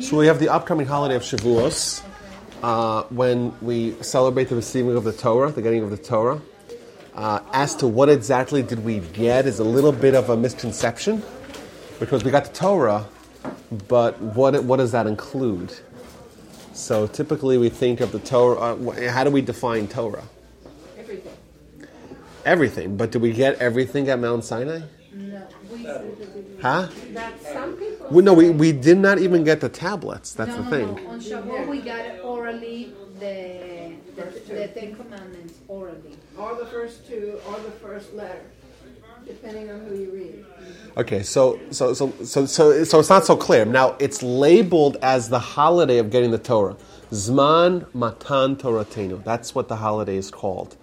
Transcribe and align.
So 0.00 0.16
we 0.16 0.28
have 0.28 0.38
the 0.38 0.48
upcoming 0.48 0.86
holiday 0.86 1.16
of 1.16 1.22
Shavuos, 1.22 2.04
uh, 2.62 3.02
when 3.04 3.52
we 3.60 4.00
celebrate 4.00 4.44
the 4.48 4.54
receiving 4.54 4.96
of 4.96 5.02
the 5.02 5.12
Torah, 5.12 5.50
the 5.50 5.60
getting 5.60 5.82
of 5.82 5.90
the 5.90 5.96
Torah. 5.96 6.40
Uh, 7.14 7.40
as 7.52 7.74
to 7.76 7.88
what 7.88 8.08
exactly 8.08 8.62
did 8.62 8.84
we 8.84 9.00
get 9.00 9.44
is 9.44 9.58
a 9.58 9.64
little 9.64 9.90
bit 9.90 10.14
of 10.14 10.30
a 10.30 10.36
misconception, 10.36 11.20
because 11.98 12.22
we 12.22 12.30
got 12.30 12.44
the 12.44 12.52
Torah, 12.52 13.08
but 13.88 14.20
what 14.20 14.62
what 14.62 14.76
does 14.76 14.92
that 14.92 15.08
include? 15.08 15.74
So 16.74 17.08
typically 17.08 17.58
we 17.58 17.68
think 17.68 18.00
of 18.00 18.12
the 18.12 18.20
Torah. 18.20 18.60
Uh, 18.60 19.10
how 19.10 19.24
do 19.24 19.30
we 19.30 19.40
define 19.40 19.88
Torah? 19.88 20.22
Everything. 20.96 21.32
Everything, 22.44 22.96
but 22.96 23.10
do 23.10 23.18
we 23.18 23.32
get 23.32 23.58
everything 23.58 24.08
at 24.08 24.20
Mount 24.20 24.44
Sinai? 24.44 24.82
No. 25.14 25.46
We, 25.70 25.86
Huh? 26.60 26.88
that 27.12 27.42
some 27.42 27.74
people. 27.74 28.06
Well, 28.10 28.24
no, 28.24 28.32
we, 28.34 28.50
we 28.50 28.72
did 28.72 28.98
not 28.98 29.18
even 29.18 29.44
get 29.44 29.60
the 29.60 29.68
tablets. 29.68 30.32
That's 30.32 30.56
no, 30.56 30.62
the 30.62 30.62
no, 30.62 30.70
thing. 30.70 31.04
No. 31.04 31.10
On 31.10 31.20
Shavuot, 31.20 31.68
we 31.68 31.80
got 31.80 32.00
it 32.00 32.24
orally, 32.24 32.94
the, 33.18 33.94
the, 34.16 34.22
the 34.54 34.68
Ten 34.68 34.94
Commandments 34.96 35.54
orally. 35.68 36.16
Or 36.38 36.54
the 36.54 36.66
first 36.66 37.06
two, 37.06 37.38
or 37.46 37.58
the 37.60 37.70
first 37.72 38.14
letter, 38.14 38.40
depending 39.26 39.70
on 39.70 39.80
who 39.80 39.96
you 39.96 40.10
read. 40.12 40.44
Okay, 40.96 41.22
so 41.22 41.60
so 41.70 41.92
so 41.92 42.10
so 42.24 42.46
so 42.46 42.84
so 42.84 43.00
it's 43.00 43.10
not 43.10 43.26
so 43.26 43.36
clear. 43.36 43.64
Now 43.66 43.96
it's 43.98 44.22
labeled 44.22 44.96
as 45.02 45.28
the 45.28 45.38
holiday 45.38 45.98
of 45.98 46.10
getting 46.10 46.30
the 46.30 46.38
Torah. 46.38 46.76
Zman 47.10 47.86
Matan 47.94 48.56
Toratenu. 48.56 49.22
That's 49.22 49.54
what 49.54 49.68
the 49.68 49.76
holiday 49.76 50.16
is 50.16 50.30
called. 50.30 50.76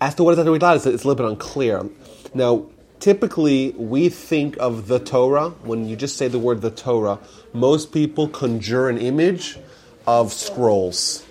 As 0.00 0.14
to 0.14 0.24
what 0.24 0.30
does 0.34 0.38
that 0.38 0.44
do 0.44 0.54
it's, 0.54 0.86
it's 0.86 1.04
a 1.04 1.06
little 1.06 1.14
bit 1.14 1.26
unclear. 1.30 1.84
Now, 2.32 2.66
typically 3.00 3.70
we 3.72 4.08
think 4.08 4.56
of 4.58 4.88
the 4.88 4.98
Torah 4.98 5.50
when 5.62 5.88
you 5.88 5.96
just 5.96 6.16
say 6.16 6.28
the 6.28 6.38
word 6.38 6.60
the 6.60 6.70
Torah. 6.70 7.18
Most 7.52 7.92
people 7.92 8.28
conjure 8.28 8.88
an 8.88 8.98
image 8.98 9.58
of 10.06 10.32
scrolls. 10.32 11.24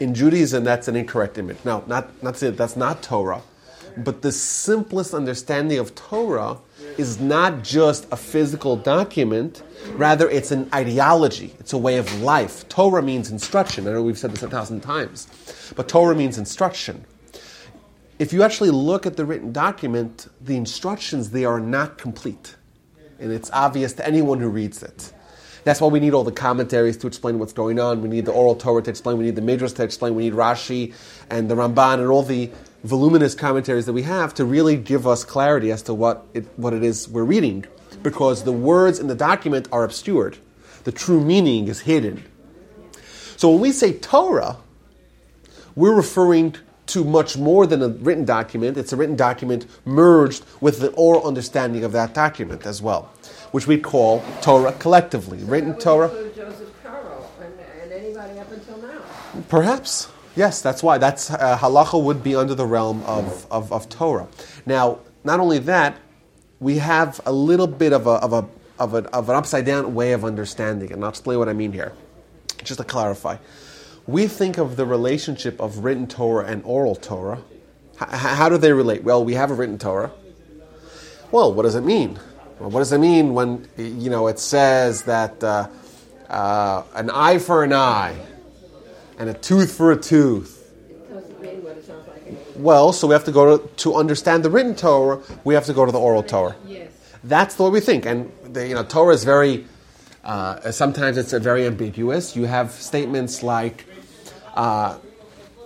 In 0.00 0.14
Judaism, 0.14 0.64
that's 0.64 0.88
an 0.88 0.96
incorrect 0.96 1.38
image. 1.38 1.58
No, 1.64 1.84
not 1.86 2.22
not 2.22 2.34
to 2.36 2.50
that's 2.50 2.76
not 2.76 3.02
Torah, 3.02 3.42
but 3.96 4.22
the 4.22 4.32
simplest 4.32 5.14
understanding 5.14 5.78
of 5.78 5.94
Torah 5.94 6.58
is 6.98 7.20
not 7.20 7.62
just 7.62 8.06
a 8.10 8.16
physical 8.16 8.76
document. 8.76 9.62
Rather, 9.92 10.28
it's 10.28 10.50
an 10.50 10.68
ideology. 10.74 11.54
It's 11.60 11.72
a 11.72 11.78
way 11.78 11.98
of 11.98 12.22
life. 12.22 12.68
Torah 12.68 13.02
means 13.02 13.30
instruction. 13.30 13.86
I 13.86 13.92
know 13.92 14.02
we've 14.02 14.18
said 14.18 14.32
this 14.32 14.42
a 14.42 14.48
thousand 14.48 14.80
times, 14.80 15.28
but 15.76 15.88
Torah 15.88 16.14
means 16.14 16.38
instruction. 16.38 17.04
If 18.18 18.32
you 18.32 18.44
actually 18.44 18.70
look 18.70 19.06
at 19.06 19.16
the 19.16 19.24
written 19.24 19.52
document, 19.52 20.28
the 20.40 20.56
instructions 20.56 21.30
they 21.30 21.44
are 21.44 21.58
not 21.58 21.98
complete, 21.98 22.54
and 23.18 23.32
it's 23.32 23.50
obvious 23.52 23.92
to 23.94 24.06
anyone 24.06 24.38
who 24.38 24.48
reads 24.48 24.82
it. 24.84 25.12
That's 25.64 25.80
why 25.80 25.88
we 25.88 25.98
need 25.98 26.14
all 26.14 26.24
the 26.24 26.30
commentaries 26.30 26.96
to 26.98 27.06
explain 27.06 27.38
what's 27.38 27.54
going 27.54 27.80
on. 27.80 28.02
We 28.02 28.08
need 28.08 28.26
the 28.26 28.32
oral 28.32 28.54
Torah 28.54 28.82
to 28.82 28.90
explain. 28.90 29.18
We 29.18 29.24
need 29.24 29.34
the 29.34 29.42
Midrash 29.42 29.72
to 29.72 29.82
explain. 29.82 30.14
We 30.14 30.24
need 30.24 30.34
Rashi 30.34 30.94
and 31.30 31.50
the 31.50 31.54
Ramban 31.56 31.94
and 31.94 32.08
all 32.08 32.22
the 32.22 32.50
voluminous 32.84 33.34
commentaries 33.34 33.86
that 33.86 33.94
we 33.94 34.02
have 34.02 34.34
to 34.34 34.44
really 34.44 34.76
give 34.76 35.06
us 35.06 35.24
clarity 35.24 35.72
as 35.72 35.82
to 35.82 35.94
what 35.94 36.26
it, 36.34 36.44
what 36.56 36.74
it 36.74 36.84
is 36.84 37.08
we're 37.08 37.24
reading. 37.24 37.64
Because 38.02 38.44
the 38.44 38.52
words 38.52 38.98
in 38.98 39.06
the 39.06 39.14
document 39.14 39.66
are 39.72 39.84
obscured. 39.84 40.36
The 40.84 40.92
true 40.92 41.24
meaning 41.24 41.68
is 41.68 41.80
hidden. 41.80 42.22
So 43.36 43.50
when 43.50 43.60
we 43.60 43.72
say 43.72 43.94
Torah, 43.94 44.58
we're 45.74 45.94
referring 45.94 46.56
to 46.86 47.04
much 47.04 47.36
more 47.36 47.66
than 47.66 47.82
a 47.82 47.88
written 47.88 48.24
document. 48.24 48.76
It's 48.76 48.92
a 48.92 48.96
written 48.96 49.16
document 49.16 49.66
merged 49.84 50.44
with 50.60 50.80
the 50.80 50.90
oral 50.92 51.26
understanding 51.26 51.84
of 51.84 51.92
that 51.92 52.14
document 52.14 52.66
as 52.66 52.82
well, 52.82 53.10
which 53.52 53.66
we 53.66 53.78
call 53.78 54.22
Torah 54.42 54.72
collectively. 54.72 55.38
Written 55.38 55.70
That 55.70 55.76
would 55.76 55.82
Torah, 55.82 56.08
Joseph 56.34 56.70
and, 57.40 57.54
and 57.82 57.92
anybody 57.92 58.38
up 58.38 58.50
until 58.52 58.78
now. 58.78 59.00
perhaps. 59.48 60.08
Yes, 60.36 60.60
that's 60.60 60.82
why. 60.82 60.98
That's 60.98 61.30
uh, 61.30 61.56
halacha 61.56 62.02
would 62.02 62.24
be 62.24 62.34
under 62.34 62.54
the 62.54 62.66
realm 62.66 63.02
of, 63.04 63.46
of, 63.52 63.72
of 63.72 63.88
Torah. 63.88 64.26
Now, 64.66 64.98
not 65.22 65.38
only 65.38 65.58
that, 65.60 65.96
we 66.58 66.78
have 66.78 67.20
a 67.24 67.32
little 67.32 67.68
bit 67.68 67.92
of 67.92 68.06
a, 68.06 68.10
of 68.10 68.32
a 68.32 68.48
of, 68.78 68.94
a, 68.94 69.04
of 69.14 69.28
an 69.28 69.36
upside 69.36 69.64
down 69.64 69.94
way 69.94 70.12
of 70.12 70.24
understanding, 70.24 70.92
and 70.92 71.02
I'll 71.04 71.10
explain 71.10 71.38
what 71.38 71.48
I 71.48 71.52
mean 71.52 71.72
here. 71.72 71.92
Just 72.64 72.78
to 72.78 72.84
clarify, 72.84 73.36
we 74.06 74.26
think 74.26 74.58
of 74.58 74.76
the 74.76 74.86
relationship 74.86 75.60
of 75.60 75.78
written 75.84 76.06
Torah 76.06 76.46
and 76.46 76.62
oral 76.64 76.94
Torah. 76.94 77.42
H- 78.00 78.08
how 78.08 78.48
do 78.48 78.58
they 78.58 78.72
relate? 78.72 79.02
Well, 79.04 79.24
we 79.24 79.34
have 79.34 79.50
a 79.50 79.54
written 79.54 79.78
Torah. 79.78 80.10
Well, 81.30 81.52
what 81.52 81.62
does 81.62 81.74
it 81.74 81.82
mean? 81.82 82.18
Well, 82.58 82.70
what 82.70 82.80
does 82.80 82.92
it 82.92 82.98
mean 82.98 83.34
when 83.34 83.68
you 83.76 84.10
know 84.10 84.26
it 84.28 84.38
says 84.38 85.02
that 85.04 85.42
uh, 85.42 85.68
uh, 86.28 86.82
an 86.94 87.10
eye 87.10 87.38
for 87.38 87.64
an 87.64 87.72
eye 87.72 88.14
and 89.18 89.28
a 89.30 89.34
tooth 89.34 89.74
for 89.74 89.90
a 89.90 89.96
tooth? 89.96 90.72
It 90.88 91.12
doesn't 91.12 91.40
mean 91.40 91.64
what 91.64 91.76
it 91.78 91.84
sounds 91.84 92.06
like. 92.06 92.22
anymore. 92.26 92.42
Well, 92.56 92.92
so 92.92 93.08
we 93.08 93.14
have 93.14 93.24
to 93.24 93.32
go 93.32 93.56
to 93.56 93.68
to 93.76 93.94
understand 93.96 94.44
the 94.44 94.50
written 94.50 94.74
Torah. 94.76 95.20
We 95.44 95.54
have 95.54 95.64
to 95.66 95.72
go 95.72 95.84
to 95.86 95.90
the 95.92 95.98
oral 95.98 96.22
Torah. 96.22 96.54
Yes. 96.66 96.90
That's 97.24 97.54
the 97.56 97.64
way 97.64 97.70
we 97.70 97.80
think. 97.80 98.06
And 98.06 98.30
the, 98.44 98.68
you 98.68 98.74
know, 98.74 98.84
Torah 98.84 99.14
is 99.14 99.24
very. 99.24 99.66
Uh, 100.22 100.70
sometimes 100.70 101.18
it's 101.18 101.32
very 101.32 101.66
ambiguous. 101.66 102.34
You 102.34 102.44
have 102.44 102.70
statements 102.70 103.42
like 103.42 103.84
uh, 104.54 104.98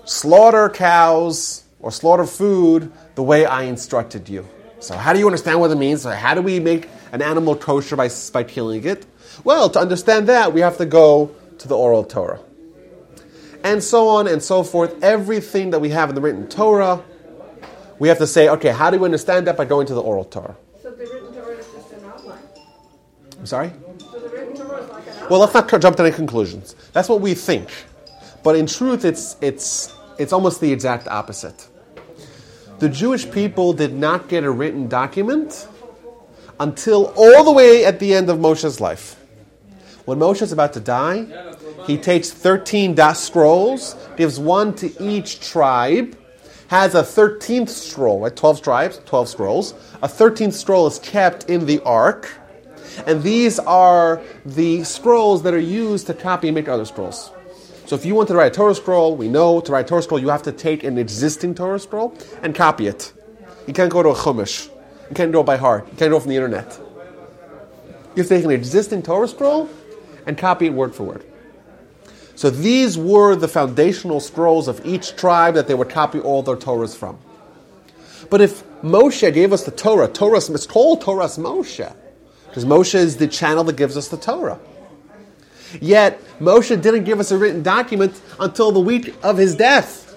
slaughter 0.04 0.68
cows 0.68 1.64
or 1.80 1.92
slaughter 1.92 2.26
food 2.26 2.92
the 3.14 3.22
way 3.22 3.46
I 3.46 3.62
instructed 3.64 4.28
you. 4.28 4.46
So, 4.80 4.96
how 4.96 5.12
do 5.12 5.18
you 5.18 5.26
understand 5.26 5.60
what 5.60 5.70
it 5.70 5.76
means? 5.76 6.02
So 6.02 6.10
how 6.10 6.34
do 6.34 6.42
we 6.42 6.60
make 6.60 6.88
an 7.12 7.20
animal 7.20 7.56
kosher 7.56 7.96
by, 7.96 8.08
by 8.32 8.44
killing 8.44 8.84
it? 8.84 9.06
Well, 9.44 9.68
to 9.70 9.80
understand 9.80 10.28
that, 10.28 10.52
we 10.52 10.60
have 10.60 10.78
to 10.78 10.86
go 10.86 11.34
to 11.58 11.68
the 11.68 11.76
oral 11.76 12.04
Torah. 12.04 12.40
And 13.64 13.82
so 13.82 14.08
on 14.08 14.28
and 14.28 14.42
so 14.42 14.62
forth. 14.62 15.02
Everything 15.02 15.70
that 15.70 15.80
we 15.80 15.90
have 15.90 16.08
in 16.08 16.14
the 16.14 16.20
written 16.20 16.48
Torah, 16.48 17.02
we 17.98 18.08
have 18.08 18.18
to 18.18 18.26
say, 18.26 18.48
okay, 18.48 18.70
how 18.70 18.90
do 18.90 18.98
we 18.98 19.04
understand 19.04 19.48
that 19.48 19.56
by 19.56 19.64
going 19.64 19.86
to 19.88 19.94
the 19.94 20.02
oral 20.02 20.24
Torah? 20.24 20.56
So 20.80 20.90
the 20.90 21.04
written 21.06 21.34
Torah 21.34 21.56
is 21.56 21.66
just 21.66 21.92
an 21.92 22.04
outline. 22.04 22.38
I'm 23.38 23.46
sorry? 23.46 23.72
So 23.98 24.20
the 24.20 24.28
written 24.28 24.56
Torah 24.56 24.82
is 24.82 24.90
like 24.90 25.02
an 25.02 25.12
outline. 25.14 25.30
Well, 25.30 25.40
let's 25.40 25.54
not 25.54 25.80
jump 25.80 25.96
to 25.96 26.04
any 26.04 26.14
conclusions. 26.14 26.76
That's 26.92 27.08
what 27.08 27.20
we 27.20 27.34
think. 27.34 27.68
But 28.42 28.56
in 28.56 28.66
truth, 28.66 29.04
it's, 29.04 29.36
it's, 29.40 29.94
it's 30.18 30.32
almost 30.32 30.60
the 30.60 30.72
exact 30.72 31.08
opposite. 31.08 31.68
The 32.78 32.88
Jewish 32.88 33.28
people 33.30 33.72
did 33.72 33.92
not 33.92 34.28
get 34.28 34.44
a 34.44 34.50
written 34.50 34.88
document 34.88 35.66
until 36.60 37.12
all 37.16 37.44
the 37.44 37.52
way 37.52 37.84
at 37.84 37.98
the 37.98 38.14
end 38.14 38.30
of 38.30 38.38
Moshe's 38.38 38.80
life. 38.80 39.16
When 40.04 40.18
Moshe 40.18 40.42
is 40.42 40.52
about 40.52 40.72
to 40.74 40.80
die, 40.80 41.26
he 41.86 41.98
takes 41.98 42.30
13 42.30 42.94
das 42.94 43.22
scrolls, 43.22 43.94
gives 44.16 44.38
one 44.38 44.74
to 44.76 45.02
each 45.02 45.40
tribe, 45.40 46.16
has 46.68 46.94
a 46.94 47.02
13th 47.02 47.68
scroll, 47.68 48.20
right? 48.20 48.34
12 48.34 48.62
tribes, 48.62 49.00
12 49.06 49.28
scrolls. 49.28 49.72
A 50.02 50.08
13th 50.08 50.54
scroll 50.54 50.86
is 50.86 50.98
kept 50.98 51.50
in 51.50 51.66
the 51.66 51.80
ark, 51.82 52.30
and 53.06 53.22
these 53.22 53.58
are 53.58 54.22
the 54.46 54.84
scrolls 54.84 55.42
that 55.42 55.54
are 55.54 55.58
used 55.58 56.06
to 56.06 56.14
copy 56.14 56.48
and 56.48 56.54
make 56.54 56.68
other 56.68 56.84
scrolls. 56.84 57.30
So 57.88 57.96
if 57.96 58.04
you 58.04 58.14
want 58.14 58.28
to 58.28 58.34
write 58.34 58.52
a 58.52 58.54
Torah 58.54 58.74
scroll, 58.74 59.16
we 59.16 59.28
know 59.28 59.62
to 59.62 59.72
write 59.72 59.86
a 59.86 59.88
Torah 59.88 60.02
scroll, 60.02 60.20
you 60.20 60.28
have 60.28 60.42
to 60.42 60.52
take 60.52 60.84
an 60.84 60.98
existing 60.98 61.54
Torah 61.54 61.78
scroll 61.80 62.14
and 62.42 62.54
copy 62.54 62.86
it. 62.86 63.14
You 63.66 63.72
can't 63.72 63.90
go 63.90 64.02
to 64.02 64.10
a 64.10 64.14
Chumash. 64.14 64.68
You 65.08 65.16
can't 65.16 65.32
do 65.32 65.40
it 65.40 65.46
by 65.46 65.56
heart. 65.56 65.86
You 65.90 65.96
can't 65.96 66.10
do 66.10 66.16
it 66.18 66.20
from 66.20 66.28
the 66.28 66.36
internet. 66.36 66.78
You 68.14 68.22
have 68.22 68.28
to 68.28 68.36
take 68.36 68.44
an 68.44 68.50
existing 68.50 69.04
Torah 69.04 69.26
scroll 69.26 69.70
and 70.26 70.36
copy 70.36 70.66
it 70.66 70.74
word 70.74 70.94
for 70.94 71.04
word. 71.04 71.24
So 72.34 72.50
these 72.50 72.98
were 72.98 73.34
the 73.34 73.48
foundational 73.48 74.20
scrolls 74.20 74.68
of 74.68 74.84
each 74.84 75.16
tribe 75.16 75.54
that 75.54 75.66
they 75.66 75.72
would 75.72 75.88
copy 75.88 76.20
all 76.20 76.42
their 76.42 76.56
Torahs 76.56 76.94
from. 76.94 77.18
But 78.28 78.42
if 78.42 78.62
Moshe 78.82 79.32
gave 79.32 79.50
us 79.50 79.64
the 79.64 79.70
Torah, 79.70 80.08
Torah 80.08 80.36
it's 80.36 80.66
called 80.66 81.02
Toras 81.02 81.38
Moshe, 81.38 81.90
because 82.48 82.66
Moshe 82.66 82.94
is 82.94 83.16
the 83.16 83.28
channel 83.28 83.64
that 83.64 83.76
gives 83.76 83.96
us 83.96 84.08
the 84.08 84.18
Torah. 84.18 84.60
Yet 85.80 86.20
Moshe 86.40 86.80
didn't 86.80 87.04
give 87.04 87.20
us 87.20 87.30
a 87.30 87.38
written 87.38 87.62
document 87.62 88.20
until 88.40 88.72
the 88.72 88.80
week 88.80 89.14
of 89.22 89.36
his 89.36 89.54
death. 89.54 90.16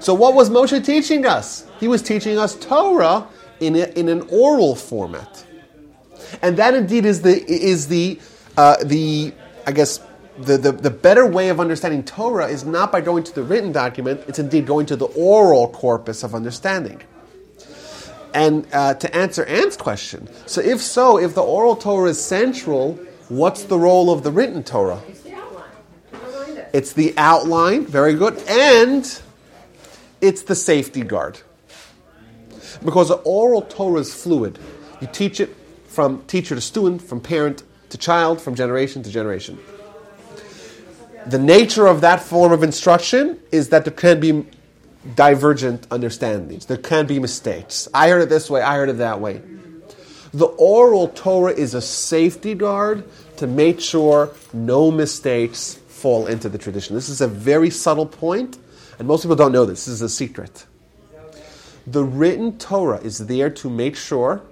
So 0.00 0.12
what 0.14 0.34
was 0.34 0.50
Moshe 0.50 0.84
teaching 0.84 1.24
us? 1.26 1.66
He 1.80 1.88
was 1.88 2.02
teaching 2.02 2.38
us 2.38 2.54
Torah 2.56 3.26
in, 3.60 3.76
a, 3.76 3.86
in 3.98 4.08
an 4.08 4.22
oral 4.30 4.74
format, 4.74 5.46
and 6.42 6.56
that 6.58 6.74
indeed 6.74 7.06
is 7.06 7.22
the 7.22 7.42
is 7.50 7.88
the 7.88 8.20
uh, 8.56 8.76
the 8.84 9.32
I 9.66 9.72
guess 9.72 10.00
the, 10.38 10.58
the, 10.58 10.72
the 10.72 10.90
better 10.90 11.26
way 11.26 11.48
of 11.48 11.60
understanding 11.60 12.02
Torah 12.04 12.48
is 12.48 12.64
not 12.64 12.90
by 12.90 13.00
going 13.00 13.24
to 13.24 13.34
the 13.34 13.42
written 13.42 13.72
document, 13.72 14.22
it's 14.26 14.38
indeed 14.38 14.66
going 14.66 14.86
to 14.86 14.96
the 14.96 15.06
oral 15.06 15.68
corpus 15.68 16.22
of 16.22 16.34
understanding. 16.34 17.00
And 18.34 18.66
uh, 18.72 18.94
to 18.94 19.16
answer 19.16 19.44
Ant's 19.44 19.76
question, 19.76 20.28
so 20.46 20.60
if 20.60 20.80
so, 20.80 21.18
if 21.18 21.34
the 21.34 21.42
oral 21.42 21.76
Torah 21.76 22.10
is 22.10 22.22
central, 22.22 22.98
what's 23.28 23.64
the 23.64 23.78
role 23.78 24.10
of 24.10 24.22
the 24.22 24.30
written 24.30 24.62
Torah? 24.62 25.00
It's 25.08 25.20
the 25.20 25.34
outline. 25.34 26.66
It's 26.72 26.92
the 26.92 27.14
outline, 27.16 27.86
very 27.86 28.14
good, 28.14 28.38
and 28.48 29.20
it's 30.20 30.42
the 30.42 30.54
safety 30.54 31.02
guard. 31.02 31.40
Because 32.84 33.08
the 33.08 33.16
oral 33.16 33.62
Torah 33.62 34.00
is 34.00 34.12
fluid. 34.12 34.58
You 35.00 35.08
teach 35.12 35.40
it 35.40 35.54
from 35.86 36.24
teacher 36.24 36.54
to 36.54 36.60
student, 36.60 37.02
from 37.02 37.20
parent 37.20 37.62
to 37.90 37.98
child, 37.98 38.40
from 38.40 38.54
generation 38.54 39.02
to 39.04 39.10
generation. 39.10 39.58
The 41.26 41.38
nature 41.38 41.86
of 41.86 42.02
that 42.02 42.20
form 42.20 42.52
of 42.52 42.62
instruction 42.62 43.38
is 43.50 43.70
that 43.70 43.84
there 43.84 43.94
can 43.94 44.20
be 44.20 44.44
divergent 45.14 45.86
understandings. 45.90 46.66
There 46.66 46.76
can 46.76 47.06
be 47.06 47.18
mistakes. 47.18 47.88
I 47.94 48.08
heard 48.08 48.22
it 48.22 48.28
this 48.28 48.50
way, 48.50 48.60
I 48.60 48.76
heard 48.76 48.88
it 48.88 48.98
that 48.98 49.20
way. 49.20 49.40
The 50.34 50.46
oral 50.46 51.08
Torah 51.08 51.52
is 51.52 51.74
a 51.74 51.80
safety 51.80 52.54
guard 52.54 53.04
to 53.36 53.46
make 53.46 53.80
sure 53.80 54.30
no 54.52 54.90
mistakes 54.90 55.74
fall 55.86 56.26
into 56.26 56.48
the 56.48 56.58
tradition. 56.58 56.96
This 56.96 57.08
is 57.08 57.20
a 57.20 57.28
very 57.28 57.70
subtle 57.70 58.04
point, 58.04 58.58
and 58.98 59.06
most 59.06 59.22
people 59.22 59.36
don't 59.36 59.52
know 59.52 59.64
this. 59.64 59.84
This 59.84 59.94
is 59.94 60.02
a 60.02 60.08
secret. 60.08 60.66
The 61.86 62.02
written 62.02 62.58
Torah 62.58 62.98
is 62.98 63.26
there 63.26 63.48
to 63.50 63.70
make 63.70 63.94
sure 63.94 64.42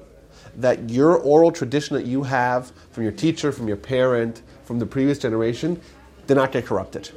that 0.54 0.88
your 0.88 1.16
oral 1.16 1.50
tradition 1.50 1.96
that 1.96 2.06
you 2.06 2.22
have 2.22 2.70
from 2.92 3.02
your 3.02 3.12
teacher, 3.12 3.50
from 3.50 3.66
your 3.66 3.76
parent, 3.76 4.42
from 4.62 4.78
the 4.78 4.86
previous 4.86 5.18
generation, 5.18 5.80
did 6.28 6.36
not 6.36 6.52
get 6.52 6.64
corrupted. 6.64 7.10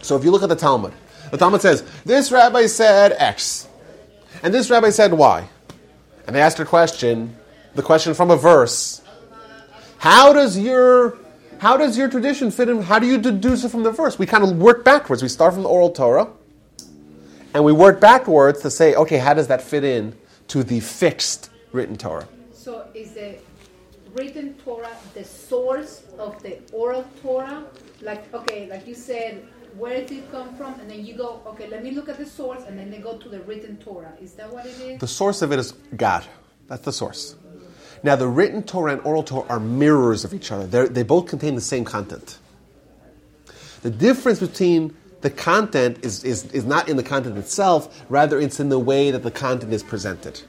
So 0.00 0.16
if 0.16 0.22
you 0.22 0.30
look 0.30 0.44
at 0.44 0.48
the 0.48 0.54
Talmud, 0.54 0.92
the 1.32 1.38
Talmud 1.38 1.60
says, 1.60 1.82
this 2.04 2.30
rabbi 2.30 2.66
said 2.66 3.16
X, 3.18 3.66
and 4.44 4.54
this 4.54 4.70
rabbi 4.70 4.90
said 4.90 5.12
Y. 5.12 5.48
And 6.26 6.36
they 6.36 6.40
asked 6.40 6.60
a 6.60 6.64
question, 6.64 7.36
the 7.74 7.82
question 7.82 8.14
from 8.14 8.30
a 8.30 8.36
verse. 8.36 9.02
How 9.98 10.32
does 10.32 10.58
your 10.58 11.18
how 11.58 11.76
does 11.76 11.96
your 11.96 12.08
tradition 12.08 12.50
fit 12.50 12.68
in? 12.68 12.82
How 12.82 12.98
do 12.98 13.06
you 13.06 13.18
deduce 13.18 13.62
it 13.62 13.68
from 13.68 13.84
the 13.84 13.92
verse? 13.92 14.18
We 14.18 14.26
kind 14.26 14.42
of 14.42 14.56
work 14.58 14.84
backwards. 14.84 15.22
We 15.22 15.28
start 15.28 15.54
from 15.54 15.62
the 15.62 15.68
oral 15.68 15.90
Torah, 15.90 16.28
and 17.54 17.64
we 17.64 17.72
work 17.72 18.00
backwards 18.00 18.62
to 18.62 18.70
say, 18.70 18.96
okay, 18.96 19.18
how 19.18 19.32
does 19.34 19.46
that 19.46 19.62
fit 19.62 19.84
in 19.84 20.16
to 20.48 20.64
the 20.64 20.80
fixed 20.80 21.50
written 21.70 21.96
Torah? 21.96 22.26
So 22.52 22.88
is 22.94 23.12
the 23.12 23.38
written 24.14 24.54
Torah 24.54 24.96
the 25.14 25.24
source 25.24 26.02
of 26.18 26.42
the 26.42 26.58
oral 26.72 27.06
Torah? 27.22 27.64
Like 28.00 28.32
okay, 28.34 28.68
like 28.68 28.86
you 28.88 28.96
said, 28.96 29.46
where 29.76 30.00
did 30.00 30.18
it 30.18 30.30
come 30.30 30.54
from? 30.56 30.78
And 30.80 30.90
then 30.90 31.04
you 31.04 31.14
go, 31.14 31.40
okay, 31.46 31.68
let 31.68 31.82
me 31.82 31.92
look 31.92 32.08
at 32.08 32.18
the 32.18 32.26
source, 32.26 32.62
and 32.66 32.78
then 32.78 32.90
they 32.90 32.98
go 32.98 33.18
to 33.18 33.28
the 33.28 33.40
written 33.40 33.76
Torah. 33.78 34.12
Is 34.20 34.34
that 34.34 34.52
what 34.52 34.66
it 34.66 34.78
is? 34.80 35.00
The 35.00 35.06
source 35.06 35.42
of 35.42 35.52
it 35.52 35.58
is 35.58 35.72
God. 35.96 36.24
That's 36.68 36.84
the 36.84 36.92
source. 36.92 37.36
Now, 38.02 38.16
the 38.16 38.26
written 38.26 38.62
Torah 38.62 38.92
and 38.92 39.00
oral 39.02 39.22
Torah 39.22 39.46
are 39.48 39.60
mirrors 39.60 40.24
of 40.24 40.34
each 40.34 40.50
other. 40.50 40.66
They're, 40.66 40.88
they 40.88 41.02
both 41.04 41.26
contain 41.26 41.54
the 41.54 41.60
same 41.60 41.84
content. 41.84 42.38
The 43.82 43.90
difference 43.90 44.40
between 44.40 44.96
the 45.20 45.30
content 45.30 46.04
is, 46.04 46.24
is, 46.24 46.46
is 46.52 46.64
not 46.64 46.88
in 46.88 46.96
the 46.96 47.02
content 47.02 47.38
itself, 47.38 48.04
rather, 48.08 48.40
it's 48.40 48.58
in 48.58 48.68
the 48.68 48.78
way 48.78 49.10
that 49.12 49.22
the 49.22 49.30
content 49.30 49.72
is 49.72 49.82
presented. 49.82 50.40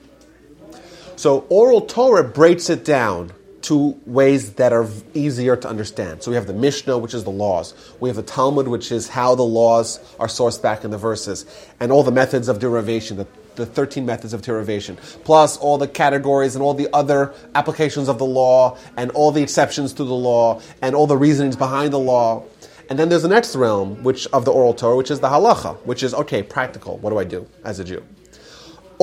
So, 1.16 1.46
oral 1.50 1.82
Torah 1.82 2.24
breaks 2.24 2.70
it 2.70 2.84
down 2.84 3.32
to 3.64 4.00
ways 4.06 4.54
that 4.54 4.72
are 4.72 4.88
easier 5.14 5.56
to 5.56 5.68
understand. 5.68 6.24
So, 6.24 6.32
we 6.32 6.36
have 6.36 6.48
the 6.48 6.54
Mishnah, 6.54 6.98
which 6.98 7.14
is 7.14 7.24
the 7.24 7.32
laws. 7.32 7.74
We 8.00 8.10
have 8.10 8.16
the 8.16 8.24
Talmud, 8.24 8.68
which 8.68 8.92
is 8.92 9.10
how 9.10 9.36
the 9.36 9.44
laws 9.44 10.00
are 10.20 10.28
sourced 10.28 10.62
back 10.62 10.84
in 10.84 10.92
the 10.92 10.98
verses, 10.98 11.46
and 11.80 11.92
all 11.92 12.04
the 12.04 12.12
methods 12.12 12.48
of 12.48 12.60
derivation, 12.60 13.18
the 13.18 13.28
the 13.56 13.66
13 13.66 14.06
methods 14.06 14.34
of 14.34 14.42
derivation, 14.42 14.98
plus 15.24 15.58
all 15.58 15.78
the 15.78 15.88
categories 15.88 16.56
and 16.56 16.64
all 16.64 16.74
the 16.74 16.90
other 16.94 17.34
applications 17.56 18.10
of 18.10 18.18
the 18.18 18.26
law, 18.26 18.78
and 18.98 19.12
all 19.12 19.32
the 19.32 19.44
exceptions 19.44 19.94
to 19.94 20.04
the 20.04 20.14
law, 20.14 20.62
and 20.82 20.96
all 20.96 21.08
the 21.08 21.18
reasonings 21.18 21.56
behind 21.56 21.94
the 21.94 22.00
law. 22.00 22.44
And 22.90 23.00
then 23.00 23.10
there's 23.10 23.22
the 23.22 23.30
next 23.30 23.56
realm, 23.56 24.04
which 24.04 24.28
of 24.28 24.46
the 24.46 24.52
oral 24.52 24.74
Torah, 24.74 24.98
which 24.98 25.12
is 25.12 25.20
the 25.20 25.30
halacha, 25.30 25.78
which 25.86 26.04
is 26.04 26.14
okay, 26.14 26.44
practical. 26.44 26.98
What 26.98 27.12
do 27.12 27.18
I 27.18 27.24
do 27.24 27.48
as 27.64 27.80
a 27.80 27.84
Jew? 27.84 28.04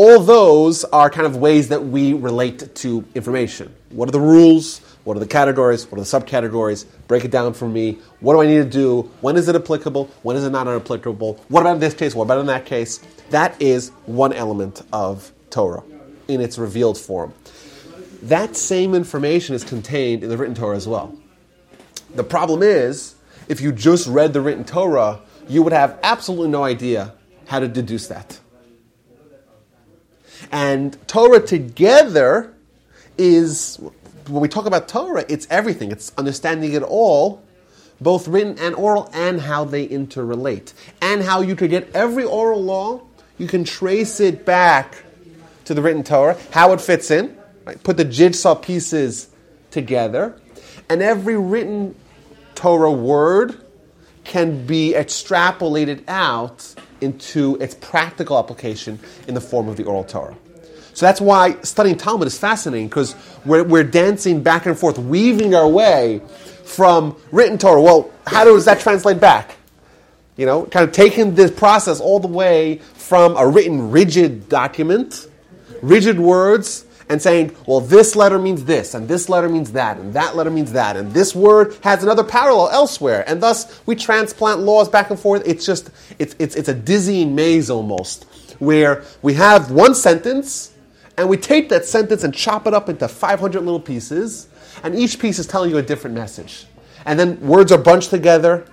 All 0.02 0.18
those 0.18 0.82
are 0.84 1.10
kind 1.10 1.26
of 1.26 1.36
ways 1.36 1.68
that 1.68 1.84
we 1.84 2.14
relate 2.14 2.74
to 2.76 3.04
information. 3.14 3.74
What 3.90 4.08
are 4.08 4.12
the 4.12 4.18
rules? 4.18 4.78
What 5.04 5.14
are 5.18 5.20
the 5.20 5.26
categories? 5.26 5.84
What 5.90 6.00
are 6.00 6.04
the 6.04 6.06
subcategories? 6.06 6.86
Break 7.06 7.26
it 7.26 7.30
down 7.30 7.52
for 7.52 7.68
me. 7.68 7.98
What 8.20 8.32
do 8.32 8.40
I 8.40 8.46
need 8.46 8.56
to 8.56 8.64
do? 8.64 9.10
When 9.20 9.36
is 9.36 9.46
it 9.46 9.56
applicable? 9.56 10.08
When 10.22 10.38
is 10.38 10.44
it 10.44 10.52
not 10.52 10.66
applicable? 10.66 11.44
What 11.48 11.60
about 11.60 11.74
in 11.74 11.80
this 11.80 11.92
case? 11.92 12.14
What 12.14 12.24
about 12.24 12.38
in 12.38 12.46
that 12.46 12.64
case? 12.64 13.00
That 13.28 13.60
is 13.60 13.90
one 14.06 14.32
element 14.32 14.80
of 14.90 15.32
Torah 15.50 15.82
in 16.28 16.40
its 16.40 16.56
revealed 16.56 16.96
form. 16.96 17.34
That 18.22 18.56
same 18.56 18.94
information 18.94 19.54
is 19.54 19.64
contained 19.64 20.24
in 20.24 20.30
the 20.30 20.38
written 20.38 20.54
Torah 20.54 20.78
as 20.78 20.88
well. 20.88 21.14
The 22.14 22.24
problem 22.24 22.62
is, 22.62 23.16
if 23.48 23.60
you 23.60 23.70
just 23.70 24.08
read 24.08 24.32
the 24.32 24.40
written 24.40 24.64
Torah, 24.64 25.20
you 25.46 25.62
would 25.62 25.74
have 25.74 26.00
absolutely 26.02 26.48
no 26.48 26.64
idea 26.64 27.12
how 27.48 27.60
to 27.60 27.68
deduce 27.68 28.06
that. 28.06 28.40
And 30.50 30.96
Torah 31.08 31.40
together 31.40 32.52
is, 33.16 33.76
when 34.28 34.40
we 34.40 34.48
talk 34.48 34.66
about 34.66 34.88
Torah, 34.88 35.24
it's 35.28 35.46
everything. 35.50 35.92
It's 35.92 36.12
understanding 36.18 36.72
it 36.72 36.82
all, 36.82 37.42
both 38.00 38.26
written 38.28 38.58
and 38.58 38.74
oral, 38.74 39.10
and 39.12 39.40
how 39.40 39.64
they 39.64 39.86
interrelate. 39.86 40.72
And 41.00 41.22
how 41.22 41.40
you 41.40 41.54
could 41.54 41.70
get 41.70 41.94
every 41.94 42.24
oral 42.24 42.62
law 42.62 43.02
you 43.40 43.46
can 43.46 43.64
trace 43.64 44.20
it 44.20 44.44
back 44.44 45.02
to 45.64 45.72
the 45.72 45.80
written 45.80 46.04
Torah, 46.04 46.36
how 46.50 46.74
it 46.74 46.80
fits 46.80 47.10
in, 47.10 47.34
right? 47.64 47.82
put 47.82 47.96
the 47.96 48.04
jigsaw 48.04 48.54
pieces 48.54 49.30
together, 49.70 50.38
and 50.90 51.00
every 51.00 51.38
written 51.38 51.94
Torah 52.54 52.92
word 52.92 53.58
can 54.30 54.64
be 54.64 54.94
extrapolated 54.96 56.04
out 56.06 56.72
into 57.00 57.56
its 57.60 57.74
practical 57.74 58.38
application 58.38 58.96
in 59.26 59.34
the 59.34 59.40
form 59.40 59.68
of 59.68 59.76
the 59.76 59.82
oral 59.82 60.04
Torah. 60.04 60.36
So 60.94 61.04
that's 61.04 61.20
why 61.20 61.60
studying 61.62 61.96
Talmud 61.96 62.28
is 62.28 62.38
fascinating 62.38 62.86
because 62.86 63.16
we're, 63.44 63.64
we're 63.64 63.82
dancing 63.82 64.40
back 64.40 64.66
and 64.66 64.78
forth, 64.78 64.98
weaving 64.98 65.56
our 65.56 65.68
way 65.68 66.20
from 66.64 67.16
written 67.32 67.58
Torah. 67.58 67.82
Well, 67.82 68.12
how 68.24 68.44
does 68.44 68.66
that 68.66 68.78
translate 68.78 69.18
back? 69.18 69.56
You 70.36 70.46
know, 70.46 70.64
kind 70.64 70.88
of 70.88 70.94
taking 70.94 71.34
this 71.34 71.50
process 71.50 72.00
all 72.00 72.20
the 72.20 72.28
way 72.28 72.78
from 72.94 73.36
a 73.36 73.48
written 73.48 73.90
rigid 73.90 74.48
document, 74.48 75.26
rigid 75.82 76.20
words, 76.20 76.86
and 77.10 77.20
saying, 77.20 77.54
well, 77.66 77.80
this 77.80 78.14
letter 78.14 78.38
means 78.38 78.64
this, 78.64 78.94
and 78.94 79.08
this 79.08 79.28
letter 79.28 79.48
means 79.48 79.72
that, 79.72 79.98
and 79.98 80.14
that 80.14 80.36
letter 80.36 80.48
means 80.48 80.70
that, 80.72 80.96
and 80.96 81.12
this 81.12 81.34
word 81.34 81.76
has 81.82 82.04
another 82.04 82.22
parallel 82.22 82.70
elsewhere, 82.70 83.24
and 83.26 83.42
thus 83.42 83.82
we 83.84 83.96
transplant 83.96 84.60
laws 84.60 84.88
back 84.88 85.10
and 85.10 85.18
forth. 85.18 85.42
It's 85.44 85.66
just, 85.66 85.90
it's, 86.20 86.36
it's, 86.38 86.54
it's 86.54 86.68
a 86.68 86.74
dizzying 86.74 87.34
maze 87.34 87.68
almost, 87.68 88.26
where 88.60 89.02
we 89.22 89.34
have 89.34 89.72
one 89.72 89.96
sentence, 89.96 90.72
and 91.18 91.28
we 91.28 91.36
take 91.36 91.68
that 91.70 91.84
sentence 91.84 92.22
and 92.22 92.32
chop 92.32 92.68
it 92.68 92.74
up 92.74 92.88
into 92.88 93.08
500 93.08 93.60
little 93.60 93.80
pieces, 93.80 94.46
and 94.84 94.94
each 94.94 95.18
piece 95.18 95.40
is 95.40 95.48
telling 95.48 95.70
you 95.70 95.78
a 95.78 95.82
different 95.82 96.14
message. 96.14 96.64
And 97.06 97.18
then 97.18 97.40
words 97.40 97.72
are 97.72 97.78
bunched 97.78 98.10
together, 98.10 98.64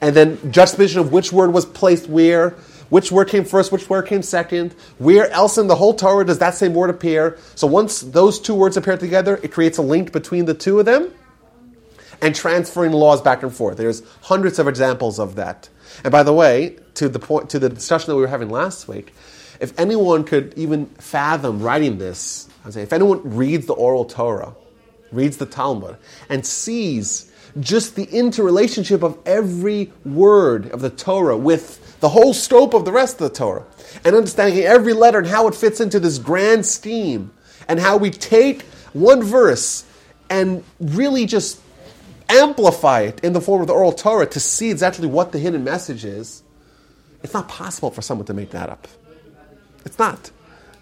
and 0.00 0.16
then 0.16 0.50
juxtaposition 0.50 1.00
of 1.00 1.12
which 1.12 1.30
word 1.30 1.52
was 1.52 1.66
placed 1.66 2.08
where, 2.08 2.54
which 2.92 3.10
word 3.10 3.26
came 3.26 3.42
first, 3.42 3.72
which 3.72 3.88
word 3.88 4.02
came 4.02 4.20
second, 4.20 4.74
where 4.98 5.30
else 5.30 5.56
in 5.56 5.66
the 5.66 5.74
whole 5.74 5.94
Torah 5.94 6.26
does 6.26 6.40
that 6.40 6.54
same 6.54 6.74
word 6.74 6.90
appear. 6.90 7.38
So 7.54 7.66
once 7.66 8.02
those 8.02 8.38
two 8.38 8.54
words 8.54 8.76
appear 8.76 8.98
together, 8.98 9.40
it 9.42 9.50
creates 9.50 9.78
a 9.78 9.82
link 9.82 10.12
between 10.12 10.44
the 10.44 10.52
two 10.52 10.78
of 10.78 10.84
them 10.84 11.10
and 12.20 12.34
transferring 12.34 12.92
laws 12.92 13.22
back 13.22 13.42
and 13.42 13.50
forth. 13.50 13.78
There's 13.78 14.02
hundreds 14.20 14.58
of 14.58 14.68
examples 14.68 15.18
of 15.18 15.36
that. 15.36 15.70
And 16.04 16.12
by 16.12 16.22
the 16.22 16.34
way, 16.34 16.76
to 16.96 17.08
the 17.08 17.18
point 17.18 17.48
to 17.48 17.58
the 17.58 17.70
discussion 17.70 18.10
that 18.10 18.16
we 18.16 18.20
were 18.20 18.28
having 18.28 18.50
last 18.50 18.86
week, 18.88 19.14
if 19.58 19.72
anyone 19.80 20.24
could 20.24 20.52
even 20.58 20.84
fathom 20.98 21.62
writing 21.62 21.96
this, 21.96 22.46
I 22.62 22.68
say 22.68 22.82
if 22.82 22.92
anyone 22.92 23.22
reads 23.24 23.64
the 23.64 23.72
oral 23.72 24.04
Torah, 24.04 24.54
reads 25.10 25.38
the 25.38 25.46
Talmud, 25.46 25.96
and 26.28 26.44
sees 26.44 27.31
just 27.60 27.96
the 27.96 28.04
interrelationship 28.04 29.02
of 29.02 29.18
every 29.26 29.92
word 30.04 30.70
of 30.70 30.80
the 30.80 30.90
Torah 30.90 31.36
with 31.36 32.00
the 32.00 32.08
whole 32.08 32.34
scope 32.34 32.74
of 32.74 32.84
the 32.84 32.92
rest 32.92 33.20
of 33.20 33.30
the 33.30 33.38
Torah, 33.38 33.64
and 34.04 34.16
understanding 34.16 34.64
every 34.64 34.92
letter 34.92 35.18
and 35.18 35.26
how 35.26 35.46
it 35.48 35.54
fits 35.54 35.80
into 35.80 36.00
this 36.00 36.18
grand 36.18 36.66
scheme, 36.66 37.32
and 37.68 37.78
how 37.78 37.96
we 37.96 38.10
take 38.10 38.62
one 38.92 39.22
verse 39.22 39.84
and 40.28 40.64
really 40.80 41.26
just 41.26 41.60
amplify 42.28 43.02
it 43.02 43.20
in 43.22 43.32
the 43.34 43.40
form 43.40 43.60
of 43.60 43.66
the 43.66 43.72
oral 43.72 43.92
Torah 43.92 44.26
to 44.26 44.40
see 44.40 44.70
exactly 44.70 45.06
what 45.06 45.32
the 45.32 45.38
hidden 45.38 45.62
message 45.62 46.04
is, 46.04 46.42
it's 47.22 47.34
not 47.34 47.48
possible 47.48 47.90
for 47.90 48.02
someone 48.02 48.26
to 48.26 48.34
make 48.34 48.50
that 48.50 48.68
up. 48.68 48.88
It's 49.84 49.98
not. 49.98 50.30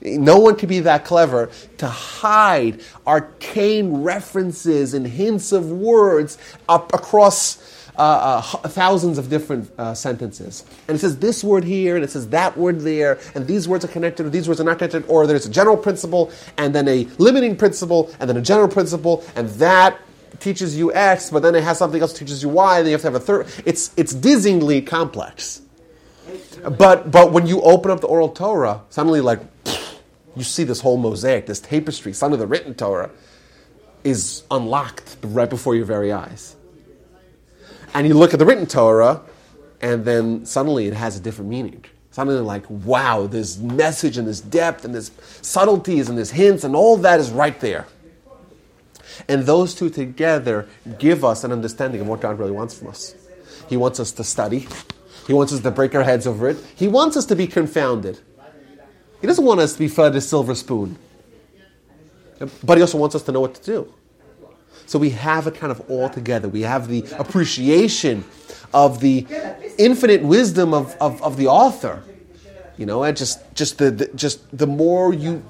No 0.02 0.38
one 0.38 0.56
could 0.56 0.68
be 0.68 0.80
that 0.80 1.04
clever 1.04 1.50
to 1.78 1.88
hide 1.88 2.80
arcane 3.06 4.02
references 4.02 4.94
and 4.94 5.06
hints 5.06 5.52
of 5.52 5.70
words 5.70 6.38
up 6.68 6.94
across 6.94 7.58
uh, 7.96 8.40
uh, 8.54 8.68
thousands 8.68 9.18
of 9.18 9.28
different 9.28 9.70
uh, 9.76 9.92
sentences. 9.92 10.64
And 10.88 10.96
it 10.96 11.00
says 11.00 11.18
this 11.18 11.44
word 11.44 11.64
here, 11.64 11.96
and 11.96 12.04
it 12.04 12.10
says 12.10 12.28
that 12.30 12.56
word 12.56 12.80
there, 12.80 13.18
and 13.34 13.46
these 13.46 13.68
words 13.68 13.84
are 13.84 13.88
connected, 13.88 14.24
or 14.24 14.30
these 14.30 14.48
words 14.48 14.58
are 14.58 14.64
not 14.64 14.78
connected, 14.78 15.04
or 15.06 15.26
there's 15.26 15.44
a 15.44 15.50
general 15.50 15.76
principle, 15.76 16.30
and 16.56 16.74
then 16.74 16.88
a 16.88 17.06
limiting 17.18 17.56
principle, 17.56 18.10
and 18.18 18.30
then 18.30 18.38
a 18.38 18.42
general 18.42 18.68
principle, 18.68 19.22
and 19.36 19.50
that 19.50 19.98
teaches 20.38 20.78
you 20.78 20.94
X, 20.94 21.28
but 21.28 21.42
then 21.42 21.54
it 21.54 21.62
has 21.62 21.76
something 21.76 22.00
else 22.00 22.14
teaches 22.14 22.42
you 22.42 22.48
Y, 22.48 22.78
and 22.78 22.86
then 22.86 22.90
you 22.90 22.94
have 22.94 23.02
to 23.02 23.08
have 23.08 23.16
a 23.16 23.20
third. 23.20 23.46
It's, 23.66 23.90
it's 23.98 24.14
dizzyingly 24.14 24.86
complex. 24.86 25.60
But, 26.78 27.10
but 27.10 27.32
when 27.32 27.46
you 27.46 27.60
open 27.60 27.90
up 27.90 28.00
the 28.00 28.06
oral 28.06 28.30
Torah, 28.30 28.82
suddenly 28.88 29.20
like, 29.20 29.40
you 30.36 30.44
see 30.44 30.64
this 30.64 30.80
whole 30.80 30.96
mosaic, 30.96 31.46
this 31.46 31.60
tapestry, 31.60 32.12
some 32.12 32.32
of 32.32 32.38
the 32.38 32.46
written 32.46 32.74
Torah. 32.74 33.10
is 34.04 34.44
unlocked 34.50 35.16
right 35.22 35.50
before 35.50 35.74
your 35.74 35.84
very 35.84 36.12
eyes. 36.12 36.56
And 37.92 38.06
you 38.06 38.14
look 38.14 38.32
at 38.32 38.38
the 38.38 38.46
written 38.46 38.66
Torah, 38.66 39.20
and 39.80 40.04
then 40.04 40.46
suddenly 40.46 40.86
it 40.86 40.94
has 40.94 41.16
a 41.16 41.20
different 41.20 41.50
meaning. 41.50 41.84
Suddenly, 42.12 42.40
like, 42.40 42.64
wow, 42.68 43.26
this 43.26 43.58
message 43.58 44.18
and 44.18 44.26
this 44.26 44.40
depth 44.40 44.84
and 44.84 44.94
this 44.94 45.10
subtleties 45.42 46.08
and 46.08 46.18
this 46.18 46.30
hints 46.30 46.64
and 46.64 46.74
all 46.74 46.96
that 46.98 47.20
is 47.20 47.30
right 47.30 47.58
there. 47.60 47.86
And 49.28 49.44
those 49.44 49.74
two 49.74 49.90
together 49.90 50.68
give 50.98 51.24
us 51.24 51.44
an 51.44 51.52
understanding 51.52 52.00
of 52.00 52.08
what 52.08 52.20
God 52.20 52.38
really 52.38 52.50
wants 52.52 52.78
from 52.78 52.88
us. 52.88 53.14
He 53.68 53.76
wants 53.76 54.00
us 54.00 54.12
to 54.12 54.24
study. 54.24 54.66
He 55.26 55.32
wants 55.32 55.52
us 55.52 55.60
to 55.60 55.70
break 55.70 55.94
our 55.94 56.02
heads 56.02 56.26
over 56.26 56.48
it. 56.48 56.56
He 56.74 56.88
wants 56.88 57.16
us 57.16 57.26
to 57.26 57.36
be 57.36 57.46
confounded. 57.46 58.18
He 59.20 59.26
doesn't 59.26 59.44
want 59.44 59.60
us 59.60 59.74
to 59.74 59.78
be 59.78 59.88
fed 59.88 60.14
a 60.16 60.20
silver 60.20 60.54
spoon. 60.54 60.98
But 62.64 62.78
he 62.78 62.82
also 62.82 62.98
wants 62.98 63.14
us 63.14 63.22
to 63.24 63.32
know 63.32 63.40
what 63.40 63.54
to 63.54 63.62
do. 63.62 63.92
So 64.86 64.98
we 64.98 65.10
have 65.10 65.46
it 65.46 65.54
kind 65.54 65.70
of 65.70 65.88
all 65.90 66.08
together. 66.08 66.48
We 66.48 66.62
have 66.62 66.88
the 66.88 67.04
appreciation 67.18 68.24
of 68.72 69.00
the 69.00 69.26
infinite 69.78 70.22
wisdom 70.22 70.74
of, 70.74 70.96
of, 71.00 71.22
of 71.22 71.36
the 71.36 71.46
author. 71.46 72.02
You 72.76 72.86
know, 72.86 73.02
and 73.02 73.14
just 73.14 73.40
just 73.54 73.76
the, 73.76 73.90
the 73.90 74.10
just 74.14 74.40
the 74.56 74.66
more 74.66 75.12
you 75.12 75.44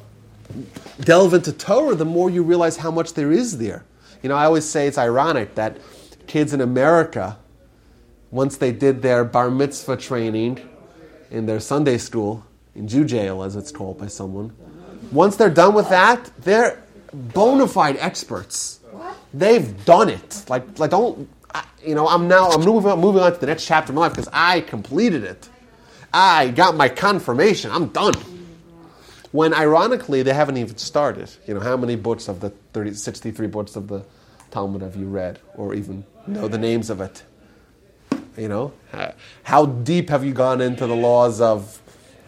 delve 1.00 1.32
into 1.32 1.52
Torah, 1.52 1.94
the 1.94 2.04
more 2.04 2.28
you 2.28 2.42
realize 2.42 2.76
how 2.76 2.90
much 2.90 3.14
there 3.14 3.30
is 3.30 3.58
there. 3.58 3.84
You 4.20 4.28
know, 4.28 4.34
I 4.34 4.46
always 4.46 4.64
say 4.64 4.88
it's 4.88 4.98
ironic 4.98 5.54
that 5.54 5.78
kids 6.26 6.52
in 6.52 6.60
America, 6.60 7.38
once 8.32 8.56
they 8.56 8.72
did 8.72 9.02
their 9.02 9.24
bar 9.24 9.48
mitzvah 9.48 9.96
training 9.96 10.68
in 11.30 11.46
their 11.46 11.60
Sunday 11.60 11.98
school, 11.98 12.44
in 12.80 12.88
Jew 12.88 13.04
jail 13.04 13.42
as 13.42 13.56
it's 13.56 13.70
called 13.70 13.98
by 13.98 14.06
someone, 14.06 14.52
once 15.12 15.36
they're 15.36 15.50
done 15.50 15.74
with 15.74 15.90
that, 15.90 16.30
they're 16.38 16.82
bona 17.12 17.68
fide 17.68 17.96
experts. 17.98 18.80
They've 19.34 19.84
done 19.84 20.08
it. 20.08 20.44
Like, 20.48 20.78
like 20.78 20.90
don't, 20.90 21.28
I, 21.54 21.64
you 21.84 21.94
know, 21.94 22.08
I'm 22.08 22.26
now, 22.26 22.48
I'm 22.50 22.64
moving 22.64 22.90
on, 22.90 22.98
moving 23.00 23.22
on 23.22 23.34
to 23.34 23.38
the 23.38 23.46
next 23.46 23.66
chapter 23.66 23.92
of 23.92 23.96
my 23.96 24.00
life 24.02 24.12
because 24.12 24.30
I 24.32 24.62
completed 24.62 25.24
it. 25.24 25.48
I 26.12 26.48
got 26.48 26.74
my 26.74 26.88
confirmation. 26.88 27.70
I'm 27.70 27.88
done. 27.88 28.14
When 29.30 29.54
ironically, 29.54 30.22
they 30.22 30.34
haven't 30.34 30.56
even 30.56 30.76
started. 30.76 31.30
You 31.46 31.54
know, 31.54 31.60
how 31.60 31.76
many 31.76 31.94
books 31.94 32.28
of 32.28 32.40
the 32.40 32.50
30, 32.72 32.94
63 32.94 33.46
books 33.46 33.76
of 33.76 33.86
the 33.88 34.04
Talmud 34.50 34.82
have 34.82 34.96
you 34.96 35.06
read 35.06 35.38
or 35.54 35.74
even 35.74 36.04
know 36.26 36.48
the 36.48 36.58
names 36.58 36.90
of 36.90 37.00
it? 37.00 37.22
You 38.36 38.48
know, 38.48 38.72
how 39.42 39.66
deep 39.66 40.08
have 40.08 40.24
you 40.24 40.32
gone 40.32 40.60
into 40.60 40.86
the 40.86 40.96
laws 40.96 41.40
of, 41.40 41.79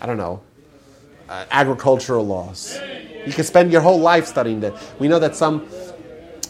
I 0.02 0.06
don't 0.06 0.16
know, 0.16 0.42
uh, 1.28 1.44
agricultural 1.52 2.26
laws? 2.26 2.76
You 3.24 3.32
can 3.32 3.44
spend 3.44 3.70
your 3.70 3.82
whole 3.82 4.00
life 4.00 4.26
studying 4.26 4.58
that. 4.60 4.74
We 4.98 5.06
know 5.06 5.20
that 5.20 5.36
some, 5.36 5.68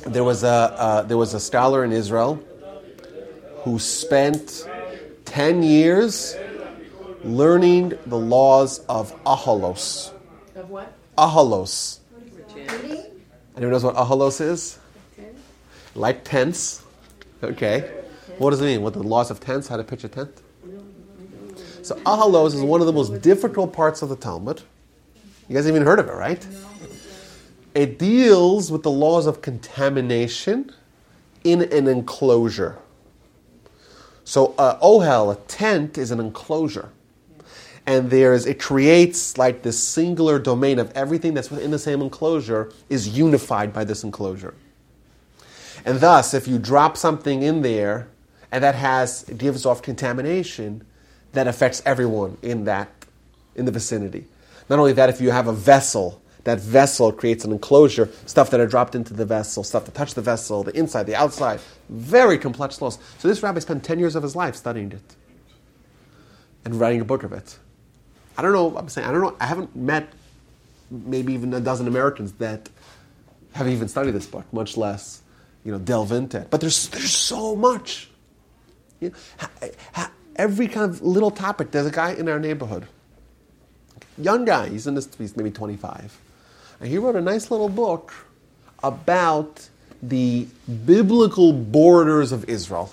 there 0.06 0.24
was 0.24 0.42
a, 0.42 0.48
uh, 0.48 1.02
there 1.02 1.18
was 1.18 1.34
a 1.34 1.40
scholar 1.40 1.84
in 1.84 1.92
Israel 1.92 2.42
who 3.56 3.78
spent 3.78 4.66
10 5.26 5.62
years 5.62 6.34
learning 7.24 7.92
the 8.06 8.16
laws 8.16 8.78
of 8.88 9.14
ahalos. 9.24 10.14
Of 10.56 10.70
what? 10.70 10.90
Ahalos. 11.18 11.98
Anyone 13.54 13.72
knows 13.72 13.84
what 13.84 13.96
ahalos 13.96 14.40
is? 14.40 14.78
Like 15.94 16.24
tents. 16.24 16.82
Okay. 17.42 18.02
What 18.38 18.50
does 18.50 18.62
it 18.62 18.64
mean? 18.64 18.80
What 18.80 18.94
the 18.94 19.02
laws 19.02 19.30
of 19.30 19.40
tents? 19.40 19.68
How 19.68 19.76
to 19.76 19.84
pitch 19.84 20.04
a 20.04 20.08
tent? 20.08 20.40
So 21.82 21.96
ahalos 22.06 22.54
is 22.54 22.62
one 22.62 22.80
of 22.80 22.86
the 22.86 22.92
most 22.92 23.20
difficult 23.22 23.72
parts 23.72 24.02
of 24.02 24.08
the 24.08 24.16
Talmud. 24.16 24.62
You 25.48 25.56
guys 25.56 25.66
even 25.66 25.82
heard 25.82 25.98
of 25.98 26.08
it, 26.08 26.14
right? 26.14 26.46
It 27.74 27.98
deals 27.98 28.70
with 28.70 28.84
the 28.84 28.90
laws 28.90 29.26
of 29.26 29.42
contamination 29.42 30.70
in 31.42 31.62
an 31.62 31.88
enclosure. 31.88 32.78
So, 34.24 34.54
uh, 34.56 34.78
ohel, 34.78 35.32
a 35.32 35.36
tent, 35.48 35.98
is 35.98 36.12
an 36.12 36.20
enclosure. 36.20 36.90
And 37.84 38.10
there's, 38.10 38.46
it 38.46 38.60
creates 38.60 39.36
like 39.36 39.62
this 39.62 39.82
singular 39.82 40.38
domain 40.38 40.78
of 40.78 40.92
everything 40.92 41.34
that's 41.34 41.50
within 41.50 41.72
the 41.72 41.78
same 41.80 42.00
enclosure 42.00 42.70
is 42.88 43.08
unified 43.08 43.72
by 43.72 43.82
this 43.82 44.04
enclosure. 44.04 44.54
And 45.84 45.98
thus, 45.98 46.32
if 46.32 46.46
you 46.46 46.60
drop 46.60 46.96
something 46.96 47.42
in 47.42 47.62
there 47.62 48.06
and 48.52 48.62
that 48.62 48.76
has, 48.76 49.24
gives 49.24 49.66
off 49.66 49.82
contamination, 49.82 50.84
that 51.32 51.46
affects 51.46 51.82
everyone 51.84 52.38
in 52.42 52.64
that, 52.64 52.88
in 53.54 53.64
the 53.64 53.72
vicinity. 53.72 54.26
Not 54.68 54.78
only 54.78 54.92
that, 54.92 55.08
if 55.08 55.20
you 55.20 55.30
have 55.30 55.48
a 55.48 55.52
vessel, 55.52 56.22
that 56.44 56.60
vessel 56.60 57.12
creates 57.12 57.44
an 57.44 57.52
enclosure, 57.52 58.10
stuff 58.26 58.50
that 58.50 58.60
are 58.60 58.66
dropped 58.66 58.94
into 58.94 59.14
the 59.14 59.24
vessel, 59.24 59.64
stuff 59.64 59.84
that 59.84 59.94
touch 59.94 60.14
the 60.14 60.22
vessel, 60.22 60.62
the 60.62 60.76
inside, 60.76 61.06
the 61.06 61.14
outside. 61.14 61.60
Very 61.88 62.38
complex 62.38 62.80
laws. 62.80 62.98
So 63.18 63.28
this 63.28 63.42
rabbi 63.42 63.60
spent 63.60 63.84
10 63.84 63.98
years 63.98 64.16
of 64.16 64.22
his 64.22 64.34
life 64.34 64.56
studying 64.56 64.92
it 64.92 65.16
and 66.64 66.74
writing 66.78 67.00
a 67.00 67.04
book 67.04 67.22
of 67.22 67.32
it. 67.32 67.58
I 68.36 68.42
don't 68.42 68.52
know, 68.52 68.76
I'm 68.76 68.88
saying, 68.88 69.06
I 69.06 69.12
don't 69.12 69.20
know, 69.20 69.36
I 69.40 69.46
haven't 69.46 69.76
met 69.76 70.12
maybe 70.90 71.32
even 71.34 71.52
a 71.54 71.60
dozen 71.60 71.86
Americans 71.86 72.32
that 72.34 72.68
have 73.52 73.68
even 73.68 73.88
studied 73.88 74.12
this 74.12 74.26
book, 74.26 74.50
much 74.52 74.76
less, 74.76 75.22
you 75.64 75.72
know, 75.72 75.78
delve 75.78 76.12
into 76.12 76.40
it. 76.40 76.50
But 76.50 76.60
there's, 76.60 76.88
there's 76.88 77.14
so 77.14 77.54
much. 77.54 78.08
You 79.00 79.10
know, 79.10 80.06
every 80.36 80.68
kind 80.68 80.90
of 80.90 81.02
little 81.02 81.30
topic. 81.30 81.70
There's 81.70 81.86
a 81.86 81.90
guy 81.90 82.12
in 82.12 82.28
our 82.28 82.38
neighborhood, 82.38 82.86
young 84.18 84.44
guy, 84.44 84.68
he's 84.68 84.86
in 84.86 84.94
this, 84.94 85.08
he's 85.18 85.36
maybe 85.36 85.50
25. 85.50 86.18
And 86.80 86.88
he 86.88 86.98
wrote 86.98 87.16
a 87.16 87.20
nice 87.20 87.50
little 87.50 87.68
book 87.68 88.12
about 88.82 89.68
the 90.02 90.48
biblical 90.84 91.52
borders 91.52 92.32
of 92.32 92.48
Israel. 92.48 92.92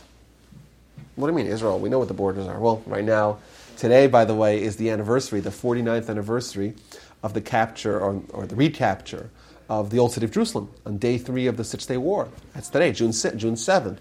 What 1.16 1.28
do 1.28 1.34
you 1.34 1.38
mean, 1.38 1.48
Israel? 1.48 1.80
We 1.80 1.90
know 1.90 2.00
what 2.00 2.08
the 2.08 2.14
borders 2.14 2.48
are. 2.48 2.60
Well, 2.60 2.84
right 2.86 3.04
now, 3.04 3.40
today, 3.78 4.08
by 4.08 4.26
the 4.26 4.36
way, 4.36 4.62
is 4.62 4.78
the 4.78 4.90
anniversary, 4.90 5.40
the 5.40 5.50
49th 5.50 6.10
anniversary 6.10 6.76
of 7.24 7.34
the 7.34 7.42
capture 7.42 8.00
or, 8.00 8.22
or 8.30 8.46
the 8.46 8.56
recapture 8.56 9.30
of 9.70 9.90
the 9.90 10.00
old 10.00 10.14
city 10.14 10.26
of 10.26 10.32
Jerusalem 10.32 10.70
on 10.86 10.98
day 10.98 11.18
three 11.18 11.48
of 11.48 11.58
the 11.58 11.64
Six 11.64 11.86
Day 11.86 11.98
War. 11.98 12.30
That's 12.54 12.70
today, 12.70 12.92
June, 12.92 13.12
June 13.12 13.56
7th. 13.56 13.98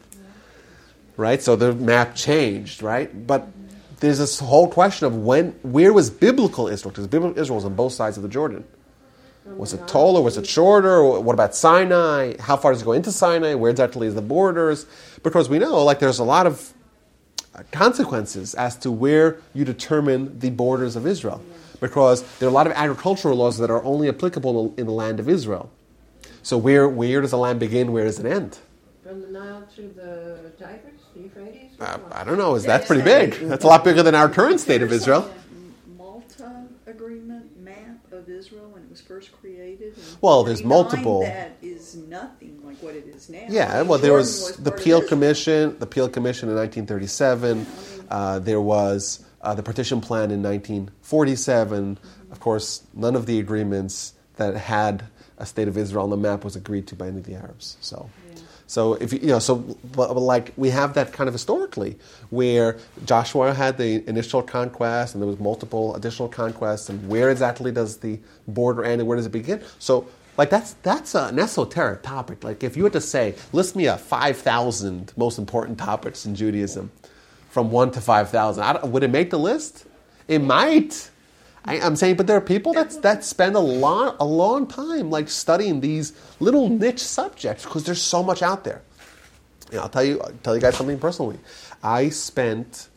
Right? 1.19 1.43
So 1.43 1.55
the 1.57 1.75
map 1.75 2.15
changed, 2.15 2.83
right? 2.83 3.27
But 3.27 3.49
there's 4.01 4.19
this 4.19 4.39
whole 4.39 4.69
question 4.69 5.07
of 5.07 5.17
when, 5.17 5.51
where 5.63 5.93
was 5.93 6.09
biblical 6.11 6.69
Israel? 6.69 6.93
Because 6.93 7.09
biblical 7.09 7.39
Israel 7.39 7.57
was 7.57 7.65
on 7.65 7.75
both 7.75 7.93
sides 7.93 8.17
of 8.17 8.23
the 8.23 8.29
Jordan. 8.29 8.65
Oh 9.47 9.55
was 9.55 9.73
it 9.73 9.87
taller? 9.89 10.21
Was 10.21 10.37
it 10.37 10.47
shorter? 10.47 11.03
What 11.03 11.35
about 11.35 11.55
Sinai? 11.55 12.35
How 12.39 12.57
far 12.57 12.73
does 12.73 12.83
it 12.83 12.85
go 12.85 12.93
into 12.93 13.11
Sinai? 13.11 13.55
Where 13.55 13.71
exactly 13.71 14.07
is 14.07 14.15
the 14.15 14.23
borders? 14.23 14.87
Because 15.23 15.49
we 15.49 15.59
know, 15.59 15.85
like, 15.85 15.99
there's 15.99 16.21
a 16.21 16.25
lot 16.25 16.47
of 16.47 16.73
uh, 17.55 17.63
consequences 17.73 18.55
as 18.55 18.77
to 18.77 18.93
where 18.93 19.41
you 19.55 19.65
determine 19.65 20.39
the 20.39 20.51
borders 20.51 20.95
of 20.97 21.07
Israel. 21.07 21.43
Because 21.81 22.23
there 22.39 22.47
are 22.49 22.51
a 22.51 22.55
lot 22.55 22.67
of 22.67 22.73
agricultural 22.75 23.37
laws 23.37 23.59
that 23.59 23.71
are 23.71 23.83
only 23.85 24.09
applicable 24.09 24.75
in 24.77 24.87
the 24.87 24.93
land 24.93 25.19
of 25.19 25.29
Israel. 25.29 25.71
So 26.43 26.57
where, 26.59 26.89
where 26.89 27.21
does 27.21 27.33
the 27.33 27.39
land 27.39 27.59
begin? 27.59 27.93
Where 27.93 28.05
does 28.05 28.19
it 28.19 28.27
end? 28.27 28.59
From 29.03 29.21
the 29.21 29.29
Nile 29.29 29.67
to 29.77 29.83
the 29.83 30.53
Tigris, 30.59 30.98
the 31.19 31.25
Euphrates? 31.25 31.71
Uh, 31.81 31.99
I 32.13 32.25
don't 32.25 32.39
know. 32.39 32.55
Is 32.55 32.65
that 32.65 32.87
pretty 32.87 33.03
big? 33.03 33.35
That's 33.35 33.65
a 33.65 33.67
lot 33.67 33.85
bigger 33.85 34.03
than 34.03 34.15
our 34.15 34.29
current 34.29 34.61
state 34.61 34.83
of 34.83 34.93
Israel. 34.93 35.31
Malta 35.97 36.67
agreement 36.87 37.61
map 37.61 38.13
of 38.13 38.29
Israel 38.29 38.71
when 38.71 38.83
it 38.83 38.91
was 38.91 39.01
first 39.01 39.33
created. 39.41 39.95
Well, 40.21 40.45
there's 40.45 40.65
multiple. 40.65 41.23
That 41.23 41.57
is 41.63 41.97
nothing 41.97 42.61
like 42.65 42.79
what 42.79 42.95
it 42.95 43.07
is 43.07 43.29
now. 43.29 43.47
Yeah, 43.49 43.83
well, 43.83 43.99
there 43.99 44.11
Jordan 44.11 44.17
was 44.17 44.57
the 44.57 44.73
Peel 44.73 45.03
Commission, 45.07 45.79
the 45.79 45.87
Peel 45.87 46.09
Commission 46.09 46.49
in 46.49 46.57
1937. 46.57 47.67
Uh, 48.11 48.39
there 48.39 48.61
was 48.61 49.25
uh, 49.43 49.55
the 49.55 49.63
Partition 49.63 50.01
Plan 50.01 50.31
in 50.31 50.43
1947. 50.43 51.99
Of 52.31 52.41
course, 52.41 52.83
none 52.95 53.17
of 53.17 53.27
the 53.27 53.39
agreements 53.39 54.15
that 54.37 54.57
had 54.57 55.05
a 55.39 55.47
state 55.47 55.69
of 55.69 55.79
Israel 55.79 56.05
on 56.05 56.11
the 56.11 56.17
map 56.17 56.45
was 56.45 56.57
agreed 56.57 56.87
to 56.89 56.97
by 56.97 57.09
any 57.09 57.19
of 57.19 57.25
the 57.25 57.35
Arabs. 57.35 57.77
So, 57.81 58.11
so 58.69 58.95
if 58.95 59.15
you, 59.15 59.21
know, 59.21 59.39
so 59.39 59.57
but, 59.57 60.13
but 60.13 60.21
like 60.21 60.53
we 60.59 60.69
have 60.69 60.93
that 60.95 61.15
kind 61.15 61.27
of 61.27 61.33
historically, 61.35 61.99
where 62.29 62.77
Joshua 63.07 63.55
had 63.55 63.79
the 63.79 64.07
initial 64.07 64.43
conquest, 64.43 65.15
and 65.15 65.23
there 65.23 65.29
was 65.29 65.41
multiple 65.41 65.97
additional 65.97 66.29
conquests, 66.29 66.91
and 66.91 67.09
where 67.09 67.31
exactly 67.31 67.73
does 67.73 67.97
the 67.97 68.21
border 68.47 68.85
end, 68.85 69.01
and 69.01 69.09
where 69.09 69.17
does 69.17 69.25
it 69.25 69.33
begin? 69.33 69.63
So 69.79 70.07
like 70.37 70.51
that's 70.51 70.75
that's 70.83 71.15
an 71.15 71.39
esoteric 71.39 72.03
topic. 72.03 72.45
Like 72.45 72.63
if 72.63 72.77
you 72.77 72.83
were 72.83 72.91
to 72.91 73.01
say, 73.01 73.35
list 73.55 73.75
me 73.75 73.87
a 73.87 73.97
five 73.97 74.37
thousand 74.37 75.15
most 75.17 75.39
important 75.39 75.79
topics 75.79 76.27
in 76.27 76.35
Judaism, 76.35 76.91
from 77.49 77.71
one 77.71 77.91
to 77.93 78.03
five 78.03 78.29
thousand, 78.29 78.93
would 78.93 79.03
it 79.03 79.11
make 79.11 79.31
the 79.31 79.39
list? 79.39 79.87
It 80.29 80.41
might. 80.41 81.11
I, 81.69 81.81
I'm 81.81 81.97
saying, 81.97 82.17
but 82.17 82.27
there 82.27 82.37
are 82.37 82.41
people 82.41 82.73
that 82.73 83.03
that 83.03 83.25
spend 83.25 83.55
a 83.55 83.61
long 83.61 84.17
a 84.19 84.25
long 84.25 84.67
time 84.67 85.11
like 85.11 85.29
studying 85.29 85.81
these 85.81 86.13
little 86.41 86.71
niche 86.71 87.03
subjects 87.03 87.65
because 87.65 87.85
there's 87.85 88.01
so 88.01 88.23
much 88.23 88.43
out 88.43 88.65
there. 88.65 88.81
I'll 89.75 89.91
tell 89.91 90.05
you 90.05 90.19
I'll 90.21 90.33
tell 90.43 90.55
you 90.55 90.63
guys 90.63 90.77
something 90.77 90.99
personally. 90.99 91.39
I 91.83 92.09
spent 92.09 92.89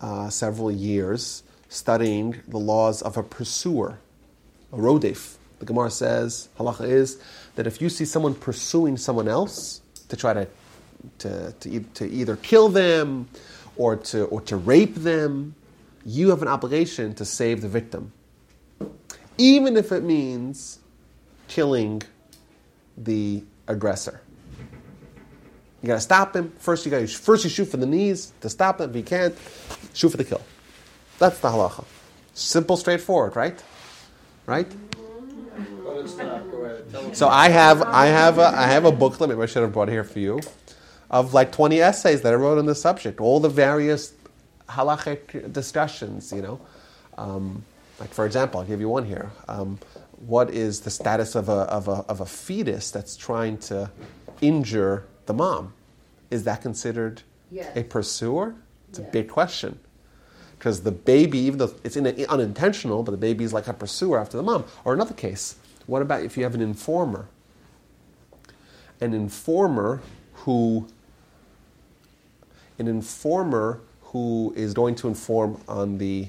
uh, 0.00 0.28
several 0.28 0.72
years 0.72 1.44
studying 1.68 2.40
the 2.48 2.58
laws 2.58 3.00
of 3.00 3.16
a 3.16 3.22
pursuer, 3.22 3.98
a 4.72 4.76
rodef. 4.76 5.36
The 5.60 5.66
Gemara 5.66 5.90
says, 5.90 6.48
halacha 6.58 6.88
is 6.88 7.22
that 7.54 7.66
if 7.66 7.80
you 7.80 7.88
see 7.88 8.04
someone 8.04 8.34
pursuing 8.34 8.96
someone 8.96 9.28
else 9.28 9.80
to 10.08 10.16
try 10.16 10.34
to, 10.34 10.48
to, 11.18 11.52
to, 11.60 11.80
to 11.80 12.10
either 12.10 12.36
kill 12.36 12.68
them 12.68 13.28
or 13.76 13.96
to, 13.96 14.24
or 14.24 14.40
to 14.42 14.56
rape 14.56 14.96
them, 14.96 15.54
you 16.04 16.30
have 16.30 16.42
an 16.42 16.48
obligation 16.48 17.14
to 17.14 17.24
save 17.24 17.62
the 17.62 17.68
victim. 17.68 18.12
Even 19.38 19.76
if 19.76 19.92
it 19.92 20.02
means 20.02 20.78
killing 21.48 22.02
the 22.96 23.44
aggressor. 23.68 24.20
You 25.82 25.88
gotta 25.88 26.00
stop 26.00 26.34
him. 26.34 26.52
First 26.58 26.84
you 26.84 26.90
gotta 26.90 27.06
first 27.06 27.44
you 27.44 27.50
shoot 27.50 27.66
for 27.66 27.76
the 27.76 27.86
knees 27.86 28.32
to 28.40 28.48
stop 28.48 28.80
him. 28.80 28.90
If 28.90 28.96
you 28.96 29.02
can't, 29.02 29.36
shoot 29.92 30.10
for 30.10 30.16
the 30.16 30.24
kill. 30.24 30.40
That's 31.18 31.38
the 31.38 31.48
halacha. 31.48 31.84
Simple, 32.34 32.76
straightforward, 32.76 33.36
right? 33.36 33.62
Right? 34.46 34.70
So 37.12 37.28
I 37.28 37.48
have 37.48 37.82
I 37.82 38.06
have 38.06 38.38
a 38.38 38.46
I 38.46 38.66
have 38.66 38.84
a 38.84 38.92
booklet. 38.92 39.30
Maybe 39.30 39.40
I 39.42 39.46
should 39.46 39.62
have 39.62 39.72
brought 39.72 39.88
here 39.88 40.04
for 40.04 40.18
you, 40.18 40.40
of 41.10 41.34
like 41.34 41.52
twenty 41.52 41.80
essays 41.80 42.22
that 42.22 42.32
I 42.32 42.36
wrote 42.36 42.58
on 42.58 42.66
this 42.66 42.80
subject. 42.80 43.20
All 43.20 43.40
the 43.40 43.48
various 43.48 44.12
halachic 44.68 45.52
discussions. 45.52 46.32
You 46.32 46.42
know, 46.42 46.60
um, 47.16 47.64
like 48.00 48.12
for 48.12 48.26
example, 48.26 48.60
I'll 48.60 48.66
give 48.66 48.80
you 48.80 48.88
one 48.88 49.04
here. 49.04 49.30
Um, 49.48 49.78
what 50.26 50.50
is 50.50 50.80
the 50.80 50.90
status 50.90 51.34
of 51.34 51.48
a, 51.48 51.52
of 51.52 51.88
a 51.88 52.04
of 52.08 52.20
a 52.20 52.26
fetus 52.26 52.90
that's 52.90 53.16
trying 53.16 53.58
to 53.58 53.90
injure 54.40 55.04
the 55.26 55.34
mom? 55.34 55.72
Is 56.30 56.44
that 56.44 56.62
considered 56.62 57.22
Yes. 57.50 57.76
a 57.76 57.84
pursuer? 57.84 58.54
It's 58.88 58.98
a 58.98 59.02
big 59.02 59.28
question. 59.28 59.78
Because 60.58 60.82
the 60.82 60.90
baby, 60.92 61.38
even 61.38 61.58
though 61.58 61.74
it's 61.84 61.96
in 61.96 62.06
unintentional, 62.06 63.02
but 63.02 63.10
the 63.12 63.18
baby 63.18 63.44
is 63.44 63.52
like 63.52 63.68
a 63.68 63.72
pursuer 63.74 64.18
after 64.18 64.36
the 64.36 64.42
mom. 64.42 64.64
Or 64.84 64.94
another 64.94 65.14
case, 65.14 65.56
what 65.86 66.02
about 66.02 66.22
if 66.22 66.36
you 66.36 66.42
have 66.44 66.54
an 66.54 66.60
informer? 66.62 67.28
An 69.00 69.12
informer 69.12 70.00
who, 70.32 70.88
an 72.78 72.88
informer 72.88 73.80
who 74.00 74.54
is 74.56 74.72
going 74.72 74.94
to 74.96 75.08
inform 75.08 75.60
on 75.68 75.98
the, 75.98 76.28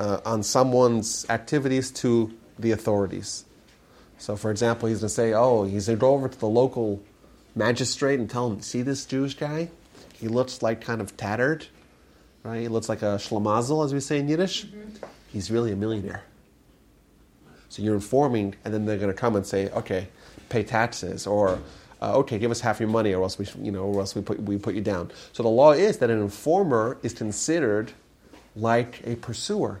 uh, 0.00 0.20
on 0.24 0.42
someone's 0.42 1.28
activities 1.28 1.90
to 1.90 2.32
the 2.58 2.72
authorities. 2.72 3.44
So, 4.18 4.34
for 4.34 4.50
example, 4.50 4.88
he's 4.88 5.00
going 5.00 5.08
to 5.08 5.14
say, 5.14 5.34
"Oh, 5.34 5.64
he's 5.64 5.86
going 5.86 5.98
to 5.98 6.00
go 6.00 6.14
over 6.14 6.28
to 6.28 6.38
the 6.38 6.48
local 6.48 7.02
magistrate 7.54 8.18
and 8.18 8.28
tell 8.28 8.50
him, 8.50 8.60
see 8.62 8.82
this 8.82 9.04
Jewish 9.04 9.34
guy? 9.34 9.68
He 10.14 10.28
looks 10.28 10.62
like 10.62 10.80
kind 10.80 11.00
of 11.00 11.16
tattered, 11.16 11.66
right? 12.42 12.60
He 12.60 12.68
looks 12.68 12.88
like 12.88 13.02
a 13.02 13.16
schlamazel, 13.18 13.84
as 13.84 13.92
we 13.92 14.00
say 14.00 14.18
in 14.18 14.28
Yiddish. 14.28 14.66
He's 15.28 15.50
really 15.50 15.72
a 15.72 15.76
millionaire. 15.76 16.24
So 17.68 17.82
you're 17.82 17.94
informing, 17.94 18.56
and 18.64 18.74
then 18.74 18.86
they're 18.86 18.98
going 18.98 19.12
to 19.12 19.18
come 19.18 19.36
and 19.36 19.46
say, 19.46 19.68
okay, 19.70 20.08
pay 20.48 20.62
taxes, 20.62 21.26
or 21.26 21.60
uh, 22.02 22.16
okay, 22.18 22.38
give 22.38 22.50
us 22.50 22.60
half 22.60 22.80
your 22.80 22.88
money, 22.88 23.14
or 23.14 23.22
else 23.22 23.38
we, 23.38 23.46
you 23.62 23.70
know, 23.70 23.84
or 23.84 24.00
else 24.00 24.14
we 24.14 24.22
put 24.22 24.40
we 24.40 24.56
put 24.56 24.74
you 24.74 24.80
down. 24.80 25.10
So 25.34 25.42
the 25.42 25.50
law 25.50 25.72
is 25.72 25.98
that 25.98 26.08
an 26.08 26.20
informer 26.20 26.96
is 27.02 27.12
considered 27.12 27.92
like 28.56 29.00
a 29.04 29.16
pursuer. 29.16 29.80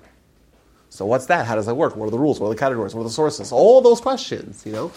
So 0.88 1.06
what's 1.06 1.26
that? 1.26 1.46
How 1.46 1.54
does 1.54 1.66
that 1.66 1.74
work? 1.74 1.96
What 1.96 2.06
are 2.06 2.10
the 2.10 2.18
rules? 2.18 2.40
What 2.40 2.48
are 2.48 2.54
the 2.54 2.58
categories? 2.58 2.94
What 2.94 3.02
are 3.02 3.04
the 3.04 3.10
sources? 3.10 3.52
All 3.52 3.80
those 3.80 4.00
questions, 4.00 4.64
you 4.66 4.72
know, 4.72 4.92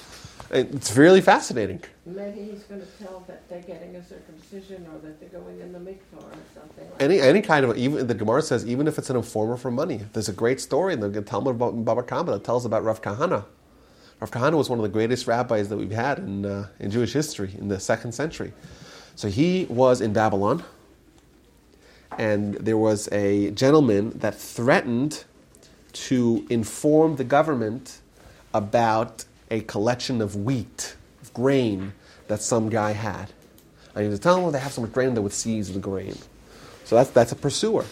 it's 0.49 0.95
really 0.95 1.21
fascinating. 1.21 1.83
Maybe 2.05 2.43
he's 2.43 2.63
gonna 2.63 2.85
tell 3.01 3.23
that 3.27 3.47
they're 3.49 3.61
getting 3.61 3.95
a 3.95 4.03
circumcision 4.03 4.85
or 4.91 4.99
that 4.99 5.19
they're 5.19 5.41
going 5.41 5.59
in 5.59 5.71
the 5.71 5.79
mikvah 5.79 6.17
or 6.17 6.31
something 6.53 6.89
like 6.89 7.01
Any 7.01 7.19
any 7.19 7.41
kind 7.41 7.65
of 7.65 7.77
even 7.77 8.07
the 8.07 8.13
Gemara 8.13 8.41
says 8.41 8.65
even 8.65 8.87
if 8.87 8.97
it's 8.97 9.09
an 9.09 9.15
informer 9.15 9.57
for 9.57 9.71
money. 9.71 10.01
There's 10.13 10.29
a 10.29 10.33
great 10.33 10.59
story 10.61 10.93
in 10.93 10.99
the 10.99 11.21
Talmud 11.21 11.55
about 11.55 11.85
Baba 11.85 12.03
Kama 12.03 12.31
that 12.31 12.43
tells 12.43 12.65
about 12.65 12.83
Rav 12.83 13.01
Kahana. 13.01 13.45
Rav 14.19 14.31
Kahana 14.31 14.53
was 14.57 14.69
one 14.69 14.79
of 14.79 14.83
the 14.83 14.89
greatest 14.89 15.27
rabbis 15.27 15.69
that 15.69 15.77
we've 15.77 15.91
had 15.91 16.19
in 16.19 16.45
uh, 16.45 16.67
in 16.79 16.91
Jewish 16.91 17.13
history 17.13 17.53
in 17.57 17.67
the 17.67 17.79
second 17.79 18.13
century. 18.13 18.53
So 19.15 19.29
he 19.29 19.65
was 19.69 20.01
in 20.01 20.13
Babylon, 20.13 20.63
and 22.17 22.55
there 22.55 22.77
was 22.77 23.07
a 23.11 23.51
gentleman 23.51 24.11
that 24.19 24.35
threatened 24.35 25.23
to 25.93 26.45
inform 26.49 27.17
the 27.17 27.23
government 27.23 27.99
about 28.53 29.25
a 29.51 29.61
collection 29.61 30.21
of 30.21 30.35
wheat, 30.35 30.95
of 31.21 31.33
grain 31.33 31.93
that 32.27 32.41
some 32.41 32.69
guy 32.69 32.91
had. 32.91 33.31
And 33.95 34.03
he 34.03 34.09
was 34.09 34.19
telling 34.19 34.43
them 34.43 34.51
they 34.51 34.59
have 34.59 34.73
so 34.73 34.81
much 34.81 34.91
grain 34.91 35.13
they 35.13 35.21
would 35.21 35.33
seize 35.33 35.71
the 35.71 35.79
grain. 35.79 36.15
So 36.85 36.95
that's, 36.95 37.11
that's 37.11 37.31
a 37.31 37.35
pursuer. 37.35 37.85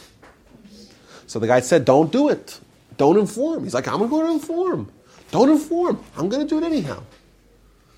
So 1.28 1.40
the 1.40 1.48
guy 1.48 1.60
said, 1.60 1.86
Don't 1.86 2.12
do 2.12 2.30
it. 2.30 2.60
Don't 2.98 3.18
inform. 3.18 3.64
He's 3.64 3.74
like, 3.74 3.88
I'm 3.88 4.08
going 4.10 4.26
to 4.28 4.32
inform. 4.34 4.92
Don't 5.32 5.50
inform. 5.50 6.04
I'm 6.18 6.28
going 6.28 6.46
to 6.46 6.48
do 6.48 6.58
it 6.58 6.64
anyhow. 6.64 7.02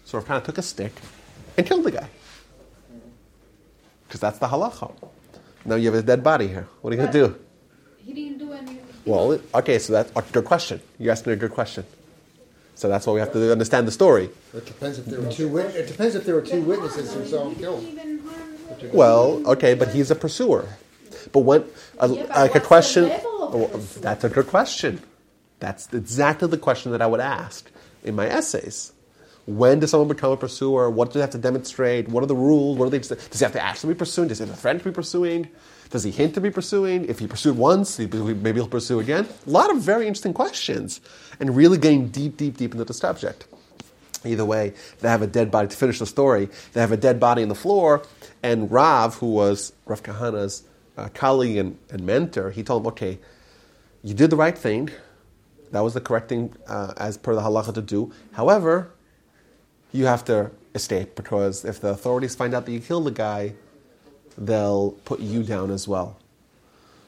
So 0.06 0.17
Rav 0.17 0.28
kind 0.28 0.38
of 0.38 0.43
took 0.43 0.58
a 0.58 0.62
stick 0.62 0.91
and 1.58 1.65
killed 1.65 1.84
the 1.84 1.91
guy. 1.91 2.08
Because 4.08 4.19
that's 4.19 4.38
the 4.38 4.48
halacha. 4.48 4.93
Now 5.65 5.76
you 5.76 5.91
have 5.91 5.99
a 5.99 6.06
dead 6.06 6.23
body 6.23 6.47
here. 6.47 6.67
What 6.82 6.91
are 6.91 6.95
you 6.95 7.02
going 7.02 7.13
to 7.13 7.28
do? 7.28 7.36
He 8.06 8.13
didn't 8.13 8.39
do 8.39 8.52
anything. 8.52 8.80
Well, 9.06 9.39
okay, 9.56 9.80
so 9.80 9.93
that's 9.93 10.12
a 10.15 10.21
good 10.21 10.45
question. 10.45 10.82
You're 10.99 11.12
asking 11.12 11.34
a 11.34 11.36
good 11.36 11.52
question. 11.52 11.86
So 12.76 12.89
that's 12.89 13.06
why 13.06 13.13
we 13.13 13.19
have 13.19 13.32
to 13.34 13.52
understand 13.52 13.88
the 13.88 13.91
story. 13.91 14.30
It 14.54 14.65
depends 14.65 14.97
if 14.99 15.06
there 15.06 15.21
were 15.21 15.32
two 15.32 15.47
wit, 15.47 15.76
it 15.76 15.88
depends 15.88 16.15
if 16.15 16.26
there 16.26 16.36
were 16.36 16.41
two 16.41 16.62
witnesses 16.62 17.13
who 17.13 17.26
saw 17.26 17.45
him 17.47 17.56
He 17.56 17.62
killed. 17.62 17.82
didn't 17.86 17.99
even 17.99 18.28
harm. 18.28 18.89
Well, 18.91 19.41
okay, 19.52 19.76
but 19.76 19.89
he's 19.89 20.10
a 20.10 20.15
pursuer. 20.15 20.67
But 21.32 21.41
when, 21.41 21.65
a, 21.99 22.10
Yeah, 22.10 22.23
but 22.23 22.38
like 22.38 22.56
a 22.56 22.60
question, 22.60 23.10
level 23.10 23.71
oh, 23.73 23.78
that's 24.02 24.23
a 24.23 24.30
good 24.30 24.47
question. 24.47 25.02
That's 25.60 25.93
exactly 25.93 26.47
the 26.47 26.58
question 26.58 26.91
that 26.93 27.02
I 27.02 27.08
would 27.08 27.19
ask 27.19 27.69
in 28.04 28.15
my 28.15 28.28
essays. 28.28 28.92
When 29.45 29.79
does 29.79 29.91
someone 29.91 30.08
become 30.08 30.32
a 30.32 30.38
pursuer? 30.38 30.89
What 30.89 31.10
do 31.10 31.15
they 31.15 31.21
have 31.21 31.32
to 31.32 31.38
demonstrate? 31.38 32.08
What 32.08 32.23
are 32.23 32.27
the 32.27 32.36
rules? 32.36 32.77
What 32.77 32.91
they? 32.91 32.99
Does 32.99 33.39
he 33.39 33.43
have 33.43 33.51
to 33.53 33.62
actually 33.62 33.93
be 33.93 33.97
pursuing? 33.97 34.29
Does 34.29 34.39
he 34.39 34.45
have 34.45 34.53
a 34.53 34.58
friend 34.58 34.79
to 34.79 34.86
be 34.86 34.91
pursuing? 34.91 35.49
Does 35.89 36.03
he 36.03 36.12
hint 36.12 36.34
to 36.36 36.41
be 36.41 36.49
pursuing? 36.49 37.06
If 37.06 37.19
he 37.19 37.27
pursued 37.27 37.58
once, 37.58 37.99
maybe 37.99 38.53
he'll 38.53 38.67
pursue 38.67 38.99
again. 38.99 39.27
A 39.45 39.49
lot 39.49 39.69
of 39.69 39.82
very 39.82 40.08
interesting 40.08 40.34
questions, 40.34 41.01
and 41.39 41.56
really 41.56 41.77
getting 41.77 42.08
deep, 42.08 42.38
deep, 42.38 42.58
deep 42.58 42.71
into 42.71 42.86
the 42.86 42.93
subject. 42.93 43.45
Either 44.25 44.45
way, 44.45 44.73
they 45.01 45.10
have 45.10 45.21
a 45.21 45.27
dead 45.27 45.51
body. 45.51 45.67
To 45.67 45.75
finish 45.75 45.99
the 45.99 46.06
story, 46.06 46.47
they 46.71 46.79
have 46.79 46.93
a 46.93 46.97
dead 46.97 47.19
body 47.19 47.43
on 47.43 47.49
the 47.49 47.56
floor, 47.56 48.01
and 48.41 48.71
Rav, 48.71 49.15
who 49.15 49.27
was 49.27 49.73
Rav 49.86 50.01
Kahana's 50.01 50.63
uh, 50.97 51.10
colleague 51.13 51.58
and, 51.58 51.77
and 51.89 52.06
mentor, 52.06 52.51
he 52.51 52.63
told 52.63 52.84
him, 52.84 52.88
"Okay, 52.88 53.19
you 54.01 54.13
did 54.13 54.29
the 54.29 54.38
right 54.38 54.58
thing. 54.58 54.89
That 55.71 55.82
was 55.82 55.93
the 55.93 56.01
correct 56.01 56.29
thing 56.29 56.56
uh, 56.67 56.93
as 56.97 57.17
per 57.17 57.36
the 57.36 57.41
halacha 57.41 57.73
to 57.73 57.82
do. 57.82 58.13
However, 58.32 58.91
you 59.93 60.06
have 60.06 60.25
to 60.25 60.51
escape 60.75 61.15
because 61.15 61.63
if 61.63 61.79
the 61.79 61.89
authorities 61.89 62.36
find 62.36 62.53
out 62.53 62.65
that 62.65 62.71
you 62.73 62.82
killed 62.82 63.06
the 63.06 63.12
guy, 63.12 63.53
they'll 64.38 64.91
put 65.06 65.21
you 65.21 65.43
down 65.43 65.71
as 65.71 65.88
well." 65.88 66.17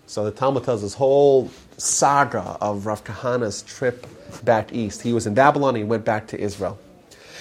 So 0.08 0.24
the 0.24 0.32
Talmud 0.32 0.64
tells 0.64 0.84
this 0.84 0.94
whole 0.94 1.50
saga 1.78 2.58
of 2.62 2.86
Rav 2.86 3.04
Kahana's 3.04 3.64
trip 3.64 4.06
back 4.44 4.72
east. 4.72 5.02
He 5.02 5.14
was 5.14 5.26
in 5.26 5.34
Babylon, 5.34 5.76
he 5.76 5.84
went 5.84 6.06
back 6.06 6.28
to 6.28 6.40
Israel. 6.40 6.78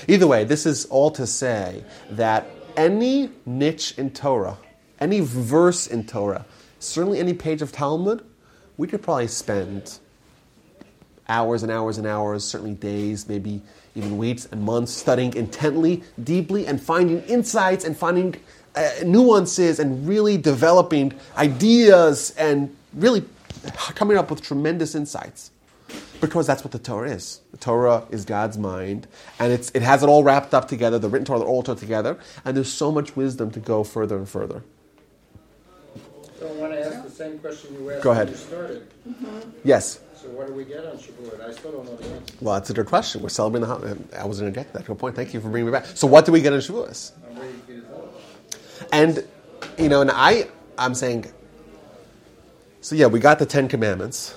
Either 0.08 0.26
way, 0.26 0.44
this 0.44 0.66
is 0.66 0.86
all 0.86 1.10
to 1.12 1.26
say 1.26 1.84
that 2.10 2.46
any 2.76 3.30
niche 3.46 3.94
in 3.98 4.10
Torah, 4.10 4.56
any 4.98 5.20
verse 5.20 5.86
in 5.86 6.06
Torah, 6.06 6.44
certainly 6.78 7.18
any 7.18 7.34
page 7.34 7.62
of 7.62 7.70
Talmud, 7.70 8.24
we 8.76 8.88
could 8.88 9.02
probably 9.02 9.28
spend 9.28 9.98
hours 11.28 11.62
and 11.62 11.72
hours 11.72 11.98
and 11.98 12.06
hours, 12.06 12.44
certainly 12.44 12.74
days, 12.74 13.28
maybe 13.28 13.60
even 13.94 14.18
weeks 14.18 14.46
and 14.50 14.62
months, 14.62 14.92
studying 14.92 15.34
intently, 15.34 16.02
deeply, 16.22 16.66
and 16.66 16.82
finding 16.82 17.22
insights 17.22 17.84
and 17.84 17.96
finding 17.96 18.34
uh, 18.74 18.90
nuances 19.04 19.78
and 19.78 20.06
really 20.06 20.36
developing 20.36 21.12
ideas 21.36 22.34
and 22.36 22.74
really 22.94 23.24
coming 23.94 24.16
up 24.16 24.30
with 24.30 24.42
tremendous 24.42 24.94
insights. 24.94 25.50
Because 26.20 26.46
that's 26.46 26.64
what 26.64 26.72
the 26.72 26.78
Torah 26.78 27.10
is. 27.10 27.40
The 27.52 27.58
Torah 27.58 28.04
is 28.10 28.24
God's 28.24 28.56
mind, 28.56 29.06
and 29.38 29.52
it's, 29.52 29.70
it 29.74 29.82
has 29.82 30.02
it 30.02 30.08
all 30.08 30.24
wrapped 30.24 30.54
up 30.54 30.66
together, 30.68 30.98
the 30.98 31.08
written 31.08 31.24
Torah, 31.26 31.38
the 31.38 31.44
oral 31.44 31.62
Torah 31.62 31.78
together, 31.78 32.18
and 32.44 32.56
there's 32.56 32.72
so 32.72 32.90
much 32.90 33.14
wisdom 33.14 33.50
to 33.52 33.60
go 33.60 33.84
further 33.84 34.16
and 34.16 34.28
further. 34.28 34.62
So 36.38 36.48
I 36.48 36.52
want 36.52 36.72
to 36.72 36.84
ask 36.84 37.04
the 37.04 37.10
same 37.10 37.38
question 37.38 37.74
you 37.74 37.90
asked 37.90 38.02
Go 38.02 38.10
when 38.10 38.16
ahead. 38.18 38.30
you 38.30 38.36
started. 38.36 38.86
Yes. 39.64 40.00
So 40.24 40.30
what 40.30 40.46
do 40.46 40.54
we 40.54 40.64
get 40.64 40.86
on 40.86 40.96
Shavuot? 40.96 41.38
I 41.46 41.52
still 41.52 41.72
don't 41.72 41.84
know 41.84 41.96
the 41.96 42.06
answer. 42.06 42.34
Well, 42.40 42.54
that's 42.54 42.70
a 42.70 42.72
good 42.72 42.86
question. 42.86 43.20
We're 43.20 43.28
celebrating 43.28 43.68
the 43.68 43.74
holiday. 43.74 44.18
I 44.18 44.24
was 44.24 44.40
going 44.40 44.50
to 44.50 44.58
get 44.58 44.68
to 44.68 44.78
that. 44.78 44.86
Good 44.86 44.98
point. 44.98 45.14
Thank 45.14 45.34
you 45.34 45.40
for 45.40 45.50
bringing 45.50 45.66
me 45.66 45.72
back. 45.72 45.84
So, 45.84 46.06
what 46.06 46.24
do 46.24 46.32
we 46.32 46.40
get 46.40 46.54
on 46.54 46.60
Shavuos? 46.60 47.12
I'm 47.28 47.38
waiting 47.38 47.60
for 47.60 47.72
you 47.72 47.80
to 47.82 47.86
tell 47.86 48.04
us. 48.04 48.88
And 48.90 49.28
you 49.76 49.90
know, 49.90 50.00
and 50.00 50.10
I, 50.10 50.48
I'm 50.78 50.94
saying. 50.94 51.30
So 52.80 52.96
yeah, 52.96 53.06
we 53.06 53.20
got 53.20 53.38
the 53.38 53.44
Ten 53.46 53.68
Commandments, 53.68 54.34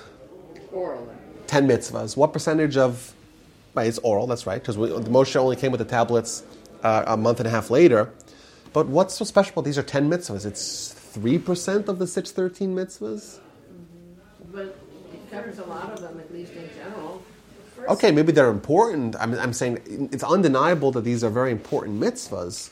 orally. 0.73 1.15
ten 1.47 1.67
mitzvahs. 1.69 2.17
What 2.17 2.33
percentage 2.33 2.75
of? 2.75 3.13
Right, 3.73 3.87
it's 3.87 3.99
oral. 3.99 4.27
That's 4.27 4.45
right, 4.45 4.61
because 4.61 4.75
the 4.75 5.09
Moshe 5.09 5.37
only 5.37 5.55
came 5.55 5.71
with 5.71 5.79
the 5.79 5.85
tablets 5.85 6.43
uh, 6.83 7.05
a 7.07 7.15
month 7.15 7.39
and 7.39 7.47
a 7.47 7.49
half 7.49 7.69
later. 7.69 8.11
But 8.73 8.87
what's 8.87 9.15
so 9.15 9.23
special 9.23 9.53
about 9.53 9.63
these 9.63 9.77
are 9.77 9.83
ten 9.83 10.09
mitzvahs? 10.09 10.45
It's 10.45 10.91
three 10.91 11.37
percent 11.37 11.87
of 11.87 11.97
the 11.97 12.07
six 12.07 12.31
thirteen 12.31 12.75
mitzvahs. 12.75 13.39
But 14.51 14.65
it 14.65 14.86
covers 15.31 15.59
a 15.59 15.65
lot 15.65 15.91
of 15.91 16.01
them, 16.01 16.19
at 16.19 16.31
least 16.33 16.53
in 16.53 16.69
general. 16.75 17.21
first. 17.75 17.89
Okay, 17.89 18.11
maybe 18.11 18.31
they're 18.31 18.49
important. 18.49 19.15
I'm, 19.19 19.33
I'm 19.35 19.53
saying 19.53 20.09
it's 20.11 20.23
undeniable 20.23 20.91
that 20.91 21.01
these 21.01 21.23
are 21.23 21.29
very 21.29 21.51
important 21.51 21.99
mitzvahs, 21.99 22.69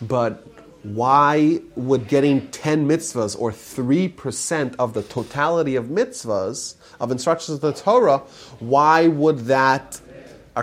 but 0.00 0.46
why 0.82 1.60
would 1.76 2.08
getting 2.08 2.46
10 2.48 2.86
mitzvahs 2.86 3.38
or 3.38 3.50
3% 3.50 4.76
of 4.78 4.92
the 4.92 5.02
totality 5.02 5.76
of 5.76 5.86
mitzvahs, 5.86 6.74
of 7.00 7.10
instructions 7.10 7.56
of 7.56 7.60
the 7.62 7.72
Torah, 7.72 8.18
why 8.60 9.08
would 9.08 9.46
that 9.46 10.00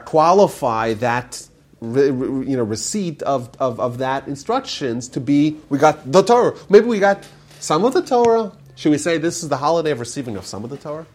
qualify 0.06 0.94
that 0.94 1.48
you 1.82 2.56
know, 2.56 2.63
receipt 2.63 3.24
of, 3.24 3.50
of, 3.60 3.80
of 3.80 3.98
that 3.98 4.28
instructions 4.28 5.10
to 5.10 5.20
be, 5.20 5.58
we 5.70 5.80
got 5.80 6.12
the 6.12 6.22
Torah. 6.22 6.56
Maybe 6.70 6.86
we 6.86 7.00
got 7.00 7.28
some 7.60 7.84
of 7.84 7.94
the 7.94 8.04
Torah. 8.04 8.52
Should 8.76 8.91
we 8.91 9.00
say 9.00 9.17
this 9.17 9.41
is 9.41 9.50
the 9.50 9.58
holiday 9.58 9.91
of 9.91 10.00
receiving 10.00 10.38
of 10.38 10.46
some 10.46 10.63
of 10.63 10.70
the 10.70 10.78
Torah? 10.78 11.08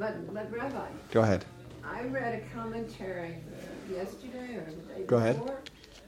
But, 0.00 0.32
but 0.32 0.50
Rabbi, 0.50 0.86
Go 1.10 1.20
ahead. 1.20 1.44
I 1.84 2.04
read 2.04 2.42
a 2.42 2.54
commentary 2.58 3.36
yesterday 3.92 4.56
or 4.56 4.64
the 4.64 4.94
day 4.94 5.04
Go 5.06 5.18
ahead. 5.18 5.38
before. 5.38 5.60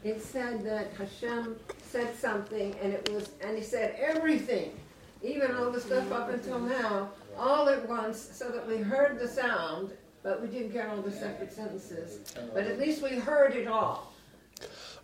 It 0.02 0.22
said 0.22 0.64
that 0.64 0.94
Hashem 0.94 1.56
said 1.90 2.16
something, 2.16 2.74
and 2.82 2.94
it 2.94 3.10
was, 3.12 3.32
and 3.42 3.54
he 3.54 3.62
said 3.62 3.94
everything, 4.00 4.70
even 5.22 5.54
all 5.54 5.70
the 5.70 5.78
stuff 5.80 6.10
up 6.10 6.30
until 6.30 6.58
now, 6.58 7.10
all 7.36 7.68
at 7.68 7.86
once, 7.86 8.18
so 8.32 8.48
that 8.48 8.66
we 8.66 8.78
heard 8.78 9.20
the 9.20 9.28
sound, 9.28 9.92
but 10.22 10.40
we 10.40 10.48
didn't 10.48 10.72
get 10.72 10.88
all 10.88 11.02
the 11.02 11.12
separate 11.12 11.52
sentences. 11.52 12.34
But 12.54 12.64
at 12.64 12.78
least 12.78 13.02
we 13.02 13.10
heard 13.10 13.54
it 13.54 13.68
all. 13.68 14.14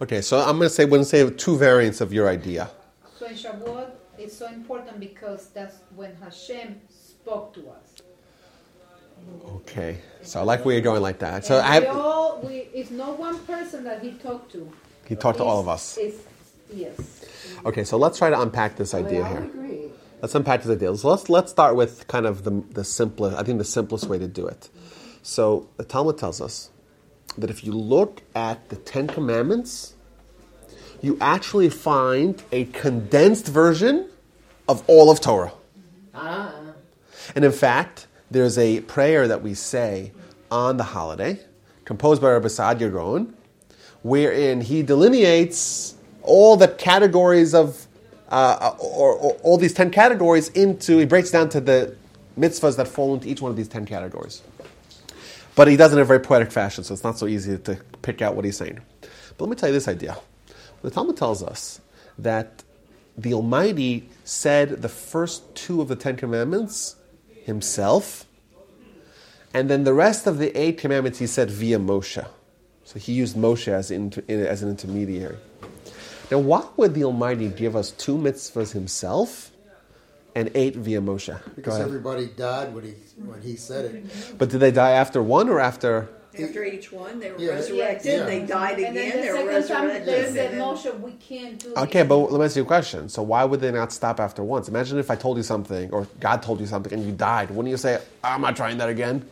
Okay, 0.00 0.22
so 0.22 0.38
I'm 0.38 0.56
going 0.56 0.70
to 0.70 0.70
say, 0.70 0.86
we're 0.86 0.90
going 0.92 1.02
to 1.02 1.08
say 1.08 1.28
two 1.28 1.58
variants 1.58 2.00
of 2.00 2.10
your 2.10 2.26
idea. 2.26 2.70
So 3.18 3.26
in 3.26 3.34
Shavuot, 3.34 3.90
it's 4.16 4.34
so 4.34 4.46
important 4.46 4.98
because 4.98 5.48
that's 5.48 5.80
when 5.94 6.16
Hashem 6.16 6.80
spoke 6.88 7.52
to 7.52 7.68
us. 7.68 7.87
Okay, 9.56 9.98
so 10.22 10.40
I 10.40 10.42
like 10.42 10.64
where 10.64 10.74
you're 10.74 10.82
going 10.82 11.02
like 11.02 11.18
that. 11.20 11.44
So 11.44 11.56
and 11.58 11.66
I 11.66 11.80
we 11.80 11.86
have, 11.86 11.96
all, 11.96 12.40
we, 12.42 12.54
it's 12.72 12.90
not 12.90 13.18
one 13.18 13.38
person 13.40 13.84
that 13.84 14.02
he 14.02 14.12
talked 14.12 14.52
to. 14.52 14.70
he 15.06 15.14
talked 15.16 15.38
to 15.38 15.44
all 15.44 15.60
of 15.60 15.68
us. 15.68 15.98
Yes. 16.72 17.24
Okay, 17.64 17.84
so 17.84 17.96
let's 17.96 18.18
try 18.18 18.28
to 18.30 18.40
unpack 18.40 18.76
this 18.76 18.92
idea 18.94 19.24
I 19.24 19.28
here. 19.28 19.38
agree. 19.44 19.84
Let's 20.20 20.34
unpack 20.34 20.62
this 20.62 20.70
idea. 20.72 20.94
So 20.96 21.08
let's 21.08 21.28
let's 21.30 21.50
start 21.50 21.76
with 21.76 22.06
kind 22.08 22.26
of 22.26 22.44
the 22.44 22.62
the 22.72 22.84
simplest. 22.84 23.36
I 23.38 23.42
think 23.42 23.58
the 23.58 23.64
simplest 23.64 24.06
way 24.06 24.18
to 24.18 24.26
do 24.28 24.46
it. 24.46 24.68
So 25.22 25.68
the 25.76 25.84
Talmud 25.84 26.18
tells 26.18 26.40
us 26.40 26.70
that 27.38 27.50
if 27.50 27.62
you 27.64 27.72
look 27.72 28.22
at 28.34 28.68
the 28.68 28.76
Ten 28.76 29.06
Commandments, 29.06 29.94
you 31.00 31.16
actually 31.20 31.68
find 31.70 32.42
a 32.52 32.64
condensed 32.66 33.46
version 33.46 34.08
of 34.68 34.82
all 34.88 35.10
of 35.10 35.20
Torah. 35.20 35.52
Ah, 36.14 36.52
And 37.36 37.44
in 37.44 37.52
fact, 37.52 38.07
there's 38.30 38.58
a 38.58 38.80
prayer 38.82 39.28
that 39.28 39.42
we 39.42 39.54
say 39.54 40.12
on 40.50 40.76
the 40.76 40.84
holiday, 40.84 41.40
composed 41.84 42.20
by 42.20 42.30
Rabbi 42.32 42.48
Saadia 42.48 42.92
Gaon, 42.92 43.34
wherein 44.02 44.60
he 44.60 44.82
delineates 44.82 45.94
all 46.22 46.56
the 46.56 46.68
categories 46.68 47.54
of, 47.54 47.86
uh, 48.28 48.74
or, 48.78 49.14
or 49.14 49.32
all 49.42 49.56
these 49.56 49.72
10 49.74 49.90
categories 49.90 50.48
into, 50.50 50.98
he 50.98 51.06
breaks 51.06 51.30
down 51.30 51.48
to 51.50 51.60
the 51.60 51.96
mitzvahs 52.38 52.76
that 52.76 52.86
fall 52.86 53.14
into 53.14 53.28
each 53.28 53.40
one 53.40 53.50
of 53.50 53.56
these 53.56 53.68
10 53.68 53.86
categories. 53.86 54.42
But 55.54 55.68
he 55.68 55.76
does 55.76 55.92
it 55.92 55.96
in 55.96 56.02
a 56.02 56.04
very 56.04 56.20
poetic 56.20 56.52
fashion, 56.52 56.84
so 56.84 56.94
it's 56.94 57.02
not 57.02 57.18
so 57.18 57.26
easy 57.26 57.58
to 57.58 57.80
pick 58.02 58.22
out 58.22 58.36
what 58.36 58.44
he's 58.44 58.56
saying. 58.56 58.78
But 59.00 59.44
let 59.44 59.50
me 59.50 59.56
tell 59.56 59.68
you 59.68 59.72
this 59.72 59.88
idea. 59.88 60.16
The 60.82 60.90
Talmud 60.90 61.16
tells 61.16 61.42
us 61.42 61.80
that 62.18 62.62
the 63.16 63.34
Almighty 63.34 64.08
said 64.22 64.82
the 64.82 64.88
first 64.88 65.54
two 65.56 65.80
of 65.80 65.88
the 65.88 65.96
Ten 65.96 66.16
Commandments 66.16 66.94
himself, 67.48 68.26
and 69.52 69.68
then 69.68 69.82
the 69.82 69.94
rest 69.94 70.28
of 70.28 70.38
the 70.38 70.56
eight 70.56 70.78
commandments 70.78 71.18
he 71.18 71.26
said 71.26 71.50
via 71.50 71.78
Moshe. 71.78 72.24
So 72.84 72.98
he 72.98 73.12
used 73.12 73.36
Moshe 73.36 73.68
as, 73.68 73.90
in, 73.90 74.12
as 74.28 74.62
an 74.62 74.68
intermediary. 74.70 75.36
Now, 76.30 76.38
why 76.38 76.64
would 76.76 76.94
the 76.94 77.04
Almighty 77.04 77.48
give 77.48 77.74
us 77.74 77.90
two 77.90 78.16
mitzvahs 78.16 78.72
himself 78.72 79.50
and 80.34 80.50
eight 80.54 80.76
via 80.76 81.00
Moshe? 81.00 81.36
Because 81.56 81.80
everybody 81.80 82.26
died 82.26 82.72
when 82.74 82.84
he 82.84 82.94
when 83.16 83.40
he 83.42 83.56
said 83.56 83.84
it. 83.86 84.38
But 84.38 84.50
did 84.50 84.60
they 84.60 84.70
die 84.70 84.92
after 84.92 85.22
one 85.22 85.48
or 85.48 85.58
after? 85.58 86.08
After 86.44 86.64
each 86.64 86.92
one, 86.92 87.18
they 87.20 87.30
were 87.32 87.38
Yeah. 87.38 87.50
resurrected. 87.52 88.12
Yeah. 88.20 88.24
They 88.26 88.40
died 88.40 88.78
And 88.78 88.80
again. 88.80 88.94
then 88.94 89.20
They 89.20 89.28
the 89.28 89.44
were 89.44 89.62
second 89.62 89.68
time 89.76 89.86
resurrected. 89.88 90.06
they 90.06 90.32
said, 90.32 90.52
Moshe, 90.58 91.00
we 91.00 91.12
can't 91.12 91.58
do 91.58 91.74
Okay, 91.76 92.00
this. 92.00 92.08
but 92.08 92.16
let 92.32 92.38
me 92.38 92.44
ask 92.44 92.56
you 92.56 92.62
a 92.62 92.66
question. 92.66 93.08
So 93.08 93.22
why 93.22 93.44
would 93.44 93.60
they 93.60 93.70
not 93.72 93.92
stop 93.92 94.20
after 94.20 94.42
once? 94.42 94.68
Imagine 94.68 94.98
if 94.98 95.10
I 95.10 95.16
told 95.16 95.36
you 95.36 95.42
something, 95.42 95.90
or 95.92 96.06
God 96.20 96.42
told 96.42 96.60
you 96.60 96.66
something, 96.66 96.92
and 96.92 97.04
you 97.04 97.12
died. 97.12 97.50
Wouldn't 97.50 97.68
you 97.70 97.76
say, 97.76 97.98
"I'm 98.22 98.40
not 98.40 98.56
trying 98.56 98.78
that 98.78 98.88
again"? 98.88 99.24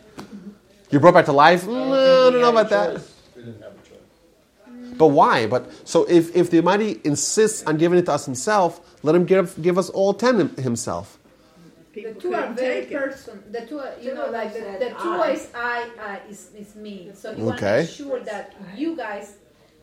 You 0.90 1.00
brought 1.00 1.14
back 1.14 1.24
to 1.26 1.32
life. 1.32 1.64
Mm, 1.64 1.92
I 1.92 2.30
don't 2.30 2.40
know 2.40 2.50
about 2.50 2.70
that. 2.70 3.00
We 3.34 3.42
didn't 3.42 3.60
have 3.62 3.72
a 3.72 3.88
choice. 3.88 4.96
But 4.96 5.08
why? 5.08 5.46
But 5.46 5.70
so 5.84 6.04
if, 6.04 6.34
if 6.36 6.50
the 6.50 6.58
Almighty 6.58 7.00
insists 7.04 7.62
on 7.66 7.76
giving 7.76 7.98
it 7.98 8.06
to 8.06 8.12
us 8.12 8.24
Himself, 8.24 8.80
let 9.02 9.14
Him 9.14 9.24
give 9.24 9.60
give 9.60 9.78
us 9.78 9.90
all 9.90 10.14
ten 10.14 10.40
him- 10.40 10.54
Himself. 12.02 12.22
The 12.22 12.28
two 12.28 12.34
are 12.34 12.52
very 12.54 12.80
take 12.82 12.90
it. 12.90 12.98
person. 12.98 13.42
The 13.50 13.60
two, 13.66 13.78
are, 13.80 13.92
you 14.00 14.10
Two 14.10 14.14
know, 14.16 14.30
like 14.30 14.52
the, 14.52 14.60
the 14.60 14.90
two 15.02 15.08
I. 15.08 15.30
is 15.30 15.48
I, 15.54 15.90
I 16.00 16.20
is, 16.30 16.50
is 16.56 16.74
me. 16.74 17.10
So 17.14 17.32
you 17.32 17.44
want 17.44 17.58
to 17.58 17.66
Okay. 17.66 17.80
make 17.82 17.90
sure 17.90 18.20
that 18.20 18.54
you 18.76 18.96
guys 18.96 19.36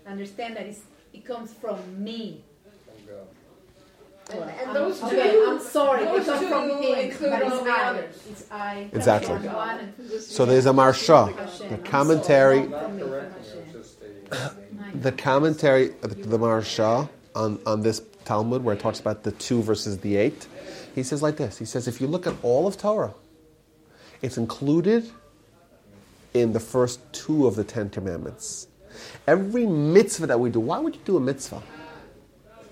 understand 0.08 0.56
that 0.58 0.66
it's, 0.66 0.82
it 1.14 1.26
comes 1.26 1.54
from 1.54 1.78
me. 2.04 2.44
From 4.26 4.42
and, 4.42 4.50
and 4.52 4.60
I'm- 4.70 4.74
those 4.74 5.00
two, 5.00 5.06
okay, 5.08 5.44
I'm 5.48 5.60
sorry, 5.60 6.06
those 6.06 6.28
it 6.28 6.40
two 6.40 6.48
from 6.48 6.70
him, 6.70 6.78
include 7.10 7.30
but 7.32 7.42
it's 7.42 7.52
all 7.52 7.64
the 7.66 7.72
others. 7.72 8.24
It's 8.30 8.52
I. 8.52 8.88
Exactly. 8.94 9.36
From 9.38 9.54
one 9.54 9.80
and 9.80 10.22
So 10.22 10.46
there's 10.46 10.66
a 10.66 10.70
Maharsha, 10.72 11.70
the 11.70 11.78
commentary, 11.80 12.60
sorry, 12.60 12.70
Not 12.70 12.84
from 12.84 12.96
me, 12.96 13.02
from 13.02 13.10
correcting 13.12 13.44
Hashem. 13.44 13.60
it, 13.60 13.74
just 13.74 13.98
stating. 13.98 15.02
the 15.02 15.12
commentary, 15.12 15.88
the, 16.02 16.08
the 16.08 16.38
Maharsha 16.40 17.10
on 17.36 17.60
on 17.66 17.82
this 17.82 18.02
Talmud 18.24 18.64
where 18.64 18.76
it 18.76 18.80
talks 18.80 19.00
about 19.02 19.24
the 19.24 19.34
two 19.34 19.62
versus 19.62 19.98
the 20.00 20.16
eight. 20.16 20.48
He 20.94 21.04
says 21.04 21.22
like 21.22 21.38
this. 21.38 21.58
He 21.58 21.66
says 21.66 21.88
if 21.88 22.00
you 22.00 22.08
look 22.08 22.28
at 22.28 22.36
all 22.44 22.68
of 22.68 22.78
Torah, 22.78 23.14
it's 24.22 24.38
included 24.38 25.10
in 26.34 26.54
the 26.54 26.60
first 26.60 27.00
two 27.14 27.48
of 27.48 27.56
the 27.56 27.64
Ten 27.64 27.90
Commandments. 27.90 28.68
Every 29.28 29.66
mitzvah 29.66 30.28
that 30.28 30.40
we 30.40 30.50
do, 30.50 30.60
why 30.60 30.80
would 30.80 30.96
you 30.96 31.02
do 31.04 31.18
a 31.18 31.20
mitzvah? 31.20 31.62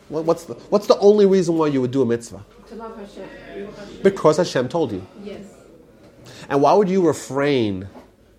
What's 0.10 0.44
the, 0.44 0.56
what's 0.56 0.88
the 0.88 0.98
only 1.00 1.26
reason 1.26 1.58
why 1.58 1.68
you 1.68 1.82
would 1.82 1.92
do 1.92 2.02
a 2.02 2.06
mitzvah? 2.06 2.44
to 2.72 2.78
love 2.78 2.98
Hashem. 2.98 3.70
Because 4.02 4.38
Hashem 4.38 4.70
told 4.70 4.92
you. 4.92 5.06
Yes. 5.24 5.44
And 6.50 6.62
why 6.62 6.74
would 6.74 6.90
you 6.90 7.06
refrain 7.06 7.88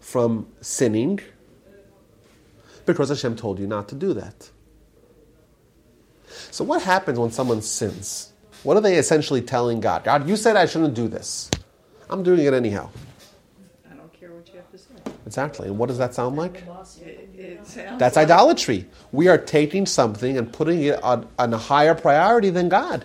from 0.01 0.49
sinning? 0.61 1.21
Because 2.87 3.11
Hashem 3.11 3.37
told 3.37 3.59
you 3.59 3.67
not 3.67 3.89
to 3.91 3.95
do 3.95 4.15
that. 4.15 4.51
So, 6.51 6.65
what 6.65 6.83
happens 6.83 7.19
when 7.19 7.31
someone 7.31 7.63
sins? 7.63 8.32
What 8.63 8.77
are 8.77 8.81
they 8.81 8.97
essentially 8.97 9.43
telling 9.43 9.81
God? 9.81 10.05
God, 10.05 10.29
you 10.29 10.37
said 10.37 10.57
I 10.57 10.67
shouldn't 10.67 10.95
do 10.95 11.09
this. 11.09 11.51
I'm 12.09 12.23
doing 12.23 12.45
it 12.45 12.55
anyhow. 12.55 12.91
I 13.91 13.95
don't 13.95 14.13
care 14.13 14.31
what 14.31 14.49
you 14.49 14.57
have 14.57 14.71
to 14.71 14.79
say. 14.79 14.95
Exactly. 15.27 15.69
And 15.69 15.79
what 15.79 15.89
does 15.89 15.99
that 15.99 16.15
sound 16.15 16.37
like? 16.37 16.63
It, 17.01 17.31
it 17.35 17.67
sounds 17.67 17.99
That's 17.99 18.17
like 18.17 18.27
idolatry. 18.27 18.87
We 19.11 19.29
are 19.29 19.39
taking 19.39 19.87
something 19.87 20.39
and 20.39 20.53
putting 20.53 20.83
it 20.83 21.03
on, 21.03 21.29
on 21.39 21.53
a 21.53 21.59
higher 21.59 21.95
priority 21.95 22.51
than 22.51 22.69
God. 22.69 23.05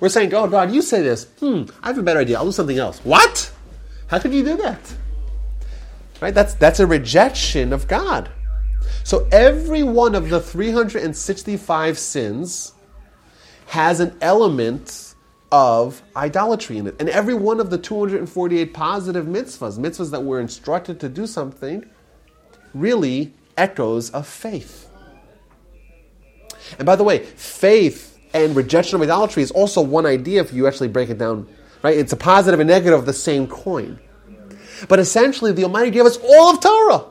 We're 0.00 0.08
saying, 0.08 0.32
oh, 0.34 0.48
God, 0.48 0.72
you 0.72 0.82
say 0.82 1.02
this. 1.02 1.24
Hmm, 1.40 1.64
I 1.82 1.88
have 1.88 1.98
a 1.98 2.02
better 2.02 2.20
idea. 2.20 2.38
I'll 2.38 2.44
do 2.46 2.52
something 2.52 2.78
else. 2.78 2.98
What? 3.00 3.50
How 4.06 4.18
could 4.18 4.32
you 4.32 4.44
do 4.44 4.56
that? 4.58 4.80
Right? 6.20 6.34
That's, 6.34 6.54
that's 6.54 6.80
a 6.80 6.86
rejection 6.86 7.72
of 7.72 7.88
God. 7.88 8.30
So 9.04 9.26
every 9.32 9.82
one 9.82 10.14
of 10.14 10.28
the 10.28 10.40
365 10.40 11.98
sins 11.98 12.72
has 13.68 14.00
an 14.00 14.16
element 14.22 15.14
of 15.52 16.02
idolatry 16.16 16.78
in 16.78 16.86
it. 16.86 16.96
And 16.98 17.08
every 17.08 17.34
one 17.34 17.60
of 17.60 17.70
the 17.70 17.78
248 17.78 18.72
positive 18.72 19.26
mitzvahs, 19.26 19.78
mitzvahs 19.78 20.10
that 20.10 20.22
we're 20.22 20.40
instructed 20.40 21.00
to 21.00 21.08
do 21.08 21.26
something, 21.26 21.84
really 22.74 23.34
echoes 23.56 24.10
of 24.10 24.26
faith. 24.26 24.88
And 26.78 26.86
by 26.86 26.96
the 26.96 27.04
way, 27.04 27.18
faith 27.18 28.18
and 28.32 28.56
rejection 28.56 28.96
of 28.96 29.02
idolatry 29.02 29.42
is 29.42 29.50
also 29.50 29.80
one 29.80 30.06
idea 30.06 30.40
if 30.40 30.52
you 30.52 30.66
actually 30.66 30.88
break 30.88 31.10
it 31.10 31.18
down, 31.18 31.48
right? 31.82 31.96
It's 31.96 32.12
a 32.12 32.16
positive 32.16 32.60
and 32.60 32.68
negative 32.68 32.98
of 32.98 33.06
the 33.06 33.12
same 33.12 33.46
coin. 33.46 33.98
But 34.88 34.98
essentially, 34.98 35.52
the 35.52 35.64
Almighty 35.64 35.90
gave 35.90 36.06
us 36.06 36.18
all 36.22 36.54
of 36.54 36.60
Torah. 36.60 37.04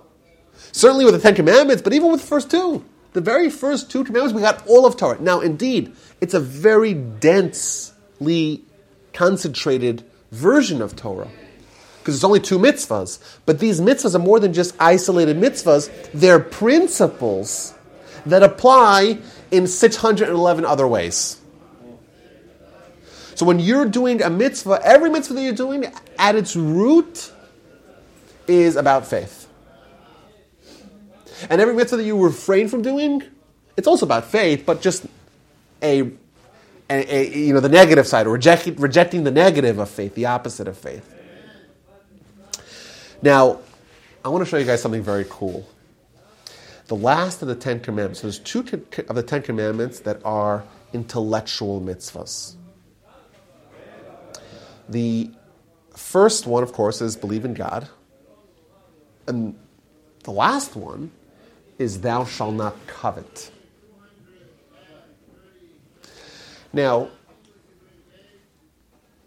Certainly 0.72 1.06
with 1.06 1.14
the 1.14 1.20
Ten 1.20 1.36
Commandments, 1.36 1.82
but 1.82 1.94
even 1.94 2.12
with 2.12 2.22
the 2.22 2.28
first 2.28 2.50
two. 2.50 2.84
The 3.14 3.22
very 3.22 3.50
first 3.50 3.90
two 3.90 4.04
commandments, 4.04 4.36
we 4.36 4.42
got 4.42 4.66
all 4.68 4.86
of 4.86 4.98
Torah. 4.98 5.20
Now, 5.20 5.40
indeed, 5.40 5.96
it's 6.22 6.34
a 6.34 6.40
very 6.40 6.94
densely 6.94 8.64
concentrated 9.14 10.04
version 10.32 10.82
of 10.82 10.96
Torah 10.96 11.30
because 12.00 12.16
it's 12.16 12.24
only 12.24 12.40
two 12.40 12.58
mitzvahs. 12.58 13.20
But 13.46 13.60
these 13.60 13.82
mitzvahs 13.82 14.16
are 14.16 14.20
more 14.20 14.40
than 14.40 14.54
just 14.54 14.76
isolated 14.80 15.36
mitzvahs, 15.36 15.92
they're 16.14 16.40
principles 16.40 17.74
that 18.26 18.44
apply 18.44 19.20
in 19.52 19.68
611 19.68 20.64
other 20.64 20.88
ways. 20.88 21.42
So 23.36 23.46
when 23.46 23.60
you're 23.60 23.86
doing 23.86 24.24
a 24.24 24.30
mitzvah, 24.30 24.80
every 24.84 25.10
mitzvah 25.10 25.34
that 25.34 25.42
you're 25.44 25.54
doing 25.54 25.92
at 26.18 26.36
its 26.36 26.56
root 26.56 27.32
is 28.48 28.78
about 28.78 29.06
faith. 29.06 29.37
And 31.50 31.62
every 31.62 31.74
mitzvah 31.74 31.98
that 31.98 32.04
you 32.04 32.22
refrain 32.22 32.68
from 32.68 32.82
doing, 32.82 33.24
it's 33.76 33.88
also 33.88 34.06
about 34.06 34.26
faith, 34.26 34.64
but 34.66 34.82
just 34.82 35.06
a, 35.82 36.02
a, 36.90 37.16
a 37.16 37.38
you 37.38 37.54
know 37.54 37.60
the 37.60 37.70
negative 37.70 38.08
side, 38.08 38.28
or 38.28 38.32
rejecting, 38.32 38.76
rejecting 38.76 39.24
the 39.24 39.32
negative 39.32 39.80
of 39.80 39.90
faith, 39.90 40.16
the 40.16 40.26
opposite 40.26 40.68
of 40.68 40.78
faith. 40.78 41.14
Now, 43.22 43.60
I 44.24 44.30
want 44.30 44.44
to 44.44 44.50
show 44.50 44.58
you 44.58 44.66
guys 44.66 44.82
something 44.82 45.04
very 45.04 45.26
cool. 45.30 45.68
The 46.88 46.96
last 46.96 47.42
of 47.42 47.48
the 47.48 47.56
Ten 47.56 47.80
Commandments. 47.80 48.22
There's 48.22 48.40
two 48.40 48.60
of 48.60 49.16
the 49.16 49.24
Ten 49.24 49.42
Commandments 49.42 50.00
that 50.02 50.22
are 50.24 50.64
intellectual 50.94 51.82
mitzvahs. 51.82 52.56
The 54.90 55.32
first 55.96 56.48
one, 56.48 56.64
of 56.64 56.72
course, 56.72 57.02
is 57.02 57.16
believe 57.16 57.44
in 57.44 57.54
God. 57.54 57.90
And 59.28 59.58
the 60.24 60.32
last 60.32 60.76
one 60.76 61.12
is 61.78 62.02
thou 62.02 62.26
shalt 62.26 62.56
not 62.56 62.76
covet. 62.88 63.52
Now, 66.74 67.10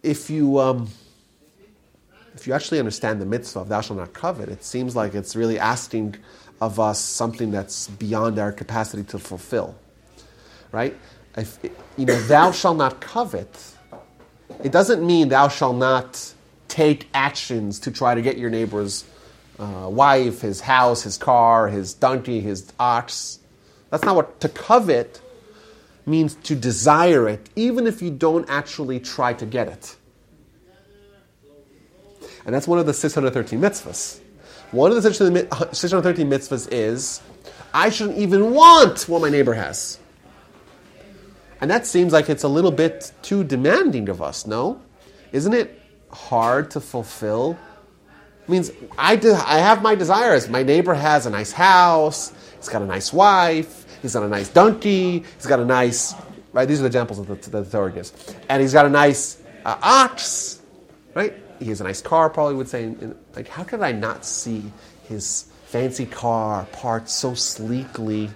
if 0.03 0.31
you 0.31 0.59
um, 0.59 0.89
if 2.35 2.47
you 2.47 2.53
actually 2.53 2.79
understand 2.79 3.21
the 3.21 3.27
mitzvah 3.27 3.61
of 3.61 3.69
thou 3.69 3.81
shalt 3.81 3.99
not 3.99 4.13
covet, 4.13 4.49
it 4.49 4.65
seems 4.65 4.97
like 4.97 5.15
it's 5.15 5.37
really 5.37 5.59
asking 5.59 6.17
of 6.61 6.79
us 6.79 7.01
something 7.01 7.51
that's 7.51 7.89
beyond 7.89 8.39
our 8.39 8.53
capacity 8.53 9.03
to 9.05 9.19
fulfill, 9.19 9.75
right? 10.73 10.97
If, 11.37 11.59
you 11.97 12.07
know, 12.07 12.21
thou 12.23 12.53
shalt 12.53 12.77
not 12.77 13.01
covet. 13.01 13.75
It 14.63 14.73
doesn't 14.73 15.07
mean 15.07 15.29
thou 15.29 15.49
shalt 15.49 15.77
not 15.77 16.35
take 16.69 17.09
actions 17.15 17.81
to 17.81 17.91
try 17.91 18.15
to 18.15 18.23
get 18.23 18.37
your 18.37 18.51
neighbor's 18.51 19.05
uh, 19.61 19.89
wife, 19.89 20.41
his 20.41 20.61
house, 20.61 21.03
his 21.03 21.19
car, 21.19 21.69
his 21.69 21.95
donkey, 21.95 22.41
his 22.41 22.73
ox. 22.81 23.39
That's 23.91 24.05
not 24.05 24.17
what 24.17 24.41
to 24.41 24.49
covet 24.49 25.21
means 26.07 26.35
to 26.35 26.55
desire 26.55 27.29
it, 27.29 27.51
even 27.55 27.87
if 27.87 28.01
you 28.01 28.11
don't 28.11 28.49
actually 28.49 28.99
try 29.01 29.35
to 29.35 29.45
get 29.47 29.69
it. 29.69 29.97
And 32.47 32.55
that's 32.55 32.67
one 32.67 32.79
of 32.79 32.87
the 32.87 32.95
613 32.95 33.61
mitzvahs. 33.61 34.21
One 34.73 34.91
of 34.91 35.03
the 35.03 35.03
613 35.03 36.31
mitzvahs 36.31 36.69
is 36.73 37.21
I 37.75 37.91
shouldn't 37.91 38.19
even 38.19 38.53
want 38.53 39.09
what 39.09 39.21
my 39.21 39.29
neighbor 39.29 39.53
has. 39.53 39.99
And 41.61 41.71
that 41.71 41.87
seems 41.87 42.13
like 42.13 42.31
it's 42.31 42.45
a 42.45 42.49
little 42.49 42.71
bit 42.71 43.13
too 43.21 43.45
demanding 43.45 44.09
of 44.09 44.23
us, 44.23 44.47
no? 44.47 44.81
Isn't 45.33 45.53
it 45.53 45.79
hard 46.11 46.71
to 46.71 46.81
fulfill? 46.81 47.59
Means 48.51 48.73
I, 48.99 49.15
de- 49.15 49.33
I 49.33 49.59
have 49.59 49.81
my 49.81 49.95
desires. 49.95 50.49
My 50.49 50.65
neighbor 50.65 50.93
has 50.93 51.25
a 51.27 51.31
nice 51.31 51.53
house, 51.53 52.33
he's 52.57 52.69
got 52.69 52.83
a 52.83 52.87
nice 52.87 53.13
wife, 53.13 53.87
he's 54.03 54.15
got 54.15 54.25
a 54.25 54.29
nice 54.29 54.49
donkey, 54.49 55.25
he's 55.37 55.47
got 55.47 55.61
a 55.61 55.65
nice, 55.65 56.15
right? 56.53 56.67
These 56.67 56.81
are 56.81 56.83
the 56.83 56.89
examples 56.89 57.25
that 57.25 57.43
the, 57.43 57.63
the 57.63 57.71
Torah 57.71 57.93
gives. 57.93 58.13
And 58.49 58.61
he's 58.61 58.73
got 58.73 58.87
a 58.87 58.91
nice 58.91 59.41
uh, 59.65 59.79
ox, 59.81 60.61
right? 61.15 61.35
He 61.61 61.67
has 61.67 61.81
a 61.81 61.85
nice 61.85 62.03
car, 62.03 62.29
probably 62.29 62.57
would 62.57 62.69
say. 62.69 62.93
Like, 63.37 63.47
how 63.47 63.63
could 63.63 63.83
I 63.83 63.93
not 63.93 64.25
see 64.25 64.65
his 65.09 65.47
fancy 65.67 66.07
car 66.07 66.67
parked 66.73 67.09
so 67.09 67.35
sleekly, 67.35 68.31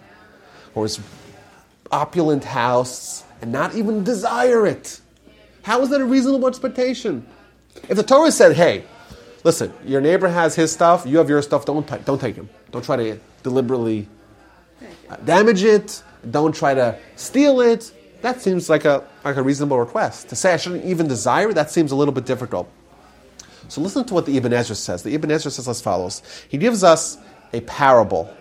or 0.76 0.84
his 0.84 1.00
opulent 1.90 2.44
house, 2.44 3.24
and 3.42 3.50
not 3.50 3.74
even 3.74 4.04
desire 4.04 4.64
it? 4.64 5.00
How 5.62 5.80
is 5.80 5.88
that 5.88 6.00
a 6.00 6.04
reasonable 6.04 6.46
expectation? 6.46 7.26
If 7.88 7.96
the 7.96 8.02
Torah 8.04 8.30
said, 8.30 8.54
hey, 8.54 8.84
listen, 9.44 9.72
your 9.84 10.00
neighbor 10.00 10.28
has 10.28 10.56
his 10.56 10.72
stuff, 10.72 11.04
you 11.06 11.18
have 11.18 11.28
your 11.28 11.42
stuff, 11.42 11.64
don't, 11.64 11.86
t- 11.86 11.96
don't 12.04 12.20
take 12.20 12.34
him. 12.34 12.48
Don't 12.72 12.84
try 12.84 12.96
to 12.96 13.20
deliberately 13.42 14.08
uh, 15.08 15.16
damage 15.16 15.62
it, 15.62 16.02
don't 16.28 16.54
try 16.54 16.74
to 16.74 16.98
steal 17.14 17.60
it. 17.60 17.92
That 18.22 18.40
seems 18.40 18.70
like 18.70 18.84
a, 18.86 19.06
like 19.22 19.36
a 19.36 19.42
reasonable 19.42 19.78
request. 19.78 20.30
To 20.30 20.36
say 20.36 20.54
I 20.54 20.56
shouldn't 20.56 20.84
even 20.84 21.06
desire 21.06 21.50
it, 21.50 21.54
that 21.54 21.70
seems 21.70 21.92
a 21.92 21.96
little 21.96 22.14
bit 22.14 22.24
difficult. 22.24 22.68
So 23.68 23.80
listen 23.80 24.04
to 24.06 24.14
what 24.14 24.26
the 24.26 24.36
Ibn 24.36 24.52
Ezra 24.52 24.76
says. 24.76 25.02
The 25.02 25.14
Ibn 25.14 25.30
Ezra 25.30 25.50
says 25.50 25.68
as 25.68 25.80
follows 25.80 26.22
He 26.48 26.58
gives 26.58 26.82
us 26.82 27.18
a 27.52 27.60
parable. 27.60 28.34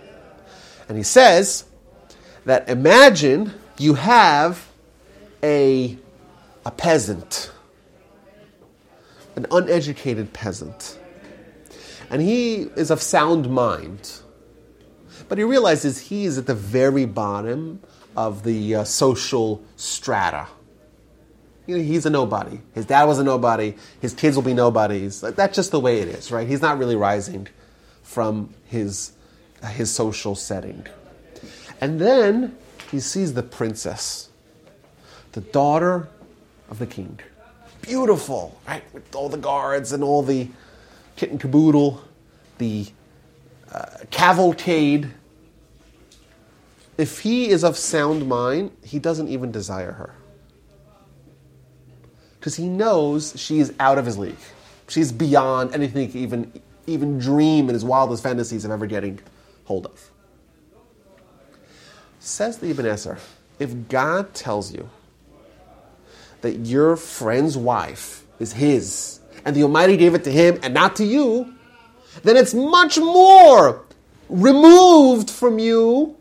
And 0.87 0.97
he 0.97 1.03
says 1.03 1.65
that 2.45 2.67
imagine 2.69 3.53
you 3.77 3.93
have 3.93 4.67
a, 5.41 5.97
a 6.65 6.71
peasant, 6.71 7.51
an 9.35 9.45
uneducated 9.51 10.33
peasant. 10.33 10.97
And 12.09 12.21
he 12.21 12.63
is 12.75 12.91
of 12.91 13.01
sound 13.01 13.49
mind. 13.49 14.11
But 15.29 15.37
he 15.37 15.43
realizes 15.43 15.99
he 15.99 16.25
is 16.25 16.37
at 16.37 16.45
the 16.45 16.55
very 16.55 17.05
bottom 17.05 17.81
of 18.15 18.43
the 18.43 18.75
uh, 18.75 18.83
social 18.83 19.63
strata. 19.75 20.47
You 21.65 21.77
know, 21.77 21.83
he's 21.83 22.05
a 22.05 22.09
nobody. 22.09 22.59
His 22.73 22.85
dad 22.85 23.05
was 23.05 23.19
a 23.19 23.23
nobody. 23.23 23.75
His 24.01 24.13
kids 24.13 24.35
will 24.35 24.43
be 24.43 24.53
nobodies. 24.53 25.21
That's 25.21 25.55
just 25.55 25.71
the 25.71 25.79
way 25.79 26.01
it 26.01 26.09
is, 26.09 26.31
right? 26.31 26.47
He's 26.47 26.61
not 26.61 26.77
really 26.77 26.95
rising 26.95 27.47
from 28.01 28.53
his, 28.65 29.13
his 29.71 29.89
social 29.89 30.35
setting. 30.35 30.85
And 31.79 31.99
then 31.99 32.57
he 32.91 32.99
sees 32.99 33.33
the 33.33 33.43
princess, 33.43 34.29
the 35.31 35.41
daughter 35.41 36.09
of 36.69 36.79
the 36.79 36.85
king. 36.85 37.19
Beautiful, 37.83 38.59
right? 38.67 38.83
With 38.93 39.13
all 39.13 39.29
the 39.29 39.37
guards 39.37 39.91
and 39.91 40.03
all 40.03 40.23
the 40.23 40.47
kit 41.17 41.29
and 41.31 41.39
caboodle, 41.39 42.01
the 42.57 42.87
uh, 43.71 43.85
cavalcade. 44.09 45.11
If 46.97 47.19
he 47.19 47.49
is 47.49 47.63
of 47.63 47.77
sound 47.77 48.27
mind, 48.27 48.71
he 48.83 48.99
doesn't 48.99 49.27
even 49.27 49.51
desire 49.51 49.91
her 49.91 50.15
because 52.39 52.55
he 52.55 52.67
knows 52.67 53.33
she's 53.37 53.71
out 53.79 53.97
of 53.97 54.05
his 54.05 54.17
league. 54.17 54.35
She's 54.87 55.11
beyond 55.11 55.73
anything 55.73 56.09
he 56.09 56.19
even, 56.19 56.51
even 56.87 57.17
dream 57.17 57.69
in 57.69 57.73
his 57.73 57.83
wildest 57.83 58.23
fantasies 58.23 58.63
of 58.63 58.71
ever 58.71 58.85
getting 58.85 59.19
hold 59.65 59.85
of. 59.85 60.11
Says 62.19 62.59
the 62.59 62.69
Ibn 62.69 62.85
Ezra, 62.85 63.17
if 63.59 63.87
God 63.89 64.33
tells 64.33 64.73
you 64.73 64.89
that 66.43 66.59
your 66.67 66.97
friend's 66.97 67.57
wife 67.57 68.25
is 68.37 68.51
his, 68.51 69.21
and 69.45 69.55
the 69.55 69.63
Almighty 69.63 69.95
gave 69.95 70.13
it 70.13 70.25
to 70.25 70.31
him 70.31 70.59
and 70.61 70.73
not 70.73 70.97
to 70.97 71.05
you, 71.05 71.53
then 72.23 72.35
it's 72.35 72.53
much 72.53 72.97
more 72.97 73.85
removed 74.27 75.29
from 75.29 75.57
you. 75.57 76.17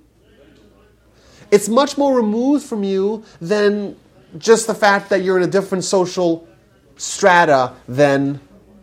It's 1.50 1.68
much 1.68 1.98
more 1.98 2.14
removed 2.14 2.64
from 2.64 2.84
you 2.84 3.24
than 3.40 3.96
just 4.38 4.68
the 4.68 4.74
fact 4.74 5.10
that 5.10 5.22
you're 5.22 5.36
in 5.36 5.42
a 5.42 5.50
different 5.50 5.82
social 5.82 6.48
strata 6.96 7.74
than 7.88 8.40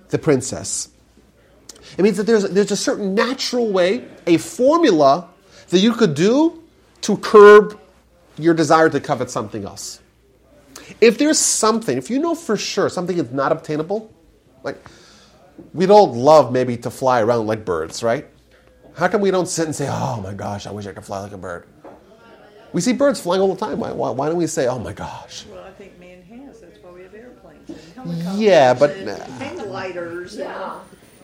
the 0.10 0.19
princess. 0.19 0.89
It 1.97 2.04
means 2.04 2.17
that 2.17 2.23
there's, 2.23 2.49
there's 2.49 2.71
a 2.71 2.78
certain 2.78 3.15
natural 3.15 3.71
way, 3.71 4.06
a 4.28 4.38
formula 4.38 5.30
that 5.69 5.80
you 5.80 5.93
could 5.93 6.15
do 6.15 6.62
to 7.02 7.15
curb 7.17 7.80
your 8.38 8.54
desire 8.54 8.89
to 8.89 8.99
covet 8.99 9.30
something 9.30 9.63
else. 9.63 10.02
If 11.02 11.17
there's 11.17 11.39
something, 11.39 11.97
if 11.97 12.10
you 12.10 12.19
know 12.19 12.36
for 12.36 12.58
sure 12.58 12.89
something 12.89 13.17
is 13.17 13.32
not 13.32 13.52
obtainable, 13.52 14.13
like 14.63 14.78
we'd 15.73 15.89
all 15.91 16.13
love 16.13 16.52
maybe 16.52 16.78
to 16.78 16.89
fly 16.89 17.21
around 17.21 17.47
like 17.47 17.65
birds, 17.65 18.04
right? 18.04 18.25
How 18.95 19.08
come 19.08 19.21
we 19.21 19.32
don't 19.32 19.47
sit 19.47 19.65
and 19.65 19.75
say, 19.75 19.88
oh 19.89 20.19
my 20.21 20.34
gosh, 20.34 20.67
I 20.67 20.71
wish 20.71 20.86
I 20.88 20.91
could 20.93 21.06
fly 21.06 21.21
like 21.21 21.32
a 21.32 21.38
bird? 21.38 21.65
We 22.73 22.82
see 22.82 22.93
birds 22.93 23.19
flying 23.19 23.41
all 23.41 23.54
the 23.54 23.60
time. 23.65 23.80
Why, 23.80 23.91
why, 23.91 24.12
why 24.12 24.28
don't 24.28 24.38
we 24.38 24.45
say, 24.47 24.67
oh 24.67 24.78
my 24.78 24.93
gosh? 24.93 25.45
Well, 25.49 25.63
I 25.63 25.71
think 25.71 25.99
man 25.99 26.21
has. 26.23 26.60
That's 26.60 26.78
why 26.84 26.91
we 26.91 27.02
have 27.04 27.13
airplanes 27.15 27.69
and 27.69 27.80
helicopters. 27.95 28.39
Yeah, 28.39 28.73
but- 28.73 28.91
and 28.91 29.10
hang 29.10 29.58
gliders. 29.58 30.36
Yeah. 30.38 30.80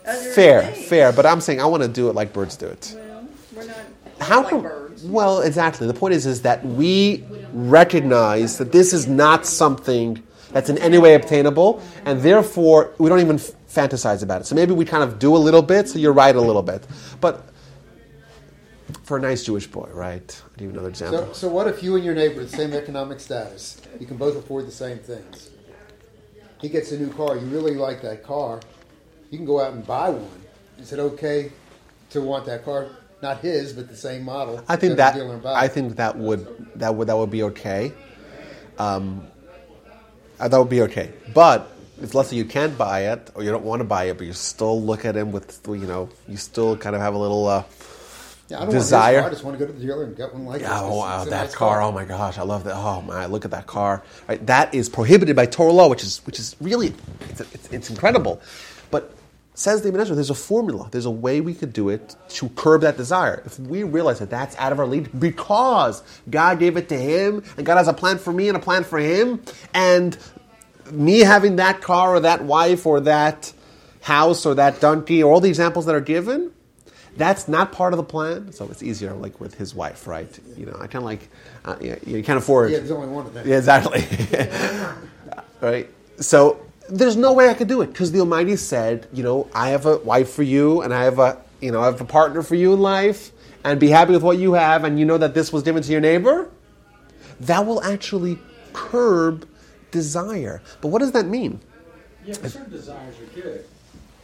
other 0.06 0.32
Fair, 0.32 0.62
things. 0.72 0.88
fair, 0.88 1.12
but 1.12 1.26
I'm 1.26 1.42
saying 1.42 1.62
I 1.62 1.66
want 1.66 1.84
to 1.84 1.90
do 1.90 2.10
it 2.10 2.16
like 2.16 2.34
birds 2.34 2.56
do 2.56 2.66
it. 2.68 2.96
Well, 2.96 3.28
we're 3.56 3.66
not 3.68 3.76
How 4.20 4.42
like 4.42 4.50
come? 4.52 4.62
birds. 4.64 4.85
Well, 5.06 5.42
exactly. 5.42 5.88
The 5.88 5.94
point 5.94 6.14
is, 6.14 6.26
is 6.26 6.42
that 6.42 6.66
we 6.66 7.24
recognize 7.54 8.58
that 8.58 8.72
this 8.72 8.94
is 8.94 9.08
not 9.08 9.46
something 9.46 10.22
that's 10.52 10.70
in 10.70 10.78
any 10.78 10.98
way 10.98 11.16
obtainable, 11.16 11.82
and 12.06 12.22
therefore 12.22 12.94
we 12.98 13.10
don't 13.10 13.20
even 13.20 13.36
f- 13.36 13.52
fantasize 13.68 14.24
about 14.24 14.42
it. 14.42 14.46
So 14.46 14.56
maybe 14.56 14.74
we 14.74 14.86
kind 14.86 15.04
of 15.04 15.20
do 15.20 15.36
a 15.36 15.38
little 15.38 15.62
bit. 15.62 15.90
So 15.90 16.00
you're 16.00 16.14
right 16.14 16.36
a 16.36 16.42
little 16.42 16.64
bit, 16.64 16.86
but 17.22 17.50
for 19.04 19.18
a 19.18 19.22
nice 19.22 19.44
Jewish 19.44 19.68
boy, 19.68 19.90
right? 19.94 20.42
I'll 20.44 20.50
give 20.58 20.66
you 20.68 20.72
another 20.72 20.90
example. 20.90 21.28
So, 21.28 21.34
so 21.34 21.48
what 21.50 21.68
if 21.68 21.84
you 21.84 21.96
and 21.96 22.06
your 22.06 22.16
neighbor 22.16 22.44
the 22.44 22.50
same 22.50 22.74
economic 22.74 23.20
status? 23.20 23.82
You 24.00 24.06
can 24.08 24.18
both 24.18 24.36
afford 24.38 24.68
the 24.68 24.72
same 24.72 24.98
things. 24.98 25.50
He 26.62 26.70
gets 26.70 26.92
a 26.92 27.00
new 27.00 27.12
car. 27.12 27.36
You 27.36 27.46
really 27.48 27.76
like 27.76 28.02
that 28.02 28.24
car. 28.24 28.62
You 29.30 29.38
can 29.38 29.46
go 29.46 29.60
out 29.60 29.74
and 29.74 29.86
buy 29.86 30.10
one. 30.10 30.42
Is 30.80 30.94
it 30.94 31.00
okay 31.00 31.52
to 32.12 32.22
want 32.22 32.46
that 32.46 32.64
car? 32.64 32.90
Not 33.26 33.40
his, 33.40 33.74
but 33.74 33.88
the 33.90 33.96
same 33.96 34.22
model. 34.24 34.64
I 34.70 34.76
think 34.76 34.98
that 34.98 35.16
the 35.16 35.22
dealer 35.22 35.34
and 35.34 35.42
buy 35.42 35.54
I 35.66 35.68
think 35.68 35.96
that 35.96 36.16
would 36.16 36.42
that 36.76 36.94
would 36.94 37.08
that 37.08 37.18
would 37.18 37.32
be 37.32 37.42
okay. 37.52 37.92
Um, 38.78 39.26
uh, 40.40 40.48
that 40.48 40.58
would 40.60 40.70
be 40.70 40.84
okay. 40.84 41.12
But 41.34 41.72
if 42.00 42.14
let's 42.14 42.30
say 42.30 42.36
you 42.36 42.46
can't 42.46 42.78
buy 42.78 43.00
it 43.14 43.32
or 43.34 43.42
you 43.44 43.50
don't 43.50 43.64
want 43.66 43.80
to 43.80 43.84
buy 43.84 44.04
it, 44.10 44.20
but 44.20 44.28
you 44.28 44.34
still 44.34 44.80
look 44.80 45.06
at 45.06 45.16
him 45.18 45.32
with 45.32 45.60
you 45.68 45.88
know 45.92 46.10
you 46.28 46.38
still 46.38 46.78
kind 46.78 46.96
of 46.96 47.02
have 47.02 47.16
a 47.16 47.18
little 47.18 47.48
uh, 47.48 47.64
Yeah, 48.48 48.58
I 48.58 48.66
don't 48.66 48.74
desire. 48.74 49.22
Car. 49.22 49.30
I 49.30 49.34
just 49.34 49.44
want 49.44 49.58
to 49.58 49.66
go 49.66 49.72
to 49.72 49.76
the 49.76 49.84
dealer 49.84 50.04
and 50.04 50.16
get 50.16 50.32
one 50.32 50.46
like 50.46 50.62
Yeah, 50.62 50.74
this. 50.74 50.82
oh, 50.84 50.98
wow, 51.00 51.24
that 51.24 51.32
nice 51.32 51.56
car. 51.56 51.82
Oh 51.82 51.92
my 51.92 52.06
gosh, 52.06 52.38
I 52.38 52.44
love 52.44 52.64
that. 52.66 52.76
Oh 52.76 53.02
my, 53.02 53.26
look 53.26 53.44
at 53.46 53.52
that 53.52 53.66
car. 53.66 54.04
Right, 54.30 54.46
that 54.46 54.76
is 54.76 54.88
prohibited 54.88 55.36
by 55.36 55.48
Torah 55.48 55.72
law, 55.72 55.90
which 55.90 56.04
is 56.04 56.22
which 56.28 56.38
is 56.38 56.56
really 56.62 56.94
it's, 57.32 57.42
it's, 57.42 57.68
it's 57.74 57.90
incredible. 57.90 58.40
Says 59.58 59.82
the 59.82 59.88
Ibn 59.88 60.14
there's 60.16 60.30
a 60.30 60.36
formula. 60.36 60.90
There's 60.92 61.06
a 61.06 61.12
way 61.12 61.40
we 61.40 61.54
could 61.54 61.72
do 61.72 61.88
it 61.88 62.18
to 62.28 62.50
curb 62.50 62.82
that 62.82 62.98
desire. 62.98 63.42
If 63.46 63.58
we 63.58 63.84
realize 63.84 64.20
that 64.20 64.30
that's 64.30 64.54
out 64.58 64.74
of 64.74 64.80
our 64.80 64.86
league 64.86 65.10
because 65.18 66.04
God 66.30 66.60
gave 66.60 66.76
it 66.76 66.90
to 66.90 66.98
him 66.98 67.42
and 67.56 67.66
God 67.66 67.78
has 67.78 67.88
a 67.88 67.94
plan 67.94 68.18
for 68.18 68.34
me 68.34 68.50
and 68.50 68.58
a 68.58 68.60
plan 68.60 68.84
for 68.84 69.00
him, 69.00 69.42
and 69.74 70.18
me 70.92 71.20
having 71.22 71.56
that 71.56 71.82
car 71.82 72.16
or 72.16 72.20
that 72.20 72.44
wife 72.44 72.86
or 72.86 73.00
that 73.00 73.54
house 74.02 74.46
or 74.46 74.56
that 74.56 74.82
donkey 74.82 75.24
or 75.24 75.34
all 75.34 75.40
the 75.40 75.48
examples 75.48 75.86
that 75.86 75.96
are 75.96 76.02
given, 76.02 76.52
that's 77.16 77.48
not 77.48 77.72
part 77.72 77.94
of 77.94 77.98
the 77.98 78.04
plan. 78.04 78.52
So 78.52 78.68
it's 78.70 78.84
easier, 78.84 79.14
like 79.14 79.40
with 79.40 79.56
his 79.56 79.74
wife, 79.74 80.06
right? 80.06 80.38
You 80.58 80.66
know, 80.66 80.74
I 80.74 80.88
kind 80.88 80.96
of 80.96 81.04
like, 81.04 81.30
uh, 81.64 81.78
you, 81.80 81.98
you 82.06 82.24
can't 82.24 82.38
afford. 82.38 82.72
Yeah, 82.72 82.80
there's 82.80 82.92
only 82.92 83.08
one 83.08 83.26
of 83.26 83.34
them. 83.34 83.48
Yeah, 83.48 83.56
exactly. 83.56 84.04
right. 85.62 85.90
So 86.20 86.65
there's 86.90 87.16
no 87.16 87.34
way 87.34 87.50
I 87.50 87.54
could 87.54 87.68
do 87.68 87.82
it 87.82 87.88
because 87.88 88.12
the 88.12 88.20
Almighty 88.20 88.56
said, 88.56 89.08
you 89.12 89.24
know, 89.24 89.50
I 89.54 89.70
have 89.70 89.86
a 89.86 89.98
wife 89.98 90.30
for 90.32 90.44
you, 90.44 90.82
and 90.82 90.94
I 90.94 91.04
have 91.04 91.20
a, 91.20 91.38
you 91.62 91.72
know, 91.72 91.82
I 91.82 91.86
have 91.86 92.02
a 92.02 92.06
partner 92.06 92.42
for 92.42 92.56
you 92.56 92.74
in 92.74 92.80
life, 92.80 93.32
and 93.64 93.80
be 93.80 93.90
happy 93.90 94.12
with 94.12 94.24
what 94.24 94.38
you 94.38 94.54
have, 94.54 94.84
and 94.84 95.00
you 95.00 95.06
know 95.06 95.18
that 95.18 95.34
this 95.34 95.52
was 95.52 95.64
given 95.64 95.82
to 95.84 95.92
your 95.92 96.02
neighbor. 96.02 96.50
That 97.42 97.66
will 97.66 97.84
actually 97.84 98.40
curb 98.74 99.48
desire. 99.92 100.62
But 100.82 100.90
what 100.90 101.00
does 101.00 101.12
that 101.14 101.26
mean? 101.26 101.60
Yeah, 102.26 102.36
but 102.42 102.52
certain 102.52 102.72
desires 102.72 103.16
are 103.20 103.42
good. 103.42 103.66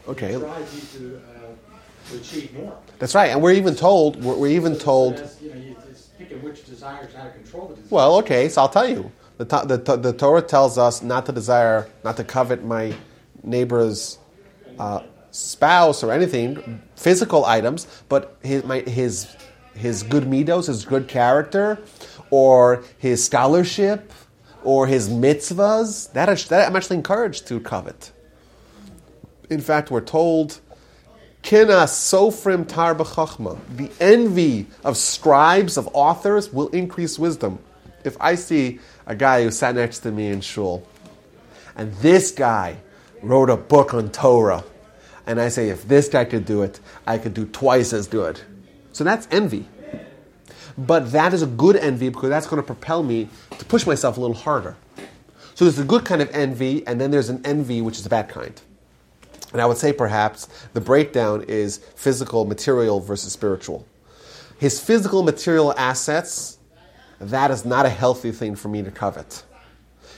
Okay. 0.07 0.33
It 0.33 0.39
drives 0.39 0.93
you 0.93 0.99
to, 0.99 1.17
uh, 1.17 2.09
to 2.09 2.17
achieve 2.17 2.53
more. 2.53 2.77
That's 2.99 3.15
right, 3.15 3.31
and 3.31 3.41
we're 3.41 3.53
even 3.53 3.75
told. 3.75 4.23
We're, 4.23 4.35
we're 4.35 4.47
even 4.47 4.77
told. 4.77 5.17
You 5.41 5.49
know, 5.49 5.55
you, 5.55 5.75
it's 5.89 6.07
picking 6.17 6.41
which 6.41 6.65
desires, 6.65 7.13
how 7.13 7.23
to 7.23 7.31
control 7.31 7.67
the 7.67 7.75
desires. 7.75 7.91
Well, 7.91 8.15
okay, 8.17 8.49
so 8.49 8.61
I'll 8.61 8.69
tell 8.69 8.87
you. 8.87 9.11
The, 9.45 9.81
the, 9.83 9.97
the 9.97 10.13
Torah 10.13 10.41
tells 10.41 10.77
us 10.77 11.01
not 11.01 11.25
to 11.25 11.31
desire, 11.31 11.89
not 12.03 12.17
to 12.17 12.23
covet 12.23 12.63
my 12.63 12.93
neighbor's 13.43 14.19
uh, 14.77 15.01
spouse 15.31 16.03
or 16.03 16.11
anything, 16.11 16.81
physical 16.95 17.45
items, 17.45 17.87
but 18.07 18.37
his, 18.43 18.63
my, 18.63 18.81
his, 18.81 19.35
his 19.73 20.03
good 20.03 20.25
midos, 20.25 20.67
his 20.67 20.85
good 20.85 21.07
character, 21.07 21.79
or 22.29 22.83
his 22.99 23.23
scholarship, 23.23 24.13
or 24.63 24.85
his 24.85 25.09
mitzvahs. 25.09 26.11
That, 26.13 26.37
that 26.49 26.67
I'm 26.67 26.75
actually 26.75 26.97
encouraged 26.97 27.47
to 27.47 27.59
covet. 27.59 28.11
In 29.49 29.59
fact, 29.59 29.89
we're 29.89 30.01
told 30.01 30.59
Kina 31.41 31.85
sofrim 31.85 32.67
tar. 32.67 32.93
The 32.93 33.91
envy 33.99 34.67
of 34.83 34.97
scribes, 34.97 35.77
of 35.77 35.89
authors, 35.93 36.53
will 36.53 36.67
increase 36.69 37.17
wisdom. 37.17 37.57
If 38.03 38.17
I 38.19 38.35
see 38.35 38.79
a 39.05 39.15
guy 39.15 39.43
who 39.43 39.51
sat 39.51 39.75
next 39.75 39.99
to 39.99 40.11
me 40.11 40.27
in 40.27 40.41
shul, 40.41 40.87
and 41.75 41.93
this 41.95 42.31
guy 42.31 42.77
wrote 43.21 43.49
a 43.49 43.57
book 43.57 43.93
on 43.93 44.09
Torah, 44.11 44.63
and 45.25 45.39
I 45.39 45.49
say, 45.49 45.69
if 45.69 45.87
this 45.87 46.09
guy 46.09 46.25
could 46.25 46.45
do 46.45 46.63
it, 46.63 46.79
I 47.05 47.17
could 47.17 47.33
do 47.33 47.45
twice 47.45 47.93
as 47.93 48.07
good. 48.07 48.41
So 48.91 49.03
that's 49.03 49.27
envy. 49.31 49.67
But 50.77 51.11
that 51.11 51.33
is 51.33 51.41
a 51.41 51.47
good 51.47 51.75
envy 51.75 52.09
because 52.09 52.29
that's 52.29 52.47
going 52.47 52.61
to 52.61 52.65
propel 52.65 53.03
me 53.03 53.29
to 53.57 53.65
push 53.65 53.85
myself 53.85 54.17
a 54.17 54.19
little 54.19 54.35
harder. 54.35 54.75
So 55.55 55.65
there's 55.65 55.79
a 55.79 55.83
good 55.83 56.05
kind 56.05 56.21
of 56.21 56.29
envy, 56.31 56.85
and 56.87 56.99
then 56.99 57.11
there's 57.11 57.29
an 57.29 57.41
envy 57.45 57.81
which 57.81 57.99
is 57.99 58.05
a 58.05 58.09
bad 58.09 58.29
kind. 58.29 58.59
And 59.53 59.61
I 59.61 59.65
would 59.65 59.77
say 59.77 59.93
perhaps 59.93 60.47
the 60.73 60.81
breakdown 60.81 61.43
is 61.47 61.77
physical, 61.95 62.45
material 62.45 62.99
versus 62.99 63.33
spiritual. 63.33 63.85
His 64.57 64.79
physical, 64.79 65.23
material 65.23 65.73
assets, 65.77 66.57
that 67.21 67.51
is 67.51 67.65
not 67.65 67.85
a 67.85 67.89
healthy 67.89 68.31
thing 68.31 68.55
for 68.55 68.67
me 68.67 68.81
to 68.81 68.91
covet. 68.91 69.43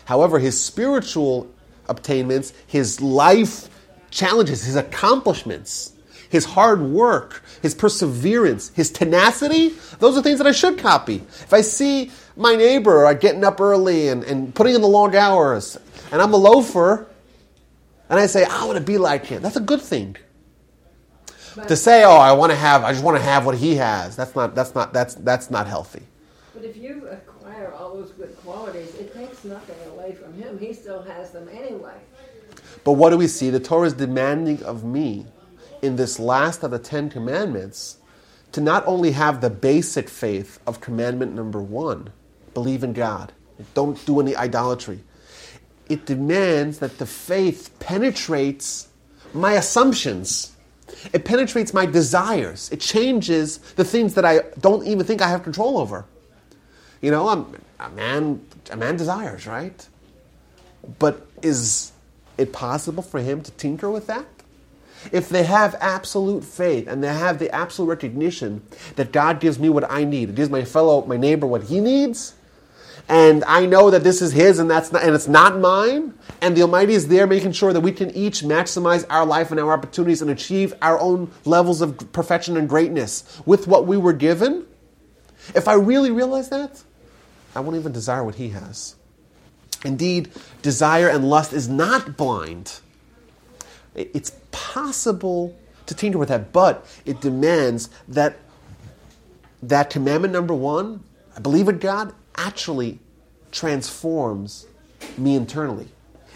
However, 0.05 0.39
his 0.39 0.61
spiritual 0.61 1.51
obtainments, 1.87 2.53
his 2.67 3.01
life 3.01 3.69
challenges, 4.09 4.63
his 4.63 4.75
accomplishments, 4.75 5.93
his 6.29 6.45
hard 6.45 6.81
work, 6.81 7.43
his 7.61 7.75
perseverance, 7.75 8.69
his 8.69 8.89
tenacity, 8.89 9.69
those 9.99 10.17
are 10.17 10.21
things 10.21 10.39
that 10.39 10.47
I 10.47 10.51
should 10.51 10.79
copy. 10.79 11.15
If 11.15 11.53
I 11.53 11.61
see 11.61 12.11
my 12.35 12.55
neighbor 12.55 13.13
getting 13.15 13.43
up 13.43 13.61
early 13.61 14.07
and, 14.07 14.23
and 14.23 14.53
putting 14.55 14.75
in 14.75 14.81
the 14.81 14.87
long 14.87 15.15
hours, 15.15 15.77
and 16.11 16.21
I'm 16.21 16.33
a 16.33 16.37
loafer, 16.37 17.07
and 18.09 18.19
I 18.19 18.25
say, 18.27 18.45
I 18.45 18.65
want 18.65 18.77
to 18.77 18.83
be 18.83 18.97
like 18.97 19.25
him. 19.25 19.41
That's 19.41 19.57
a 19.57 19.61
good 19.61 19.81
thing. 19.81 20.17
to 21.67 21.75
say, 21.75 22.03
oh, 22.03 22.15
I 22.15 22.31
want 22.33 22.51
to 22.51 22.55
have, 22.55 22.83
I 22.83 22.91
just 22.91 23.03
want 23.03 23.17
to 23.17 23.23
have 23.23 23.45
what 23.45 23.55
he 23.55 23.75
has. 23.75 24.15
That's 24.15 24.35
not, 24.35 24.55
that's 24.55 24.73
not, 24.73 24.93
that's, 24.93 25.15
that's 25.15 25.51
not 25.51 25.67
healthy. 25.67 26.03
But 26.63 26.69
if 26.69 26.77
you 26.77 27.09
acquire 27.09 27.73
all 27.73 27.93
those 27.93 28.11
good 28.11 28.37
qualities, 28.37 28.95
it 28.95 29.13
takes 29.13 29.43
nothing 29.43 29.75
away 29.91 30.13
from 30.13 30.33
him. 30.33 30.57
He 30.57 30.71
still 30.71 31.01
has 31.01 31.31
them 31.31 31.49
anyway. 31.51 31.95
But 32.85 32.93
what 32.93 33.09
do 33.09 33.17
we 33.17 33.27
see? 33.27 33.49
The 33.49 33.59
Torah 33.59 33.87
is 33.87 33.91
demanding 33.91 34.63
of 34.63 34.85
me 34.85 35.25
in 35.81 35.97
this 35.97 36.19
last 36.19 36.63
of 36.63 36.71
the 36.71 36.79
Ten 36.79 37.09
Commandments 37.09 37.97
to 38.53 38.61
not 38.61 38.87
only 38.87 39.11
have 39.11 39.41
the 39.41 39.49
basic 39.49 40.07
faith 40.07 40.57
of 40.65 40.79
commandment 40.79 41.35
number 41.35 41.61
one, 41.61 42.13
believe 42.53 42.81
in 42.81 42.93
God, 42.93 43.33
don't 43.73 44.03
do 44.05 44.21
any 44.21 44.33
idolatry. 44.33 45.03
It 45.89 46.05
demands 46.05 46.79
that 46.79 46.97
the 46.97 47.05
faith 47.05 47.77
penetrates 47.79 48.87
my 49.33 49.55
assumptions. 49.55 50.53
It 51.11 51.25
penetrates 51.25 51.73
my 51.73 51.85
desires. 51.85 52.71
It 52.71 52.79
changes 52.79 53.57
the 53.57 53.83
things 53.83 54.13
that 54.13 54.23
I 54.23 54.43
don't 54.61 54.87
even 54.87 55.05
think 55.05 55.21
I 55.21 55.27
have 55.27 55.43
control 55.43 55.77
over. 55.77 56.05
You 57.03 57.11
know, 57.11 57.27
I'm, 57.27 57.53
a 57.81 57.89
man, 57.89 58.45
a 58.71 58.77
man 58.77 58.95
desires, 58.95 59.45
right? 59.45 59.85
But 60.99 61.27
is 61.41 61.91
it 62.37 62.53
possible 62.53 63.03
for 63.03 63.19
him 63.19 63.41
to 63.41 63.51
tinker 63.51 63.91
with 63.91 64.07
that? 64.07 64.25
If 65.11 65.27
they 65.27 65.43
have 65.43 65.75
absolute 65.81 66.45
faith 66.45 66.87
and 66.87 67.03
they 67.03 67.13
have 67.13 67.39
the 67.39 67.53
absolute 67.53 67.89
recognition 67.89 68.65
that 68.95 69.11
God 69.11 69.41
gives 69.41 69.59
me 69.59 69.67
what 69.67 69.91
I 69.91 70.05
need, 70.05 70.29
it 70.29 70.35
gives 70.35 70.49
my 70.49 70.63
fellow, 70.63 71.05
my 71.05 71.17
neighbor 71.17 71.45
what 71.45 71.63
he 71.63 71.81
needs, 71.81 72.35
and 73.09 73.43
I 73.43 73.65
know 73.65 73.89
that 73.89 74.05
this 74.05 74.21
is 74.21 74.31
his 74.31 74.59
and 74.59 74.71
that's 74.71 74.93
not, 74.93 75.03
and 75.03 75.13
it's 75.13 75.27
not 75.27 75.59
mine, 75.59 76.13
and 76.39 76.55
the 76.55 76.61
Almighty 76.61 76.93
is 76.93 77.09
there 77.09 77.27
making 77.27 77.51
sure 77.51 77.73
that 77.73 77.81
we 77.81 77.91
can 77.91 78.11
each 78.11 78.43
maximize 78.43 79.05
our 79.09 79.25
life 79.25 79.51
and 79.51 79.59
our 79.59 79.73
opportunities 79.73 80.21
and 80.21 80.31
achieve 80.31 80.73
our 80.81 80.97
own 81.01 81.29
levels 81.43 81.81
of 81.81 82.13
perfection 82.13 82.55
and 82.55 82.69
greatness 82.69 83.41
with 83.45 83.67
what 83.67 83.85
we 83.85 83.97
were 83.97 84.13
given. 84.13 84.65
If 85.53 85.67
I 85.67 85.73
really 85.73 86.11
realize 86.11 86.47
that, 86.47 86.81
I 87.55 87.59
won't 87.59 87.75
even 87.77 87.91
desire 87.91 88.23
what 88.23 88.35
he 88.35 88.49
has. 88.49 88.95
Indeed, 89.85 90.31
desire 90.61 91.09
and 91.09 91.29
lust 91.29 91.53
is 91.53 91.67
not 91.67 92.17
blind. 92.17 92.79
It's 93.95 94.31
possible 94.51 95.55
to 95.85 95.93
tinker 95.93 96.17
with 96.17 96.29
that, 96.29 96.51
but 96.51 96.85
it 97.05 97.21
demands 97.21 97.89
that 98.07 98.37
that 99.61 99.89
commandment 99.89 100.33
number 100.33 100.53
one, 100.53 101.03
I 101.35 101.39
believe 101.39 101.67
in 101.67 101.79
God, 101.79 102.13
actually 102.35 102.99
transforms 103.51 104.67
me 105.17 105.35
internally. 105.35 105.87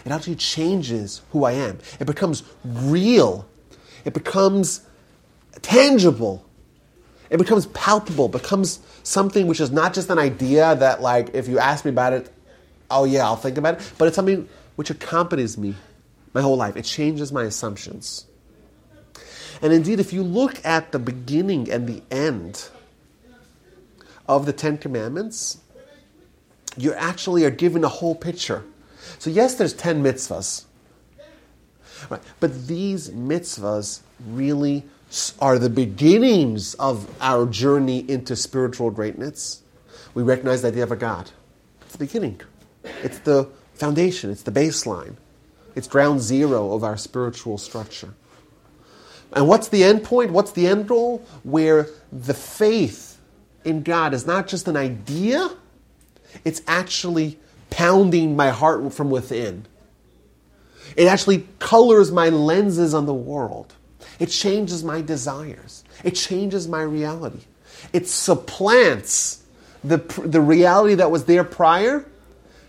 It 0.04 0.12
actually 0.12 0.36
changes 0.36 1.22
who 1.32 1.44
I 1.44 1.52
am. 1.52 1.78
It 2.00 2.06
becomes 2.06 2.42
real. 2.64 3.46
It 4.04 4.14
becomes 4.14 4.86
tangible. 5.60 6.47
It 7.30 7.38
becomes 7.38 7.66
palpable, 7.66 8.28
becomes 8.28 8.80
something 9.02 9.46
which 9.46 9.60
is 9.60 9.70
not 9.70 9.94
just 9.94 10.08
an 10.10 10.18
idea 10.18 10.74
that, 10.76 11.02
like, 11.02 11.34
if 11.34 11.46
you 11.48 11.58
ask 11.58 11.84
me 11.84 11.90
about 11.90 12.12
it, 12.12 12.32
oh 12.90 13.04
yeah, 13.04 13.24
I'll 13.24 13.36
think 13.36 13.58
about 13.58 13.80
it, 13.80 13.92
but 13.98 14.08
it's 14.08 14.16
something 14.16 14.48
which 14.76 14.90
accompanies 14.90 15.58
me 15.58 15.74
my 16.32 16.40
whole 16.40 16.56
life. 16.56 16.76
It 16.76 16.84
changes 16.84 17.32
my 17.32 17.44
assumptions. 17.44 18.26
And 19.60 19.72
indeed, 19.72 20.00
if 20.00 20.12
you 20.12 20.22
look 20.22 20.64
at 20.64 20.92
the 20.92 20.98
beginning 20.98 21.70
and 21.70 21.86
the 21.86 22.02
end 22.10 22.68
of 24.28 24.46
the 24.46 24.52
Ten 24.52 24.78
Commandments, 24.78 25.58
you 26.76 26.94
actually 26.94 27.44
are 27.44 27.50
given 27.50 27.82
a 27.84 27.88
whole 27.88 28.14
picture. 28.14 28.64
So, 29.18 29.30
yes, 29.30 29.56
there's 29.56 29.74
10 29.74 30.02
mitzvahs. 30.02 30.64
Right. 32.08 32.22
But 32.38 32.68
these 32.68 33.10
mitzvahs 33.10 34.00
really 34.24 34.84
are 35.40 35.58
the 35.58 35.70
beginnings 35.70 36.74
of 36.74 37.08
our 37.20 37.46
journey 37.46 38.04
into 38.08 38.36
spiritual 38.36 38.90
greatness. 38.90 39.62
We 40.14 40.22
recognize 40.22 40.62
the 40.62 40.68
idea 40.68 40.82
of 40.82 40.92
a 40.92 40.96
God. 40.96 41.30
It's 41.82 41.92
the 41.92 41.98
beginning, 41.98 42.40
it's 43.02 43.18
the 43.20 43.48
foundation, 43.74 44.30
it's 44.30 44.42
the 44.42 44.52
baseline, 44.52 45.16
it's 45.74 45.88
ground 45.88 46.20
zero 46.20 46.72
of 46.72 46.84
our 46.84 46.96
spiritual 46.96 47.56
structure. 47.56 48.14
And 49.32 49.48
what's 49.48 49.68
the 49.68 49.84
end 49.84 50.04
point? 50.04 50.32
What's 50.32 50.52
the 50.52 50.66
end 50.66 50.88
goal? 50.88 51.24
Where 51.42 51.88
the 52.12 52.34
faith 52.34 53.18
in 53.64 53.82
God 53.82 54.14
is 54.14 54.26
not 54.26 54.48
just 54.48 54.68
an 54.68 54.76
idea, 54.76 55.50
it's 56.44 56.62
actually 56.66 57.38
pounding 57.70 58.36
my 58.36 58.50
heart 58.50 58.92
from 58.92 59.10
within. 59.10 59.66
It 60.96 61.06
actually 61.06 61.46
colors 61.58 62.10
my 62.10 62.28
lenses 62.28 62.94
on 62.94 63.06
the 63.06 63.14
world. 63.14 63.74
It 64.18 64.26
changes 64.26 64.82
my 64.82 65.00
desires. 65.00 65.84
It 66.04 66.12
changes 66.12 66.66
my 66.68 66.82
reality. 66.82 67.40
It 67.92 68.08
supplants 68.08 69.44
the, 69.84 69.98
the 70.24 70.40
reality 70.40 70.94
that 70.94 71.10
was 71.10 71.24
there 71.24 71.44
prior 71.44 72.04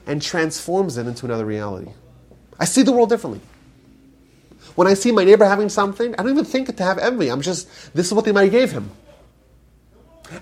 and 0.06 0.22
transforms 0.22 0.98
it 0.98 1.08
into 1.08 1.26
another 1.26 1.46
reality. 1.46 1.92
I 2.60 2.66
see 2.66 2.82
the 2.84 2.92
world 2.92 3.10
differently. 3.10 3.42
When 4.76 4.88
I 4.88 4.94
see 4.94 5.12
my 5.12 5.24
neighbor 5.24 5.46
having 5.46 5.70
something, 5.70 6.14
I 6.14 6.24
don't 6.24 6.32
even 6.32 6.46
think 6.46 6.76
to 6.76 6.84
have 6.84 6.98
envy. 7.00 7.30
I'm 7.30 7.42
just, 7.42 7.68
this 7.94 8.08
is 8.08 8.14
what 8.14 8.26
the 8.26 8.32
Almighty 8.32 8.50
gave 8.50 8.72
him. 8.72 8.92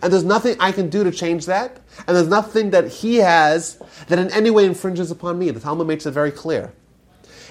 And 0.02 0.12
there's 0.12 0.24
nothing 0.24 0.58
I 0.60 0.72
can 0.74 0.90
do 0.90 1.04
to 1.04 1.12
change 1.12 1.46
that. 1.46 1.80
And 2.06 2.16
there's 2.16 2.28
nothing 2.28 2.72
that 2.72 2.88
he 2.88 3.16
has 3.18 3.82
that 4.10 4.20
in 4.20 4.30
any 4.32 4.50
way 4.50 4.66
infringes 4.66 5.12
upon 5.12 5.40
me. 5.40 5.50
The 5.52 5.60
Talmud 5.60 5.88
makes 5.88 6.06
it 6.06 6.12
very 6.12 6.32
clear. 6.32 6.74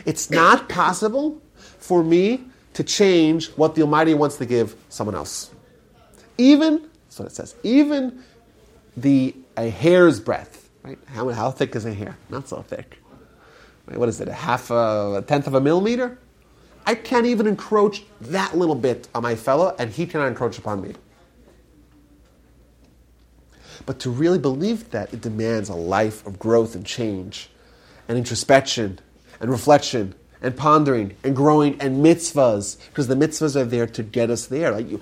It's 0.04 0.30
not 0.30 0.68
possible 0.68 1.40
for 1.78 2.04
me 2.04 2.44
to 2.76 2.84
change 2.84 3.48
what 3.52 3.74
the 3.74 3.80
Almighty 3.80 4.12
wants 4.12 4.36
to 4.36 4.44
give 4.44 4.76
someone 4.90 5.14
else. 5.14 5.50
Even, 6.36 6.82
that's 7.06 7.18
what 7.18 7.24
it 7.24 7.34
says, 7.34 7.56
even 7.62 8.22
the 8.98 9.34
a 9.56 9.70
hair's 9.70 10.20
breadth, 10.20 10.68
right? 10.82 10.98
How, 11.06 11.26
how 11.30 11.50
thick 11.50 11.74
is 11.74 11.86
a 11.86 11.94
hair? 11.94 12.18
Not 12.28 12.48
so 12.48 12.60
thick. 12.60 12.98
Right? 13.86 13.98
What 13.98 14.10
is 14.10 14.20
it? 14.20 14.28
A 14.28 14.32
half, 14.34 14.70
a, 14.70 15.16
a 15.16 15.24
tenth 15.26 15.46
of 15.46 15.54
a 15.54 15.60
millimeter? 15.60 16.18
I 16.84 16.96
can't 16.96 17.24
even 17.24 17.46
encroach 17.46 18.02
that 18.20 18.54
little 18.54 18.74
bit 18.74 19.08
on 19.14 19.22
my 19.22 19.36
fellow, 19.36 19.74
and 19.78 19.90
he 19.90 20.06
cannot 20.06 20.28
encroach 20.28 20.58
upon 20.58 20.82
me. 20.82 20.92
But 23.86 24.00
to 24.00 24.10
really 24.10 24.38
believe 24.38 24.90
that, 24.90 25.14
it 25.14 25.22
demands 25.22 25.70
a 25.70 25.74
life 25.74 26.26
of 26.26 26.38
growth 26.38 26.74
and 26.74 26.84
change, 26.84 27.48
and 28.06 28.18
introspection, 28.18 28.98
and 29.40 29.50
reflection, 29.50 30.14
and 30.42 30.56
pondering, 30.56 31.16
and 31.24 31.34
growing, 31.34 31.80
and 31.80 32.04
mitzvahs, 32.04 32.78
because 32.88 33.08
the 33.08 33.14
mitzvahs 33.14 33.56
are 33.56 33.64
there 33.64 33.86
to 33.86 34.02
get 34.02 34.30
us 34.30 34.46
there. 34.46 34.70
Like 34.70 34.90
you, 34.90 35.00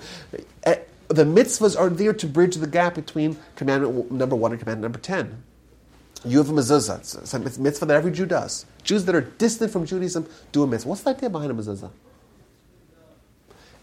eh, 0.63 0.77
the 1.07 1.23
mitzvahs 1.23 1.77
are 1.79 1.89
there 1.89 2.13
to 2.13 2.27
bridge 2.27 2.55
the 2.55 2.67
gap 2.67 2.95
between 2.95 3.37
commandment 3.55 4.11
number 4.11 4.35
one 4.35 4.51
and 4.51 4.59
commandment 4.59 4.83
number 4.83 4.99
ten. 4.99 5.43
You 6.23 6.39
have 6.39 6.49
a 6.49 6.53
mezuzah. 6.53 6.99
It's 7.21 7.33
a 7.33 7.61
mitzvah 7.61 7.85
that 7.85 7.95
every 7.95 8.11
Jew 8.11 8.25
does. 8.25 8.65
Jews 8.83 9.05
that 9.05 9.13
are 9.13 9.21
distant 9.21 9.71
from 9.71 9.85
Judaism 9.85 10.27
do 10.51 10.63
a 10.63 10.67
mitzvah. 10.67 10.89
What's 10.89 11.01
the 11.01 11.11
idea 11.11 11.29
behind 11.29 11.51
a 11.51 11.53
mezuzah? 11.53 11.91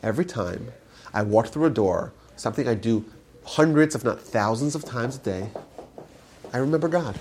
Every 0.03 0.25
time 0.25 0.73
I 1.15 1.23
walk 1.23 1.49
through 1.49 1.67
a 1.67 1.71
door, 1.71 2.13
something 2.35 2.67
I 2.67 2.75
do 2.75 3.05
hundreds, 3.45 3.95
if 3.95 4.03
not 4.03 4.21
thousands 4.21 4.75
of 4.75 4.85
times 4.85 5.17
a 5.17 5.21
day, 5.21 5.51
I 6.53 6.59
remember 6.59 6.89
God. 6.89 7.19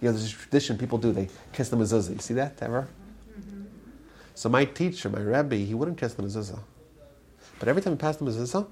You 0.00 0.08
know, 0.08 0.12
there's 0.12 0.32
a 0.32 0.36
tradition 0.36 0.78
people 0.78 0.98
do. 0.98 1.12
They 1.12 1.28
kiss 1.52 1.68
the 1.68 1.76
mezuzah. 1.76 2.12
You 2.12 2.18
see 2.18 2.34
that 2.34 2.60
ever? 2.62 2.88
Mm-hmm. 3.38 3.64
So 4.34 4.48
my 4.48 4.64
teacher, 4.64 5.08
my 5.10 5.20
Rebbe, 5.20 5.56
he 5.56 5.74
wouldn't 5.74 5.98
kiss 5.98 6.14
the 6.14 6.22
mezuzah. 6.22 6.60
But 7.58 7.68
every 7.68 7.82
time 7.82 7.92
he 7.92 7.98
passed 7.98 8.18
the 8.18 8.24
mezuzah, 8.24 8.66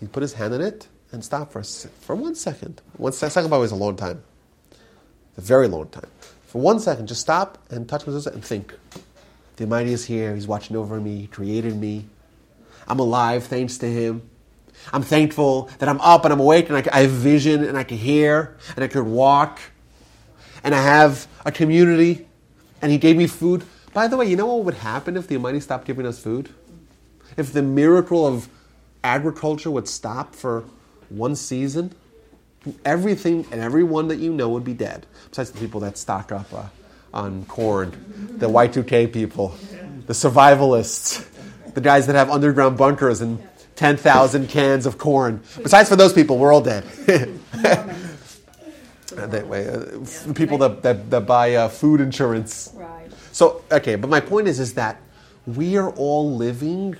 he'd 0.00 0.12
put 0.12 0.22
his 0.22 0.32
hand 0.34 0.54
in 0.54 0.60
it 0.60 0.88
and 1.12 1.24
stop 1.24 1.52
for, 1.52 1.62
for 1.62 2.16
one 2.16 2.34
second. 2.34 2.82
One 2.96 3.12
se- 3.12 3.28
second, 3.28 3.50
by 3.50 3.56
the 3.56 3.60
way, 3.60 3.66
is 3.66 3.72
a 3.72 3.76
long 3.76 3.96
time. 3.96 4.22
It's 4.70 5.38
a 5.38 5.40
very 5.40 5.68
long 5.68 5.88
time. 5.88 6.10
For 6.46 6.60
one 6.60 6.80
second, 6.80 7.06
just 7.06 7.20
stop 7.20 7.58
and 7.70 7.88
touch 7.88 8.04
mezuzah 8.04 8.34
and 8.34 8.44
think. 8.44 8.74
The 9.56 9.64
Almighty 9.64 9.92
is 9.92 10.06
here. 10.06 10.34
He's 10.34 10.48
watching 10.48 10.76
over 10.76 11.00
me. 11.00 11.18
He 11.18 11.26
created 11.28 11.76
me. 11.76 12.06
I'm 12.88 12.98
alive 12.98 13.44
thanks 13.44 13.78
to 13.78 13.86
Him. 13.86 14.28
I'm 14.92 15.02
thankful 15.02 15.70
that 15.78 15.88
I'm 15.88 16.00
up 16.00 16.24
and 16.24 16.32
I'm 16.32 16.40
awake 16.40 16.70
and 16.70 16.88
I 16.90 17.00
have 17.02 17.10
vision 17.10 17.62
and 17.64 17.76
I 17.76 17.84
can 17.84 17.98
hear 17.98 18.56
and 18.74 18.84
I 18.84 18.88
can 18.88 19.12
walk 19.12 19.60
and 20.62 20.74
I 20.74 20.82
have 20.82 21.26
a 21.44 21.52
community 21.52 22.26
and 22.82 22.90
He 22.92 22.98
gave 22.98 23.16
me 23.16 23.26
food. 23.26 23.64
By 23.92 24.08
the 24.08 24.16
way, 24.16 24.26
you 24.26 24.36
know 24.36 24.46
what 24.46 24.64
would 24.64 24.74
happen 24.74 25.16
if 25.16 25.26
the 25.26 25.36
Almighty 25.36 25.60
stopped 25.60 25.86
giving 25.86 26.06
us 26.06 26.18
food? 26.18 26.48
If 27.36 27.52
the 27.52 27.62
miracle 27.62 28.26
of 28.26 28.48
agriculture 29.02 29.70
would 29.70 29.88
stop 29.88 30.34
for 30.34 30.64
one 31.08 31.34
season, 31.34 31.92
everything 32.84 33.46
and 33.50 33.60
everyone 33.60 34.08
that 34.08 34.18
you 34.18 34.32
know 34.32 34.48
would 34.50 34.64
be 34.64 34.74
dead. 34.74 35.06
Besides 35.30 35.52
the 35.52 35.60
people 35.60 35.80
that 35.80 35.98
stock 35.98 36.32
up 36.32 36.52
uh, 36.52 36.66
on 37.12 37.44
corn, 37.46 37.90
the 38.38 38.48
Y2K 38.48 39.12
people, 39.12 39.54
the 40.06 40.12
survivalists, 40.12 41.26
the 41.74 41.80
guys 41.80 42.06
that 42.06 42.16
have 42.16 42.30
underground 42.30 42.76
bunkers 42.76 43.20
and 43.20 43.42
10,000 43.76 44.48
cans 44.48 44.86
of 44.86 44.98
corn. 44.98 45.42
Besides 45.62 45.88
for 45.88 45.96
those 45.96 46.12
people, 46.12 46.38
we're 46.38 46.52
all 46.52 46.60
dead. 46.60 46.84
That 49.26 49.46
way, 49.46 49.68
uh, 49.68 49.78
the 50.26 50.34
people 50.34 50.58
that, 50.58 50.82
that, 50.82 51.10
that 51.10 51.26
buy 51.26 51.54
uh, 51.54 51.68
food 51.68 52.00
insurance. 52.00 52.72
Right. 52.74 53.10
So, 53.32 53.62
okay, 53.70 53.96
but 53.96 54.10
my 54.10 54.20
point 54.20 54.48
is, 54.48 54.58
is 54.60 54.74
that 54.74 55.00
we 55.46 55.76
are 55.76 55.90
all 55.90 56.34
living. 56.34 56.96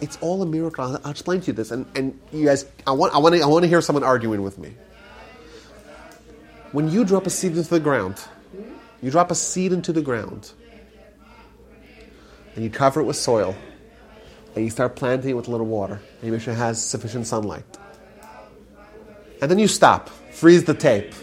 It's 0.00 0.18
all 0.20 0.42
a 0.42 0.46
miracle. 0.46 0.84
I'll, 0.84 1.00
I'll 1.04 1.10
explain 1.10 1.40
to 1.40 1.46
you 1.48 1.52
this, 1.52 1.70
and, 1.70 1.86
and 1.94 2.18
you 2.32 2.44
guys, 2.44 2.66
I 2.86 2.92
want, 2.92 3.14
I 3.14 3.18
want 3.18 3.34
to, 3.34 3.40
I 3.42 3.46
want 3.46 3.62
to 3.62 3.68
hear 3.68 3.80
someone 3.80 4.04
arguing 4.04 4.42
with 4.42 4.58
me. 4.58 4.74
When 6.72 6.90
you 6.90 7.04
drop 7.04 7.26
a 7.26 7.30
seed 7.30 7.56
into 7.56 7.70
the 7.70 7.80
ground, 7.80 8.22
you 9.02 9.10
drop 9.10 9.30
a 9.30 9.34
seed 9.34 9.72
into 9.72 9.92
the 9.92 10.02
ground, 10.02 10.52
and 12.54 12.64
you 12.64 12.70
cover 12.70 13.00
it 13.00 13.04
with 13.04 13.16
soil, 13.16 13.54
and 14.54 14.64
you 14.64 14.70
start 14.70 14.96
planting 14.96 15.30
it 15.30 15.34
with 15.34 15.48
a 15.48 15.50
little 15.50 15.66
water, 15.66 15.94
and 15.94 16.24
you 16.24 16.32
make 16.32 16.42
sure 16.42 16.52
it 16.52 16.58
has 16.58 16.82
sufficient 16.84 17.26
sunlight, 17.26 17.64
and 19.40 19.50
then 19.50 19.58
you 19.58 19.68
stop, 19.68 20.10
freeze 20.36 20.64
the 20.64 20.74
tape, 20.74 21.14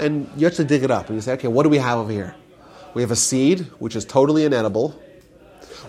and 0.00 0.28
you 0.36 0.44
actually 0.44 0.64
dig 0.64 0.82
it 0.82 0.90
up, 0.90 1.06
and 1.06 1.16
you 1.16 1.20
say, 1.20 1.34
okay, 1.34 1.46
what 1.46 1.62
do 1.62 1.68
we 1.68 1.78
have 1.78 1.98
over 1.98 2.10
here? 2.10 2.34
We 2.94 3.02
have 3.02 3.12
a 3.12 3.16
seed, 3.16 3.60
which 3.78 3.94
is 3.94 4.04
totally 4.04 4.44
inedible. 4.44 5.00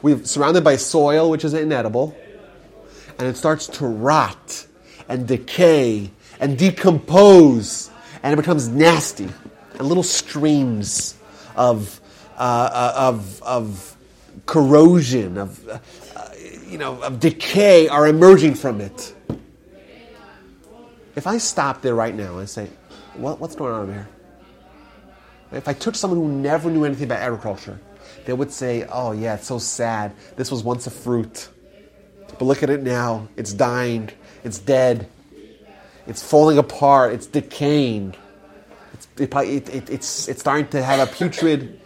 We've 0.04 0.28
surrounded 0.28 0.64
by 0.64 0.76
soil, 0.76 1.32
which 1.32 1.44
is 1.44 1.56
inedible. 1.56 2.16
And 3.18 3.28
it 3.28 3.36
starts 3.36 3.66
to 3.68 3.88
rot 3.88 4.68
and 5.10 5.28
decay 5.28 6.12
and 6.40 6.56
decompose. 6.58 7.90
And 8.22 8.34
it 8.34 8.36
becomes 8.38 8.68
nasty. 8.68 9.30
And 9.80 9.88
little 9.88 10.04
streams 10.04 11.16
of, 11.56 12.00
uh, 12.38 12.40
uh, 12.40 12.94
of, 12.96 13.42
of 13.42 13.98
corrosion, 14.46 15.40
of, 15.40 15.68
uh, 15.68 15.80
you 16.68 16.78
know, 16.78 17.02
of 17.02 17.20
decay 17.20 17.88
are 17.88 18.08
emerging 18.08 18.54
from 18.54 18.82
it. 18.82 19.15
If 21.16 21.28
I 21.28 21.38
stop 21.38 21.82
there 21.82 21.96
right 21.96 22.14
now 22.14 22.38
and 22.38 22.50
say, 22.50 22.70
what, 23.14 23.40
what's 23.40 23.56
going 23.56 23.74
on 23.74 23.88
here? 23.88 24.08
If 25.52 25.68
I 25.68 25.74
took 25.74 25.96
someone 25.96 26.20
who 26.20 26.28
never 26.28 26.70
knew 26.70 26.84
anything 26.84 27.06
about 27.06 27.20
agriculture, 27.20 27.80
they 28.26 28.34
would 28.34 28.52
say, 28.52 28.86
Oh, 28.92 29.12
yeah, 29.12 29.36
it's 29.36 29.48
so 29.48 29.60
sad. 29.60 30.14
This 30.36 30.52
was 30.52 30.64
once 30.64 30.88
a 30.88 30.92
fruit. 30.92 31.50
But 32.28 32.42
look 32.42 32.64
at 32.64 32.70
it 32.70 32.82
now. 32.82 33.28
It's 33.38 33.54
dying. 33.54 34.10
It's 34.44 34.60
dead. 34.60 35.08
It's 36.08 36.22
falling 36.22 36.58
apart. 36.58 37.14
It's 37.14 37.28
decaying. 37.28 38.16
It's, 38.94 39.08
it, 39.18 39.34
it, 39.34 39.70
it, 39.70 39.90
it's, 39.90 40.28
it's 40.28 40.42
starting 40.42 40.68
to 40.70 40.84
have 40.84 41.08
a 41.08 41.12
putrid 41.12 41.80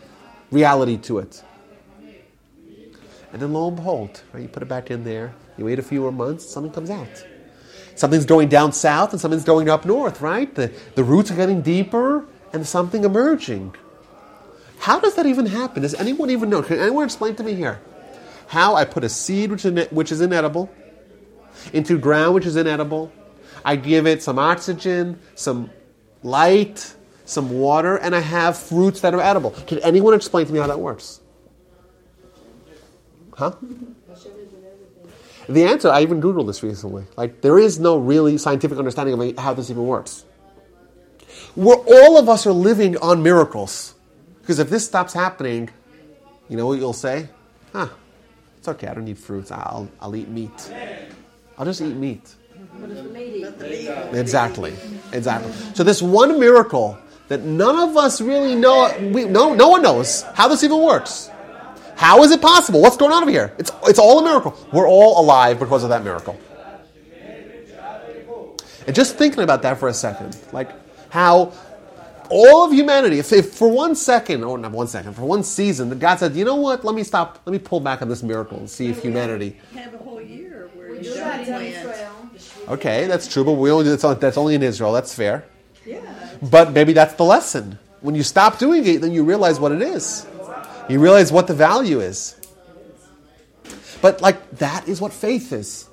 reality 0.52 0.98
to 0.98 1.20
it. 1.20 1.44
And 3.32 3.42
then 3.42 3.54
lo 3.54 3.68
and 3.68 3.76
behold, 3.76 4.22
right, 4.34 4.42
you 4.42 4.48
put 4.48 4.64
it 4.64 4.70
back 4.70 4.90
in 4.90 5.04
there, 5.04 5.36
you 5.56 5.66
wait 5.66 5.78
a 5.78 5.84
few 5.84 6.02
more 6.02 6.12
months, 6.12 6.50
something 6.50 6.72
comes 6.72 6.90
out. 6.90 7.26
Something's 8.00 8.24
going 8.24 8.48
down 8.48 8.72
south 8.72 9.12
and 9.12 9.20
something's 9.20 9.44
going 9.44 9.68
up 9.68 9.84
north, 9.84 10.22
right? 10.22 10.56
The, 10.56 10.72
the 10.96 11.04
roots 11.04 11.32
are 11.32 11.36
getting 11.36 11.62
deeper 11.62 12.26
and 12.54 12.66
something 12.66 13.04
emerging. 13.04 13.76
How 14.78 15.02
does 15.02 15.16
that 15.16 15.26
even 15.26 15.46
happen? 15.46 15.82
Does 15.82 15.96
anyone 15.96 16.30
even 16.30 16.50
know? 16.50 16.62
Can 16.64 16.80
anyone 16.80 17.04
explain 17.04 17.36
to 17.36 17.44
me 17.44 17.56
here? 17.56 17.82
How 18.48 18.76
I 18.76 18.86
put 18.86 19.04
a 19.04 19.10
seed 19.10 19.52
which 19.52 19.66
is, 19.66 19.92
which 19.92 20.14
is 20.14 20.22
inedible 20.22 20.74
into 21.74 21.98
ground 21.98 22.36
which 22.36 22.46
is 22.46 22.56
inedible. 22.56 23.12
I 23.66 23.76
give 23.76 24.08
it 24.08 24.24
some 24.24 24.40
oxygen, 24.40 25.20
some 25.36 25.70
light, 26.24 26.96
some 27.26 27.50
water, 27.50 27.98
and 27.98 28.16
I 28.16 28.22
have 28.22 28.58
fruits 28.58 29.02
that 29.02 29.14
are 29.14 29.20
edible. 29.20 29.52
Can 29.68 29.80
anyone 29.80 30.14
explain 30.14 30.46
to 30.46 30.54
me 30.54 30.60
how 30.60 30.68
that 30.68 30.80
works? 30.80 31.20
Huh? 33.36 33.56
The 35.50 35.64
answer, 35.64 35.90
I 35.90 36.04
even 36.04 36.22
Googled 36.22 36.46
this 36.46 36.62
recently. 36.62 37.06
Like, 37.18 37.42
there 37.42 37.58
is 37.58 37.80
no 37.80 37.98
really 37.98 38.38
scientific 38.38 38.78
understanding 38.78 39.20
of 39.20 39.38
how 39.38 39.56
this 39.56 39.72
even 39.72 39.88
works. 39.88 40.24
We're, 41.56 41.74
all 41.74 42.20
of 42.20 42.30
us 42.30 42.46
are 42.46 42.52
living 42.52 42.98
on 42.98 43.24
miracles. 43.24 43.96
Because 44.42 44.60
if 44.60 44.70
this 44.70 44.86
stops 44.86 45.12
happening, 45.12 45.70
you 46.50 46.56
know 46.56 46.68
what 46.68 46.78
you'll 46.78 46.94
say? 46.94 47.30
Huh, 47.74 47.90
it's 48.60 48.68
okay, 48.68 48.88
I 48.88 48.94
don't 48.94 49.06
need 49.06 49.18
fruits. 49.18 49.52
I'll, 49.52 49.90
I'll 50.00 50.16
eat 50.16 50.30
meat. 50.30 50.72
I'll 51.58 51.66
just 51.66 51.82
eat 51.82 51.96
meat. 51.96 52.36
Exactly. 54.14 54.74
Exactly. 55.14 55.52
So 55.74 55.84
this 55.84 56.02
one 56.02 56.40
miracle 56.40 56.98
that 57.28 57.42
none 57.42 57.90
of 57.90 57.98
us 57.98 58.22
really 58.22 58.56
know, 58.56 58.94
we, 59.14 59.26
no, 59.26 59.56
no 59.56 59.70
one 59.70 59.82
knows 59.82 60.24
how 60.36 60.48
this 60.48 60.64
even 60.64 60.82
works. 60.82 61.32
How 62.00 62.24
is 62.24 62.32
it 62.32 62.42
possible? 62.42 62.82
What's 62.82 62.96
going 62.96 63.12
on 63.12 63.24
over 63.24 63.32
here? 63.32 63.54
It's, 63.58 63.74
it's 63.84 64.00
all 64.00 64.20
a 64.20 64.24
miracle. 64.24 64.58
We're 64.72 64.88
all 64.88 65.20
alive 65.22 65.60
because 65.60 65.84
of 65.84 65.90
that 65.90 66.02
miracle. 66.02 66.40
And 68.88 68.96
just 68.96 69.18
thinking 69.18 69.44
about 69.44 69.64
that 69.64 69.78
for 69.78 69.90
a 69.90 69.94
second, 69.94 70.38
like 70.54 70.72
how 71.10 71.52
all 72.30 72.64
of 72.64 72.72
humanity, 72.72 73.20
if, 73.20 73.34
if 73.34 73.54
for 73.54 73.70
one 73.70 73.96
second, 73.96 74.46
or 74.46 74.58
not 74.58 74.72
one 74.72 74.88
second, 74.88 75.14
for 75.14 75.24
one 75.24 75.44
season, 75.44 75.90
that 75.90 76.00
God 76.00 76.20
said, 76.20 76.38
you 76.38 76.46
know 76.46 76.56
what, 76.56 76.86
let 76.86 76.96
me 76.96 77.04
stop, 77.04 77.42
let 77.46 77.52
me 77.52 77.60
pull 77.60 77.82
back 77.82 78.02
on 78.02 78.08
this 78.08 78.24
miracle 78.24 78.58
and 78.58 78.70
see 78.70 78.88
if 78.88 79.02
humanity 79.02 79.58
Have 79.74 79.94
a 79.94 79.98
whole 79.98 80.22
year 80.22 80.70
We 80.78 81.00
The 81.00 81.04
do 81.04 81.14
that 81.16 81.46
in. 81.46 81.54
Israel. 81.64 82.30
Okay, 82.70 83.08
that's 83.08 83.28
true, 83.28 83.44
but 83.44 83.54
we 83.54 83.72
only 83.72 83.90
that's 83.90 84.06
only, 84.06 84.20
that's 84.22 84.38
only 84.38 84.56
in 84.56 84.64
Israel. 84.64 84.94
That's 84.94 85.14
fair. 85.14 85.44
Yeah. 85.86 86.00
But 86.50 86.72
maybe 86.72 86.94
that's 86.94 87.16
the 87.16 87.26
lesson. 87.26 87.78
When 88.00 88.16
you 88.16 88.24
stop 88.24 88.58
doing 88.58 88.88
it, 88.88 89.02
then 89.02 89.12
you 89.12 89.26
realize 89.26 89.60
what 89.60 89.74
it 89.74 89.82
is. 89.82 90.26
You 90.90 91.00
realize 91.00 91.32
what 91.32 91.46
the 91.46 91.54
value 91.54 92.00
is. 92.00 92.36
But 94.02 94.22
like 94.22 94.58
that 94.58 94.88
is 94.88 95.00
what 95.00 95.14
faith 95.14 95.54
is. 95.54 95.88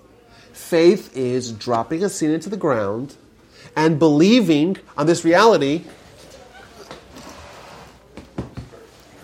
Faith 0.54 1.14
is 1.14 1.52
dropping 1.52 2.02
a 2.02 2.08
seed 2.08 2.30
into 2.30 2.48
the 2.48 2.56
ground 2.56 3.14
and 3.76 3.98
believing 3.98 4.78
on 4.96 5.06
this 5.06 5.22
reality. 5.24 5.84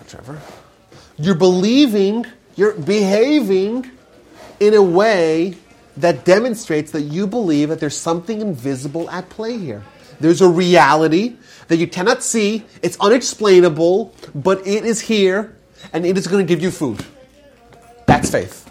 Trevor, 0.07 0.39
you're 1.17 1.33
believing, 1.33 2.27
you're 2.55 2.73
behaving 2.73 3.89
in 4.59 4.75
a 4.75 4.81
way 4.81 5.57
that 5.97 6.23
demonstrates 6.23 6.91
that 6.91 7.01
you 7.01 7.25
believe 7.25 7.69
that 7.69 7.79
there's 7.79 7.97
something 7.97 8.41
invisible 8.41 9.09
at 9.09 9.27
play 9.29 9.57
here. 9.57 9.83
There's 10.19 10.41
a 10.41 10.47
reality 10.47 11.35
that 11.67 11.77
you 11.77 11.87
cannot 11.87 12.21
see, 12.21 12.63
it's 12.83 12.97
unexplainable, 12.99 14.13
but 14.35 14.65
it 14.67 14.85
is 14.85 15.01
here 15.01 15.55
and 15.91 16.05
it 16.05 16.17
is 16.17 16.27
going 16.27 16.45
to 16.45 16.47
give 16.47 16.61
you 16.61 16.71
food. 16.71 17.03
That's 18.05 18.29
faith. 18.29 18.69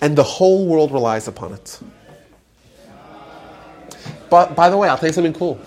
And 0.00 0.16
the 0.16 0.22
whole 0.22 0.66
world 0.66 0.92
relies 0.92 1.28
upon 1.28 1.54
it. 1.54 1.80
But 4.28 4.54
by 4.54 4.68
the 4.68 4.76
way, 4.76 4.88
I'll 4.88 4.98
tell 4.98 5.08
you 5.08 5.12
something 5.12 5.32
cool. 5.32 5.58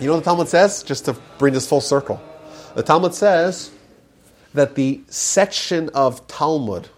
You 0.00 0.08
know 0.08 0.14
what 0.14 0.24
the 0.24 0.30
Talmud 0.30 0.48
says? 0.48 0.82
Just 0.82 1.06
to 1.06 1.14
bring 1.38 1.54
this 1.54 1.66
full 1.66 1.80
circle. 1.80 2.20
The 2.74 2.82
Talmud 2.82 3.14
says 3.14 3.70
that 4.52 4.74
the 4.74 5.00
section 5.08 5.88
of 5.94 6.26
Talmud, 6.26 6.88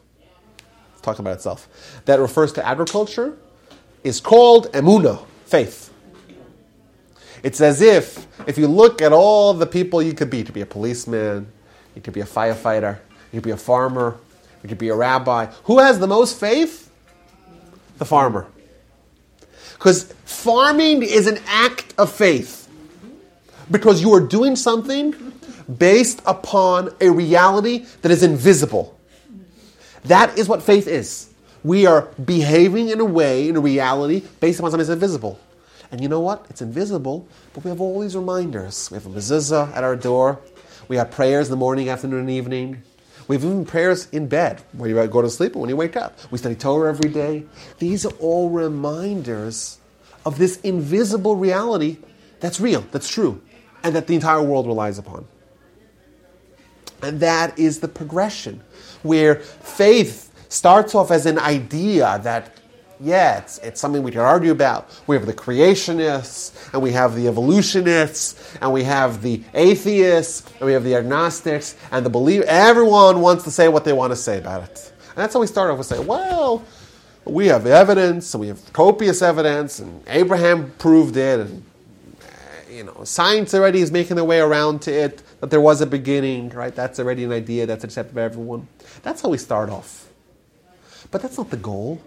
talking 1.03 1.21
about 1.21 1.35
itself, 1.35 1.69
that 2.07 2.19
refers 2.19 2.53
to 2.55 2.67
agriculture 2.67 3.37
is 4.03 4.21
called 4.21 4.73
emuna, 4.73 5.25
faith. 5.45 5.88
It's 7.43 7.61
as 7.61 7.81
if, 7.81 8.27
if 8.47 8.59
you 8.59 8.67
look 8.67 9.01
at 9.03 9.13
all 9.13 9.55
the 9.55 9.67
people 9.67 10.03
you 10.03 10.13
could 10.13 10.31
be, 10.31 10.39
you 10.39 10.45
could 10.45 10.55
be 10.55 10.61
a 10.61 10.67
policeman, 10.67 11.51
you 11.95 12.03
could 12.03 12.15
be 12.15 12.21
a 12.21 12.27
firefighter, 12.27 12.99
you 13.33 13.41
could 13.41 13.45
be 13.45 13.51
a 13.51 13.57
farmer, 13.57 14.19
you 14.63 14.69
could 14.69 14.79
be 14.79 14.89
a 14.89 14.95
rabbi. 14.95 15.47
Who 15.65 15.79
has 15.79 15.99
the 15.99 16.07
most 16.07 16.39
faith? 16.39 16.91
The 17.99 18.05
farmer. 18.05 18.47
Because 19.75 20.13
farming 20.25 21.03
is 21.03 21.27
an 21.27 21.39
act 21.47 21.95
of 21.99 22.13
faith. 22.13 22.69
Because 23.71 24.03
you 24.03 24.13
are 24.15 24.21
doing 24.21 24.57
something 24.57 25.15
based 25.77 26.23
upon 26.27 26.91
a 27.01 27.11
reality 27.11 27.87
that 28.03 28.11
is 28.11 28.23
invisible. 28.23 28.99
That 30.05 30.39
is 30.39 30.49
what 30.49 30.63
faith 30.63 30.89
is. 30.89 31.29
We 31.63 31.87
are 31.87 32.09
behaving 32.25 32.89
in 32.89 33.01
a 33.01 33.05
way, 33.05 33.49
in 33.49 33.57
a 33.57 33.61
reality, 33.61 34.23
based 34.41 34.59
upon 34.59 34.71
something 34.71 34.87
that's 34.87 34.95
invisible. 34.95 35.39
And 35.91 36.01
you 36.01 36.09
know 36.09 36.21
what? 36.21 36.47
It's 36.51 36.61
invisible, 36.61 37.27
but 37.55 37.65
we 37.65 37.71
have 37.71 37.81
all 37.81 38.01
these 38.01 38.15
reminders. 38.15 38.91
We 38.91 38.97
have 38.97 39.07
a 39.07 39.11
mezuzah 39.11 39.75
at 39.75 39.85
our 39.85 39.97
door. 39.97 40.41
We 40.89 40.97
have 40.97 41.11
prayers 41.11 41.49
in 41.49 41.51
the 41.51 41.57
morning, 41.57 41.89
afternoon, 41.89 42.21
and 42.21 42.31
evening. 42.31 42.83
We 43.27 43.37
have 43.37 43.45
even 43.45 43.65
prayers 43.65 44.09
in 44.11 44.27
bed 44.27 44.63
when 44.73 44.89
you 44.89 45.07
go 45.07 45.23
to 45.23 45.31
sleep 45.31 45.53
and 45.53 45.61
when 45.61 45.71
you 45.71 45.77
wake 45.77 45.97
up. 45.97 46.19
We 46.31 46.39
study 46.39 46.55
Torah 46.55 46.91
every 46.91 47.11
day. 47.11 47.45
These 47.79 48.07
are 48.07 48.13
all 48.21 48.49
reminders 48.49 49.79
of 50.25 50.39
this 50.39 50.61
invisible 50.61 51.37
reality 51.37 51.99
that's 52.41 52.61
real, 52.61 52.83
that's 52.91 53.09
true, 53.09 53.41
and 53.83 53.95
that 53.95 54.07
the 54.07 54.15
entire 54.15 54.43
world 54.43 54.67
relies 54.67 54.99
upon. 54.99 55.27
And 57.03 57.21
that 57.21 57.59
is 57.59 57.81
the 57.81 57.89
progression, 57.89 58.63
where 59.03 59.37
faith 59.37 60.33
starts 60.49 60.95
off 60.95 61.11
as 61.11 61.27
an 61.27 61.39
idea 61.39 62.21
that, 62.25 62.57
yeah, 63.01 63.39
it's, 63.39 63.59
it's 63.59 63.81
something 63.81 64.03
we 64.03 64.11
can 64.11 64.21
argue 64.21 64.51
about. 64.51 64.91
We 65.07 65.17
have 65.17 65.27
the 65.27 65.33
creationists, 65.33 66.73
and 66.73 66.83
we 66.83 66.93
have 66.93 67.15
the 67.15 67.29
evolutionists, 67.29 68.57
and 68.61 68.73
we 68.73 68.83
have 68.85 69.23
the 69.23 69.43
atheists, 69.55 70.45
and 70.59 70.63
we 70.63 70.73
have 70.73 70.85
the 70.85 70.97
agnostics, 70.97 71.77
and 71.93 72.05
the 72.05 72.11
believe. 72.11 72.43
Everyone 72.43 73.21
wants 73.21 73.45
to 73.45 73.51
say 73.51 73.69
what 73.69 73.85
they 73.85 73.93
want 73.93 74.13
to 74.13 74.17
say 74.17 74.39
about 74.39 74.65
it. 74.65 74.93
And 75.11 75.19
that's 75.19 75.35
how 75.35 75.41
we 75.41 75.47
start 75.47 75.71
off 75.71 75.79
with 75.79 75.87
saying, 75.87 76.07
well, 76.07 76.65
we 77.25 77.47
have 77.47 77.67
evidence, 77.67 78.35
and 78.35 78.41
we 78.41 78.49
have 78.49 78.73
copious 78.73 79.23
evidence, 79.23 79.79
and 79.79 80.03
Abraham 80.09 80.73
proved 80.79 81.17
it, 81.17 81.41
and 81.41 81.65
uh, 82.21 82.73
you 82.73 82.85
know, 82.85 83.05
science 83.05 83.55
already 83.55 83.81
is 83.81 83.93
making 83.93 84.17
their 84.17 84.25
way 84.25 84.41
around 84.41 84.83
to 84.83 84.93
it 84.93 85.23
that 85.41 85.51
there 85.51 85.61
was 85.61 85.81
a 85.81 85.87
beginning, 85.87 86.49
right? 86.51 86.75
That's 86.75 86.99
already 86.99 87.23
an 87.25 87.33
idea 87.33 87.67
that's 87.67 87.85
accepted 87.85 88.15
by 88.15 88.23
everyone. 88.23 88.67
That's 89.03 89.23
how 89.23 89.29
we 89.29 89.39
start 89.39 89.71
off. 89.71 90.09
But 91.13 91.23
that's 91.23 91.39
not 91.39 91.51
the 91.51 91.57
goal. 91.57 92.03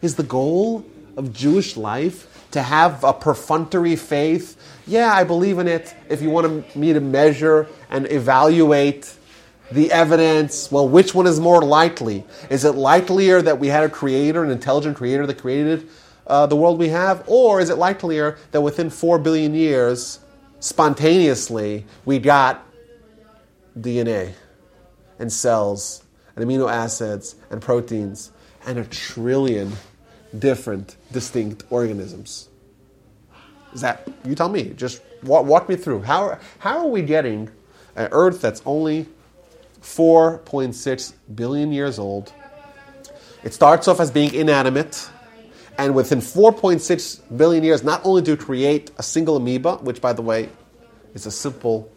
Is 0.00 0.14
the 0.14 0.22
goal 0.22 0.84
of 1.16 1.32
Jewish 1.32 1.76
life 1.76 2.46
to 2.52 2.62
have 2.62 3.02
a 3.02 3.12
perfunctory 3.12 3.96
faith? 3.96 4.56
Yeah, 4.86 5.12
I 5.12 5.24
believe 5.24 5.58
in 5.58 5.66
it. 5.66 5.94
If 6.08 6.22
you 6.22 6.30
want 6.30 6.76
me 6.76 6.92
to 6.92 7.00
measure 7.00 7.66
and 7.90 8.10
evaluate 8.10 9.12
the 9.72 9.90
evidence, 9.92 10.70
well, 10.70 10.88
which 10.88 11.14
one 11.14 11.26
is 11.26 11.40
more 11.40 11.60
likely? 11.60 12.24
Is 12.48 12.64
it 12.64 12.72
likelier 12.72 13.42
that 13.42 13.58
we 13.58 13.68
had 13.68 13.84
a 13.84 13.88
creator, 13.88 14.44
an 14.44 14.50
intelligent 14.50 14.96
creator 14.96 15.26
that 15.26 15.38
created 15.38 15.88
uh, 16.26 16.46
the 16.46 16.56
world 16.56 16.78
we 16.78 16.88
have? 16.88 17.24
Or 17.26 17.60
is 17.60 17.68
it 17.68 17.76
likelier 17.76 18.38
that 18.52 18.60
within 18.60 18.90
four 18.90 19.18
billion 19.18 19.54
years, 19.54 20.20
spontaneously, 20.60 21.84
we 22.04 22.18
got 22.18 22.64
DNA 23.78 24.32
and 25.18 25.32
cells 25.32 26.04
and 26.36 26.44
amino 26.44 26.70
acids 26.70 27.34
and 27.50 27.60
proteins 27.60 28.30
and 28.68 28.78
a 28.78 28.84
trillion 28.84 29.72
different 30.38 30.96
distinct 31.10 31.64
organisms? 31.70 32.50
Is 33.72 33.80
that, 33.80 34.06
you 34.24 34.34
tell 34.34 34.50
me, 34.50 34.74
just 34.76 35.00
walk, 35.22 35.46
walk 35.46 35.68
me 35.70 35.76
through. 35.76 36.02
How, 36.02 36.38
how 36.58 36.78
are 36.80 36.88
we 36.88 37.00
getting 37.00 37.50
an 37.96 38.08
Earth 38.12 38.42
that's 38.42 38.62
only 38.66 39.06
4.6 39.80 41.14
billion 41.34 41.72
years 41.72 41.98
old? 41.98 42.32
It 43.42 43.54
starts 43.54 43.88
off 43.88 44.00
as 44.00 44.10
being 44.10 44.34
inanimate, 44.34 45.08
and 45.78 45.94
within 45.94 46.18
4.6 46.18 47.38
billion 47.38 47.64
years, 47.64 47.82
not 47.82 48.04
only 48.04 48.20
do 48.20 48.36
create 48.36 48.90
a 48.98 49.02
single 49.02 49.36
amoeba, 49.36 49.76
which, 49.76 50.02
by 50.02 50.12
the 50.12 50.22
way, 50.22 50.50
is 51.14 51.24
a 51.24 51.30
simple, 51.30 51.90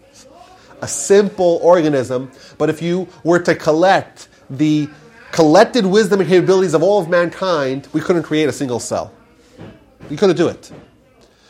a 0.82 0.88
simple 0.88 1.60
organism, 1.62 2.32
but 2.58 2.70
if 2.70 2.82
you 2.82 3.10
were 3.26 3.40
to 3.40 3.56
collect 3.56 4.30
the 4.50 4.88
collected 5.32 5.86
wisdom 5.86 6.20
and 6.20 6.30
capabilities 6.30 6.74
of 6.74 6.84
all 6.84 7.02
of 7.02 7.10
mankind, 7.10 7.88
we 7.94 8.02
couldn't 8.02 8.24
create 8.24 8.50
a 8.50 8.52
single 8.52 8.80
cell. 8.80 9.14
We 10.10 10.18
couldn't 10.18 10.36
do 10.36 10.48
it. 10.48 10.72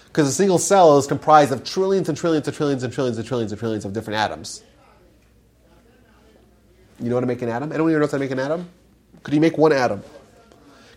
Because 0.06 0.28
a 0.28 0.32
single 0.32 0.58
cell 0.58 0.98
is 0.98 1.08
comprised 1.08 1.52
of 1.52 1.64
trillions 1.64 2.10
and 2.10 2.18
trillions 2.18 2.48
and 2.48 2.56
trillions 2.56 2.84
and 2.84 2.94
trillions 2.94 3.18
and 3.18 3.28
trillions 3.28 3.52
and 3.52 3.60
trillions 3.60 3.86
of 3.86 3.94
different 3.94 4.20
atoms. 4.20 4.64
You 7.00 7.10
know 7.10 7.16
how 7.16 7.22
to 7.22 7.26
make 7.28 7.42
an 7.42 7.50
atom? 7.50 7.72
Anyone 7.72 7.92
here 7.92 8.00
knows 8.00 8.12
how 8.12 8.18
to 8.18 8.24
make 8.24 8.32
an 8.32 8.40
atom? 8.40 8.70
Could 9.24 9.34
you 9.34 9.40
make 9.40 9.58
one 9.58 9.72
atom? 9.72 10.04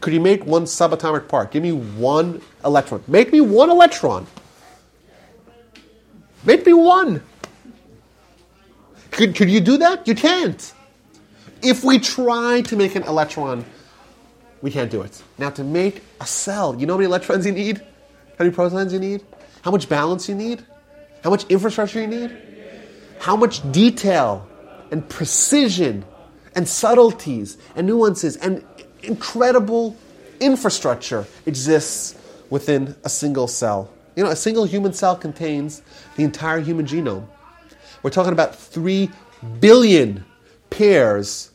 Could 0.01 0.13
you 0.13 0.21
make 0.21 0.45
one 0.45 0.65
subatomic 0.65 1.29
part? 1.29 1.51
Give 1.51 1.63
me 1.63 1.73
one 1.73 2.43
electron. 2.65 3.03
Make 3.07 3.33
me 3.33 3.41
one 3.41 3.71
electron. 3.71 4.27
Make 6.45 6.67
me 6.67 6.75
one. 6.75 7.23
Could, 9.13 9.35
could 9.35 9.49
you 9.49 9.61
do 9.61 9.79
that? 9.79 10.07
You 10.07 10.15
can't. 10.15 10.75
If 11.65 11.83
we 11.83 11.99
try 11.99 12.61
to 12.63 12.77
make 12.77 12.95
an 12.95 13.05
electron, 13.05 13.65
we 14.61 14.71
can't 14.71 14.91
do 14.91 15.03
it. 15.03 15.23
Now, 15.39 15.51
to 15.51 15.65
make 15.65 16.03
a 16.21 16.27
cell, 16.27 16.79
you 16.79 16.87
know 16.87 16.95
how 16.95 16.99
many 16.99 17.07
electrons 17.07 17.47
you 17.47 17.53
need? 17.53 17.79
How 17.79 18.45
many 18.45 18.55
protons 18.55 18.93
you 18.93 18.99
need? 18.99 19.23
How 19.63 19.71
much 19.71 19.89
balance 19.89 20.29
you 20.29 20.35
need? 20.35 20.65
How 21.23 21.31
much 21.31 21.45
infrastructure 21.45 22.01
you 22.01 22.07
need? 22.07 22.37
How 23.19 23.35
much 23.37 23.71
detail 23.73 24.47
and 24.91 25.09
precision 25.09 26.05
and 26.55 26.69
subtleties 26.69 27.57
and 27.75 27.87
nuances 27.87 28.37
and 28.37 28.65
incredible 29.03 29.97
infrastructure 30.41 31.27
exists 31.47 32.15
within 32.51 32.95
a 33.05 33.09
single 33.09 33.49
cell. 33.49 33.91
You 34.17 34.25
know, 34.25 34.31
a 34.31 34.37
single 34.37 34.65
human 34.65 34.93
cell 34.93 35.17
contains 35.17 35.83
the 36.17 36.25
entire 36.25 36.61
human 36.61 36.87
genome. 36.87 37.27
We're 38.03 38.11
talking 38.11 38.33
about 38.33 38.55
3 38.55 39.11
billion 39.61 40.25
pairs 40.71 41.51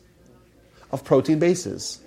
of 0.92 1.04
protein 1.04 1.38
bases. 1.38 2.00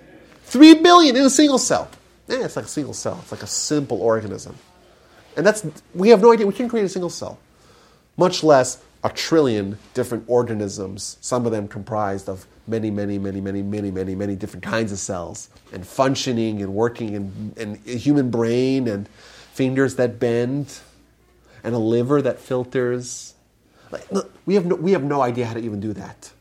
3 0.44 0.74
billion 0.74 1.16
in 1.16 1.24
a 1.24 1.30
single 1.30 1.58
cell. 1.58 1.88
Yeah, 2.28 2.44
it's 2.44 2.56
like 2.56 2.66
a 2.66 2.68
single 2.68 2.94
cell. 2.94 3.18
It's 3.22 3.32
like 3.32 3.42
a 3.42 3.46
simple 3.46 4.00
organism. 4.02 4.56
And 5.36 5.46
that's, 5.46 5.66
we 5.94 6.10
have 6.10 6.22
no 6.22 6.32
idea. 6.32 6.46
We 6.46 6.52
can 6.52 6.68
create 6.68 6.84
a 6.84 6.88
single 6.88 7.10
cell, 7.10 7.38
much 8.16 8.42
less 8.42 8.82
a 9.04 9.10
trillion 9.10 9.78
different 9.92 10.24
organisms, 10.28 11.18
some 11.20 11.44
of 11.44 11.52
them 11.52 11.68
comprised 11.68 12.26
of 12.28 12.46
many, 12.66 12.90
many, 12.90 13.18
many, 13.18 13.40
many, 13.40 13.62
many, 13.62 13.90
many, 13.90 14.14
many 14.14 14.34
different 14.34 14.64
kinds 14.64 14.90
of 14.92 14.98
cells, 14.98 15.50
and 15.72 15.86
functioning 15.86 16.62
and 16.62 16.74
working, 16.74 17.14
and, 17.14 17.58
and 17.58 17.78
a 17.86 17.98
human 17.98 18.30
brain, 18.30 18.88
and 18.88 19.06
fingers 19.52 19.96
that 19.96 20.18
bend, 20.18 20.78
and 21.62 21.74
a 21.74 21.78
liver 21.78 22.22
that 22.22 22.38
filters. 22.38 23.34
Like, 23.90 24.10
look, 24.10 24.32
we, 24.46 24.54
have 24.54 24.64
no, 24.64 24.76
we 24.76 24.92
have 24.92 25.04
no 25.04 25.20
idea 25.20 25.44
how 25.44 25.52
to 25.52 25.60
even 25.60 25.80
do 25.80 25.92
that. 25.92 26.32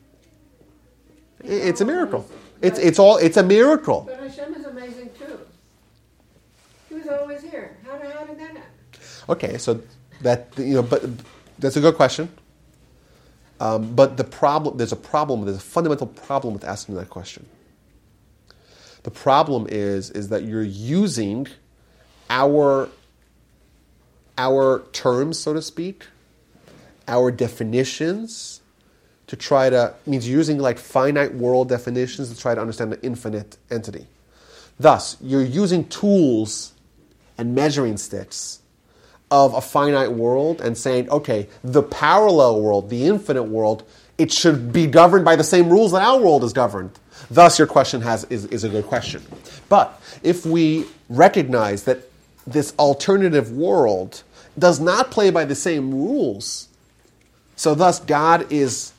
It's 1.44 1.82
a 1.82 1.86
miracle. 1.86 2.28
It's, 2.62 2.80
it's 2.80 3.00
all 3.00 3.18
it's 3.18 3.38
a 3.38 3.44
miracle. 3.44 4.06
But 4.08 4.20
Hashem 4.20 4.54
is 4.56 4.66
amazing 4.66 5.10
too. 5.20 5.40
He 6.90 6.96
was 6.96 7.08
always 7.08 7.42
here. 7.42 7.78
How 7.86 7.98
did, 7.98 8.12
how 8.12 8.24
did 8.24 8.40
that 8.40 8.48
happen? 8.48 8.64
Okay, 9.30 9.58
so 9.58 9.82
that 10.22 10.48
you 10.58 10.76
know, 10.76 10.84
but 10.84 11.04
that's 11.60 11.76
a 11.76 11.82
good 11.82 11.96
question. 11.96 12.30
Um, 13.60 13.96
but 13.96 14.18
the 14.18 14.24
problem, 14.24 14.78
there's 14.78 14.92
a 14.92 14.98
problem. 14.98 15.46
There's 15.46 15.58
a 15.58 15.62
fundamental 15.62 16.08
problem 16.08 16.54
with 16.54 16.64
asking 16.64 16.96
that 16.96 17.10
question. 17.10 17.46
The 19.04 19.12
problem 19.12 19.68
is 19.70 20.10
is 20.12 20.30
that 20.30 20.44
you're 20.44 20.64
using 20.64 21.48
our 22.30 22.90
our 24.38 24.84
terms, 24.94 25.40
so 25.40 25.54
to 25.54 25.62
speak, 25.62 26.08
our 27.08 27.30
definitions 27.30 28.62
to 29.28 29.36
try 29.36 29.70
to 29.70 29.94
means 30.06 30.28
using 30.28 30.58
like 30.58 30.78
finite 30.78 31.34
world 31.34 31.70
definitions 31.70 32.30
to 32.34 32.40
try 32.40 32.54
to 32.54 32.62
understand 32.62 32.92
the 32.92 33.02
infinite 33.04 33.58
entity. 33.72 34.08
Thus, 34.80 35.18
you're 35.22 35.44
using 35.44 35.88
tools 35.88 36.74
and 37.38 37.56
measuring 37.56 37.98
sticks 37.98 38.60
of 39.32 39.54
a 39.54 39.62
finite 39.62 40.12
world 40.12 40.62
and 40.62 40.78
saying, 40.78 41.10
okay, 41.10 41.48
the 41.64 41.82
parallel 41.82 42.62
world, 42.62 42.90
the 42.90 43.06
infinite 43.06 43.44
world, 43.44 43.84
it 44.18 44.32
should 44.32 44.72
be 44.72 44.86
governed 44.86 45.26
by 45.26 45.36
the 45.36 45.44
same 45.44 45.70
rules 45.70 45.92
that 45.92 46.04
our 46.04 46.20
world 46.20 46.44
is 46.44 46.54
governed. 46.54 46.92
Thus, 47.32 47.58
your 47.58 47.68
question 47.68 48.02
has, 48.02 48.26
is, 48.26 48.46
is 48.46 48.64
a 48.64 48.70
good 48.70 48.86
question. 48.86 49.24
But 49.70 50.00
if 50.22 50.46
we 50.46 50.86
recognize 51.10 51.84
that 51.86 52.00
this 52.46 52.74
alternative 52.78 53.52
world 53.52 54.22
does 54.60 54.80
not 54.80 55.10
play 55.10 55.32
by 55.32 55.46
the 55.46 55.56
same 55.56 55.92
rules, 55.92 56.68
so 57.56 57.74
thus 57.74 58.00
God 58.00 58.52
is 58.52 58.93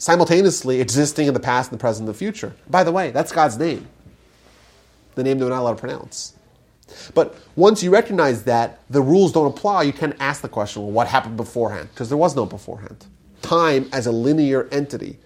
simultaneously 0.00 0.80
existing 0.80 1.28
in 1.28 1.34
the 1.34 1.40
past, 1.40 1.70
and 1.70 1.78
the 1.78 1.80
present, 1.80 2.08
and 2.08 2.14
the 2.14 2.18
future. 2.18 2.54
By 2.68 2.84
the 2.84 2.90
way, 2.90 3.10
that's 3.10 3.30
God's 3.30 3.58
name, 3.58 3.86
the 5.14 5.22
name 5.22 5.38
that 5.38 5.44
we're 5.44 5.50
not 5.50 5.60
allowed 5.60 5.74
to 5.74 5.80
pronounce. 5.80 6.34
But 7.14 7.36
once 7.54 7.82
you 7.82 7.90
recognize 7.90 8.44
that 8.44 8.80
the 8.88 9.02
rules 9.02 9.30
don't 9.30 9.46
apply, 9.46 9.82
you 9.82 9.92
can 9.92 10.14
ask 10.18 10.40
the 10.40 10.48
question, 10.48 10.82
well, 10.82 10.90
what 10.90 11.06
happened 11.06 11.36
beforehand? 11.36 11.90
Because 11.90 12.08
there 12.08 12.18
was 12.18 12.34
no 12.34 12.46
beforehand. 12.46 13.06
Time 13.42 13.88
as 13.92 14.06
a 14.06 14.12
linear 14.12 14.68
entity, 14.72 15.18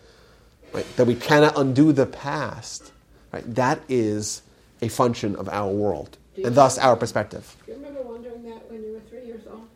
right, 0.73 0.85
that 0.97 1.07
we 1.07 1.15
cannot 1.15 1.57
undo 1.57 1.93
the 1.93 2.07
past, 2.07 2.93
right, 3.33 3.55
that 3.55 3.81
is 3.89 4.43
a 4.83 4.89
function 4.89 5.37
of 5.37 5.49
our 5.49 5.73
world, 5.73 6.19
and 6.37 6.55
thus 6.55 6.79
our 6.79 6.97
perspective. 6.97 7.57
Do 7.65 7.73
you 7.73 7.79
remember 7.79 8.03
wondering 8.03 8.43
that 8.51 8.69
when 8.69 8.83
you 8.83 8.93
were 8.93 9.01
three 9.09 9.25
years 9.25 9.43
old? 9.49 9.69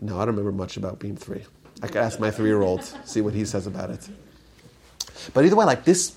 No, 0.00 0.16
I 0.16 0.24
don't 0.24 0.36
remember 0.36 0.52
much 0.52 0.76
about 0.76 0.98
being 0.98 1.16
three. 1.16 1.44
I 1.82 1.86
could 1.88 1.96
ask 1.96 2.18
my 2.18 2.30
three 2.30 2.48
year 2.48 2.62
old, 2.62 2.84
see 3.04 3.20
what 3.20 3.34
he 3.34 3.44
says 3.44 3.66
about 3.66 3.90
it. 3.90 4.08
But 5.34 5.44
either 5.44 5.56
way, 5.56 5.64
like 5.64 5.84
this, 5.84 6.14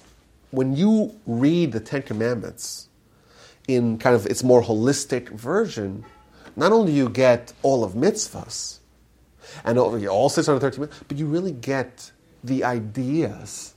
when 0.52 0.76
you 0.76 1.16
read 1.26 1.72
the 1.72 1.80
Ten 1.80 2.02
Commandments 2.02 2.88
in 3.68 3.98
kind 3.98 4.16
of 4.16 4.26
its 4.26 4.44
more 4.44 4.64
holistic 4.64 5.30
version, 5.30 6.06
not 6.56 6.72
only 6.72 6.92
you 6.92 7.10
get 7.10 7.54
all 7.62 7.84
of 7.84 7.94
mitzvahs 7.94 8.80
and 9.64 9.78
all, 9.78 10.08
all 10.08 10.30
613, 10.30 11.04
but 11.08 11.18
you 11.18 11.26
really 11.26 11.52
get 11.52 12.12
the 12.44 12.64
ideas, 12.64 13.76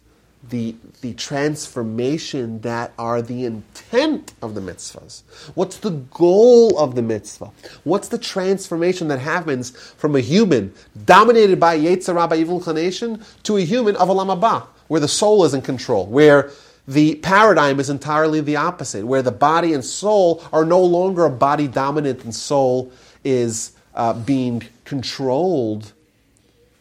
the, 0.48 0.74
the 1.00 1.14
transformation 1.14 2.60
that 2.62 2.92
are 2.98 3.22
the 3.22 3.44
intent 3.44 4.32
of 4.42 4.54
the 4.54 4.60
mitzvahs. 4.60 5.22
What's 5.54 5.76
the 5.78 5.90
goal 5.90 6.78
of 6.78 6.94
the 6.94 7.02
mitzvah? 7.02 7.50
What's 7.84 8.08
the 8.08 8.18
transformation 8.18 9.08
that 9.08 9.20
happens 9.20 9.70
from 9.70 10.16
a 10.16 10.20
human 10.20 10.74
dominated 11.04 11.60
by 11.60 11.78
Yetzer 11.78 12.14
Hara, 12.14 12.28
by 12.28 12.36
evil 12.36 12.56
inclination, 12.56 13.22
to 13.44 13.56
a 13.56 13.60
human 13.60 13.96
of 13.96 14.08
Olam 14.08 14.36
Haba, 14.36 14.66
where 14.88 15.00
the 15.00 15.08
soul 15.08 15.44
is 15.44 15.54
in 15.54 15.62
control, 15.62 16.06
where 16.06 16.50
the 16.88 17.14
paradigm 17.16 17.78
is 17.78 17.88
entirely 17.88 18.40
the 18.40 18.56
opposite, 18.56 19.06
where 19.06 19.22
the 19.22 19.30
body 19.30 19.72
and 19.72 19.84
soul 19.84 20.42
are 20.52 20.64
no 20.64 20.82
longer 20.82 21.24
a 21.24 21.30
body 21.30 21.68
dominant 21.68 22.24
and 22.24 22.34
soul 22.34 22.90
is 23.24 23.72
uh, 23.94 24.12
being 24.12 24.62
controlled 24.84 25.92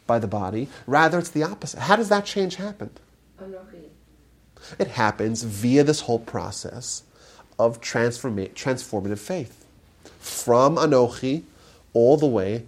by 0.07 0.17
the 0.17 0.27
body. 0.27 0.67
Rather, 0.87 1.19
it's 1.19 1.29
the 1.29 1.43
opposite. 1.43 1.79
How 1.79 1.95
does 1.95 2.09
that 2.09 2.25
change 2.25 2.55
happen? 2.55 2.89
It 4.79 4.87
happens 4.87 5.43
via 5.43 5.83
this 5.83 6.01
whole 6.01 6.19
process 6.19 7.03
of 7.57 7.81
transforma- 7.81 8.53
transformative 8.53 9.19
faith. 9.19 9.65
From 10.19 10.77
Anochi 10.77 11.43
all 11.93 12.17
the 12.17 12.27
way 12.27 12.65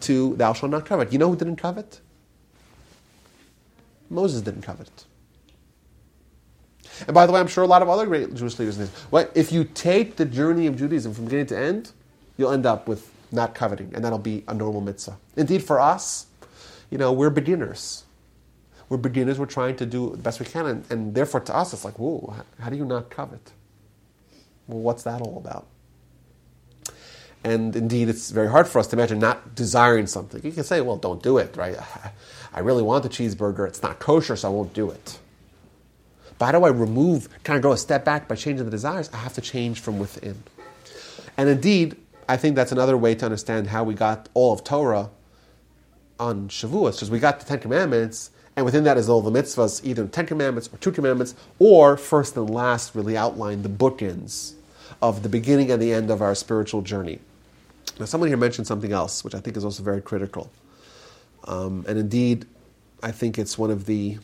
to 0.00 0.36
Thou 0.36 0.52
shalt 0.52 0.70
not 0.70 0.86
covet. 0.86 1.12
You 1.12 1.18
know 1.18 1.30
who 1.30 1.36
didn't 1.36 1.56
covet? 1.56 2.00
Moses 4.08 4.42
didn't 4.42 4.62
covet. 4.62 5.04
And 7.06 7.14
by 7.14 7.26
the 7.26 7.32
way, 7.32 7.40
I'm 7.40 7.46
sure 7.46 7.64
a 7.64 7.66
lot 7.66 7.82
of 7.82 7.88
other 7.88 8.06
great 8.06 8.34
Jewish 8.34 8.58
leaders. 8.58 8.78
What 9.10 9.30
if 9.34 9.52
you 9.52 9.64
take 9.64 10.16
the 10.16 10.24
journey 10.24 10.66
of 10.66 10.76
Judaism 10.76 11.14
from 11.14 11.24
beginning 11.24 11.46
to 11.46 11.58
end, 11.58 11.92
you'll 12.36 12.52
end 12.52 12.66
up 12.66 12.88
with 12.88 13.10
not 13.32 13.54
coveting, 13.54 13.92
and 13.94 14.04
that'll 14.04 14.18
be 14.18 14.44
a 14.48 14.54
normal 14.54 14.80
mitzvah. 14.80 15.16
Indeed, 15.36 15.62
for 15.62 15.80
us, 15.80 16.26
you 16.90 16.98
know, 16.98 17.12
we're 17.12 17.30
beginners. 17.30 18.04
We're 18.90 18.98
beginners. 18.98 19.38
We're 19.38 19.46
trying 19.46 19.76
to 19.76 19.86
do 19.86 20.10
the 20.10 20.18
best 20.18 20.40
we 20.40 20.46
can, 20.46 20.66
and, 20.66 20.84
and 20.90 21.14
therefore, 21.14 21.40
to 21.40 21.56
us, 21.56 21.72
it's 21.72 21.84
like, 21.84 21.98
whoa, 21.98 22.34
how 22.58 22.68
do 22.68 22.76
you 22.76 22.84
not 22.84 23.08
covet? 23.08 23.52
Well, 24.66 24.80
what's 24.80 25.04
that 25.04 25.22
all 25.22 25.38
about? 25.38 25.66
And 27.42 27.74
indeed, 27.74 28.08
it's 28.08 28.30
very 28.30 28.50
hard 28.50 28.68
for 28.68 28.80
us 28.80 28.88
to 28.88 28.96
imagine 28.96 29.18
not 29.18 29.54
desiring 29.54 30.06
something. 30.06 30.44
You 30.44 30.52
can 30.52 30.64
say, 30.64 30.80
well, 30.80 30.96
don't 30.96 31.22
do 31.22 31.38
it, 31.38 31.56
right? 31.56 31.76
I 32.52 32.60
really 32.60 32.82
want 32.82 33.04
the 33.04 33.08
cheeseburger. 33.08 33.66
It's 33.66 33.82
not 33.82 34.00
kosher, 34.00 34.36
so 34.36 34.48
I 34.48 34.50
won't 34.52 34.74
do 34.74 34.90
it. 34.90 35.18
But 36.38 36.46
how 36.46 36.52
do 36.58 36.64
I 36.64 36.70
remove, 36.70 37.28
kind 37.44 37.56
of 37.56 37.62
go 37.62 37.72
a 37.72 37.78
step 37.78 38.04
back 38.04 38.26
by 38.26 38.34
changing 38.34 38.64
the 38.64 38.70
desires? 38.70 39.08
I 39.12 39.18
have 39.18 39.34
to 39.34 39.40
change 39.40 39.80
from 39.80 39.98
within. 39.98 40.42
And 41.36 41.48
indeed, 41.48 41.96
I 42.28 42.36
think 42.36 42.56
that's 42.56 42.72
another 42.72 42.96
way 42.96 43.14
to 43.14 43.24
understand 43.24 43.68
how 43.68 43.84
we 43.84 43.94
got 43.94 44.28
all 44.34 44.52
of 44.52 44.64
Torah 44.64 45.10
on 46.18 46.48
Shavuos, 46.48 46.92
because 46.94 47.10
we 47.10 47.20
got 47.20 47.40
the 47.40 47.46
Ten 47.46 47.60
Commandments, 47.60 48.30
and 48.60 48.66
within 48.66 48.84
that 48.84 48.98
is 48.98 49.08
all 49.08 49.22
the 49.22 49.30
mitzvahs, 49.30 49.82
either 49.86 50.06
Ten 50.06 50.26
Commandments 50.26 50.68
or 50.70 50.76
Two 50.76 50.92
Commandments, 50.92 51.34
or 51.58 51.96
first 51.96 52.36
and 52.36 52.50
last 52.50 52.94
really 52.94 53.16
outline 53.16 53.62
the 53.62 53.70
bookends 53.70 54.52
of 55.00 55.22
the 55.22 55.30
beginning 55.30 55.70
and 55.70 55.80
the 55.80 55.94
end 55.94 56.10
of 56.10 56.20
our 56.20 56.34
spiritual 56.34 56.82
journey. 56.82 57.20
Now, 57.98 58.04
someone 58.04 58.28
here 58.28 58.36
mentioned 58.36 58.66
something 58.66 58.92
else, 58.92 59.24
which 59.24 59.34
I 59.34 59.40
think 59.40 59.56
is 59.56 59.64
also 59.64 59.82
very 59.82 60.02
critical. 60.02 60.50
Um, 61.44 61.86
and 61.88 61.98
indeed, 61.98 62.44
I 63.02 63.12
think 63.12 63.38
it's 63.38 63.56
one 63.56 63.70
of 63.70 63.86
the 63.86 64.18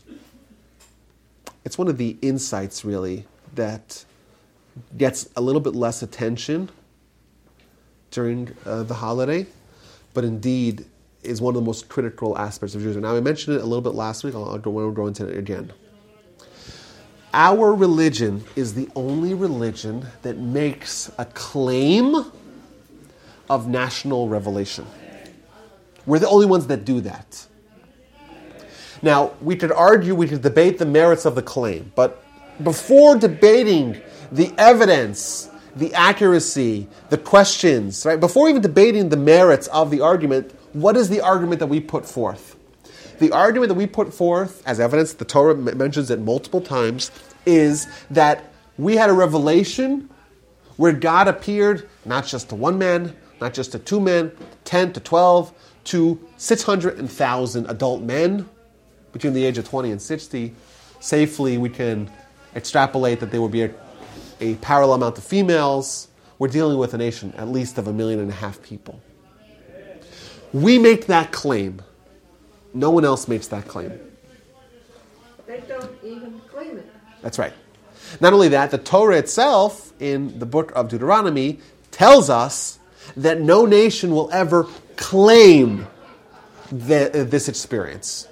it's 1.65 1.79
one 1.79 1.89
of 1.89 1.97
the 1.97 2.19
insights 2.21 2.85
really 2.85 3.25
that 3.55 4.05
gets 4.99 5.31
a 5.35 5.41
little 5.41 5.63
bit 5.63 5.75
less 5.75 6.03
attention 6.03 6.69
during 8.11 8.55
uh, 8.67 8.83
the 8.83 8.97
holiday, 8.97 9.47
but 10.13 10.25
indeed 10.25 10.85
is 11.27 11.41
one 11.41 11.55
of 11.55 11.63
the 11.63 11.67
most 11.67 11.89
critical 11.89 12.37
aspects 12.39 12.75
of 12.75 12.81
Judaism. 12.81 13.03
Now, 13.03 13.17
I 13.17 13.21
mentioned 13.21 13.57
it 13.57 13.63
a 13.63 13.67
little 13.67 13.83
bit 13.83 13.95
last 13.95 14.25
week. 14.25 14.35
I'll, 14.35 14.49
I'll 14.49 14.59
go, 14.59 15.07
into 15.07 15.27
it 15.27 15.37
again. 15.37 15.73
Our 17.35 17.75
religion 17.75 18.45
is 18.55 18.75
the 18.75 18.89
only 18.95 19.35
religion 19.35 20.07
that 20.23 20.39
makes 20.39 21.11
a 21.19 21.25
claim 21.27 22.15
of 23.51 23.69
national 23.69 24.29
revelation. 24.29 24.87
We're 26.07 26.21
the 26.21 26.29
only 26.29 26.47
ones 26.47 26.67
that 26.69 26.85
do 26.85 27.01
that. 27.03 27.47
Now, 29.03 29.35
we 29.41 29.57
could 29.57 29.73
argue, 29.73 30.15
we 30.15 30.29
could 30.29 30.43
debate 30.43 30.79
the 30.79 30.87
merits 30.87 31.27
of 31.27 31.35
the 31.35 31.43
claim, 31.43 31.93
but 31.95 32.25
before 32.63 33.17
debating 33.17 34.01
the 34.33 34.53
evidence, 34.57 35.51
the 35.75 35.93
accuracy, 35.95 36.89
the 37.11 37.19
questions, 37.19 38.07
right, 38.07 38.19
before 38.19 38.49
even 38.49 38.63
debating 38.63 39.11
the 39.11 39.17
merits 39.17 39.67
of 39.69 39.91
the 39.91 40.01
argument, 40.01 40.56
what 40.77 40.95
is 40.95 41.09
the 41.09 41.23
argument 41.23 41.61
that 41.61 41.69
we 41.69 41.81
put 41.81 42.07
forth? 42.07 42.55
The 43.19 43.33
argument 43.33 43.69
that 43.69 43.77
we 43.77 43.87
put 43.87 44.13
forth, 44.13 44.63
as 44.67 44.79
evidence, 44.79 45.15
the 45.15 45.25
Torah 45.25 45.55
mentions 45.55 46.11
it 46.11 46.21
multiple 46.21 46.61
times, 46.61 47.11
is 47.47 47.87
that 48.11 48.53
we 48.77 48.97
had 48.97 49.09
a 49.09 49.15
revelation 49.15 50.11
where 50.77 50.93
God 50.93 51.29
appeared 51.29 51.89
not 52.05 52.27
just 52.27 52.51
to 52.51 52.55
one 52.55 52.77
man, 52.77 53.17
not 53.41 53.55
just 53.55 53.73
to 53.73 53.79
two 53.79 54.01
men, 54.01 54.33
10 54.65 54.93
to 54.93 55.01
12, 55.01 55.53
to 55.85 56.21
600,000 56.37 57.71
adult 57.71 58.03
men 58.03 58.47
between 59.13 59.33
the 59.33 59.47
age 59.47 59.57
of 59.57 59.67
20 59.67 59.93
and 59.93 60.03
60. 60.03 60.55
Safely, 61.01 61.57
we 61.57 61.71
can 61.71 62.11
extrapolate 62.55 63.21
that 63.21 63.31
there 63.31 63.41
would 63.41 63.53
be 63.53 63.63
a, 63.63 63.75
a 64.41 64.57
parallel 64.57 64.97
amount 64.97 65.17
of 65.17 65.25
females. 65.25 66.09
We're 66.39 66.49
dealing 66.49 66.77
with 66.77 66.93
a 66.93 66.99
nation 66.99 67.33
at 67.39 67.49
least 67.49 67.79
of 67.79 67.87
a 67.87 67.95
million 67.95 68.21
and 68.21 68.29
a 68.29 68.35
half 68.35 68.61
people. 68.61 69.01
We 70.53 70.79
make 70.79 71.07
that 71.07 71.33
claim. 71.33 71.83
No 72.73 72.91
one 72.91 73.05
else 73.05 73.29
makes 73.29 73.49
that 73.49 73.67
claim. 73.67 73.99
They 75.47 75.61
don't 75.61 75.93
even 76.03 76.41
claim 76.49 76.79
it. 76.79 76.91
That's 77.23 77.39
right. 77.39 77.53
Not 78.21 78.33
only 78.33 78.49
that, 78.49 78.71
the 78.71 78.79
Torah 78.79 79.17
itself, 79.17 79.93
in 80.01 80.39
the 80.39 80.47
book 80.47 80.73
of 80.75 80.89
Deuteronomy, 80.89 81.59
tells 81.91 82.31
us 82.31 82.79
that 83.17 83.41
no 83.41 83.67
nation 83.67 84.11
will 84.11 84.31
ever 84.33 84.67
claim 84.97 85.87
the, 86.71 87.21
uh, 87.21 87.25
this 87.25 87.49
experience. 87.49 88.29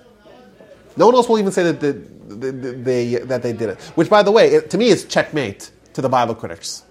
No 0.97 1.07
one 1.07 1.15
else 1.15 1.29
will 1.29 1.39
even 1.39 1.53
say 1.53 1.65
that 1.65 1.81
the, 1.81 1.93
they, 1.93 2.51
they, 2.51 3.15
that 3.25 3.43
they 3.43 3.53
did 3.53 3.71
it. 3.71 3.81
Which, 3.97 4.11
by 4.11 4.23
the 4.23 4.31
way, 4.31 4.49
it, 4.49 4.71
to 4.71 4.79
me 4.79 4.89
is 4.89 5.05
checkmate 5.05 5.71
to 5.95 6.03
the 6.03 6.09
Bible 6.09 6.35
critics. 6.35 6.85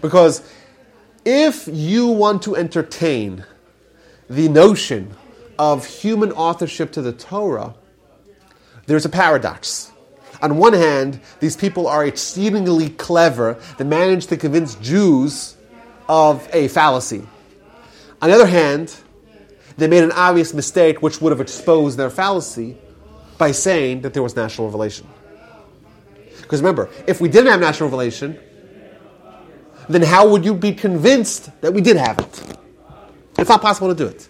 Because 0.00 0.42
if 1.24 1.68
you 1.70 2.06
want 2.06 2.42
to 2.42 2.56
entertain 2.56 3.44
the 4.28 4.48
notion 4.48 5.14
of 5.58 5.86
human 5.86 6.32
authorship 6.32 6.92
to 6.92 7.02
the 7.02 7.12
Torah, 7.12 7.74
there's 8.86 9.04
a 9.04 9.08
paradox. 9.08 9.90
On 10.40 10.56
one 10.56 10.72
hand, 10.72 11.20
these 11.40 11.56
people 11.56 11.86
are 11.86 12.06
exceedingly 12.06 12.90
clever. 12.90 13.58
They 13.76 13.84
manage 13.84 14.26
to 14.28 14.36
convince 14.36 14.76
Jews 14.76 15.56
of 16.08 16.48
a 16.52 16.68
fallacy. 16.68 17.26
On 18.22 18.28
the 18.28 18.34
other 18.34 18.46
hand, 18.46 18.94
they 19.76 19.88
made 19.88 20.04
an 20.04 20.12
obvious 20.12 20.54
mistake 20.54 21.02
which 21.02 21.20
would 21.20 21.32
have 21.32 21.40
exposed 21.40 21.98
their 21.98 22.10
fallacy 22.10 22.76
by 23.36 23.52
saying 23.52 24.02
that 24.02 24.14
there 24.14 24.22
was 24.22 24.34
national 24.34 24.66
revelation. 24.66 25.06
Because 26.42 26.60
remember, 26.60 26.88
if 27.06 27.20
we 27.20 27.28
didn't 27.28 27.50
have 27.50 27.60
national 27.60 27.88
revelation, 27.88 28.38
then 29.88 30.02
how 30.02 30.28
would 30.28 30.44
you 30.44 30.54
be 30.54 30.72
convinced 30.72 31.50
that 31.60 31.72
we 31.72 31.80
did 31.80 31.96
have 31.96 32.18
it? 32.18 32.57
It's 33.38 33.48
not 33.48 33.62
possible 33.62 33.88
to 33.88 33.94
do 33.94 34.06
it. 34.06 34.28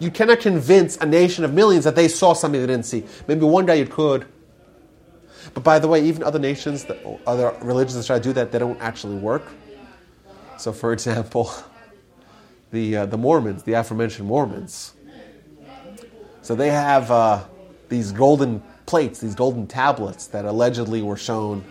You 0.00 0.10
cannot 0.10 0.40
convince 0.40 0.96
a 0.96 1.06
nation 1.06 1.44
of 1.44 1.54
millions 1.54 1.84
that 1.84 1.94
they 1.94 2.08
saw 2.08 2.32
something 2.32 2.60
they 2.60 2.66
didn't 2.66 2.86
see. 2.86 3.04
Maybe 3.28 3.44
one 3.44 3.66
day 3.66 3.78
you 3.78 3.86
could. 3.86 4.26
But 5.54 5.62
by 5.62 5.78
the 5.78 5.86
way, 5.86 6.04
even 6.04 6.22
other 6.22 6.38
nations, 6.38 6.84
other 7.26 7.56
religions 7.62 7.94
that 7.94 8.06
try 8.06 8.18
to 8.18 8.22
do 8.22 8.32
that, 8.32 8.50
they 8.50 8.58
don't 8.58 8.80
actually 8.80 9.16
work. 9.16 9.44
So, 10.58 10.72
for 10.72 10.92
example, 10.96 11.52
the, 12.72 12.96
uh, 12.96 13.06
the 13.06 13.18
Mormons, 13.18 13.62
the 13.62 13.74
aforementioned 13.74 14.26
Mormons, 14.26 14.94
so 16.42 16.56
they 16.56 16.70
have 16.70 17.08
uh, 17.12 17.44
these 17.88 18.10
golden 18.10 18.60
plates, 18.86 19.20
these 19.20 19.36
golden 19.36 19.68
tablets 19.68 20.26
that 20.28 20.44
allegedly 20.44 21.00
were 21.00 21.16
shown 21.16 21.64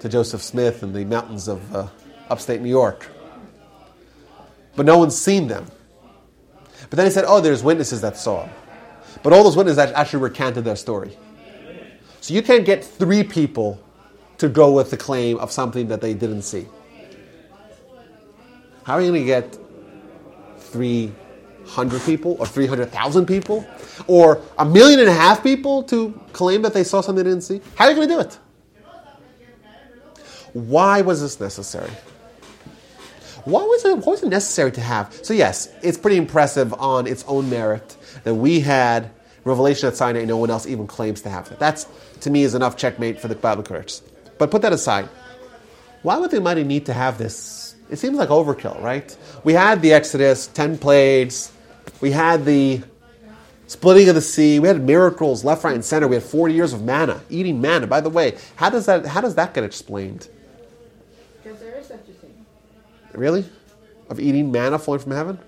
to 0.00 0.08
Joseph 0.08 0.42
Smith 0.42 0.82
in 0.82 0.94
the 0.94 1.04
mountains 1.04 1.46
of 1.46 1.74
uh, 1.74 1.88
upstate 2.30 2.62
New 2.62 2.70
York. 2.70 3.06
But 4.74 4.86
no 4.86 4.98
one's 4.98 5.16
seen 5.16 5.48
them. 5.48 5.66
But 6.94 6.98
then 6.98 7.06
he 7.06 7.10
said, 7.10 7.24
oh, 7.26 7.40
there's 7.40 7.64
witnesses 7.64 8.02
that 8.02 8.16
saw. 8.16 8.48
But 9.24 9.32
all 9.32 9.42
those 9.42 9.56
witnesses 9.56 9.80
actually 9.80 10.22
recanted 10.22 10.62
their 10.62 10.76
story. 10.76 11.18
So 12.20 12.32
you 12.32 12.40
can't 12.40 12.64
get 12.64 12.84
three 12.84 13.24
people 13.24 13.82
to 14.38 14.48
go 14.48 14.70
with 14.70 14.92
the 14.92 14.96
claim 14.96 15.38
of 15.38 15.50
something 15.50 15.88
that 15.88 16.00
they 16.00 16.14
didn't 16.14 16.42
see. 16.42 16.68
How 18.84 18.94
are 18.94 19.00
you 19.00 19.10
going 19.10 19.22
to 19.22 19.26
get 19.26 19.58
300 20.58 22.00
people 22.02 22.36
or 22.38 22.46
300,000 22.46 23.26
people 23.26 23.66
or 24.06 24.40
a 24.58 24.64
million 24.64 25.00
and 25.00 25.08
a 25.08 25.14
half 25.14 25.42
people 25.42 25.82
to 25.82 26.12
claim 26.32 26.62
that 26.62 26.74
they 26.74 26.84
saw 26.84 27.00
something 27.00 27.24
they 27.24 27.28
didn't 27.28 27.42
see? 27.42 27.60
How 27.74 27.86
are 27.86 27.90
you 27.90 27.96
going 27.96 28.08
to 28.08 28.14
do 28.14 28.20
it? 28.20 28.38
Why 30.52 31.00
was 31.00 31.20
this 31.20 31.40
necessary? 31.40 31.90
Why 33.44 33.62
was 33.62 33.84
it, 33.84 33.98
was 33.98 34.22
it 34.22 34.28
necessary 34.28 34.72
to 34.72 34.80
have? 34.80 35.12
So, 35.22 35.34
yes, 35.34 35.68
it's 35.82 35.98
pretty 35.98 36.16
impressive 36.16 36.72
on 36.74 37.06
its 37.06 37.24
own 37.26 37.50
merit 37.50 37.96
that 38.24 38.34
we 38.34 38.60
had 38.60 39.10
revelation 39.44 39.88
at 39.88 39.96
Sinai 39.96 40.20
and 40.20 40.28
no 40.28 40.38
one 40.38 40.50
else 40.50 40.66
even 40.66 40.86
claims 40.86 41.20
to 41.22 41.30
have 41.30 41.50
it. 41.52 41.58
That's, 41.58 41.86
to 42.20 42.30
me, 42.30 42.42
is 42.42 42.54
enough 42.54 42.76
checkmate 42.76 43.20
for 43.20 43.28
the 43.28 43.34
Bible 43.34 43.62
critics. 43.62 44.02
But 44.38 44.50
put 44.50 44.62
that 44.62 44.72
aside. 44.72 45.08
Why 46.02 46.16
would 46.18 46.30
the 46.30 46.38
Almighty 46.38 46.64
need 46.64 46.86
to 46.86 46.92
have 46.92 47.18
this? 47.18 47.74
It 47.90 47.96
seems 47.96 48.16
like 48.16 48.30
overkill, 48.30 48.82
right? 48.82 49.16
We 49.44 49.52
had 49.52 49.82
the 49.82 49.92
Exodus, 49.92 50.46
10 50.48 50.78
plagues, 50.78 51.52
we 52.00 52.10
had 52.10 52.44
the 52.44 52.82
splitting 53.66 54.08
of 54.08 54.14
the 54.14 54.20
sea, 54.20 54.58
we 54.58 54.68
had 54.68 54.82
miracles 54.82 55.44
left, 55.44 55.64
right, 55.64 55.74
and 55.74 55.84
center. 55.84 56.08
We 56.08 56.16
had 56.16 56.24
40 56.24 56.54
years 56.54 56.72
of 56.72 56.82
manna, 56.82 57.20
eating 57.30 57.60
manna. 57.60 57.86
By 57.86 58.00
the 58.00 58.10
way, 58.10 58.36
how 58.56 58.70
does 58.70 58.86
that, 58.86 59.06
how 59.06 59.20
does 59.20 59.34
that 59.36 59.54
get 59.54 59.64
explained? 59.64 60.28
Because 61.42 61.60
there 61.60 61.74
is 61.78 61.86
such 61.86 62.00
a 62.08 62.12
thing. 62.12 62.44
Really? 63.14 63.44
Of 64.10 64.20
eating 64.20 64.52
manna 64.52 64.78
falling 64.78 65.00
from 65.00 65.12
heaven? 65.12 65.38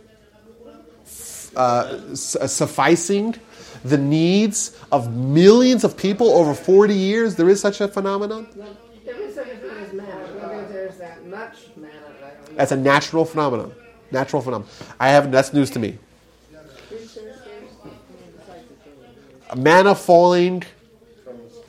Uh, 1.55 2.14
su- 2.14 2.47
sufficing 2.47 3.35
the 3.85 3.97
needs 3.97 4.77
of 4.93 5.14
millions 5.14 5.85
of 5.85 5.97
people 5.97 6.31
over 6.31 6.55
40 6.55 6.95
years? 6.95 7.37
There 7.37 7.49
is 7.49 7.61
such 7.61 7.81
a 7.81 7.89
phenomenon? 7.89 8.47
There 9.05 9.17
is 9.21 9.35
such 9.35 9.49
a 9.49 9.57
thing 9.57 9.71
as 9.71 9.93
manna. 9.93 10.11
Whether 10.11 10.69
there's 10.69 10.97
that 10.99 11.27
much 11.27 11.57
manna, 11.77 11.93
I 12.23 12.31
don't 12.31 12.51
know. 12.51 12.57
That's 12.57 12.73
a 12.73 12.77
natural 12.77 13.25
phenomenon. 13.25 13.73
Natural 14.11 14.43
phenomenon. 14.43 14.73
I 15.01 15.09
have 15.09 15.31
that's 15.33 15.53
news 15.53 15.71
to 15.71 15.79
me. 15.79 15.99
Manna 19.55 19.95
falling 19.95 20.64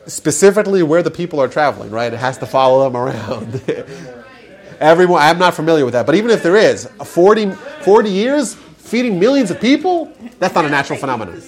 specifically 0.07 0.81
where 0.83 1.03
the 1.03 1.11
people 1.11 1.39
are 1.39 1.47
traveling, 1.47 1.91
right? 1.91 2.11
It 2.11 2.17
has 2.17 2.37
to 2.39 2.45
follow 2.45 2.83
them 2.83 2.97
around. 2.97 3.61
Everyone, 4.79 5.21
I'm 5.21 5.39
not 5.39 5.55
familiar 5.55 5.85
with 5.85 5.93
that, 5.93 6.05
but 6.05 6.15
even 6.15 6.29
if 6.29 6.43
there 6.43 6.55
is, 6.55 6.85
40, 6.85 7.51
40 7.51 8.09
years 8.09 8.55
feeding 8.55 9.19
millions 9.19 9.49
of 9.51 9.59
people, 9.59 10.11
that's 10.39 10.53
not 10.53 10.65
a 10.65 10.69
natural 10.69 10.99
phenomenon. 10.99 11.41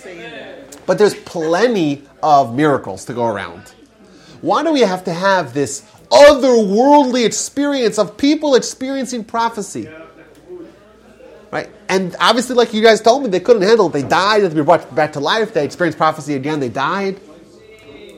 But 0.86 0.98
there's 0.98 1.14
plenty 1.14 2.04
of 2.24 2.56
miracles 2.56 3.06
to 3.06 3.14
go 3.14 3.26
around. 3.26 3.62
Why 4.42 4.64
do 4.64 4.72
we 4.72 4.82
have 4.82 5.04
to 5.04 5.14
have 5.14 5.54
this 5.54 5.86
otherworldly 6.10 7.26
experience 7.26 8.00
of 8.00 8.18
people 8.18 8.56
experiencing 8.56 9.24
prophecy? 9.24 9.88
Right? 11.52 11.70
And 11.88 12.16
obviously, 12.20 12.56
like 12.56 12.74
you 12.74 12.82
guys 12.82 13.02
told 13.02 13.24
me, 13.24 13.30
they 13.30 13.40
couldn't 13.40 13.62
handle 13.62 13.88
it. 13.88 13.94
They 13.94 14.04
died, 14.04 14.40
they 14.40 14.44
had 14.44 14.52
to 14.52 14.56
be 14.56 14.64
brought 14.64 14.94
back 14.96 15.14
to 15.14 15.20
life. 15.20 15.54
They 15.54 15.66
experienced 15.66 15.98
prophecy 15.98 16.34
again, 16.34 16.60
they 16.60 16.70
died. 16.70 17.20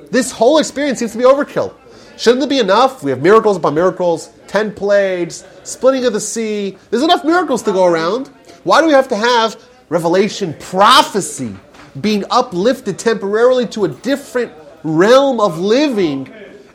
This 0.10 0.32
whole 0.32 0.58
experience 0.58 1.00
seems 1.00 1.12
to 1.14 1.18
be 1.18 1.24
overkill. 1.24 1.74
Shouldn't 2.18 2.44
it 2.44 2.50
be 2.50 2.60
enough? 2.60 3.04
We 3.04 3.12
have 3.12 3.22
miracles 3.22 3.58
upon 3.58 3.74
miracles, 3.74 4.30
ten 4.52 4.74
plagues, 4.74 5.46
splitting 5.64 6.04
of 6.04 6.12
the 6.12 6.20
sea. 6.20 6.78
There's 6.90 7.04
enough 7.04 7.24
miracles 7.24 7.64
to 7.64 7.72
go 7.72 7.86
around. 7.86 8.28
Why 8.66 8.82
do 8.82 8.88
we 8.88 8.94
have 8.94 9.08
to 9.08 9.16
have 9.16 9.56
revelation, 9.88 10.54
prophecy, 10.60 11.56
being 12.02 12.26
uplifted 12.30 13.00
temporarily 13.00 13.66
to 13.68 13.86
a 13.86 13.88
different 13.88 14.52
realm 14.84 15.40
of 15.40 15.58
living 15.58 16.28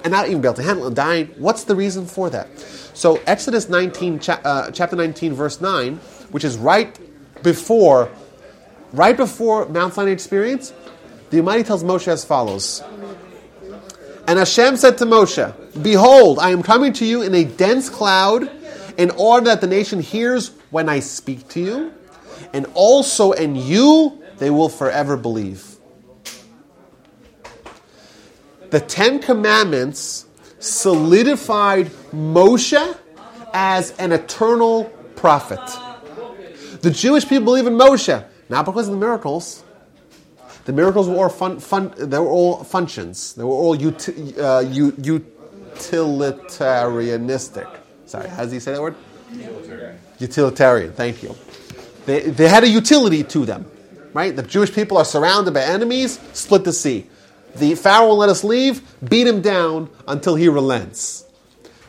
and 0.04 0.10
not 0.10 0.26
even 0.26 0.40
be 0.40 0.48
able 0.48 0.56
to 0.56 0.62
handle 0.62 0.86
it 0.86 0.94
dying? 0.94 1.26
What's 1.36 1.64
the 1.64 1.76
reason 1.76 2.06
for 2.06 2.30
that? 2.30 2.48
So, 2.94 3.20
Exodus 3.26 3.68
19, 3.68 4.20
cha- 4.20 4.40
uh, 4.42 4.70
chapter 4.70 4.96
19, 4.96 5.34
verse 5.34 5.60
9, 5.60 5.96
which 6.30 6.44
is 6.44 6.56
right 6.56 6.98
before, 7.42 8.08
right 8.94 9.18
before 9.18 9.68
Mount 9.68 9.92
Sinai 9.92 10.12
experience, 10.12 10.72
the 11.28 11.40
Almighty 11.40 11.62
tells 11.62 11.84
Moshe 11.84 12.08
as 12.08 12.24
follows. 12.24 12.82
And 14.26 14.38
Hashem 14.38 14.76
said 14.76 14.98
to 14.98 15.04
Moshe, 15.04 15.82
Behold, 15.82 16.38
I 16.38 16.50
am 16.50 16.62
coming 16.62 16.92
to 16.94 17.06
you 17.06 17.22
in 17.22 17.34
a 17.34 17.44
dense 17.44 17.88
cloud, 17.88 18.50
in 18.98 19.10
order 19.10 19.46
that 19.46 19.60
the 19.60 19.66
nation 19.66 20.00
hears 20.00 20.52
when 20.70 20.88
I 20.88 21.00
speak 21.00 21.48
to 21.48 21.60
you, 21.60 21.92
and 22.52 22.66
also 22.74 23.32
in 23.32 23.54
you 23.54 24.22
they 24.38 24.50
will 24.50 24.68
forever 24.68 25.16
believe. 25.16 25.76
The 28.70 28.80
Ten 28.80 29.20
Commandments 29.20 30.26
solidified 30.58 31.86
Moshe 32.12 32.98
as 33.52 33.92
an 33.98 34.12
eternal 34.12 34.84
prophet. 35.14 35.60
The 36.82 36.90
Jewish 36.90 37.28
people 37.28 37.44
believe 37.44 37.66
in 37.66 37.74
Moshe, 37.74 38.24
not 38.48 38.64
because 38.64 38.88
of 38.88 38.94
the 38.94 39.00
miracles. 39.00 39.62
The 40.66 40.72
miracles 40.72 41.08
were 41.08 41.16
all, 41.16 41.28
fun, 41.28 41.60
fun, 41.60 41.92
they 41.96 42.18
were 42.18 42.28
all 42.28 42.64
functions. 42.64 43.34
They 43.34 43.44
were 43.44 43.50
all 43.50 43.76
uti, 43.76 44.38
uh, 44.38 44.60
u, 44.60 44.92
utilitarianistic. 44.92 47.68
Sorry, 48.04 48.28
how 48.28 48.42
does 48.42 48.52
he 48.52 48.58
say 48.58 48.72
that 48.72 48.82
word? 48.82 48.96
Utilitarian. 49.32 49.98
Utilitarian, 50.18 50.92
thank 50.92 51.22
you. 51.22 51.34
They, 52.04 52.30
they 52.30 52.48
had 52.48 52.64
a 52.64 52.68
utility 52.68 53.22
to 53.24 53.44
them, 53.44 53.66
right? 54.12 54.34
The 54.34 54.42
Jewish 54.42 54.72
people 54.72 54.98
are 54.98 55.04
surrounded 55.04 55.54
by 55.54 55.62
enemies, 55.62 56.18
split 56.32 56.64
the 56.64 56.72
sea. 56.72 57.06
The 57.54 57.76
Pharaoh 57.76 58.08
will 58.08 58.16
let 58.16 58.28
us 58.28 58.42
leave, 58.42 58.82
beat 59.08 59.26
him 59.26 59.42
down 59.42 59.88
until 60.08 60.34
he 60.34 60.48
relents. 60.48 61.24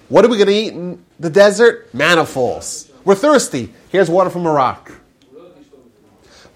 What 0.07 0.23
are 0.23 0.30
we 0.30 0.38
going 0.38 0.47
to 0.47 0.53
eat 0.53 0.73
in 0.73 1.03
the 1.19 1.32
desert? 1.32 1.93
Manna 1.93 2.25
falls. 2.25 2.89
We're 3.03 3.15
thirsty. 3.15 3.73
Here's 3.89 4.09
water 4.09 4.30
from 4.30 4.45
a 4.45 4.51
rock. 4.51 4.91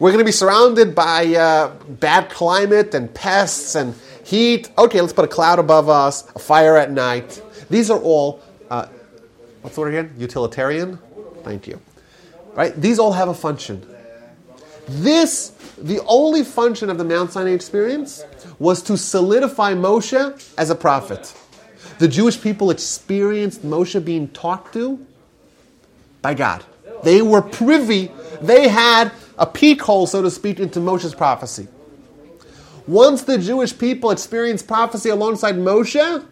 We're 0.02 0.10
going 0.10 0.26
to 0.26 0.26
be 0.26 0.32
surrounded 0.32 0.96
by 0.96 1.28
uh, 1.36 1.76
bad 1.88 2.32
climate 2.32 2.96
and 2.96 3.14
pests 3.14 3.76
and 3.76 3.94
heat. 4.24 4.72
Okay, 4.76 5.00
let's 5.00 5.14
put 5.14 5.26
a 5.26 5.28
cloud 5.28 5.60
above 5.60 5.90
us, 5.90 6.28
a 6.36 6.40
fire 6.40 6.76
at 6.76 6.90
night. 6.90 7.40
These 7.70 7.92
are 7.92 8.00
all, 8.00 8.42
uh, 8.72 8.88
what's 9.62 9.76
the 9.76 9.82
word 9.82 9.94
again? 9.94 10.16
Utilitarian? 10.18 10.98
Thank 11.44 11.68
you. 11.68 11.80
Right? 12.56 12.76
These 12.76 12.98
all 12.98 13.12
have 13.12 13.28
a 13.28 13.34
function. 13.36 13.86
This, 14.88 15.50
the 15.78 16.00
only 16.08 16.44
function 16.44 16.90
of 16.90 16.98
the 16.98 17.04
Mount 17.04 17.34
Sinai 17.34 17.52
experience 17.52 18.26
was 18.58 18.82
to 18.82 18.98
solidify 18.98 19.76
Moshe 19.76 20.56
as 20.58 20.72
a 20.72 20.76
prophet. 20.76 21.32
The 22.00 22.08
Jewish 22.08 22.42
people 22.42 22.72
experienced 22.72 23.64
Moshe 23.64 24.04
being 24.04 24.30
talked 24.30 24.74
to 24.74 25.06
by 26.24 26.34
God. 26.34 26.66
They 27.04 27.22
were 27.22 27.44
privy, 27.44 28.12
they 28.42 28.68
had 28.68 29.12
a 29.38 29.46
peek 29.46 29.82
hole, 29.82 30.08
so 30.08 30.22
to 30.22 30.32
speak, 30.32 30.60
into 30.60 30.80
Moshe's 30.80 31.16
prophecy. 31.16 31.68
Once 32.88 33.24
the 33.24 33.38
Jewish 33.38 33.78
people 33.78 34.12
experienced 34.12 34.68
prophecy 34.68 35.10
alongside 35.10 35.56
Moshe, 35.56 36.26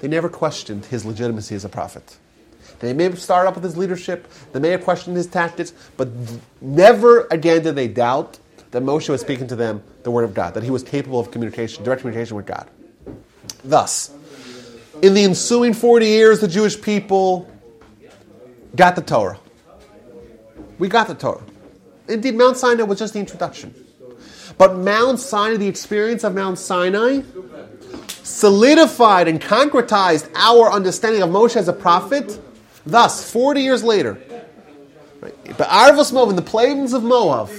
they 0.00 0.08
never 0.08 0.28
questioned 0.28 0.86
his 0.86 1.04
legitimacy 1.04 1.54
as 1.54 1.64
a 1.64 1.68
prophet. 1.68 2.16
They 2.80 2.92
may 2.92 3.04
have 3.04 3.20
started 3.20 3.48
up 3.48 3.54
with 3.54 3.64
his 3.64 3.76
leadership, 3.76 4.26
they 4.52 4.58
may 4.58 4.70
have 4.70 4.82
questioned 4.82 5.16
his 5.16 5.26
tactics, 5.26 5.72
but 5.96 6.08
never 6.60 7.26
again 7.30 7.62
did 7.62 7.76
they 7.76 7.88
doubt 7.88 8.38
that 8.70 8.82
Moshe 8.82 9.08
was 9.08 9.20
speaking 9.20 9.46
to 9.48 9.56
them 9.56 9.82
the 10.02 10.10
word 10.10 10.24
of 10.24 10.34
God, 10.34 10.54
that 10.54 10.62
he 10.62 10.70
was 10.70 10.82
capable 10.82 11.20
of 11.20 11.30
communication, 11.30 11.84
direct 11.84 12.02
communication 12.02 12.36
with 12.36 12.46
God. 12.46 12.68
Thus, 13.64 14.12
in 15.02 15.14
the 15.14 15.24
ensuing 15.24 15.74
40 15.74 16.06
years, 16.06 16.40
the 16.40 16.48
Jewish 16.48 16.80
people 16.80 17.50
got 18.76 18.96
the 18.96 19.02
Torah. 19.02 19.38
We 20.78 20.88
got 20.88 21.08
the 21.08 21.14
Torah. 21.14 21.42
Indeed, 22.10 22.34
Mount 22.34 22.56
Sinai 22.56 22.82
was 22.82 22.98
just 22.98 23.14
the 23.14 23.20
introduction. 23.20 23.74
But 24.58 24.76
Mount 24.76 25.20
Sinai, 25.20 25.56
the 25.56 25.68
experience 25.68 26.24
of 26.24 26.34
Mount 26.34 26.58
Sinai, 26.58 27.22
solidified 28.22 29.28
and 29.28 29.40
concretized 29.40 30.30
our 30.34 30.70
understanding 30.70 31.22
of 31.22 31.30
Moshe 31.30 31.56
as 31.56 31.68
a 31.68 31.72
prophet. 31.72 32.38
Thus, 32.84 33.30
40 33.30 33.60
years 33.60 33.84
later, 33.84 34.20
right, 35.20 35.34
Arvos 35.44 36.30
in 36.30 36.36
the 36.36 36.42
plains 36.42 36.92
of 36.92 37.02
Moab, 37.02 37.50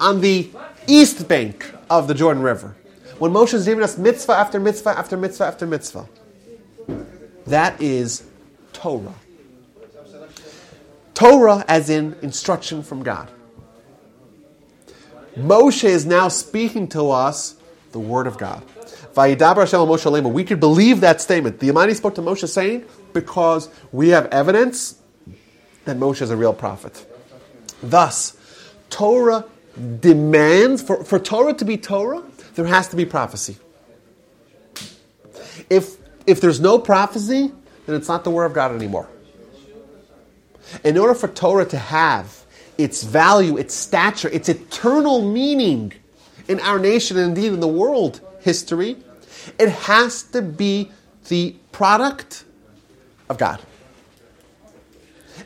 on 0.00 0.20
the 0.20 0.50
east 0.86 1.26
bank 1.26 1.72
of 1.88 2.08
the 2.08 2.14
Jordan 2.14 2.42
River, 2.42 2.76
when 3.18 3.32
Moshe 3.32 3.54
is 3.54 3.64
giving 3.64 3.82
us 3.82 3.96
mitzvah 3.96 4.32
after 4.32 4.60
mitzvah 4.60 4.90
after 4.90 5.16
mitzvah 5.16 5.44
after 5.44 5.66
mitzvah, 5.66 6.08
that 7.46 7.80
is 7.80 8.24
Torah. 8.72 9.14
Torah 11.14 11.64
as 11.66 11.88
in 11.88 12.14
instruction 12.20 12.82
from 12.82 13.02
God. 13.02 13.30
Moshe 15.36 15.84
is 15.84 16.06
now 16.06 16.28
speaking 16.28 16.88
to 16.88 17.10
us 17.10 17.56
the 17.92 17.98
word 18.00 18.26
of 18.26 18.38
God. 18.38 18.62
We 19.16 20.44
could 20.44 20.60
believe 20.60 21.00
that 21.00 21.20
statement. 21.20 21.60
The 21.60 21.68
Almighty 21.68 21.94
spoke 21.94 22.14
to 22.16 22.22
Moshe 22.22 22.48
saying, 22.48 22.84
because 23.12 23.70
we 23.92 24.10
have 24.10 24.26
evidence 24.26 25.00
that 25.84 25.96
Moshe 25.96 26.20
is 26.20 26.30
a 26.30 26.36
real 26.36 26.52
prophet. 26.52 27.06
Thus, 27.82 28.36
Torah 28.90 29.44
demands, 30.00 30.82
for, 30.82 31.04
for 31.04 31.18
Torah 31.18 31.54
to 31.54 31.64
be 31.64 31.76
Torah, 31.76 32.22
there 32.54 32.66
has 32.66 32.88
to 32.88 32.96
be 32.96 33.04
prophecy. 33.04 33.56
If, 35.70 35.96
if 36.26 36.40
there's 36.40 36.60
no 36.60 36.78
prophecy, 36.78 37.52
then 37.86 37.96
it's 37.96 38.08
not 38.08 38.24
the 38.24 38.30
Word 38.30 38.46
of 38.46 38.52
God 38.52 38.72
anymore. 38.72 39.08
In 40.84 40.98
order 40.98 41.14
for 41.14 41.28
Torah 41.28 41.66
to 41.66 41.78
have 41.78 42.44
its 42.78 43.02
value, 43.02 43.56
its 43.56 43.74
stature, 43.74 44.28
its 44.28 44.48
eternal 44.48 45.22
meaning 45.22 45.92
in 46.48 46.60
our 46.60 46.78
nation 46.78 47.16
and 47.16 47.36
indeed 47.36 47.52
in 47.52 47.60
the 47.60 47.68
world 47.68 48.20
history, 48.40 48.96
it 49.58 49.68
has 49.68 50.22
to 50.22 50.42
be 50.42 50.90
the 51.28 51.56
product 51.72 52.44
of 53.28 53.38
God. 53.38 53.60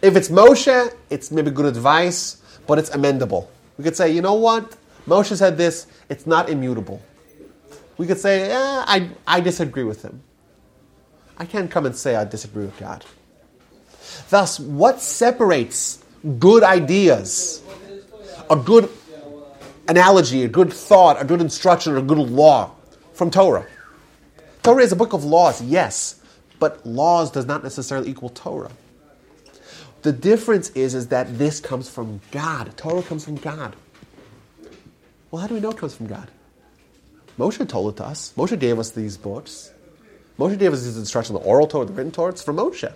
If 0.02 0.16
it's 0.16 0.28
Moshe, 0.28 0.94
it's 1.10 1.30
maybe 1.30 1.50
good 1.50 1.66
advice, 1.66 2.42
but 2.66 2.78
it's 2.78 2.90
amendable. 2.90 3.48
We 3.76 3.84
could 3.84 3.96
say, 3.96 4.12
you 4.12 4.22
know 4.22 4.34
what? 4.34 4.76
Moshe 5.06 5.36
said 5.36 5.56
this, 5.56 5.86
it's 6.08 6.26
not 6.26 6.48
immutable. 6.48 7.02
We 7.96 8.06
could 8.06 8.18
say, 8.18 8.48
yeah, 8.48 8.84
I, 8.86 9.10
I 9.26 9.40
disagree 9.40 9.84
with 9.84 10.02
him. 10.02 10.22
I 11.38 11.44
can't 11.44 11.70
come 11.70 11.86
and 11.86 11.96
say 11.96 12.16
I 12.16 12.24
disagree 12.24 12.64
with 12.64 12.78
God. 12.78 13.04
Thus, 14.28 14.60
what 14.60 15.00
separates 15.00 15.99
good 16.38 16.62
ideas, 16.62 17.62
a 18.48 18.56
good 18.56 18.88
analogy, 19.88 20.44
a 20.44 20.48
good 20.48 20.72
thought, 20.72 21.20
a 21.20 21.24
good 21.24 21.40
instruction, 21.40 21.96
a 21.96 22.02
good 22.02 22.18
law 22.18 22.70
from 23.14 23.30
Torah? 23.30 23.66
Torah 24.62 24.82
is 24.82 24.92
a 24.92 24.96
book 24.96 25.12
of 25.12 25.24
laws, 25.24 25.62
yes, 25.62 26.20
but 26.58 26.84
laws 26.86 27.30
does 27.30 27.46
not 27.46 27.62
necessarily 27.62 28.10
equal 28.10 28.28
Torah. 28.28 28.70
The 30.02 30.12
difference 30.12 30.70
is, 30.70 30.94
is 30.94 31.08
that 31.08 31.38
this 31.38 31.60
comes 31.60 31.88
from 31.88 32.20
God. 32.30 32.76
Torah 32.76 33.02
comes 33.02 33.24
from 33.24 33.36
God. 33.36 33.76
Well, 35.30 35.42
how 35.42 35.48
do 35.48 35.54
we 35.54 35.60
know 35.60 35.70
it 35.70 35.76
comes 35.76 35.94
from 35.94 36.06
God? 36.06 36.28
Moshe 37.38 37.66
told 37.68 37.94
it 37.94 37.96
to 37.98 38.06
us. 38.06 38.32
Moshe 38.36 38.58
gave 38.58 38.78
us 38.78 38.90
these 38.90 39.16
books. 39.16 39.72
Moshe 40.38 40.58
gave 40.58 40.72
us 40.72 40.82
these 40.82 40.96
instructions, 40.96 41.38
the 41.38 41.44
oral 41.44 41.66
Torah, 41.66 41.86
the 41.86 41.92
written 41.92 42.12
Torah. 42.12 42.32
It's 42.32 42.42
from 42.42 42.56
Moshe. 42.56 42.92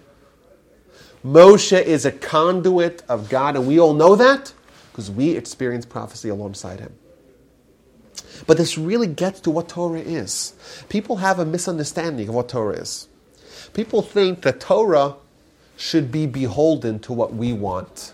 Moshe 1.25 1.81
is 1.83 2.05
a 2.05 2.13
conduit 2.13 3.03
of 3.09 3.31
God, 3.31 3.57
and 3.57 3.67
we 3.67 3.81
all 3.81 3.95
know 3.95 4.15
that 4.15 4.53
because 4.93 5.11
we 5.11 5.31
experience 5.31 5.87
prophecy 5.87 6.29
alongside 6.29 6.81
him. 6.81 6.95
But 8.47 8.59
this 8.59 8.77
really 8.77 9.07
gets 9.07 9.41
to 9.41 9.51
what 9.51 9.69
Torah 9.69 10.01
is. 10.01 10.55
People 10.89 11.17
have 11.17 11.39
a 11.39 11.45
misunderstanding 11.45 12.29
of 12.29 12.35
what 12.35 12.49
Torah 12.49 12.77
is. 12.77 13.09
People 13.73 14.03
think 14.03 14.43
that 14.43 14.61
Torah 14.61 15.15
should 15.77 16.13
be 16.13 16.27
beholden 16.27 17.01
to 17.01 17.13
what 17.13 17.35
we 17.35 17.53
want. 17.53 18.13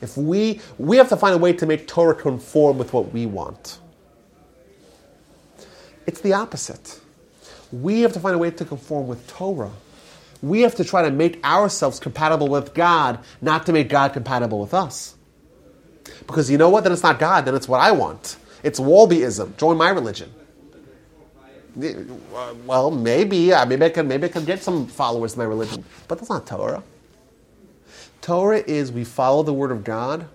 If 0.00 0.16
we 0.16 0.60
we 0.78 0.96
have 0.96 1.08
to 1.10 1.16
find 1.16 1.34
a 1.34 1.38
way 1.38 1.52
to 1.52 1.66
make 1.66 1.86
Torah 1.86 2.14
conform 2.14 2.78
with 2.78 2.92
what 2.92 3.12
we 3.12 3.26
want. 3.26 3.78
It's 6.06 6.20
the 6.20 6.32
opposite. 6.32 7.00
We 7.70 8.00
have 8.00 8.12
to 8.14 8.20
find 8.20 8.34
a 8.34 8.38
way 8.38 8.50
to 8.50 8.64
conform 8.64 9.06
with 9.06 9.26
Torah. 9.28 9.70
We 10.42 10.62
have 10.62 10.74
to 10.76 10.84
try 10.84 11.02
to 11.02 11.10
make 11.10 11.42
ourselves 11.44 12.00
compatible 12.00 12.48
with 12.48 12.74
God, 12.74 13.20
not 13.40 13.64
to 13.66 13.72
make 13.72 13.88
God 13.88 14.12
compatible 14.12 14.60
with 14.60 14.74
us. 14.74 15.14
Because 16.26 16.50
you 16.50 16.58
know 16.58 16.68
what? 16.68 16.84
Then 16.84 16.92
it's 16.92 17.02
not 17.02 17.18
God, 17.18 17.44
then 17.44 17.54
it's 17.54 17.68
what 17.68 17.80
I 17.80 17.92
want. 17.92 18.36
It's 18.62 18.80
Walbyism. 18.80 19.56
Join 19.56 19.76
my 19.76 19.90
religion. 19.90 20.32
Well, 22.66 22.90
maybe, 22.90 23.52
uh, 23.52 23.64
maybe 23.66 23.84
I 23.84 23.88
can, 23.88 24.08
maybe 24.08 24.26
I 24.26 24.28
can 24.28 24.44
get 24.44 24.62
some 24.62 24.86
followers 24.86 25.34
in 25.34 25.38
my 25.38 25.44
religion, 25.44 25.84
but 26.08 26.18
that's 26.18 26.28
not 26.28 26.46
Torah. 26.46 26.82
Torah 28.20 28.62
is 28.66 28.92
we 28.92 29.04
follow 29.04 29.42
the 29.42 29.52
word 29.54 29.72
of 29.72 29.84
God, 29.84 30.28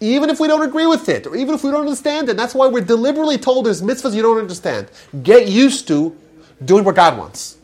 even 0.00 0.30
if 0.30 0.40
we 0.40 0.46
don't 0.46 0.62
agree 0.62 0.86
with 0.86 1.08
it, 1.08 1.26
or 1.26 1.36
even 1.36 1.54
if 1.54 1.64
we 1.64 1.70
don't 1.70 1.80
understand 1.80 2.28
it. 2.28 2.36
That's 2.36 2.54
why 2.54 2.68
we're 2.68 2.84
deliberately 2.84 3.38
told 3.38 3.66
there's 3.66 3.82
mitzvahs 3.82 4.14
you 4.14 4.22
don't 4.22 4.38
understand. 4.38 4.88
Get 5.22 5.48
used 5.48 5.88
to 5.88 6.16
doing 6.64 6.84
what 6.84 6.96
God 6.96 7.18
wants. 7.18 7.57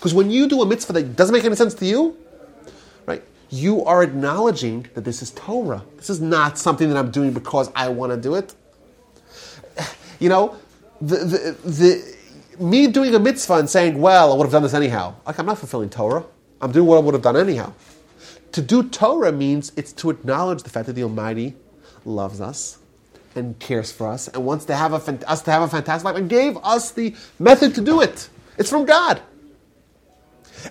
Because 0.00 0.14
when 0.14 0.30
you 0.30 0.48
do 0.48 0.62
a 0.62 0.66
mitzvah 0.66 0.94
that 0.94 1.14
doesn't 1.14 1.34
make 1.34 1.44
any 1.44 1.54
sense 1.54 1.74
to 1.74 1.84
you, 1.84 2.16
right, 3.04 3.22
you 3.50 3.84
are 3.84 4.02
acknowledging 4.02 4.86
that 4.94 5.04
this 5.04 5.20
is 5.20 5.30
Torah. 5.32 5.84
This 5.98 6.08
is 6.08 6.22
not 6.22 6.56
something 6.56 6.88
that 6.88 6.96
I'm 6.96 7.10
doing 7.10 7.34
because 7.34 7.70
I 7.76 7.90
want 7.90 8.10
to 8.10 8.16
do 8.16 8.34
it. 8.34 8.54
You 10.18 10.30
know, 10.30 10.56
the, 11.02 11.16
the, 11.16 11.68
the 11.70 12.16
me 12.58 12.86
doing 12.86 13.14
a 13.14 13.18
mitzvah 13.18 13.56
and 13.56 13.68
saying, 13.68 14.00
well, 14.00 14.32
I 14.32 14.36
would 14.36 14.44
have 14.44 14.52
done 14.52 14.62
this 14.62 14.72
anyhow. 14.72 15.16
Like, 15.26 15.38
I'm 15.38 15.44
not 15.44 15.58
fulfilling 15.58 15.90
Torah. 15.90 16.24
I'm 16.62 16.72
doing 16.72 16.86
what 16.86 16.96
I 16.96 17.00
would 17.00 17.12
have 17.12 17.22
done 17.22 17.36
anyhow. 17.36 17.74
To 18.52 18.62
do 18.62 18.82
Torah 18.82 19.32
means 19.32 19.70
it's 19.76 19.92
to 19.94 20.08
acknowledge 20.08 20.62
the 20.62 20.70
fact 20.70 20.86
that 20.86 20.94
the 20.94 21.02
Almighty 21.02 21.56
loves 22.06 22.40
us 22.40 22.78
and 23.34 23.58
cares 23.58 23.92
for 23.92 24.08
us 24.08 24.28
and 24.28 24.46
wants 24.46 24.64
to 24.64 24.74
have 24.74 24.94
a, 24.94 25.30
us 25.30 25.42
to 25.42 25.50
have 25.50 25.60
a 25.60 25.68
fantastic 25.68 26.06
life 26.06 26.16
and 26.16 26.30
gave 26.30 26.56
us 26.62 26.90
the 26.90 27.14
method 27.38 27.74
to 27.74 27.82
do 27.82 28.00
it. 28.00 28.30
It's 28.56 28.70
from 28.70 28.86
God. 28.86 29.20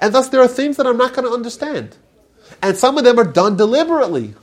And 0.02 0.14
thus, 0.14 0.30
there 0.30 0.42
are 0.42 0.48
things 0.48 0.78
that 0.78 0.88
I'm 0.88 0.98
not 0.98 1.14
going 1.14 1.28
to 1.28 1.34
understand. 1.34 1.96
And 2.62 2.78
some 2.78 2.98
of 2.98 3.04
them 3.04 3.20
are 3.20 3.26
done 3.26 3.58
deliberately. 3.58 4.34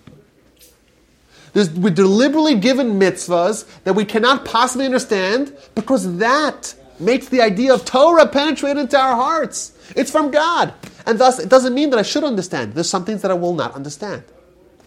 There's, 1.53 1.71
we're 1.71 1.91
deliberately 1.91 2.57
given 2.57 2.99
mitzvahs 2.99 3.67
that 3.85 3.95
we 3.95 4.05
cannot 4.05 4.45
possibly 4.45 4.85
understand 4.85 5.57
because 5.75 6.19
that 6.19 6.75
makes 7.01 7.29
the 7.29 7.41
idea 7.41 7.73
of 7.73 7.85
Torah 7.85 8.27
penetrate 8.27 8.77
into 8.77 8.99
our 8.99 9.17
hearts. 9.17 9.73
It's 9.97 10.11
from 10.11 10.31
God. 10.31 10.75
And 11.07 11.19
thus, 11.19 11.39
it 11.39 11.49
doesn't 11.49 11.75
mean 11.75 11.91
that 11.91 11.99
I 11.99 12.03
should 12.03 12.25
understand. 12.25 12.75
There's 12.75 12.91
some 12.91 13.05
things 13.05 13.23
that 13.23 13.31
I 13.31 13.35
will 13.35 13.55
not 13.55 13.75
understand. 13.75 14.25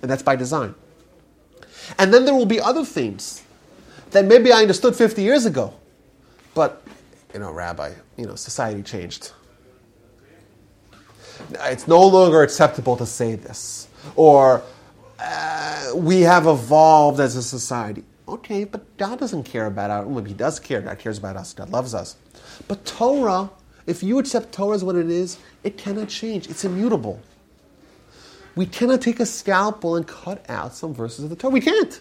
And 0.02 0.12
that's 0.12 0.24
by 0.24 0.36
design. 0.36 0.76
And 1.98 2.14
then 2.14 2.26
there 2.26 2.36
will 2.36 2.46
be 2.46 2.60
other 2.60 2.86
things 2.86 3.42
that 4.12 4.26
maybe 4.26 4.52
I 4.52 4.62
understood 4.62 4.96
50 4.96 5.22
years 5.22 5.46
ago. 5.46 5.74
But, 6.54 6.84
you 7.34 7.40
know, 7.40 7.52
Rabbi, 7.52 7.94
you 8.18 8.26
know, 8.26 8.36
society 8.36 8.84
changed. 8.84 9.32
It's 11.66 11.88
no 11.88 12.06
longer 12.06 12.42
acceptable 12.42 12.98
to 12.98 13.06
say 13.06 13.36
this. 13.36 13.88
Or, 14.16 14.64
uh, 15.20 15.92
we 15.96 16.22
have 16.22 16.48
evolved 16.48 17.20
as 17.20 17.36
a 17.36 17.44
society. 17.44 18.04
Okay, 18.28 18.64
but 18.64 18.98
God 18.98 19.20
doesn't 19.20 19.44
care 19.44 19.66
about 19.66 19.90
us. 19.90 20.06
Well, 20.06 20.24
He 20.24 20.34
does 20.34 20.60
care. 20.60 20.82
God 20.82 21.00
cares 21.00 21.18
about 21.18 21.36
us. 21.36 21.54
God 21.54 21.70
loves 21.72 21.94
us. 21.94 22.16
But 22.68 22.86
Torah, 22.86 23.50
if 23.88 24.04
you 24.04 24.20
accept 24.20 24.54
Torah 24.54 24.76
as 24.76 24.84
what 24.84 24.96
it 24.96 25.10
is, 25.10 25.38
it 25.64 25.78
cannot 25.78 26.10
change. 26.10 26.48
It's 26.50 26.64
immutable. 26.64 27.20
We 28.56 28.66
cannot 28.66 29.02
take 29.02 29.20
a 29.20 29.26
scalpel 29.26 29.96
and 29.96 30.06
cut 30.08 30.46
out 30.50 30.76
some 30.76 30.94
verses 30.94 31.24
of 31.24 31.30
the 31.30 31.36
Torah. 31.36 31.54
We 31.54 31.62
can't. 31.62 32.00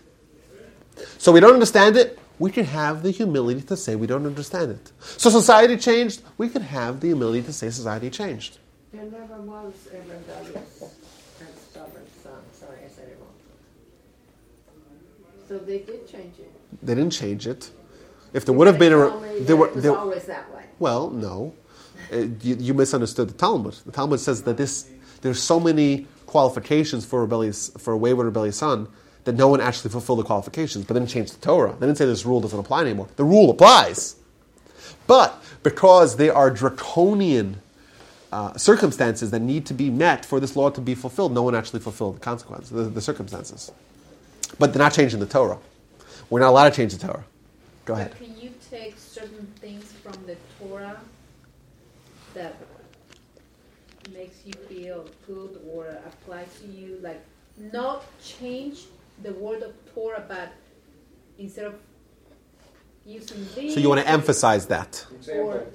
So 1.18 1.32
we 1.32 1.41
don't 1.41 1.55
understand 1.55 1.97
it. 1.97 2.18
We 2.39 2.51
can 2.51 2.64
have 2.66 3.03
the 3.03 3.11
humility 3.11 3.62
to 3.62 3.76
say 3.76 3.97
we 3.97 4.07
don't 4.07 4.26
understand 4.26 4.72
it. 4.72 4.93
So 5.01 5.30
society 5.30 5.76
changed. 5.76 6.22
We 6.36 6.49
can 6.49 6.62
have 6.62 7.01
the 7.01 7.09
humility 7.09 7.43
to 7.43 7.53
say 7.53 7.70
society 7.70 8.11
changed. 8.11 8.59
There 8.93 9.05
never 9.05 9.41
was 9.43 9.74
a 9.93 9.99
rebellious 9.99 10.82
and 11.41 11.49
stubborn 11.70 12.07
son. 12.22 12.41
Sorry, 12.53 12.78
I 12.84 12.89
said 12.89 13.09
it 13.09 13.18
wrong. 13.20 13.28
So 15.49 15.59
they 15.59 15.78
did 15.78 16.09
change 16.09 16.39
it. 16.39 16.53
They 16.82 16.95
didn't 16.95 17.12
change 17.12 17.47
it. 17.47 17.70
If 18.32 18.45
there 18.45 18.55
would 18.55 18.66
have 18.66 18.78
been 18.78 18.93
a, 18.93 19.41
there 19.41 19.57
were, 19.57 19.68
there, 19.74 19.97
always 19.97 20.24
that 20.26 20.53
way. 20.55 20.64
well, 20.78 21.11
no, 21.11 21.55
Uh, 22.12 22.16
you, 22.43 22.57
you 22.59 22.74
misunderstood 22.74 23.28
the 23.28 23.34
Talmud. 23.34 23.74
The 23.84 23.93
Talmud 23.93 24.20
says 24.20 24.43
that 24.43 24.57
this 24.57 24.89
there's 25.20 25.43
so 25.43 25.59
many 25.61 26.07
qualifications 26.26 27.05
for 27.05 27.18
a 27.18 27.22
rebellious 27.22 27.70
for 27.78 27.93
a 27.93 27.97
wayward 27.99 28.26
rebellious 28.26 28.57
son 28.57 28.89
that 29.24 29.34
no 29.34 29.49
one 29.49 29.61
actually 29.61 29.91
fulfilled 29.91 30.18
the 30.20 30.24
qualifications, 30.24 30.84
but 30.86 30.95
then 30.95 31.07
changed 31.07 31.34
the 31.34 31.41
Torah. 31.45 31.74
They 31.78 31.86
didn't 31.86 31.99
say 31.99 32.07
this 32.07 32.24
rule 32.24 32.41
doesn't 32.41 32.59
apply 32.59 32.82
anymore. 32.82 33.09
The 33.16 33.24
rule 33.24 33.51
applies, 33.51 34.16
but 35.07 35.43
because 35.62 36.16
they 36.16 36.30
are 36.30 36.51
draconian 36.51 37.61
uh, 38.33 38.57
circumstances 38.57 39.31
that 39.31 39.41
need 39.41 39.66
to 39.66 39.74
be 39.74 39.91
met 39.91 40.24
for 40.24 40.41
this 40.41 40.57
law 40.57 40.70
to 40.70 40.81
be 40.81 40.95
fulfilled, 40.95 41.33
no 41.33 41.43
one 41.43 41.55
actually 41.55 41.81
fulfilled 41.81 42.16
the 42.16 42.20
consequences, 42.20 42.70
the, 42.70 42.83
the 42.83 43.01
circumstances. 43.01 43.72
But 44.59 44.72
they're 44.72 44.83
not 44.83 44.93
changing 44.93 45.20
the 45.20 45.26
Torah. 45.26 45.59
We're 46.31 46.41
not 46.41 46.51
allowed 46.51 46.70
to 46.70 46.76
change 46.76 46.95
the 46.95 47.07
Torah. 47.07 47.24
Go 47.85 47.95
ahead. 47.95 48.11
But 48.11 48.18
can 48.18 48.39
you 48.39 48.53
take 48.70 48.99
certain 48.99 49.47
things 49.61 49.93
from 49.93 50.14
the 50.26 50.37
Torah 50.59 51.01
that 52.35 52.57
makes 54.12 54.45
you 54.45 54.53
feel 54.68 55.07
good 55.26 55.61
or 55.70 55.87
apply 56.07 56.45
to 56.61 56.66
you? 56.66 56.99
Like, 57.03 57.24
not 57.72 58.05
change 58.22 58.85
the 59.22 59.33
word 59.33 59.62
of 59.62 59.72
Torah, 59.95 60.24
but 60.29 60.53
instead 61.39 61.64
of 61.64 61.74
using 63.07 63.47
these. 63.57 63.74
So 63.74 63.81
you 63.81 63.89
want 63.89 64.03
to 64.03 64.09
emphasize 64.09 64.66
that. 64.66 65.07
Example. 65.14 65.49
Or- 65.49 65.66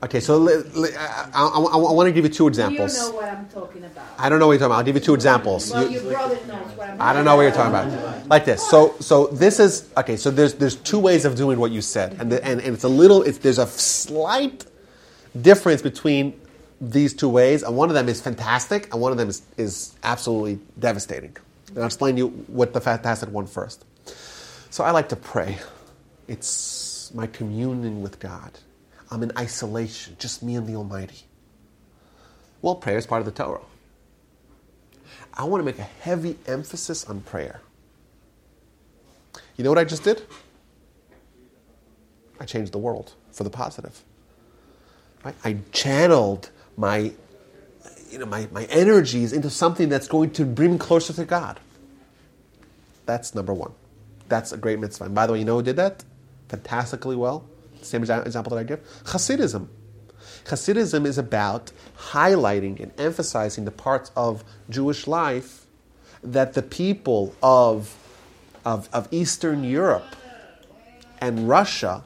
Give 0.00 0.14
us 0.14 0.28
an 0.28 0.34
example. 0.34 0.58
Okay, 0.58 0.70
so 0.72 0.82
li- 0.82 0.90
li- 0.90 0.96
I, 0.96 1.30
I, 1.34 1.46
I, 1.48 1.78
I 1.90 1.92
want 1.92 2.06
to 2.06 2.12
give 2.12 2.24
you 2.24 2.30
two 2.30 2.46
examples. 2.48 2.94
You 2.96 3.02
know 3.10 3.16
what 3.16 3.24
I'm 3.32 3.48
talking 3.48 3.84
about. 3.84 4.04
I 4.18 4.28
don't 4.28 4.38
know 4.38 4.46
what 4.46 4.52
you're 4.52 4.58
talking 4.60 4.72
about. 4.72 4.78
I'll 4.78 4.84
give 4.84 4.94
you 4.94 5.00
two 5.00 5.14
examples. 5.14 5.70
well, 5.72 5.84
You- 5.90 6.00
your 6.00 6.12
brother 6.12 6.38
knows 6.46 6.76
what 6.76 6.90
I'm 6.90 7.00
I 7.02 7.12
don't 7.12 7.24
know 7.24 7.36
what 7.36 7.42
you're 7.42 7.52
talking 7.52 7.70
about. 7.74 8.28
Like 8.28 8.44
this. 8.44 8.62
So, 8.68 8.94
so 9.00 9.26
this 9.28 9.58
is 9.60 9.88
okay. 9.96 10.16
So 10.16 10.30
there's 10.30 10.54
there's 10.54 10.76
two 10.76 10.98
ways 10.98 11.24
of 11.24 11.34
doing 11.36 11.58
what 11.58 11.70
you 11.72 11.80
said, 11.82 12.16
and 12.20 12.30
the, 12.32 12.44
and, 12.44 12.60
and 12.60 12.74
it's 12.74 12.84
a 12.84 12.88
little. 12.88 13.22
It's, 13.22 13.38
there's 13.38 13.58
a 13.58 13.66
slight 13.66 14.66
difference 15.40 15.82
between 15.82 16.38
these 16.80 17.12
two 17.14 17.28
ways, 17.28 17.62
and 17.64 17.76
one 17.76 17.88
of 17.88 17.94
them 17.94 18.08
is 18.08 18.20
fantastic, 18.20 18.92
and 18.92 19.00
one 19.00 19.10
of 19.12 19.18
them 19.18 19.28
is 19.28 19.42
is 19.56 19.94
absolutely 20.04 20.58
devastating. 20.78 21.36
And 21.70 21.78
I'll 21.78 21.86
explain 21.86 22.14
to 22.16 22.18
you 22.20 22.28
what 22.46 22.72
the 22.72 22.80
fantastic 22.80 23.30
one 23.30 23.46
first. 23.46 23.84
So 24.70 24.84
I 24.84 24.90
like 24.92 25.08
to 25.10 25.16
pray. 25.16 25.58
It's 26.28 27.12
my 27.14 27.26
communion 27.26 28.00
with 28.02 28.20
God. 28.20 28.52
I'm 29.10 29.22
in 29.22 29.32
isolation, 29.38 30.16
just 30.18 30.42
me 30.42 30.54
and 30.54 30.66
the 30.66 30.74
Almighty. 30.74 31.22
Well, 32.60 32.74
prayer 32.74 32.98
is 32.98 33.06
part 33.06 33.20
of 33.20 33.26
the 33.26 33.32
Torah. 33.32 33.60
I 35.32 35.44
want 35.44 35.60
to 35.60 35.64
make 35.64 35.78
a 35.78 35.82
heavy 35.82 36.36
emphasis 36.46 37.04
on 37.04 37.20
prayer. 37.20 37.60
You 39.56 39.64
know 39.64 39.70
what 39.70 39.78
I 39.78 39.84
just 39.84 40.04
did? 40.04 40.22
I 42.40 42.44
changed 42.44 42.72
the 42.72 42.78
world 42.78 43.14
for 43.32 43.44
the 43.44 43.50
positive. 43.50 44.02
Right? 45.24 45.34
I 45.44 45.58
channeled 45.72 46.50
my, 46.76 47.12
you 48.10 48.18
know, 48.18 48.26
my, 48.26 48.48
my 48.52 48.64
energies 48.64 49.32
into 49.32 49.50
something 49.50 49.88
that's 49.88 50.08
going 50.08 50.30
to 50.32 50.44
bring 50.44 50.72
me 50.72 50.78
closer 50.78 51.12
to 51.12 51.24
God. 51.24 51.58
That's 53.06 53.34
number 53.34 53.54
one. 53.54 53.72
That's 54.28 54.52
a 54.52 54.56
great 54.56 54.78
mitzvah. 54.78 55.04
And 55.04 55.14
by 55.14 55.26
the 55.26 55.32
way, 55.32 55.38
you 55.38 55.44
know 55.44 55.56
who 55.56 55.62
did 55.62 55.76
that? 55.76 56.04
Fantastically 56.48 57.16
well. 57.16 57.44
Same 57.82 58.02
example 58.02 58.50
that 58.50 58.58
I 58.58 58.64
give. 58.64 58.80
Hasidism. 59.04 59.68
Hasidism 60.44 61.06
is 61.06 61.18
about 61.18 61.72
highlighting 61.98 62.80
and 62.80 62.92
emphasizing 62.98 63.64
the 63.64 63.70
parts 63.70 64.10
of 64.16 64.44
Jewish 64.70 65.06
life 65.06 65.66
that 66.22 66.54
the 66.54 66.62
people 66.62 67.34
of, 67.42 67.96
of, 68.64 68.88
of 68.92 69.08
Eastern 69.10 69.64
Europe 69.64 70.16
and 71.20 71.48
Russia 71.48 72.04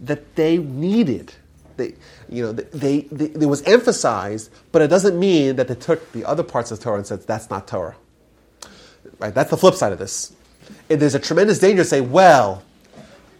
that 0.00 0.36
they 0.36 0.58
needed. 0.58 1.34
They, 1.76 1.94
you 2.28 2.42
know, 2.42 2.52
they, 2.52 3.02
they, 3.02 3.28
they, 3.28 3.46
was 3.46 3.62
emphasized, 3.62 4.50
but 4.72 4.82
it 4.82 4.88
doesn't 4.88 5.18
mean 5.18 5.56
that 5.56 5.68
they 5.68 5.74
took 5.74 6.12
the 6.12 6.24
other 6.24 6.42
parts 6.42 6.70
of 6.70 6.80
Torah 6.80 6.98
and 6.98 7.06
said 7.06 7.26
that's 7.26 7.50
not 7.50 7.66
Torah. 7.66 7.96
Right? 9.18 9.34
That's 9.34 9.50
the 9.50 9.56
flip 9.56 9.74
side 9.74 9.92
of 9.92 9.98
this. 9.98 10.32
And 10.88 11.00
there's 11.00 11.14
a 11.14 11.18
tremendous 11.18 11.58
danger 11.58 11.82
to 11.82 11.88
say, 11.88 12.00
well, 12.00 12.62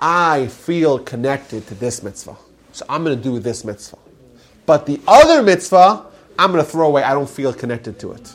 I 0.00 0.46
feel 0.46 0.98
connected 0.98 1.66
to 1.68 1.74
this 1.74 2.02
mitzvah, 2.02 2.36
so 2.72 2.86
I'm 2.88 3.04
going 3.04 3.16
to 3.16 3.22
do 3.22 3.38
this 3.38 3.64
mitzvah. 3.64 3.98
But 4.64 4.86
the 4.86 5.00
other 5.06 5.42
mitzvah, 5.42 6.06
I'm 6.38 6.52
going 6.52 6.64
to 6.64 6.70
throw 6.70 6.86
away. 6.86 7.02
I 7.02 7.12
don't 7.12 7.28
feel 7.28 7.52
connected 7.52 7.98
to 8.00 8.12
it. 8.12 8.34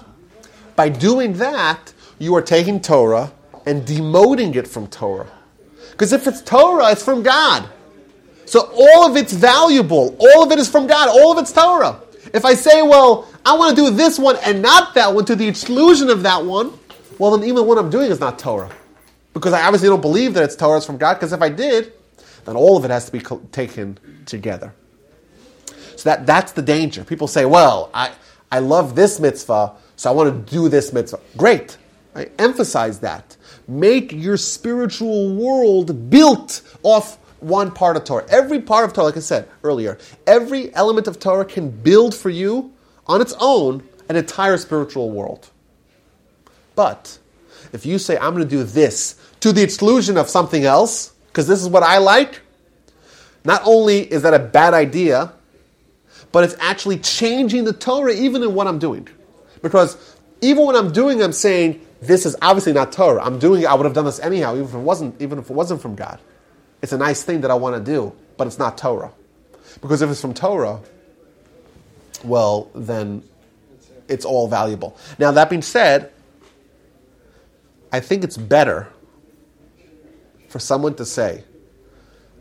By 0.76 0.90
doing 0.90 1.34
that, 1.34 1.94
you 2.20 2.36
are 2.36 2.42
taking 2.42 2.80
Torah 2.80 3.32
and 3.66 3.84
demoting 3.84 4.56
it 4.56 4.68
from 4.68 4.88
Torah. 4.88 5.32
Because 5.92 6.14
if 6.14 6.28
it's 6.28 6.42
Torah, 6.42 6.92
it's 6.92 7.04
from 7.04 7.24
God. 7.24 7.68
So 8.46 8.72
all 8.74 9.10
of 9.10 9.18
it's 9.18 9.34
valuable. 9.34 10.16
All 10.20 10.44
of 10.44 10.52
it 10.52 10.60
is 10.60 10.70
from 10.70 10.86
God. 10.86 11.10
All 11.10 11.32
of 11.32 11.40
it's 11.40 11.52
Torah. 11.52 12.00
If 12.34 12.46
I 12.46 12.54
say, 12.54 12.82
well, 12.84 13.28
I 13.46 13.56
want 13.58 13.76
to 13.76 13.82
do 13.82 13.90
this 13.90 14.20
one 14.20 14.36
and 14.46 14.62
not 14.62 14.94
that 14.94 15.14
one 15.14 15.26
to 15.26 15.36
the 15.36 15.48
exclusion 15.48 16.10
of 16.10 16.22
that 16.24 16.44
one, 16.44 16.78
well, 17.18 17.36
then 17.36 17.48
even 17.48 17.66
what 17.66 17.78
I'm 17.78 17.90
doing 17.90 18.12
is 18.12 18.20
not 18.20 18.38
Torah. 18.38 18.72
Because 19.36 19.54
I 19.54 19.64
obviously 19.66 19.90
don't 19.90 20.02
believe 20.02 20.34
that 20.34 20.44
it's 20.44 20.56
Torah 20.56 20.82
from 20.82 20.98
God, 20.98 21.16
because 21.16 21.34
if 21.34 21.42
I 21.42 21.50
did, 21.50 21.92
then 22.46 22.56
all 22.56 22.78
of 22.78 22.86
it 22.86 22.90
has 22.90 23.06
to 23.06 23.12
be 23.12 23.20
co- 23.20 23.42
taken 23.52 24.00
together. 24.26 24.74
So 25.98 26.10
that, 26.10 26.26
that's 26.26 26.54
the 26.54 26.62
danger. 26.62 27.04
People 27.04 27.28
say, 27.28 27.46
well, 27.46 27.90
I, 27.94 28.14
I 28.50 28.60
love 28.60 28.96
this 28.96 29.20
mitzvah, 29.20 29.74
so 29.98 30.10
I 30.10 30.14
want 30.14 30.48
to 30.48 30.52
do 30.52 30.70
this 30.70 30.94
mitzvah. 30.94 31.20
Great. 31.36 31.78
I 32.16 32.30
emphasize 32.40 33.00
that. 33.02 33.36
Make 33.68 34.14
your 34.14 34.38
spiritual 34.38 35.36
world 35.36 36.10
built 36.10 36.62
off 36.82 37.18
one 37.42 37.72
part 37.72 37.98
of 37.98 38.06
Torah. 38.06 38.26
Every 38.30 38.62
part 38.62 38.86
of 38.86 38.94
Torah, 38.94 39.08
like 39.08 39.18
I 39.18 39.20
said 39.20 39.50
earlier, 39.64 39.98
every 40.26 40.74
element 40.76 41.08
of 41.08 41.20
Torah 41.20 41.44
can 41.44 41.70
build 41.70 42.16
for 42.16 42.30
you 42.30 42.74
on 43.06 43.20
its 43.20 43.34
own 43.40 43.84
an 44.08 44.16
entire 44.16 44.56
spiritual 44.56 45.12
world. 45.12 45.50
But 46.76 47.20
if 47.74 47.86
you 47.86 48.00
say, 48.00 48.18
I'm 48.18 48.34
going 48.34 48.48
to 48.48 48.50
do 48.50 48.64
this 48.64 49.20
to 49.42 49.52
the 49.52 49.62
exclusion 49.62 50.18
of 50.18 50.30
something 50.30 50.66
else, 50.66 51.14
because 51.28 51.48
this 51.48 51.62
is 51.62 51.70
what 51.70 51.84
I 51.84 51.98
like, 51.98 52.42
not 53.44 53.62
only 53.66 54.00
is 54.02 54.24
that 54.24 54.34
a 54.34 54.40
bad 54.40 54.74
idea, 54.74 55.32
but 56.32 56.44
it's 56.44 56.56
actually 56.60 56.98
changing 56.98 57.64
the 57.64 57.74
Torah 57.74 58.14
even 58.14 58.44
in 58.44 58.54
what 58.54 58.68
I'm 58.68 58.80
doing. 58.80 59.08
Because 59.62 60.18
even 60.42 60.66
when 60.66 60.76
I'm 60.76 60.92
doing, 60.92 61.22
I'm 61.22 61.32
saying, 61.32 61.86
this 62.02 62.26
is 62.26 62.36
obviously 62.42 62.74
not 62.74 62.92
Torah. 62.92 63.24
I'm 63.24 63.40
doing 63.40 63.62
it, 63.62 63.66
I 63.66 63.74
would 63.74 63.86
have 63.86 63.94
done 63.94 64.06
this 64.06 64.20
anyhow, 64.20 64.54
even 64.54 64.66
if 64.66 64.74
it 64.74 64.80
wasn't, 64.80 65.22
even 65.22 65.40
if 65.40 65.50
it 65.50 65.54
wasn't 65.54 65.82
from 65.82 65.96
God. 65.96 66.20
It's 66.82 66.92
a 66.92 66.98
nice 66.98 67.24
thing 67.24 67.42
that 67.42 67.52
I 67.52 67.56
want 67.56 67.76
to 67.76 67.92
do, 67.92 68.14
but 68.38 68.48
it's 68.48 68.60
not 68.60 68.78
Torah. 68.78 69.12
Because 69.82 70.02
if 70.02 70.10
it's 70.10 70.22
from 70.22 70.34
Torah, 70.34 70.82
well, 72.24 72.70
then 72.76 73.24
it's 74.08 74.26
all 74.26 74.48
valuable. 74.48 74.98
Now, 75.20 75.32
that 75.32 75.50
being 75.50 75.62
said, 75.62 76.12
I 77.92 78.00
think 78.00 78.24
it's 78.24 78.38
better 78.38 78.88
for 80.56 80.60
someone 80.60 80.96
to 80.96 81.04
say, 81.04 81.44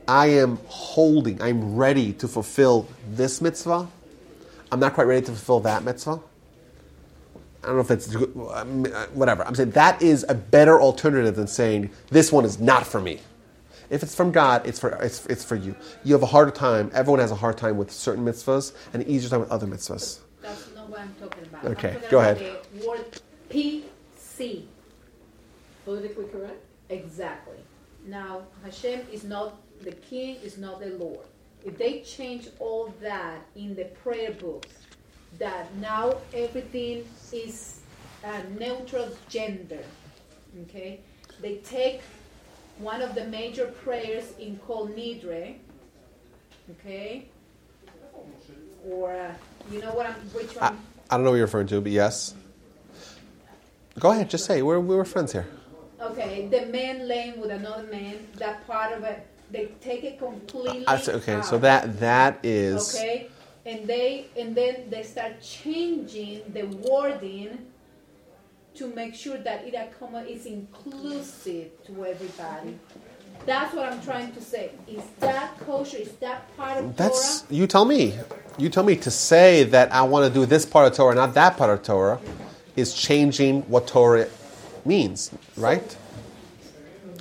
I 0.06 0.26
am 0.28 0.60
holding, 0.68 1.42
I'm 1.42 1.74
ready 1.74 2.12
to 2.12 2.28
fulfill 2.28 2.86
this 3.10 3.40
mitzvah. 3.40 3.88
I'm 4.70 4.78
not 4.78 4.94
quite 4.94 5.08
ready 5.08 5.26
to 5.26 5.32
fulfill 5.32 5.58
that 5.62 5.82
mitzvah. 5.82 6.20
I 7.64 7.66
don't 7.66 7.74
know 7.74 7.80
if 7.80 7.90
it's 7.90 8.14
whatever. 9.14 9.44
I'm 9.44 9.56
saying 9.56 9.72
that 9.72 10.00
is 10.00 10.24
a 10.28 10.34
better 10.36 10.80
alternative 10.80 11.34
than 11.34 11.48
saying 11.48 11.90
this 12.10 12.30
one 12.30 12.44
is 12.44 12.60
not 12.60 12.86
for 12.86 13.00
me. 13.00 13.18
If 13.90 14.04
it's 14.04 14.14
from 14.14 14.30
God, 14.30 14.64
it's 14.64 14.78
for 14.78 14.90
it's, 15.02 15.26
it's 15.26 15.42
for 15.42 15.56
you. 15.56 15.74
You 16.04 16.12
have 16.12 16.22
a 16.22 16.26
harder 16.26 16.52
time. 16.52 16.92
Everyone 16.94 17.18
has 17.18 17.32
a 17.32 17.34
hard 17.34 17.58
time 17.58 17.76
with 17.76 17.90
certain 17.90 18.24
mitzvahs 18.24 18.74
and 18.92 19.02
an 19.02 19.08
easier 19.08 19.28
time 19.28 19.40
with 19.40 19.50
other 19.50 19.66
mitzvahs. 19.66 20.20
That's 20.40 20.72
not 20.76 20.88
what 20.88 21.00
I'm 21.00 21.12
talking 21.18 21.42
about. 21.42 21.64
Okay, 21.64 21.94
talking 21.94 22.10
go 22.10 22.20
about 22.20 22.36
ahead. 22.36 22.66
Word 22.86 23.20
PC. 23.50 24.66
Politically 25.84 26.26
correct? 26.26 26.62
Exactly. 26.90 27.56
Now, 28.04 28.42
Hashem 28.62 29.00
is 29.10 29.24
not 29.24 29.56
the 29.82 29.92
king, 29.92 30.36
is 30.42 30.58
not 30.58 30.80
the 30.80 30.90
Lord. 30.90 31.26
If 31.64 31.78
they 31.78 32.00
change 32.00 32.48
all 32.58 32.92
that 33.00 33.38
in 33.56 33.74
the 33.74 33.84
prayer 34.02 34.32
books, 34.32 34.74
that 35.38 35.74
now 35.76 36.18
everything 36.34 37.04
is 37.32 37.80
a 38.22 38.42
neutral 38.58 39.08
gender, 39.28 39.82
okay? 40.62 41.00
They 41.40 41.56
take 41.56 42.02
one 42.78 43.00
of 43.00 43.14
the 43.14 43.24
major 43.24 43.66
prayers 43.66 44.34
in 44.38 44.58
Kol 44.58 44.88
Nidre, 44.88 45.56
okay? 46.72 47.26
Or, 48.86 49.14
uh, 49.14 49.32
you 49.72 49.80
know 49.80 49.94
what 49.94 50.06
I'm, 50.06 50.14
which 50.32 50.56
I, 50.58 50.70
one? 50.70 50.80
I 51.10 51.16
don't 51.16 51.24
know 51.24 51.30
what 51.30 51.36
you're 51.36 51.46
referring 51.46 51.68
to, 51.68 51.80
but 51.80 51.92
yes. 51.92 52.34
Go 53.98 54.10
ahead, 54.10 54.28
just 54.28 54.44
say. 54.44 54.60
We're, 54.60 54.80
we're 54.80 55.04
friends 55.04 55.32
here. 55.32 55.46
Okay, 56.10 56.48
the 56.48 56.66
man 56.66 57.08
laying 57.08 57.40
with 57.40 57.50
another 57.50 57.84
man, 57.84 58.26
that 58.36 58.66
part 58.66 58.92
of 58.92 59.04
it, 59.04 59.26
they 59.50 59.66
take 59.80 60.04
it 60.04 60.18
completely 60.18 60.84
okay, 60.88 61.40
so 61.42 61.58
that 61.58 61.98
that 62.00 62.38
is 62.42 62.94
okay, 62.94 63.28
and 63.64 63.86
they 63.86 64.26
and 64.36 64.54
then 64.54 64.90
they 64.90 65.02
start 65.02 65.40
changing 65.40 66.42
the 66.52 66.64
wording 66.64 67.66
to 68.74 68.88
make 68.94 69.14
sure 69.14 69.38
that 69.38 69.64
it 69.64 69.74
is 70.28 70.46
inclusive 70.46 71.70
to 71.84 72.04
everybody. 72.04 72.78
That's 73.46 73.74
what 73.74 73.92
I'm 73.92 74.02
trying 74.02 74.32
to 74.32 74.40
say. 74.40 74.72
Is 74.88 75.02
that 75.20 75.58
kosher? 75.60 75.98
Is 75.98 76.12
that 76.16 76.56
part 76.56 76.78
of 76.78 76.96
That's 76.96 77.42
Torah? 77.42 77.54
you 77.54 77.66
tell 77.66 77.84
me. 77.84 78.18
You 78.58 78.68
tell 78.68 78.84
me 78.84 78.96
to 78.96 79.10
say 79.10 79.64
that 79.64 79.92
I 79.92 80.02
want 80.02 80.32
to 80.32 80.32
do 80.32 80.46
this 80.46 80.64
part 80.64 80.90
of 80.90 80.96
Torah, 80.96 81.14
not 81.14 81.34
that 81.34 81.56
part 81.56 81.70
of 81.70 81.82
Torah, 81.82 82.20
is 82.76 82.94
changing 82.94 83.62
what 83.62 83.86
Torah 83.86 84.28
means, 84.86 85.30
right? 85.56 85.96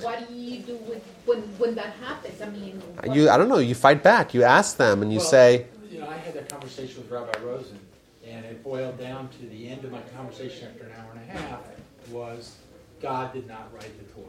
What 0.00 0.28
do 0.28 0.34
you 0.34 0.60
do 0.60 0.76
with 0.76 1.02
when 1.24 1.40
when 1.58 1.74
that 1.76 1.94
happens? 2.02 2.40
I 2.42 2.48
mean, 2.50 2.82
You, 3.12 3.30
I 3.30 3.36
don't 3.36 3.48
know. 3.48 3.58
You 3.58 3.74
fight 3.74 4.02
back. 4.02 4.34
You 4.34 4.42
ask 4.42 4.76
them, 4.76 5.02
and 5.02 5.12
you 5.12 5.18
Well, 5.18 5.26
say, 5.26 5.66
You 5.90 6.00
know, 6.00 6.08
I 6.08 6.16
had 6.16 6.34
that 6.34 6.48
conversation 6.48 7.02
with 7.02 7.10
Rabbi 7.10 7.38
Rosen, 7.40 7.78
and 8.26 8.44
it 8.44 8.62
boiled 8.62 8.98
down 8.98 9.28
to 9.40 9.46
the 9.46 9.68
end 9.68 9.84
of 9.84 9.92
my 9.92 10.00
conversation 10.16 10.68
after 10.68 10.84
an 10.84 10.92
hour 10.92 11.12
and 11.12 11.20
a 11.30 11.38
half 11.38 11.60
was 12.10 12.56
God 13.00 13.32
did 13.32 13.46
not 13.46 13.70
write 13.72 13.92
the 13.98 14.12
Torah. 14.12 14.26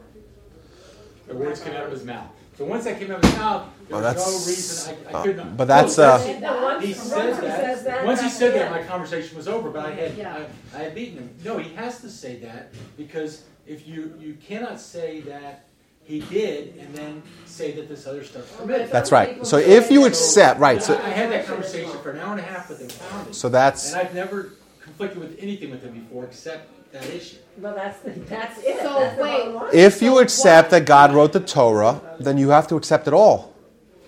The 1.27 1.35
words 1.35 1.59
came 1.61 1.73
out 1.73 1.85
of 1.85 1.91
his 1.91 2.03
mouth. 2.03 2.29
So 2.57 2.63
once 2.65 2.85
that 2.85 2.97
came 2.99 3.11
out 3.11 3.23
of 3.23 3.29
the 3.31 3.37
mouth, 3.37 3.67
there 3.89 3.97
Oh, 3.97 4.01
was 4.01 4.15
no 4.15 4.49
reason 4.51 4.95
I, 5.07 5.09
I 5.09 5.13
uh, 5.19 5.23
could 5.23 5.37
not. 5.37 5.57
but 5.57 5.65
that's, 5.67 5.97
No, 5.97 6.03
uh, 6.05 6.17
that's- 6.17 6.41
No, 6.41 6.79
He 6.79 6.87
once 6.93 6.97
said 7.03 7.33
he 7.35 7.41
says 7.49 7.83
that, 7.83 8.05
once 8.05 8.19
he 8.21 8.25
that's 8.27 8.37
said 8.37 8.53
that, 8.55 8.71
my 8.71 8.83
conversation 8.83 9.35
was 9.35 9.47
over, 9.47 9.69
but 9.69 9.85
I 9.85 9.91
had, 9.91 10.17
Yeah. 10.17 10.45
I, 10.73 10.77
I 10.79 10.83
had 10.83 10.95
beaten 10.95 11.17
him. 11.17 11.29
No, 11.43 11.57
he 11.57 11.73
has 11.75 11.99
to 12.01 12.09
say 12.09 12.37
that, 12.39 12.73
because 12.97 13.43
if 13.67 13.85
you, 13.87 14.13
you 14.19 14.35
cannot 14.47 14.79
say 14.79 15.19
that 15.21 15.65
he 16.03 16.19
did, 16.21 16.77
and 16.77 16.93
then 16.95 17.23
say 17.45 17.71
that 17.73 17.89
this 17.89 18.05
other 18.07 18.23
stuff's 18.23 18.51
permitted. 18.51 18.91
"That's 18.91 19.11
right." 19.11 19.45
So 19.45 19.57
if 19.57 19.89
you 19.89 20.05
accept, 20.05 20.59
right? 20.59 20.79
So 20.81 20.93
So, 20.95 21.01
I 21.03 21.09
had 21.09 21.31
that 21.31 21.47
conversation 21.47 21.97
for 22.03 22.11
an 22.11 22.19
hour 22.19 22.31
and 22.33 22.39
a 22.39 22.43
half 22.43 22.69
with 22.69 22.79
him 22.79 22.89
pounding. 23.09 23.33
so 23.33 23.49
that's 23.49 23.91
And 23.91 24.01
I've 24.01 24.13
never 24.13 24.51
conflicted 24.81 25.17
with 25.19 25.35
anything 25.39 25.71
with 25.71 25.81
him 25.81 25.93
before 25.99 26.25
except 26.25 26.69
that 26.95 27.05
issue. 27.13 27.37
Well, 27.57 27.73
that's, 27.75 27.99
that's 28.29 28.59
it. 28.63 28.79
So, 28.81 28.99
That's 28.99 29.21
wait. 29.21 29.73
if 29.73 30.01
you 30.01 30.15
So 30.15 30.19
accept 30.19 30.71
why- 30.71 30.79
that 30.79 30.85
God 30.85 31.13
wrote 31.13 31.31
the 31.33 31.39
Torah, 31.39 32.01
then 32.19 32.37
you 32.37 32.49
have 32.49 32.67
to 32.67 32.75
accept 32.75 33.07
it 33.07 33.13
all. 33.13 33.53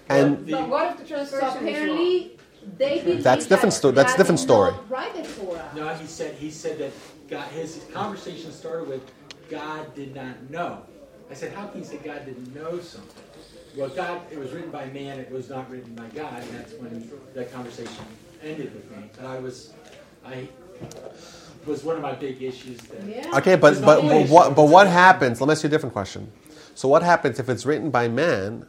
And 0.09 0.45
The- 0.45 0.51
But 0.53 0.69
what 0.69 0.91
if 0.91 0.97
the 0.99 1.05
So 1.07 1.15
translation 1.15 1.47
is 1.47 1.53
wrong? 1.55 1.67
apparently, 1.69 2.37
they 2.77 3.01
believe 3.01 3.23
That's 3.23 3.45
different 3.45 3.73
that 3.73 3.77
sto- 3.77 3.91
that's 3.91 4.11
God 4.13 4.17
different 4.17 4.39
story. 4.39 4.71
not 4.71 4.89
Write 4.89 5.15
the 5.15 5.23
Torah. 5.45 5.71
No, 5.75 5.87
he 5.95 6.07
said 6.07 6.35
he 6.35 6.49
said 6.51 6.77
that 6.79 6.91
God 7.29 7.47
his 7.49 7.81
conversation 7.93 8.51
started 8.51 8.87
with 8.89 9.01
God 9.49 9.93
did 9.95 10.13
not 10.15 10.49
know. 10.49 10.81
I 11.31 11.33
said, 11.33 11.53
how 11.53 11.67
can 11.67 11.79
you 11.81 11.85
say 11.85 11.97
God 11.97 12.25
didn't 12.25 12.53
know 12.55 12.79
something? 12.79 13.23
Well, 13.77 13.89
God, 13.89 14.21
it 14.31 14.37
was 14.39 14.51
written 14.53 14.71
by 14.71 14.85
man, 14.87 15.19
it 15.19 15.31
was 15.31 15.49
not 15.49 15.69
written 15.69 15.93
by 15.93 16.07
God, 16.15 16.41
and 16.41 16.51
that's 16.57 16.73
when 16.73 17.09
that 17.35 17.53
conversation 17.53 18.05
ended 18.43 18.73
with 18.73 18.89
me. 18.91 19.09
But 19.15 19.25
I 19.25 19.39
was, 19.39 19.71
I 20.25 20.47
was 21.67 21.83
one 21.83 21.95
of 21.97 22.01
my 22.01 22.13
big 22.13 22.41
issues 22.41 22.77
that. 22.79 23.03
Yeah. 23.03 23.37
okay, 23.37 23.55
but 23.55 23.73
It's 23.73 23.81
but, 23.81 24.01
but 24.01 24.29
what 24.29 24.55
but 24.55 24.65
what 24.65 24.87
happens? 24.87 25.39
Let 25.41 25.47
me 25.47 25.51
ask 25.51 25.63
you 25.63 25.67
a 25.67 25.71
different 25.71 25.93
question. 25.93 26.31
So 26.75 26.87
what 26.87 27.03
happens 27.03 27.39
if 27.39 27.49
it's 27.49 27.65
written 27.65 27.89
by 27.91 28.07
man? 28.07 28.65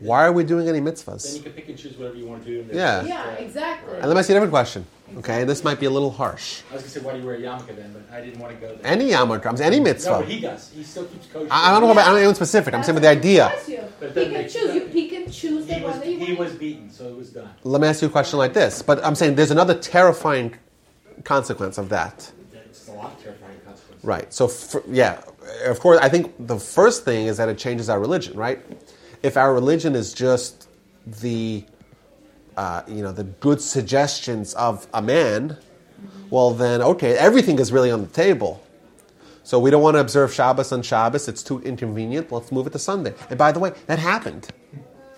Why 0.00 0.24
are 0.24 0.32
we 0.32 0.42
doing 0.42 0.68
any 0.68 0.80
mitzvahs? 0.80 1.22
Then 1.24 1.36
you 1.36 1.42
can 1.42 1.52
pick 1.52 1.68
and 1.68 1.78
choose 1.78 1.96
whatever 1.96 2.16
you 2.16 2.26
want 2.26 2.44
to 2.44 2.50
do. 2.50 2.60
and 2.62 2.72
Yeah. 2.74 3.04
Yeah, 3.04 3.22
uh, 3.22 3.30
exactly. 3.34 3.94
And 3.98 4.06
let 4.06 4.14
me 4.14 4.18
ask 4.18 4.28
you 4.28 4.34
a 4.34 4.36
different 4.36 4.50
question. 4.50 4.84
Okay, 5.18 5.44
this 5.44 5.62
might 5.62 5.78
be 5.78 5.86
a 5.86 5.90
little 5.90 6.10
harsh. 6.10 6.62
I 6.70 6.74
was 6.74 6.82
gonna 6.82 6.90
say, 6.90 7.00
why 7.00 7.12
do 7.12 7.20
you 7.20 7.26
wear 7.26 7.36
a 7.36 7.38
yarmulke 7.38 7.76
then? 7.76 7.92
But 7.92 8.16
I 8.16 8.20
didn't 8.20 8.40
want 8.40 8.52
to 8.52 8.58
go 8.60 8.74
there. 8.74 8.84
Any 8.84 9.10
yarmulke 9.10 9.42
comes, 9.42 9.60
any 9.60 9.78
mitzvah. 9.78 10.10
no, 10.10 10.18
but 10.20 10.28
he 10.28 10.40
does. 10.40 10.72
He 10.74 10.82
still 10.82 11.04
keeps 11.04 11.26
kosher. 11.26 11.46
I, 11.52 11.68
I 11.68 11.72
don't 11.72 11.82
know 11.82 11.92
about 11.92 12.00
I 12.00 12.04
don't 12.06 12.14
know 12.14 12.18
anyone 12.18 12.34
specific. 12.34 12.74
I'm 12.74 12.78
That's 12.78 12.86
saying 12.86 12.94
with 12.94 13.02
the 13.04 13.10
idea. 13.10 13.50
he 13.50 13.54
tells 13.54 13.68
you. 13.68 13.84
But 14.00 14.16
He 14.16 14.30
can 14.30 14.48
choose. 14.48 14.74
You 14.74 14.80
pick 14.80 15.12
and 15.12 15.32
choose 15.32 15.66
the 15.66 15.74
He 15.74 15.82
one 15.82 15.92
was 15.92 16.00
that 16.00 16.08
you 16.08 16.18
he 16.18 16.32
was 16.34 16.52
beaten, 16.54 16.90
so 16.90 17.06
it 17.08 17.16
was 17.16 17.30
done. 17.30 17.50
Let 17.62 17.80
me 17.80 17.86
ask 17.86 18.02
you 18.02 18.08
a 18.08 18.10
question 18.10 18.38
like 18.40 18.54
this. 18.54 18.82
But 18.82 19.04
I'm 19.04 19.14
saying 19.14 19.36
there's 19.36 19.52
another 19.52 19.74
terrifying 19.78 20.56
consequence 21.24 21.78
of 21.78 21.88
that. 21.90 22.30
It's 22.52 22.88
a 22.88 22.92
lot 22.92 23.12
of 23.12 23.22
terrifying 23.22 23.58
consequences. 23.64 24.04
Right. 24.04 24.32
So, 24.32 24.48
for, 24.48 24.82
yeah, 24.88 25.22
of 25.66 25.78
course, 25.80 25.98
I 26.00 26.08
think 26.08 26.34
the 26.38 26.58
first 26.58 27.04
thing 27.04 27.26
is 27.26 27.36
that 27.36 27.48
it 27.48 27.58
changes 27.58 27.88
our 27.88 28.00
religion, 28.00 28.36
right? 28.36 28.60
If 29.22 29.36
our 29.36 29.52
religion 29.52 29.94
is 29.94 30.12
just 30.14 30.68
the, 31.06 31.64
uh, 32.56 32.82
you 32.88 33.02
know, 33.02 33.12
the 33.12 33.24
good 33.24 33.60
suggestions 33.60 34.54
of 34.54 34.86
a 34.94 35.02
man, 35.02 35.58
well, 36.30 36.52
then, 36.52 36.80
okay, 36.82 37.16
everything 37.16 37.58
is 37.58 37.72
really 37.72 37.90
on 37.90 38.00
the 38.00 38.08
table. 38.08 38.62
So 39.44 39.58
we 39.58 39.70
don't 39.70 39.82
want 39.82 39.96
to 39.96 40.00
observe 40.00 40.32
Shabbos 40.32 40.72
on 40.72 40.82
Shabbos. 40.82 41.28
It's 41.28 41.42
too 41.42 41.60
inconvenient. 41.60 42.32
Let's 42.32 42.52
move 42.52 42.66
it 42.66 42.72
to 42.72 42.78
Sunday. 42.78 43.14
And 43.28 43.38
by 43.38 43.52
the 43.52 43.58
way, 43.58 43.72
that 43.86 43.98
happened. 43.98 44.48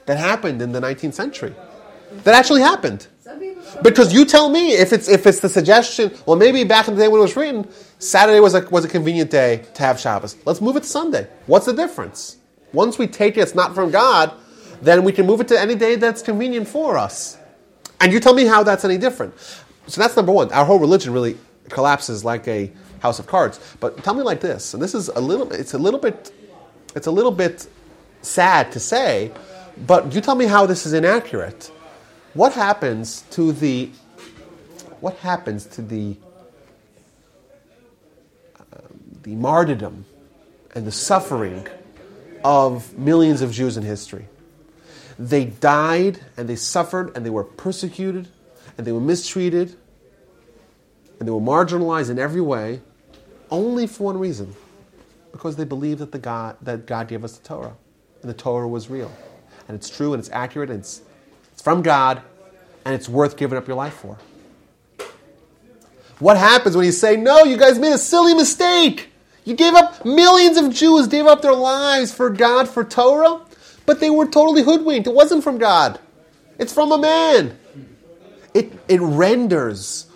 That 0.07 0.19
happened 0.19 0.61
in 0.61 0.73
the 0.73 0.81
19th 0.81 1.15
century. 1.15 1.55
That 2.25 2.35
actually 2.35 2.63
happened. 2.63 3.07
Because 3.83 4.13
you 4.13 4.25
tell 4.25 4.49
me 4.49 4.73
if 4.73 4.93
it's 4.93 5.09
if 5.09 5.27
it's 5.27 5.41
the 5.41 5.49
suggestion. 5.49 6.13
Well, 6.27 6.37
maybe 6.37 6.65
back 6.65 6.89
in 6.89 6.95
the 6.95 7.03
day 7.03 7.09
when 7.09 7.21
it 7.21 7.23
was 7.23 7.37
written, 7.37 7.67
Saturday 7.99 8.41
was 8.41 8.55
a 8.55 8.61
was 8.71 8.85
a 8.85 8.89
convenient 8.89 9.31
day 9.31 9.65
to 9.75 9.83
have 9.83 9.99
Shabbos. 9.99 10.37
Let's 10.45 10.61
move 10.61 10.77
it 10.77 10.83
to 10.83 10.89
Sunday. 10.89 11.29
What's 11.47 11.67
the 11.67 11.73
difference? 11.73 12.37
Once 12.73 12.99
we 12.99 13.07
take 13.07 13.37
it, 13.37 13.41
it's 13.41 13.55
not 13.55 13.75
from 13.75 13.91
God, 13.91 14.33
then 14.83 15.05
we 15.05 15.13
can 15.13 15.27
move 15.27 15.41
it 15.41 15.49
to 15.49 15.59
any 15.59 15.75
day 15.75 15.95
that's 15.97 16.23
convenient 16.23 16.69
for 16.69 16.99
us. 16.99 17.39
And 18.01 18.13
you 18.13 18.21
tell 18.21 18.35
me 18.35 18.45
how 18.45 18.63
that's 18.63 18.85
any 18.85 18.99
different. 18.99 19.35
So 19.87 20.01
that's 20.01 20.17
number 20.17 20.33
one. 20.33 20.53
Our 20.53 20.65
whole 20.65 20.79
religion 20.79 21.13
really 21.13 21.39
collapses 21.69 22.25
like 22.25 22.47
a 22.49 22.71
house 23.01 23.19
of 23.19 23.27
cards. 23.27 23.61
But 23.81 24.03
tell 24.03 24.15
me 24.15 24.23
like 24.23 24.41
this, 24.41 24.75
and 24.75 24.83
this 24.83 24.95
is 24.95 25.09
a 25.09 25.21
little. 25.21 25.51
It's 25.53 25.75
a 25.75 25.79
little 25.79 26.01
bit. 26.01 26.33
It's 26.95 27.07
a 27.07 27.11
little 27.11 27.33
bit 27.33 27.67
sad 28.23 28.73
to 28.73 28.81
say, 28.81 29.33
but 29.87 30.15
you 30.15 30.21
tell 30.21 30.35
me 30.35 30.47
how 30.47 30.67
this 30.67 30.87
is 30.87 30.93
inaccurate. 30.93 31.71
What 32.35 32.53
happens 32.53 33.23
to 33.31 33.53
the 33.53 33.91
what 35.01 35.17
happens 35.19 35.67
to 35.67 35.83
the 35.83 36.17
um, 38.59 39.01
the 39.23 39.35
martyrdom 39.37 40.05
and 40.75 40.87
the 40.87 40.93
suffering 40.93 41.67
of 42.43 42.99
millions 42.99 43.41
of 43.41 43.53
Jews 43.53 43.77
in 43.77 43.85
history? 43.85 44.27
They 45.19 45.45
died 45.45 46.21
and 46.37 46.49
they 46.49 46.57
suffered 46.57 47.17
and 47.17 47.25
they 47.25 47.31
were 47.31 47.45
persecuted 47.45 48.29
and 48.77 48.87
they 48.87 48.93
were 48.93 49.01
mistreated 49.01 49.77
and 51.19 51.29
they 51.29 51.33
were 51.33 51.41
marginalized 51.41 52.11
in 52.11 52.19
every 52.19 52.41
way 52.41 52.81
only 53.51 53.87
for 53.87 54.05
one 54.05 54.19
reason 54.19 54.55
because 55.31 55.55
they 55.55 55.65
believed 55.65 56.01
that 56.01 56.11
the 56.11 56.19
God 56.19 56.57
that 56.63 56.87
God 56.87 57.07
gave 57.07 57.23
us 57.23 57.39
the 57.39 57.47
Torah 57.47 57.77
and 58.23 58.29
the 58.29 58.35
Torah 58.35 58.67
was 58.67 58.91
real 58.91 59.13
and 59.69 59.77
it's 59.77 59.89
true 59.89 60.13
and 60.13 60.21
it's 60.21 60.31
accurate 60.31 60.71
and 60.71 60.81
it's, 60.81 61.03
it's 61.55 61.63
from 61.63 61.81
God 61.81 62.21
and 62.85 62.95
it's 62.95 63.09
worth 63.09 63.39
giving 63.39 63.57
up 63.57 63.67
your 63.67 63.77
life 63.77 63.95
for. 63.95 64.19
What 66.19 66.37
happens 66.37 66.77
when 66.77 66.85
you 66.85 66.93
say, 66.93 67.17
"No, 67.17 67.45
you 67.45 67.57
guys 67.57 67.79
made 67.79 67.93
a 67.93 67.99
silly 67.99 68.35
mistake. 68.35 69.09
You 69.45 69.55
gave 69.55 69.75
up 69.75 70.05
millions 70.05 70.57
of 70.59 70.73
Jews 70.73 71.07
gave 71.07 71.27
up 71.27 71.41
their 71.43 71.55
lives 71.55 72.13
for 72.13 72.31
God 72.31 72.69
for 72.69 72.85
Torah, 72.85 73.41
but 73.87 74.01
they 74.01 74.11
were 74.11 74.27
totally 74.27 74.63
hoodwinked. 74.63 75.07
It 75.07 75.15
wasn't 75.15 75.43
from 75.43 75.59
God. 75.59 75.99
It's 76.59 76.73
from 76.73 76.93
a 76.93 76.99
man." 76.99 77.59
It 78.53 78.73
it 78.87 79.01
renders 79.01 80.07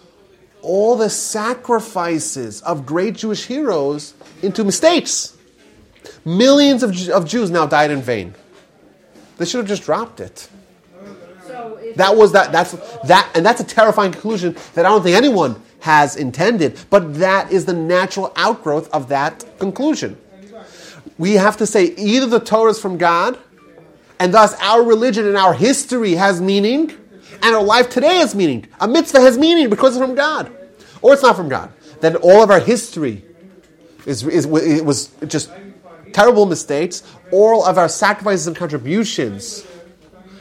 all 0.62 0.97
the 0.97 1.10
sacrifices 1.10 2.62
of 2.62 2.86
great 2.86 3.15
Jewish 3.15 3.47
heroes 3.47 4.15
into 4.43 4.65
mistakes. 4.65 5.35
Millions 6.24 6.82
of, 6.82 7.09
of 7.10 7.27
Jews 7.27 7.51
now 7.51 7.66
died 7.66 7.90
in 7.90 8.02
vain. 8.02 8.35
They 9.39 9.44
should 9.44 9.59
have 9.59 9.69
just 9.69 9.85
dropped 9.85 10.20
it. 10.20 10.48
That 11.97 12.16
was 12.16 12.32
that. 12.32 12.52
That's 12.52 12.72
that, 13.05 13.30
and 13.35 13.44
that's 13.44 13.60
a 13.60 13.64
terrifying 13.64 14.12
conclusion 14.12 14.56
that 14.74 14.85
I 14.85 14.89
don't 14.89 15.02
think 15.02 15.16
anyone 15.16 15.60
has 15.80 16.16
intended. 16.16 16.78
But 16.90 17.14
that 17.14 17.52
is 17.52 17.64
the 17.64 17.72
natural 17.74 18.32
outgrowth 18.36 18.93
of 18.93 19.09
that 19.09 19.44
conclusion. 19.59 20.16
We 21.16 21.35
have 21.35 21.56
to 21.59 21.66
say 21.66 21.86
either 21.97 22.26
the 22.26 22.40
Torah 22.40 22.70
is 22.70 22.80
from 22.80 22.98
God, 22.98 23.39
and 24.18 24.32
thus 24.32 24.55
our 24.60 24.82
religion 24.82 25.26
and 25.26 25.36
our 25.36 25.55
history 25.55 26.12
has 26.14 26.40
meaning, 26.40 26.93
and 27.43 27.55
our 27.55 27.62
life 27.62 27.90
today 27.90 28.16
has 28.18 28.35
meaning. 28.35 28.66
A 28.80 28.89
mitzvah 28.89 29.20
has 29.20 29.39
meaning 29.39 29.70
because 29.70 29.97
it's 29.97 30.05
from 30.05 30.14
God, 30.14 30.52
or 31.02 31.12
it's 31.12 31.22
not 31.22 31.36
from 31.36 31.48
God. 31.48 31.72
Then 32.01 32.16
all 32.16 32.43
of 32.43 32.51
our 32.51 32.60
history 32.60 33.24
is, 34.06 34.24
is 34.24 34.47
it 34.47 34.85
was 34.85 35.09
just 35.26 35.51
terrible 36.12 36.47
mistakes. 36.47 37.02
All 37.32 37.64
of 37.64 37.78
our 37.78 37.89
sacrifices 37.89 38.47
and 38.47 38.56
contributions 38.56 39.66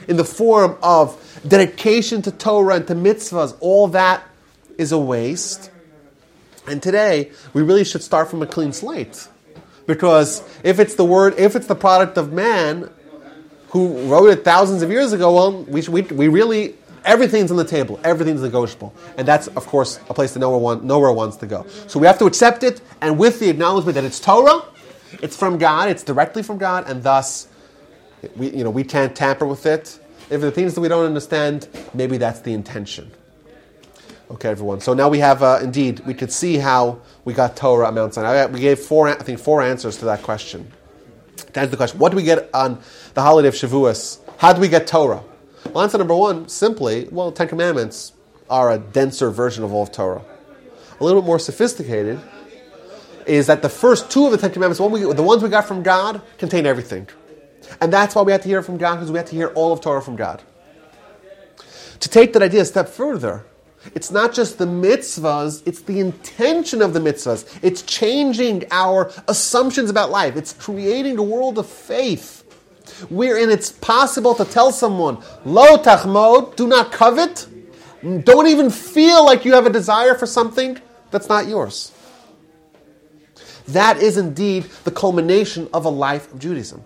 in 0.07 0.17
the 0.17 0.23
form 0.23 0.77
of 0.81 1.41
dedication 1.47 2.21
to 2.23 2.31
Torah 2.31 2.75
and 2.75 2.87
to 2.87 2.95
mitzvahs, 2.95 3.55
all 3.59 3.87
that 3.89 4.23
is 4.77 4.91
a 4.91 4.97
waste. 4.97 5.71
And 6.67 6.81
today, 6.83 7.31
we 7.53 7.61
really 7.61 7.83
should 7.83 8.03
start 8.03 8.29
from 8.29 8.41
a 8.41 8.47
clean 8.47 8.73
slate. 8.73 9.27
Because 9.85 10.43
if 10.63 10.79
it's 10.79 10.95
the 10.95 11.05
word, 11.05 11.35
if 11.37 11.55
it's 11.55 11.67
the 11.67 11.75
product 11.75 12.17
of 12.17 12.33
man 12.33 12.89
who 13.69 14.09
wrote 14.09 14.29
it 14.29 14.43
thousands 14.43 14.81
of 14.81 14.91
years 14.91 15.13
ago, 15.13 15.33
well, 15.33 15.63
we, 15.63 15.81
we, 15.83 16.01
we 16.01 16.27
really, 16.27 16.75
everything's 17.05 17.51
on 17.51 17.57
the 17.57 17.65
table, 17.65 17.99
everything's 18.03 18.41
negotiable. 18.41 18.93
And 19.17 19.27
that's, 19.27 19.47
of 19.47 19.65
course, 19.65 19.99
a 20.09 20.13
place 20.13 20.33
that 20.33 20.39
nowhere, 20.39 20.59
want, 20.59 20.83
nowhere 20.83 21.11
wants 21.13 21.37
to 21.37 21.47
go. 21.47 21.65
So 21.87 21.99
we 21.99 22.07
have 22.07 22.19
to 22.19 22.25
accept 22.25 22.63
it, 22.63 22.81
and 23.01 23.17
with 23.17 23.39
the 23.39 23.49
acknowledgement 23.49 23.95
that 23.95 24.03
it's 24.03 24.19
Torah, 24.19 24.63
it's 25.21 25.37
from 25.37 25.57
God, 25.57 25.89
it's 25.89 26.03
directly 26.03 26.43
from 26.43 26.57
God, 26.57 26.89
and 26.89 27.01
thus 27.01 27.47
we, 28.35 28.49
you 28.51 28.63
know, 28.63 28.69
we 28.69 28.83
can't 28.83 29.15
tamper 29.15 29.45
with 29.45 29.65
it. 29.65 29.99
If 30.29 30.41
the 30.41 30.51
things 30.51 30.75
that 30.75 30.81
we 30.81 30.87
don't 30.87 31.05
understand, 31.05 31.69
maybe 31.93 32.17
that's 32.17 32.41
the 32.41 32.53
intention. 32.53 33.11
Okay, 34.29 34.49
everyone. 34.49 34.81
So 34.81 34.93
now 34.93 35.07
we 35.07 35.19
have, 35.19 35.41
uh, 35.41 35.59
indeed, 35.63 36.01
we 36.01 36.13
could 36.13 36.33
see 36.33 36.57
how 36.57 36.99
we 37.23 37.33
got 37.33 37.55
Torah 37.55 37.87
at 37.87 37.93
Mount 37.93 38.13
Sinai. 38.13 38.45
We 38.47 38.59
gave 38.59 38.79
four, 38.79 39.07
I 39.07 39.15
think, 39.15 39.39
four 39.39 39.61
answers 39.61 39.97
to 39.97 40.05
that 40.05 40.21
question. 40.21 40.69
To 41.37 41.59
answer 41.59 41.71
the 41.71 41.77
question, 41.77 41.99
what 41.99 42.09
do 42.09 42.17
we 42.17 42.23
get 42.23 42.49
on 42.53 42.81
the 43.13 43.21
holiday 43.21 43.47
of 43.47 43.53
Shavuos? 43.53 44.19
How 44.37 44.51
do 44.51 44.59
we 44.59 44.67
get 44.67 44.85
Torah? 44.85 45.23
Well, 45.71 45.83
answer 45.83 45.97
number 45.97 46.15
one, 46.15 46.49
simply, 46.49 47.07
well, 47.09 47.31
Ten 47.31 47.47
Commandments 47.47 48.13
are 48.49 48.71
a 48.71 48.79
denser 48.79 49.29
version 49.31 49.63
of 49.63 49.73
all 49.73 49.83
of 49.83 49.91
Torah. 49.91 50.23
A 50.99 51.03
little 51.03 51.21
bit 51.21 51.25
more 51.25 51.39
sophisticated 51.39 52.19
is 53.25 53.47
that 53.47 53.61
the 53.61 53.69
first 53.69 54.09
two 54.09 54.25
of 54.25 54.31
the 54.31 54.37
Ten 54.37 54.51
Commandments, 54.51 54.79
one 54.79 54.91
we, 54.91 55.01
the 55.13 55.23
ones 55.23 55.41
we 55.41 55.49
got 55.49 55.65
from 55.65 55.83
God, 55.83 56.21
contain 56.37 56.65
everything. 56.65 57.07
And 57.81 57.91
that's 57.91 58.15
why 58.15 58.21
we 58.21 58.31
had 58.31 58.41
to 58.43 58.47
hear 58.47 58.61
from 58.61 58.77
God, 58.77 58.95
because 58.95 59.11
we 59.11 59.17
had 59.17 59.27
to 59.27 59.35
hear 59.35 59.47
all 59.49 59.73
of 59.73 59.81
Torah 59.81 60.01
from 60.01 60.15
God. 60.15 60.41
To 61.99 62.09
take 62.09 62.33
that 62.33 62.41
idea 62.41 62.61
a 62.61 62.65
step 62.65 62.89
further, 62.89 63.45
it's 63.95 64.11
not 64.11 64.33
just 64.33 64.57
the 64.57 64.65
mitzvahs, 64.65 65.63
it's 65.65 65.81
the 65.81 65.99
intention 65.99 66.81
of 66.81 66.93
the 66.93 66.99
mitzvahs. 66.99 67.59
It's 67.61 67.81
changing 67.81 68.65
our 68.71 69.11
assumptions 69.27 69.89
about 69.89 70.11
life. 70.11 70.35
It's 70.35 70.53
creating 70.53 71.17
a 71.17 71.23
world 71.23 71.57
of 71.57 71.67
faith 71.67 72.43
wherein 73.09 73.49
it's 73.49 73.71
possible 73.71 74.33
to 74.35 74.45
tell 74.45 74.71
someone, 74.71 75.17
Lo 75.45 75.77
tachmod, 75.77 76.55
do 76.55 76.67
not 76.67 76.91
covet. 76.91 77.47
Don't 78.23 78.47
even 78.47 78.69
feel 78.69 79.25
like 79.25 79.45
you 79.45 79.53
have 79.53 79.65
a 79.65 79.71
desire 79.71 80.15
for 80.15 80.25
something 80.25 80.79
that's 81.11 81.29
not 81.29 81.47
yours. 81.47 81.91
That 83.67 83.97
is 83.97 84.17
indeed 84.17 84.63
the 84.83 84.91
culmination 84.91 85.67
of 85.73 85.85
a 85.85 85.89
life 85.89 86.31
of 86.31 86.39
Judaism. 86.39 86.83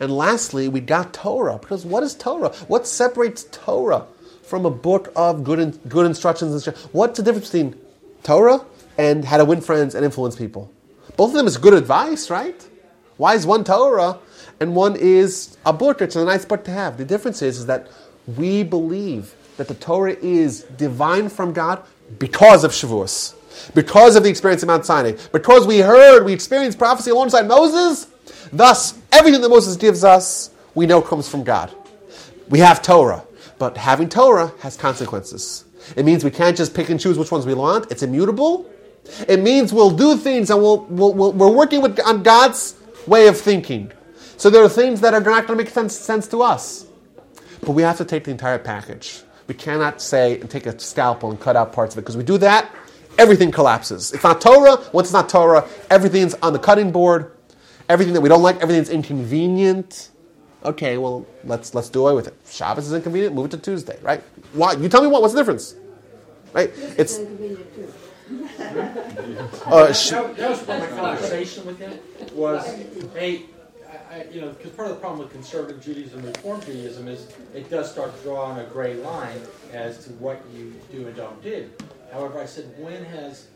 And 0.00 0.16
lastly, 0.16 0.68
we 0.68 0.80
got 0.80 1.12
Torah. 1.12 1.58
Because 1.58 1.84
what 1.84 2.02
is 2.02 2.14
Torah? 2.14 2.50
What 2.68 2.86
separates 2.86 3.44
Torah 3.50 4.06
from 4.42 4.66
a 4.66 4.70
book 4.70 5.12
of 5.16 5.44
good, 5.44 5.58
in, 5.58 5.70
good 5.88 6.06
instructions? 6.06 6.66
And 6.66 6.76
What's 6.92 7.18
the 7.18 7.22
difference 7.22 7.50
between 7.50 7.78
Torah 8.22 8.64
and 8.98 9.24
how 9.24 9.36
to 9.38 9.44
win 9.44 9.60
friends 9.60 9.94
and 9.94 10.04
influence 10.04 10.36
people? 10.36 10.70
Both 11.16 11.30
of 11.30 11.36
them 11.36 11.46
is 11.46 11.56
good 11.56 11.74
advice, 11.74 12.30
right? 12.30 12.68
Why 13.16 13.34
is 13.34 13.46
one 13.46 13.64
Torah 13.64 14.18
and 14.60 14.74
one 14.74 14.96
is 14.96 15.56
a 15.64 15.72
book? 15.72 16.02
It's 16.02 16.16
a 16.16 16.24
nice 16.24 16.44
book 16.44 16.64
to 16.64 16.70
have. 16.70 16.98
The 16.98 17.04
difference 17.04 17.42
is, 17.42 17.58
is 17.58 17.66
that 17.66 17.88
we 18.36 18.62
believe 18.62 19.34
that 19.56 19.68
the 19.68 19.74
Torah 19.74 20.16
is 20.20 20.62
divine 20.76 21.28
from 21.28 21.52
God 21.52 21.82
because 22.18 22.64
of 22.64 22.72
Shavuos, 22.72 23.34
because 23.74 24.16
of 24.16 24.22
the 24.22 24.28
experience 24.28 24.62
of 24.62 24.66
Mount 24.68 24.84
Sinai, 24.84 25.12
because 25.32 25.66
we 25.66 25.78
heard, 25.78 26.24
we 26.24 26.32
experienced 26.32 26.78
prophecy 26.78 27.10
alongside 27.10 27.46
Moses. 27.48 28.08
Thus, 28.52 28.98
everything 29.12 29.40
that 29.40 29.48
Moses 29.48 29.76
gives 29.76 30.04
us, 30.04 30.50
we 30.74 30.86
know 30.86 31.00
comes 31.02 31.28
from 31.28 31.44
God. 31.44 31.74
We 32.48 32.60
have 32.60 32.82
Torah, 32.82 33.24
but 33.58 33.76
having 33.76 34.08
Torah 34.08 34.52
has 34.60 34.76
consequences. 34.76 35.64
It 35.96 36.04
means 36.04 36.24
we 36.24 36.30
can't 36.30 36.56
just 36.56 36.74
pick 36.74 36.90
and 36.90 36.98
choose 36.98 37.18
which 37.18 37.30
ones 37.30 37.46
we 37.46 37.54
want. 37.54 37.90
It's 37.90 38.02
immutable. 38.02 38.70
It 39.28 39.40
means 39.40 39.72
we'll 39.72 39.90
do 39.90 40.16
things 40.16 40.50
and 40.50 40.60
we'll, 40.60 40.84
we'll, 40.86 41.14
we'll 41.14 41.32
we're 41.32 41.50
working 41.50 41.80
with, 41.80 41.98
on 42.00 42.22
God's 42.22 42.76
way 43.06 43.28
of 43.28 43.38
thinking. 43.38 43.92
So 44.36 44.50
there 44.50 44.62
are 44.62 44.68
things 44.68 45.00
that 45.00 45.14
are 45.14 45.20
not 45.20 45.46
going 45.46 45.58
to 45.58 45.64
make 45.64 45.72
sense, 45.72 45.96
sense 45.96 46.26
to 46.28 46.42
us. 46.42 46.86
But 47.60 47.72
we 47.72 47.82
have 47.82 47.96
to 47.98 48.04
take 48.04 48.24
the 48.24 48.30
entire 48.30 48.58
package. 48.58 49.22
We 49.46 49.54
cannot 49.54 50.02
say 50.02 50.40
and 50.40 50.50
take 50.50 50.66
a 50.66 50.78
scalpel 50.78 51.30
and 51.30 51.40
cut 51.40 51.56
out 51.56 51.72
parts 51.72 51.94
of 51.94 51.98
it 51.98 52.02
because 52.02 52.16
we 52.16 52.24
do 52.24 52.36
that, 52.38 52.70
everything 53.16 53.50
collapses. 53.50 54.12
It's 54.12 54.24
not 54.24 54.40
Torah. 54.40 54.84
Once 54.92 55.08
it's 55.08 55.12
not 55.12 55.28
Torah, 55.28 55.66
everything's 55.88 56.34
on 56.34 56.52
the 56.52 56.58
cutting 56.58 56.90
board. 56.90 57.35
Everything 57.88 58.14
that 58.14 58.20
we 58.20 58.28
don't 58.28 58.42
like, 58.42 58.60
everything's 58.60 58.88
inconvenient. 58.90 60.10
Okay, 60.64 60.98
well 60.98 61.24
let's 61.44 61.74
let's 61.74 61.88
do 61.88 62.00
away 62.02 62.14
with 62.14 62.26
it. 62.26 62.34
Shabbos 62.50 62.86
is 62.86 62.92
inconvenient. 62.92 63.34
Move 63.34 63.46
it 63.46 63.50
to 63.52 63.58
Tuesday, 63.58 63.98
right? 64.02 64.22
Why? 64.52 64.72
You 64.72 64.88
tell 64.88 65.02
me 65.02 65.08
what? 65.08 65.22
What's 65.22 65.34
the 65.34 65.40
difference? 65.40 65.76
Right? 66.52 66.72
It's 66.98 67.18
Inconvenient 67.18 67.74
too. 67.74 67.92
uh, 69.66 69.92
sh- 69.92 70.10
That, 70.10 70.36
that 70.36 70.50
was 70.50 70.62
part 70.64 70.82
of 70.82 70.90
my 70.90 70.96
conversation 70.96 71.64
with 71.64 71.78
him, 71.78 71.96
was, 72.32 72.66
hey, 73.14 73.42
I, 74.10 74.14
I, 74.16 74.24
you 74.32 74.40
know, 74.40 74.48
because 74.48 74.72
part 74.72 74.88
of 74.88 74.96
the 74.96 75.00
problem 75.00 75.20
with 75.20 75.30
conservative 75.30 75.80
Judaism 75.80 76.18
and 76.24 76.36
Reform 76.36 76.60
Judaism 76.62 77.06
is 77.06 77.28
it 77.54 77.70
does 77.70 77.90
start 77.90 78.20
drawing 78.24 78.58
a 78.58 78.64
gray 78.64 78.94
line 78.94 79.40
as 79.72 80.04
to 80.04 80.10
what 80.14 80.42
you 80.56 80.74
do 80.90 81.06
and 81.06 81.14
don't 81.14 81.40
do. 81.42 81.70
However, 82.12 82.40
I 82.40 82.46
said, 82.46 82.64
when 82.78 83.04
has 83.04 83.46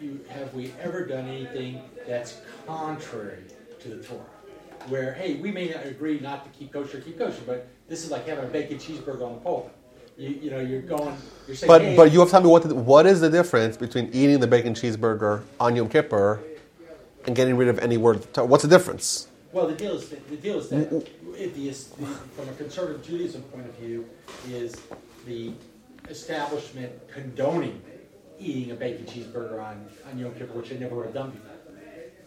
you 0.00 0.24
have 0.30 0.54
we 0.54 0.72
ever 0.80 1.04
done 1.04 1.26
anything 1.28 1.82
that's 2.06 2.40
contrary 2.66 3.42
to 3.84 3.96
the 3.96 4.02
Torah? 4.02 4.20
Where, 4.88 5.14
hey, 5.14 5.36
we 5.36 5.50
may 5.50 5.68
not 5.68 5.86
agree 5.86 6.18
not 6.20 6.44
to 6.44 6.58
keep 6.58 6.72
kosher, 6.72 7.00
keep 7.00 7.18
kosher, 7.18 7.40
but 7.46 7.68
this 7.88 8.04
is 8.04 8.10
like 8.10 8.26
having 8.26 8.44
a 8.44 8.48
bacon 8.48 8.78
cheeseburger 8.78 9.22
on 9.22 9.34
the 9.34 9.40
pole. 9.40 9.70
You, 10.16 10.30
you 10.30 10.50
know, 10.50 10.60
you're 10.60 10.82
going, 10.82 11.16
you're 11.46 11.56
saying, 11.56 11.68
but 11.68 11.82
hey, 11.82 11.96
but 11.96 12.12
you 12.12 12.20
have 12.20 12.28
to 12.28 12.32
tell 12.32 12.42
me 12.42 12.48
what 12.48 12.62
the, 12.62 12.74
what 12.74 13.06
is 13.06 13.20
the 13.20 13.30
difference 13.30 13.76
between 13.76 14.10
eating 14.12 14.40
the 14.40 14.46
bacon 14.46 14.74
cheeseburger 14.74 15.42
on 15.58 15.74
Yom 15.74 15.88
Kippur 15.88 16.40
and 17.26 17.34
getting 17.34 17.56
rid 17.56 17.68
of 17.68 17.78
any 17.78 17.96
word. 17.96 18.24
What's 18.36 18.62
the 18.62 18.68
difference? 18.68 19.28
Well, 19.52 19.66
the 19.66 19.74
deal 19.74 19.94
is 19.96 20.08
that, 20.10 20.28
the 20.28 20.36
deal 20.36 20.58
is 20.58 20.68
that 20.68 20.90
the, 20.90 21.00
from 22.36 22.48
a 22.48 22.52
conservative 22.52 23.04
Judaism 23.06 23.42
point 23.42 23.66
of 23.66 23.74
view, 23.76 24.08
is 24.48 24.76
the 25.26 25.52
establishment 26.08 26.92
condoning 27.08 27.80
eating 28.38 28.72
a 28.72 28.74
bacon 28.74 29.06
cheeseburger 29.06 29.62
on, 29.62 29.86
on 30.10 30.18
Yom 30.18 30.34
Kippur, 30.34 30.52
which 30.54 30.68
they 30.68 30.78
never 30.78 30.96
would 30.96 31.06
have 31.06 31.14
done 31.14 31.30
before. 31.30 31.50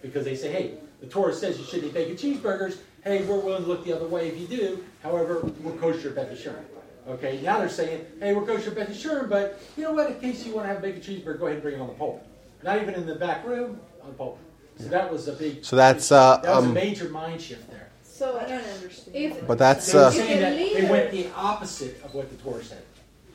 Because 0.01 0.25
they 0.25 0.35
say, 0.35 0.51
hey, 0.51 0.73
the 1.01 1.07
Torah 1.07 1.33
says 1.33 1.57
you 1.57 1.65
shouldn't 1.65 1.85
eat 1.85 1.93
bacon 1.93 2.15
cheeseburgers. 2.15 2.77
Hey, 3.03 3.23
we're 3.25 3.39
willing 3.39 3.63
to 3.63 3.69
look 3.69 3.85
the 3.85 3.93
other 3.93 4.07
way 4.07 4.27
if 4.27 4.37
you 4.39 4.47
do. 4.47 4.83
However, 5.03 5.39
we're 5.61 5.77
kosher 5.77 6.09
Beth 6.11 6.29
Yeshurun. 6.29 6.63
Okay, 7.07 7.39
now 7.41 7.59
they're 7.59 7.69
saying, 7.69 8.05
hey, 8.19 8.33
we're 8.33 8.45
kosher 8.45 8.71
Beth 8.71 8.89
Yeshurun, 8.89 9.29
but 9.29 9.61
you 9.77 9.83
know 9.83 9.93
what? 9.93 10.11
In 10.11 10.19
case 10.19 10.45
you 10.45 10.53
want 10.53 10.65
to 10.65 10.73
have 10.73 10.79
a 10.79 10.81
bacon 10.81 11.01
cheeseburger, 11.01 11.39
go 11.39 11.45
ahead 11.45 11.55
and 11.55 11.61
bring 11.63 11.75
it 11.75 11.81
on 11.81 11.87
the 11.87 11.93
pole. 11.93 12.25
Not 12.63 12.81
even 12.81 12.95
in 12.95 13.05
the 13.05 13.15
back 13.15 13.45
room, 13.45 13.79
on 14.01 14.09
the 14.09 14.15
pole. 14.15 14.39
So 14.79 14.89
that 14.89 15.11
was 15.11 15.27
a 15.27 15.33
big. 15.33 15.63
So 15.63 15.75
that's, 15.75 16.11
uh, 16.11 16.37
that 16.37 16.55
was 16.55 16.65
um, 16.65 16.71
a 16.71 16.73
major 16.73 17.09
mind 17.09 17.41
shift 17.41 17.69
there. 17.69 17.89
So 18.03 18.37
I 18.37 18.45
don't 18.45 18.63
understand. 18.63 19.15
if 19.15 19.47
But 19.47 19.57
that's 19.57 19.91
They 19.91 19.97
uh, 19.97 20.11
saying 20.11 20.41
that 20.41 20.55
they 20.57 20.89
went 20.89 21.11
the 21.11 21.27
opposite 21.35 22.03
of 22.03 22.13
what 22.13 22.29
the 22.29 22.35
Torah 22.43 22.63
said. 22.63 22.83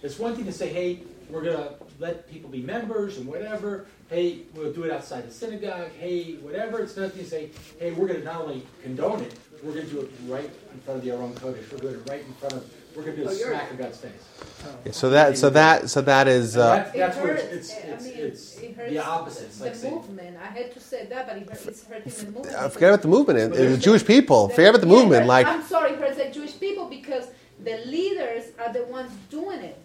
It's 0.02 0.18
one 0.18 0.34
thing 0.34 0.44
to 0.46 0.52
say, 0.52 0.68
hey, 0.68 1.00
we're 1.32 1.42
going 1.42 1.56
to 1.56 1.74
let 1.98 2.30
people 2.30 2.50
be 2.50 2.60
members 2.62 3.18
and 3.18 3.26
whatever. 3.26 3.86
Hey, 4.10 4.40
we'll 4.54 4.72
do 4.72 4.84
it 4.84 4.92
outside 4.92 5.26
the 5.26 5.32
synagogue. 5.32 5.90
Hey, 5.98 6.34
whatever. 6.34 6.80
It's 6.80 6.96
another 6.96 7.12
thing 7.12 7.24
to 7.24 7.30
say, 7.30 7.50
hey, 7.80 7.92
we're 7.92 8.06
going 8.06 8.20
to 8.20 8.24
not 8.24 8.42
only 8.42 8.66
condone 8.82 9.22
it, 9.22 9.34
we're 9.62 9.72
going 9.72 9.86
to 9.86 9.92
do 9.92 10.00
it 10.00 10.10
right 10.26 10.50
in 10.74 10.80
front 10.80 10.98
of 10.98 11.04
the 11.04 11.10
Aron 11.12 11.32
Kodesh. 11.34 11.70
We're 11.72 11.78
doing 11.78 11.94
it 11.94 12.10
right 12.10 12.20
in 12.26 12.32
front 12.34 12.54
of, 12.54 12.70
we're 12.94 13.04
going 13.04 13.16
to 13.16 13.22
do 13.24 13.28
Oh, 13.30 13.32
smack 13.32 13.70
in 13.70 13.76
God's 13.78 13.96
face. 13.98 14.12
so 14.90 15.08
that 15.10 15.38
so 15.38 15.48
that 15.48 15.88
so 15.88 16.02
that 16.02 16.28
is 16.28 16.56
uh, 16.58 16.74
that, 16.76 16.92
that's 16.94 17.16
It 17.16 17.22
where 17.22 17.32
hurts. 17.34 17.44
it's, 17.44 17.70
it's, 17.70 18.04
I 18.04 18.08
mean, 18.08 18.18
it's 18.18 18.58
it 18.58 18.76
hurts 18.76 18.90
the 18.90 18.98
opposite. 18.98 19.44
It's 19.46 19.60
like 19.62 19.72
the 19.72 19.78
saying, 19.78 19.94
movement. 19.94 20.36
I 20.36 20.46
had 20.48 20.74
to 20.74 20.80
say 20.80 21.06
that, 21.06 21.26
but 21.26 21.36
it 21.38 21.48
hurt, 21.48 21.66
it's 21.68 21.84
hurting 21.84 22.12
the 22.12 22.24
movement. 22.32 22.54
uh, 22.56 22.68
forget 22.68 22.90
about 22.90 23.02
the 23.02 23.08
movement. 23.08 23.38
It, 23.38 23.50
But 23.50 23.58
the 23.58 23.78
Jewish 23.78 24.04
people. 24.04 24.48
Forget 24.50 24.70
about 24.70 24.80
the 24.82 24.86
movement. 24.88 25.22
but 25.22 25.26
Like 25.28 25.46
I'm 25.46 25.62
sorry, 25.62 25.92
it 25.92 25.98
hurts 26.00 26.18
the 26.18 26.28
Jewish 26.30 26.58
people 26.60 26.86
because 26.90 27.28
the 27.64 27.78
leaders 27.86 28.44
are 28.58 28.70
the 28.72 28.84
ones 28.84 29.10
doing 29.30 29.60
it, 29.60 29.78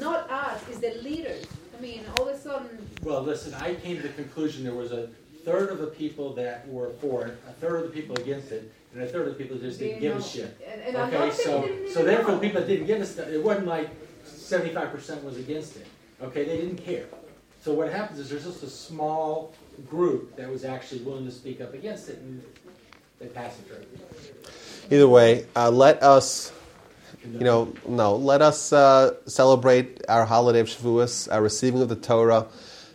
not 0.00 0.30
us. 0.30 0.62
It's 0.68 0.78
the 0.78 0.94
leaders. 1.02 1.44
I 1.76 1.80
mean, 1.80 2.02
all 2.16 2.28
of 2.28 2.34
a 2.34 2.38
sudden, 2.38 2.68
Well, 3.02 3.22
listen, 3.22 3.54
I 3.54 3.74
came 3.74 3.96
to 3.96 4.02
the 4.02 4.10
conclusion 4.10 4.64
there 4.64 4.74
was 4.74 4.92
a 4.92 5.08
third 5.44 5.70
of 5.70 5.78
the 5.78 5.88
people 5.88 6.32
that 6.34 6.68
were 6.68 6.90
for 7.00 7.26
it, 7.26 7.36
a 7.48 7.52
third 7.54 7.84
of 7.84 7.92
the 7.92 8.00
people 8.00 8.16
against 8.18 8.52
it, 8.52 8.72
and 8.94 9.02
a 9.02 9.06
third 9.06 9.26
of 9.28 9.36
the 9.36 9.42
people 9.42 9.58
just 9.58 9.78
didn't 9.78 9.94
they 9.94 10.00
give 10.00 10.16
a 10.16 10.22
shit. 10.22 10.56
And, 10.70 10.80
and 10.82 11.14
Okay, 11.14 11.30
so, 11.32 11.68
so 11.92 12.04
therefore, 12.04 12.32
know. 12.34 12.38
the 12.38 12.46
people 12.46 12.60
that 12.60 12.68
didn't 12.68 12.86
give 12.86 13.00
us, 13.00 13.18
it 13.18 13.42
wasn't 13.42 13.66
like 13.66 13.90
seventy-five 14.24 14.90
percent 14.92 15.24
was 15.24 15.36
against 15.38 15.76
it. 15.76 15.86
Okay, 16.22 16.44
they 16.44 16.56
didn't 16.58 16.76
care. 16.76 17.06
So 17.62 17.72
what 17.74 17.90
happens 17.92 18.18
is 18.20 18.30
there's 18.30 18.44
just 18.44 18.62
a 18.62 18.70
small 18.70 19.52
group 19.88 20.36
that 20.36 20.48
was 20.48 20.64
actually 20.64 21.00
willing 21.02 21.24
to 21.24 21.32
speak 21.32 21.60
up 21.60 21.74
against 21.74 22.08
it, 22.08 22.18
and 22.18 22.42
they 23.18 23.26
passed 23.26 23.58
it 23.60 23.66
through. 23.66 24.96
either 24.96 25.08
way, 25.08 25.46
uh, 25.56 25.70
let 25.70 26.02
us 26.02 26.52
you 27.24 27.40
know 27.40 27.72
no 27.86 28.16
let 28.16 28.42
us 28.42 28.72
uh, 28.72 29.14
celebrate 29.26 30.02
our 30.08 30.24
holiday 30.24 30.60
of 30.60 30.66
Shavuos, 30.68 31.32
our 31.32 31.42
receiving 31.42 31.82
of 31.82 31.88
the 31.88 31.96
Torah. 31.96 32.46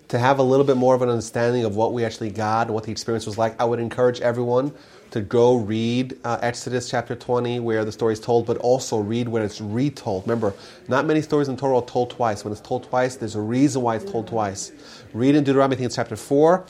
To 0.09 0.17
have 0.17 0.39
a 0.39 0.43
little 0.43 0.65
bit 0.65 0.77
more 0.77 0.95
of 0.95 1.01
an 1.01 1.09
understanding 1.09 1.65
of 1.65 1.75
what 1.75 1.91
we 1.91 2.05
actually 2.05 2.29
got 2.29 2.67
and 2.67 2.73
what 2.73 2.85
the 2.85 2.91
experience 2.91 3.25
was 3.25 3.37
like, 3.37 3.59
I 3.59 3.65
would 3.65 3.81
encourage 3.81 4.21
everyone 4.21 4.73
to 5.11 5.19
go 5.19 5.57
read 5.57 6.17
uh, 6.23 6.39
Exodus 6.41 6.89
chapter 6.89 7.13
20, 7.13 7.59
where 7.59 7.83
the 7.83 7.91
story 7.91 8.13
is 8.13 8.19
told, 8.21 8.45
but 8.45 8.55
also 8.59 8.99
read 8.99 9.27
when 9.27 9.43
it's 9.43 9.59
retold. 9.59 10.23
Remember, 10.23 10.53
not 10.87 11.05
many 11.05 11.21
stories 11.21 11.49
in 11.49 11.57
Torah 11.57 11.79
are 11.79 11.85
told 11.85 12.09
twice. 12.09 12.45
When 12.45 12.53
it's 12.53 12.61
told 12.61 12.85
twice, 12.85 13.17
there's 13.17 13.35
a 13.35 13.41
reason 13.41 13.81
why 13.81 13.97
it's 13.97 14.09
told 14.09 14.27
twice. 14.27 14.71
Read 15.11 15.35
in 15.35 15.43
Deuteronomy, 15.43 15.75
I 15.75 15.77
think 15.77 15.87
it's 15.87 15.97
chapter 15.97 16.15
4. 16.15 16.65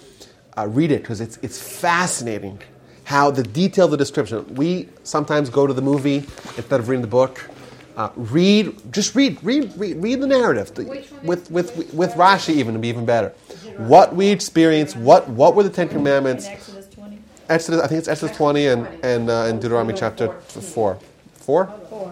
Uh, 0.57 0.67
read 0.69 0.91
it 0.91 1.03
because 1.03 1.21
it's, 1.21 1.37
it's 1.43 1.61
fascinating 1.61 2.59
how 3.07 3.31
the 3.31 3.41
detail 3.41 3.85
of 3.85 3.91
the 3.91 3.95
description. 3.95 4.45
We 4.55 4.89
sometimes 5.03 5.49
go 5.49 5.65
to 5.65 5.71
the 5.73 5.81
movie 5.81 6.17
instead 6.57 6.81
of 6.81 6.89
reading 6.89 7.01
the 7.01 7.07
book. 7.07 7.49
Uh, 7.95 8.09
read, 8.17 8.75
just 8.91 9.15
read, 9.15 9.41
read, 9.41 9.71
read, 9.77 9.95
read 10.03 10.19
the 10.19 10.27
narrative 10.27 10.73
The- 10.73 10.83
with, 11.23 11.49
with, 11.49 11.93
with 11.93 12.11
Rashi 12.15 12.55
even 12.55 12.73
to 12.73 12.79
be 12.81 12.89
even 12.89 13.05
better. 13.05 13.29
What 13.77 14.13
we 14.13 14.27
experienced, 14.27 14.97
what, 14.97 15.29
what 15.29 15.55
were 15.55 15.63
the 15.63 15.69
Ten 15.69 15.87
Commandments? 15.87 16.47
Exodus 16.47 16.87
20? 16.89 17.17
Exodus, 17.47 17.81
I 17.81 17.87
think 17.87 17.99
it's 17.99 18.09
Exodus 18.09 18.35
20 18.35 18.67
and, 18.67 18.87
and, 19.01 19.29
uh, 19.29 19.45
and 19.45 19.61
Deuteronomy 19.61 19.97
chapter 19.97 20.33
4. 20.41 20.99
4? 21.35 21.65
Four. 21.89 22.11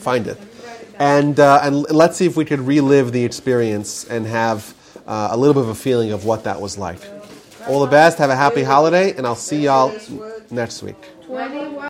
Find 0.00 0.26
it. 0.26 0.36
And, 0.98 1.38
uh, 1.38 1.60
and 1.62 1.88
let's 1.92 2.16
see 2.16 2.26
if 2.26 2.36
we 2.36 2.44
could 2.44 2.60
relive 2.60 3.12
the 3.12 3.24
experience 3.24 4.02
and 4.02 4.26
have 4.26 4.74
uh, 5.06 5.28
a 5.30 5.36
little 5.36 5.54
bit 5.54 5.62
of 5.62 5.68
a 5.68 5.74
feeling 5.76 6.10
of 6.10 6.24
what 6.24 6.42
that 6.42 6.60
was 6.60 6.76
like. 6.76 6.98
All 7.66 7.80
the 7.80 7.86
best. 7.90 8.18
Have 8.18 8.30
a 8.30 8.36
happy 8.36 8.62
holiday, 8.62 9.14
and 9.16 9.26
I'll 9.26 9.34
see 9.36 9.62
y'all 9.64 9.92
next 10.50 10.82
week. 10.82 10.96